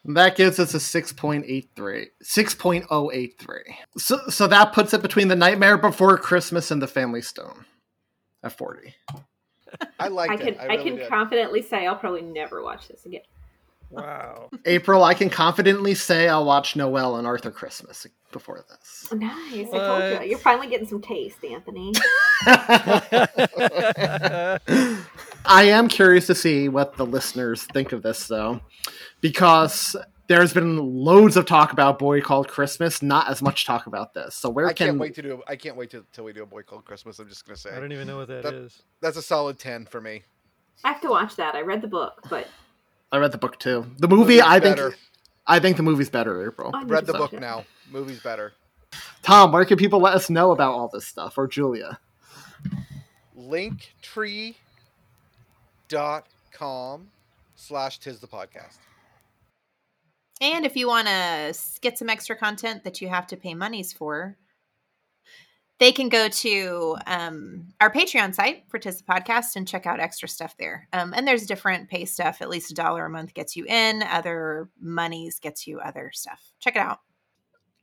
that 0.07 0.35
gives 0.35 0.59
us 0.59 0.73
a 0.73 0.79
6.83. 0.79 2.07
6.083. 2.25 3.59
So 3.99 4.19
so 4.29 4.47
that 4.47 4.73
puts 4.73 4.95
it 4.95 5.03
between 5.03 5.29
the 5.29 5.37
Nightmare 5.37 5.77
Before 5.77 6.17
Christmas 6.17 6.71
and 6.71 6.81
the 6.81 6.87
Family 6.89 7.21
Stone 7.21 7.67
at 8.43 8.57
40. 8.57 8.95
I 9.99 10.09
liked 10.09 10.33
I 10.33 10.37
can 10.39 10.49
it. 10.49 10.59
I, 10.59 10.67
really 10.67 10.85
can 10.85 10.97
did. 10.97 11.09
confidently 11.09 11.61
say 11.61 11.87
I'll 11.87 11.97
probably 11.97 12.23
never 12.23 12.63
watch 12.63 12.89
this 12.89 13.05
again. 13.05 13.21
Wow. 13.91 14.49
April, 14.65 15.05
I 15.05 15.15
can 15.15 15.31
confidently 15.31 15.95
say 15.95 16.29
I'll 16.29 16.45
watch 16.45 16.77
Noel 16.77 17.17
and 17.17 17.27
Arthur 17.27 17.51
Christmas 17.51 18.07
before 18.33 18.65
this. 18.69 19.13
Nice. 19.13 19.69
I 19.73 19.79
told 19.79 20.23
you. 20.23 20.29
You're 20.31 20.39
finally 20.39 20.67
getting 20.69 20.87
some 20.87 21.01
taste, 21.01 21.45
Anthony. 21.45 21.93
I 25.47 25.63
am 25.65 25.89
curious 25.89 26.27
to 26.27 26.35
see 26.35 26.69
what 26.69 26.97
the 26.97 27.07
listeners 27.07 27.65
think 27.65 27.93
of 27.93 28.03
this, 28.03 28.27
though, 28.27 28.61
because 29.21 29.97
there's 30.29 30.53
been 30.53 30.77
loads 30.79 31.37
of 31.37 31.47
talk 31.47 31.73
about 31.73 31.99
Boy 31.99 32.21
Called 32.21 32.49
Christmas, 32.49 33.03
not 33.03 33.31
as 33.31 33.43
much 33.43 33.65
talk 33.65 33.87
about 33.87 34.15
this. 34.15 34.35
So 34.35 34.51
where 34.51 34.67
I 34.67 34.73
can 34.73 34.89
can't 34.89 34.99
wait 34.99 35.15
to 35.15 35.23
do. 35.23 35.43
I 35.47 35.57
can't 35.57 35.77
wait 35.77 35.91
to, 35.91 36.05
till 36.13 36.25
we 36.25 36.33
do 36.33 36.43
a 36.43 36.47
boy 36.47 36.63
called 36.63 36.85
Christmas. 36.85 37.19
I'm 37.19 37.29
just 37.29 37.47
gonna 37.47 37.57
say. 37.57 37.71
I 37.71 37.81
don't 37.81 37.93
even 37.93 38.07
know 38.07 38.19
what 38.19 38.29
that 38.29 38.45
is. 38.47 38.83
That's 39.01 39.17
a 39.17 39.23
solid 39.23 39.59
ten 39.59 39.87
for 39.87 40.01
me. 40.01 40.23
I 40.85 40.93
have 40.93 41.01
to 41.03 41.09
watch 41.09 41.37
that. 41.37 41.55
I 41.55 41.63
read 41.63 41.81
the 41.81 41.89
book, 41.89 42.23
but 42.29 42.49
I 43.13 43.19
read 43.19 43.33
the 43.33 43.39
book 43.39 43.59
too. 43.59 43.87
The 43.99 44.09
movie, 44.09 44.37
Movie's 44.37 44.41
I 44.43 44.61
think, 44.61 44.77
better. 44.77 44.95
I 45.47 45.59
think 45.61 45.77
the 45.77 45.83
movie's 45.83 46.11
better. 46.11 46.47
April, 46.49 46.71
I 46.75 46.83
Read 46.85 47.07
the 47.07 47.13
watch 47.13 47.21
book 47.21 47.33
it. 47.35 47.41
now. 47.41 47.65
Movie's 47.91 48.21
better. 48.21 48.53
Thom, 49.23 49.53
where 49.53 49.65
can 49.65 49.77
people 49.77 50.01
let 50.01 50.15
us 50.15 50.29
know 50.31 50.51
about 50.53 50.73
all 50.73 50.89
this 50.89 51.07
stuff, 51.07 51.39
or 51.39 51.47
Julia? 51.47 51.99
Linktree 53.39 54.55
dot 55.89 56.27
com 56.53 57.09
slash 57.55 57.99
tis 57.99 58.19
the 58.19 58.27
podcast. 58.27 58.79
And 60.41 60.67
if 60.67 60.77
you 60.77 60.87
want 60.89 61.07
to 61.07 61.55
get 61.81 61.99
some 61.99 62.11
extra 62.11 62.37
content 62.37 62.85
that 62.85 63.01
you 63.01 63.09
have 63.09 63.27
to 63.29 63.37
pay 63.37 63.55
monies 63.55 63.93
for, 63.93 64.37
they 65.79 65.93
can 65.93 66.09
go 66.09 66.29
to 66.29 66.97
um, 67.07 67.69
our 67.81 67.93
Patreon 67.93 68.35
site 68.35 68.65
for 68.69 68.79
Tis 68.79 69.03
Podcast 69.03 69.57
and 69.57 69.69
check 69.69 69.87
out 69.87 70.01
extra 70.01 70.29
stuff 70.29 70.57
there. 70.59 70.89
Um, 70.93 71.13
and 71.15 71.29
there's 71.29 71.47
different 71.47 71.91
pay 71.91 72.05
stuff. 72.05 72.41
At 72.41 72.49
least 72.49 72.71
a 72.71 72.75
dollar 72.75 73.07
a 73.07 73.11
month 73.11 73.35
gets 73.35 73.57
you 73.57 73.67
in. 73.67 74.03
Other 74.03 74.71
monies 74.81 75.39
gets 75.39 75.67
you 75.67 75.79
other 75.81 76.11
stuff. 76.15 76.53
Check 76.61 76.77
it 76.77 76.81
out. 76.81 77.01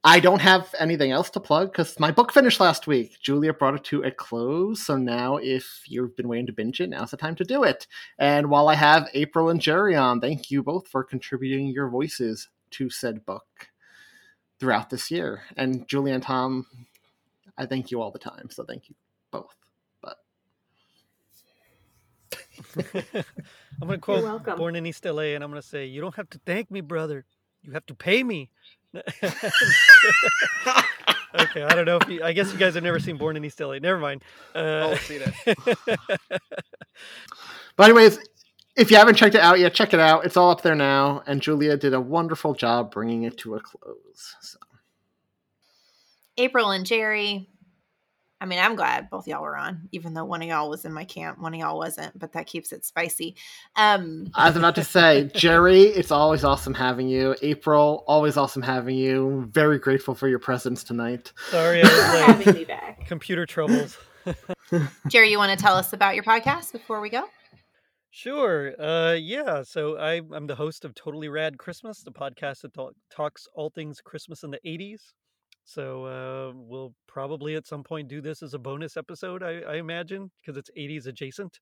I 0.06 0.20
don't 0.20 0.42
have 0.42 0.74
anything 0.80 1.12
else 1.12 1.30
to 1.30 1.40
plug 1.40 1.72
because 1.72 1.98
my 1.98 2.12
book 2.12 2.34
finished 2.34 2.60
last 2.60 2.88
week. 2.88 3.18
Julia 3.22 3.54
brought 3.54 3.76
it 3.76 3.86
to 3.86 4.04
a 4.04 4.12
close, 4.12 4.86
so 4.86 4.98
now 4.98 5.38
if 5.38 5.84
you've 5.88 6.14
been 6.18 6.28
waiting 6.28 6.48
to 6.48 6.52
binge 6.52 6.82
it, 6.82 6.90
now's 6.90 7.12
the 7.12 7.18
time 7.18 7.36
to 7.36 7.46
do 7.46 7.64
it. 7.64 7.88
And 8.20 8.50
while 8.50 8.68
I 8.68 8.76
have 8.76 9.08
April 9.14 9.50
and 9.50 9.62
Gerry 9.62 9.96
on, 9.96 10.20
thank 10.20 10.52
you 10.52 10.62
both 10.62 10.90
for 10.90 11.06
contributing 11.06 11.68
your 11.68 11.88
voices 11.88 12.50
to 12.72 12.90
said 12.90 13.26
book 13.26 13.70
throughout 14.60 14.90
this 14.90 15.10
year. 15.10 15.44
And 15.56 15.88
Julia 15.88 16.16
and 16.16 16.24
Thom, 16.24 16.66
I 17.58 17.66
thank 17.66 17.92
you 17.92 18.02
all 18.02 18.12
the 18.12 18.20
time, 18.20 18.50
so 18.50 18.64
thank 18.64 18.90
you 18.90 18.96
both. 19.32 19.56
But 20.02 20.18
I'm 23.82 23.88
gonna 23.88 23.98
quote. 24.00 24.58
Born 24.58 24.76
in 24.76 24.86
East 24.86 25.06
LA, 25.06 25.34
and 25.36 25.44
I'm 25.44 25.50
gonna 25.52 25.62
say, 25.62 25.86
"You 25.86 26.02
don't 26.02 26.16
have 26.16 26.30
to 26.32 26.40
thank 26.46 26.72
me, 26.72 26.82
brother. 26.82 27.26
You 27.62 27.72
have 27.74 27.86
to 27.88 27.96
pay 27.96 28.24
me." 28.24 28.50
okay, 28.96 29.04
I 31.64 31.76
don't 31.76 31.86
know 31.86 31.98
if 31.98 32.08
you, 32.10 32.24
I 32.24 32.34
guess 32.34 32.52
you 32.52 32.60
guys 32.60 32.74
have 32.76 32.84
never 32.84 33.00
seen 33.00 33.18
Born 33.18 33.38
in 33.38 33.46
East 33.46 33.60
LA. 33.60 33.80
Never 33.80 33.98
mind. 34.00 34.24
Uh, 34.54 34.90
Oh, 34.92 34.96
seen 34.96 35.22
it. 35.24 35.98
But 37.76 37.86
anyways, 37.86 38.20
if 38.76 38.92
you 38.92 38.98
haven't 38.98 39.16
checked 39.16 39.34
it 39.34 39.42
out 39.42 39.58
yet, 39.60 39.74
check 39.74 39.96
it 39.96 40.00
out. 40.00 40.26
It's 40.26 40.38
all 40.38 40.52
up 40.52 40.62
there 40.62 40.76
now, 40.76 41.24
and 41.26 41.42
Julia 41.42 41.76
did 41.76 41.96
a 41.96 42.00
wonderful 42.02 42.54
job 42.54 42.92
bringing 42.92 43.24
it 43.24 43.36
to 43.40 43.56
a 43.56 43.60
close. 43.60 44.36
So. 44.42 44.60
April 46.38 46.72
and 46.72 46.86
Gerry. 46.86 47.50
I 48.42 48.46
mean, 48.46 48.60
I'm 48.60 48.76
glad 48.76 49.10
both 49.10 49.26
y'all 49.26 49.42
were 49.42 49.56
on, 49.56 49.88
even 49.94 50.14
though 50.14 50.26
one 50.26 50.42
of 50.42 50.50
y'all 50.50 50.70
was 50.70 50.84
in 50.84 50.92
my 50.92 51.06
camp, 51.06 51.40
one 51.40 51.54
of 51.54 51.60
y'all 51.62 51.78
wasn't, 51.78 52.20
but 52.20 52.34
that 52.34 52.46
keeps 52.46 52.74
it 52.74 52.84
spicy. 52.84 53.38
Um, 53.78 54.28
I 54.36 54.50
was 54.50 54.58
about 54.58 54.76
to 54.76 54.84
say, 54.84 55.32
Gerry, 55.36 55.84
it's 55.84 56.12
always 56.12 56.44
awesome 56.44 56.74
having 56.74 57.08
you. 57.08 57.38
April, 57.42 58.04
always 58.06 58.36
awesome 58.36 58.62
having 58.62 58.98
you. 58.98 59.48
Very 59.50 59.80
grateful 59.80 60.14
for 60.14 60.28
your 60.28 60.40
presence 60.40 60.84
tonight. 60.84 61.32
Sorry, 61.52 61.82
I 61.82 61.84
was 61.84 62.36
having 62.36 62.54
me 62.54 62.66
back. 62.66 63.08
Computer 63.08 63.46
troubles. 63.46 63.98
Gerry, 65.08 65.32
you 65.32 65.38
want 65.38 65.58
to 65.58 65.64
tell 65.64 65.76
us 65.76 65.94
about 65.94 66.16
your 66.16 66.26
podcast 66.26 66.74
before 66.74 67.00
we 67.00 67.10
go? 67.10 67.24
Sure. 68.12 68.74
Uh, 68.80 69.14
yeah. 69.14 69.64
So 69.64 69.98
I, 69.98 70.22
I'm 70.34 70.48
the 70.48 70.56
host 70.56 70.84
of 70.84 70.94
Totally 70.96 71.30
Rad 71.30 71.58
Christmas, 71.58 72.04
the 72.04 72.12
podcast 72.12 72.62
that 72.62 72.74
talk, 72.74 72.94
talks 73.10 73.48
all 73.56 73.70
things 73.70 74.02
Christmas 74.02 74.44
in 74.44 74.52
the 74.52 74.60
80s. 74.66 75.00
So 75.66 76.06
uh, 76.06 76.52
we'll 76.56 76.94
probably 77.08 77.56
at 77.56 77.66
some 77.66 77.84
point 77.84 78.10
do 78.10 78.22
this 78.22 78.44
as 78.44 78.54
a 78.54 78.60
bonus 78.60 78.98
episode, 78.98 79.42
I, 79.44 79.62
I 79.62 79.76
imagine, 79.76 80.32
because 80.42 80.58
it's 80.58 80.70
80s 80.76 81.08
adjacent. 81.08 81.60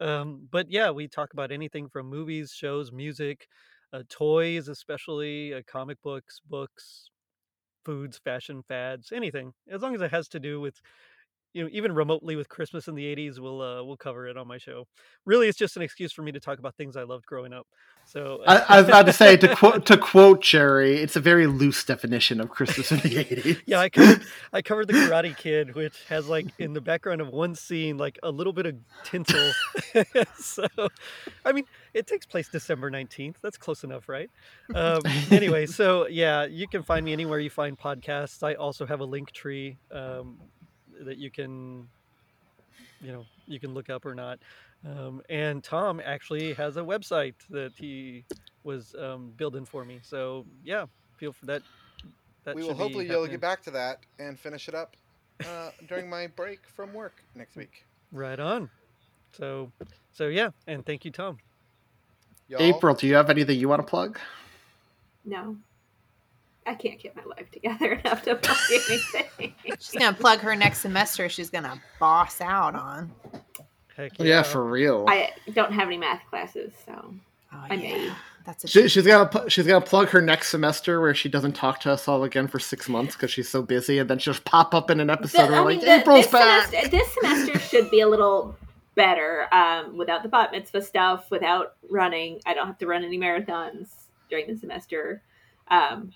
Um, 0.00 0.48
but 0.50 0.70
yeah, 0.70 0.90
we 0.90 1.06
talk 1.08 1.32
about 1.34 1.52
anything 1.52 1.88
from 1.88 2.06
movies, 2.06 2.52
shows, 2.52 2.92
music, 2.92 3.46
uh, 3.92 4.04
toys, 4.08 4.68
especially 4.68 5.52
uh, 5.54 5.62
comic 5.66 6.00
books, 6.02 6.40
books, 6.48 7.10
foods, 7.84 8.18
fashion 8.18 8.62
fads, 8.62 9.12
anything 9.12 9.52
as 9.68 9.82
long 9.82 9.94
as 9.94 10.00
it 10.00 10.10
has 10.10 10.28
to 10.28 10.40
do 10.40 10.60
with 10.60 10.80
you 11.52 11.62
know 11.62 11.68
even 11.72 11.92
remotely 11.92 12.36
with 12.36 12.48
Christmas 12.48 12.88
in 12.88 12.94
the 12.94 13.04
'80s, 13.04 13.38
we'll 13.38 13.60
uh, 13.60 13.82
we'll 13.82 13.96
cover 13.96 14.26
it 14.26 14.36
on 14.36 14.46
my 14.46 14.58
show. 14.58 14.86
Really, 15.24 15.48
it's 15.48 15.58
just 15.58 15.76
an 15.76 15.82
excuse 15.82 16.12
for 16.12 16.22
me 16.22 16.32
to 16.32 16.40
talk 16.40 16.58
about 16.58 16.74
things 16.76 16.96
I 16.96 17.02
loved 17.02 17.26
growing 17.26 17.52
up. 17.52 17.66
So 18.04 18.42
I, 18.46 18.56
I 18.68 18.80
was 18.80 18.88
about 18.88 19.06
to 19.06 19.12
say 19.12 19.36
to 19.36 19.54
quote 19.54 19.86
to 19.86 19.96
quote 19.96 20.42
Gerry, 20.42 20.96
it's 20.96 21.16
a 21.16 21.20
very 21.20 21.46
loose 21.46 21.84
definition 21.84 22.40
of 22.40 22.50
Christmas 22.50 22.90
in 22.90 22.98
the 22.98 23.18
eighties. 23.32 23.58
yeah, 23.66 23.78
I 23.78 23.88
covered 23.88 24.22
I 24.52 24.62
covered 24.62 24.88
the 24.88 24.92
Karate 24.94 25.36
Kid, 25.36 25.74
which 25.74 25.96
has 26.08 26.28
like 26.28 26.46
in 26.58 26.72
the 26.72 26.80
background 26.80 27.20
of 27.20 27.28
one 27.28 27.54
scene 27.54 27.96
like 27.96 28.18
a 28.22 28.30
little 28.30 28.52
bit 28.52 28.66
of 28.66 28.76
tinsel. 29.04 29.52
so, 30.38 30.66
I 31.44 31.52
mean, 31.52 31.64
it 31.94 32.06
takes 32.06 32.26
place 32.26 32.48
December 32.48 32.90
nineteenth. 32.90 33.38
That's 33.42 33.58
close 33.58 33.84
enough, 33.84 34.08
right? 34.08 34.30
Um, 34.74 35.02
anyway, 35.30 35.66
so 35.66 36.08
yeah, 36.08 36.44
you 36.44 36.66
can 36.66 36.82
find 36.82 37.04
me 37.04 37.12
anywhere 37.12 37.38
you 37.38 37.50
find 37.50 37.78
podcasts. 37.78 38.42
I 38.42 38.54
also 38.54 38.86
have 38.86 39.00
a 39.00 39.04
link 39.04 39.32
tree 39.32 39.78
um, 39.90 40.38
that 41.00 41.18
you 41.18 41.30
can, 41.30 41.88
you 43.00 43.12
know, 43.12 43.24
you 43.46 43.58
can 43.60 43.74
look 43.74 43.90
up 43.90 44.04
or 44.04 44.14
not. 44.14 44.38
Um, 44.84 45.22
and 45.28 45.62
Thom 45.62 46.00
actually 46.04 46.54
has 46.54 46.76
a 46.76 46.80
website 46.82 47.34
that 47.50 47.72
he 47.76 48.24
was 48.64 48.94
um, 48.98 49.32
building 49.36 49.64
for 49.64 49.84
me. 49.84 50.00
So 50.02 50.44
yeah, 50.64 50.86
feel 51.16 51.32
for 51.32 51.46
that. 51.46 51.62
that 52.44 52.56
we 52.56 52.62
will 52.62 52.74
hopefully 52.74 53.04
be 53.04 53.10
able 53.10 53.26
to 53.26 53.30
happening. 53.30 53.30
get 53.32 53.40
back 53.40 53.62
to 53.62 53.70
that 53.72 54.00
and 54.18 54.38
finish 54.38 54.68
it 54.68 54.74
up 54.74 54.96
uh, 55.46 55.70
during 55.88 56.08
my 56.08 56.26
break 56.26 56.66
from 56.66 56.92
work 56.92 57.22
next 57.34 57.56
week. 57.56 57.84
Right 58.12 58.38
on. 58.38 58.70
So, 59.36 59.72
so 60.12 60.26
yeah, 60.26 60.50
and 60.66 60.84
thank 60.84 61.04
you, 61.04 61.10
Thom. 61.10 61.38
Y'all, 62.48 62.62
April, 62.62 62.94
do 62.94 63.06
you 63.06 63.14
have 63.14 63.30
anything 63.30 63.58
you 63.58 63.68
want 63.68 63.80
to 63.80 63.86
plug? 63.88 64.18
No. 65.24 65.56
I 66.66 66.74
can't 66.74 67.00
get 67.00 67.16
my 67.16 67.24
life 67.24 67.50
together 67.50 67.92
enough 68.04 68.22
to 68.24 68.36
plug 68.36 68.56
anything. 68.72 69.54
She's 69.78 69.92
gonna 69.92 70.12
plug 70.16 70.38
her 70.40 70.54
next 70.56 70.80
semester. 70.80 71.28
She's 71.28 71.50
gonna 71.50 71.80
boss 71.98 72.40
out 72.40 72.74
on. 72.74 73.12
Heck 73.96 74.18
Yeah, 74.18 74.26
yeah 74.26 74.42
for 74.42 74.64
real. 74.64 75.04
I 75.08 75.30
don't 75.54 75.72
have 75.72 75.88
any 75.88 75.98
math 75.98 76.22
classes, 76.30 76.72
so 76.86 77.14
Oh, 77.54 77.64
I 77.68 77.76
may. 77.76 78.10
That's 78.46 78.64
a 78.64 78.68
She, 78.68 78.88
she's 78.88 79.06
gonna 79.06 79.28
pu- 79.28 79.48
she's 79.50 79.66
gonna 79.66 79.84
plug 79.84 80.08
her 80.08 80.22
next 80.22 80.48
semester 80.48 81.00
where 81.00 81.14
she 81.14 81.28
doesn't 81.28 81.52
talk 81.52 81.80
to 81.80 81.92
us 81.92 82.08
all 82.08 82.24
again 82.24 82.48
for 82.48 82.58
six 82.58 82.88
months 82.88 83.14
because 83.14 83.30
she's 83.30 83.48
so 83.48 83.60
busy, 83.62 83.98
and 83.98 84.08
then 84.08 84.18
she'll 84.18 84.32
just 84.32 84.44
pop 84.46 84.74
up 84.74 84.90
in 84.90 85.00
an 85.00 85.10
episode. 85.10 85.42
The- 85.42 85.46
and 85.48 85.54
I 85.56 85.60
we're 85.62 85.68
mean, 85.68 85.78
like, 85.80 85.86
the- 85.86 86.00
April's 86.00 86.24
this 86.24 86.32
back. 86.32 86.66
Semester, 86.70 86.88
this 86.90 87.14
semester 87.20 87.58
should 87.58 87.90
be 87.90 88.00
a 88.00 88.08
little 88.08 88.56
better 88.94 89.46
um, 89.52 89.96
without 89.98 90.22
the 90.22 90.28
bat 90.30 90.50
mitzvah 90.52 90.80
stuff, 90.82 91.30
without 91.30 91.74
running. 91.90 92.40
I 92.46 92.54
don't 92.54 92.66
have 92.66 92.78
to 92.78 92.86
run 92.86 93.04
any 93.04 93.18
marathons 93.18 93.88
during 94.30 94.46
the 94.46 94.56
semester. 94.56 95.22
Um, 95.68 96.12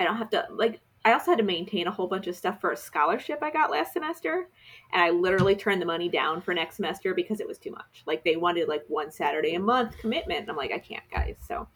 I 0.00 0.04
don't 0.04 0.16
have 0.16 0.30
to 0.30 0.46
like. 0.50 0.80
I 1.04 1.12
also 1.12 1.30
had 1.30 1.38
to 1.38 1.44
maintain 1.44 1.86
a 1.86 1.90
whole 1.90 2.06
bunch 2.08 2.26
of 2.26 2.36
stuff 2.36 2.60
for 2.60 2.72
a 2.72 2.76
scholarship 2.76 3.38
I 3.42 3.50
got 3.50 3.70
last 3.70 3.92
semester, 3.92 4.48
and 4.92 5.02
I 5.02 5.10
literally 5.10 5.54
turned 5.54 5.80
the 5.80 5.86
money 5.86 6.08
down 6.08 6.40
for 6.42 6.52
next 6.52 6.76
semester 6.76 7.14
because 7.14 7.40
it 7.40 7.46
was 7.46 7.58
too 7.58 7.70
much. 7.70 8.02
Like 8.06 8.24
they 8.24 8.36
wanted 8.36 8.68
like 8.68 8.84
one 8.88 9.10
Saturday 9.10 9.54
a 9.54 9.60
month 9.60 9.96
commitment, 9.98 10.40
and 10.40 10.50
I'm 10.50 10.56
like, 10.56 10.72
I 10.72 10.78
can't, 10.78 11.04
guys. 11.10 11.36
So, 11.46 11.68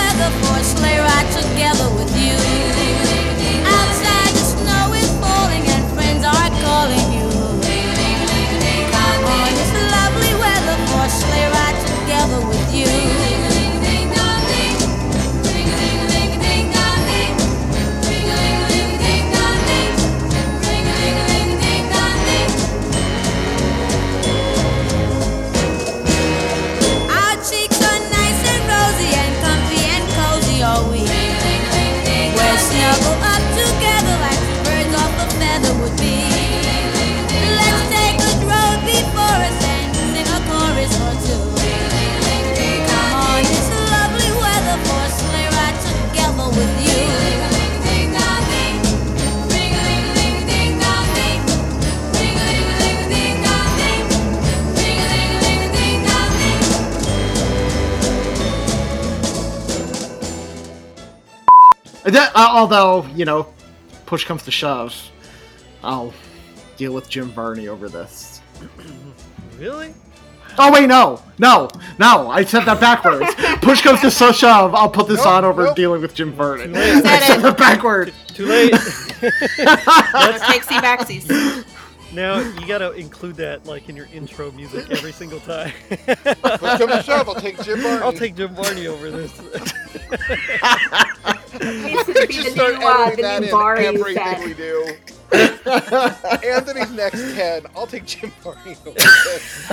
although, 62.61 63.07
you 63.17 63.25
know, 63.25 63.49
push 64.07 64.25
comes 64.25 64.43
to 64.45 64.51
shove, 64.51 64.95
I'll 65.83 66.13
deal 66.77 66.93
with 66.93 67.09
Jim 67.09 67.31
Varney 67.31 67.69
over 67.69 67.89
this. 67.89 68.41
Really? 69.59 69.93
Oh 70.59 70.73
wait, 70.73 70.89
no, 70.89 71.23
no, 71.39 71.69
no! 71.99 72.31
I 72.31 72.45
said 72.45 72.65
that 72.65 72.81
backwards. 72.81 73.27
Push 73.61 73.83
comes 73.83 74.01
to 74.01 74.11
so 74.11 74.33
shove, 74.33 74.75
I'll 74.75 74.89
put 74.89 75.07
this 75.07 75.19
Nope, 75.19 75.27
on 75.27 75.45
over 75.45 75.65
nope. 75.67 75.77
dealing 75.77 76.01
with 76.01 76.15
Jim 76.15 76.33
Vernon. 76.33 76.73
Too. 76.73 76.81
I 76.81 77.21
said 77.21 77.43
that 77.43 77.59
backwards. 77.59 78.13
Too 78.29 78.47
late. 78.47 78.73
Takesy 78.73 80.81
backsies. 80.81 81.67
Now 82.13 82.39
you 82.39 82.67
gotta 82.67 82.93
include 82.93 83.37
that 83.37 83.65
like 83.67 83.89
in 83.89 83.97
your 83.97 84.07
intro 84.13 84.51
music 84.53 84.91
every 84.91 85.13
single 85.13 85.41
time. 85.41 85.73
Push 85.89 86.07
come 86.61 86.89
to 86.89 87.03
shove, 87.05 87.29
I'll 87.29 87.35
take 87.35 87.61
Jim 87.63 87.83
Barney. 87.83 88.03
I'll 88.03 88.13
take 88.13 88.35
Jim 88.37 88.55
Barney 88.55 88.87
over 88.87 89.11
this. 89.11 89.33
It's 91.63 92.07
gonna 92.07 92.27
be 92.27 92.33
Just 92.35 92.47
the 92.47 92.51
start 92.53 92.79
new, 92.79 92.87
uh, 92.87 93.07
editing 93.09 93.17
the 93.17 93.23
that 93.23 93.41
new 93.41 93.47
in 93.47 93.53
Barney 93.53 93.87
everything 93.87 94.25
set. 94.25 94.45
we 94.45 94.55
do. 94.55 94.97
Anthony's 96.49 96.91
next 96.93 97.35
10. 97.35 97.67
I'll 97.77 97.87
take 97.87 98.07
Jim 98.07 98.33
Barney 98.43 98.77
over 98.87 98.99
this. 98.99 99.71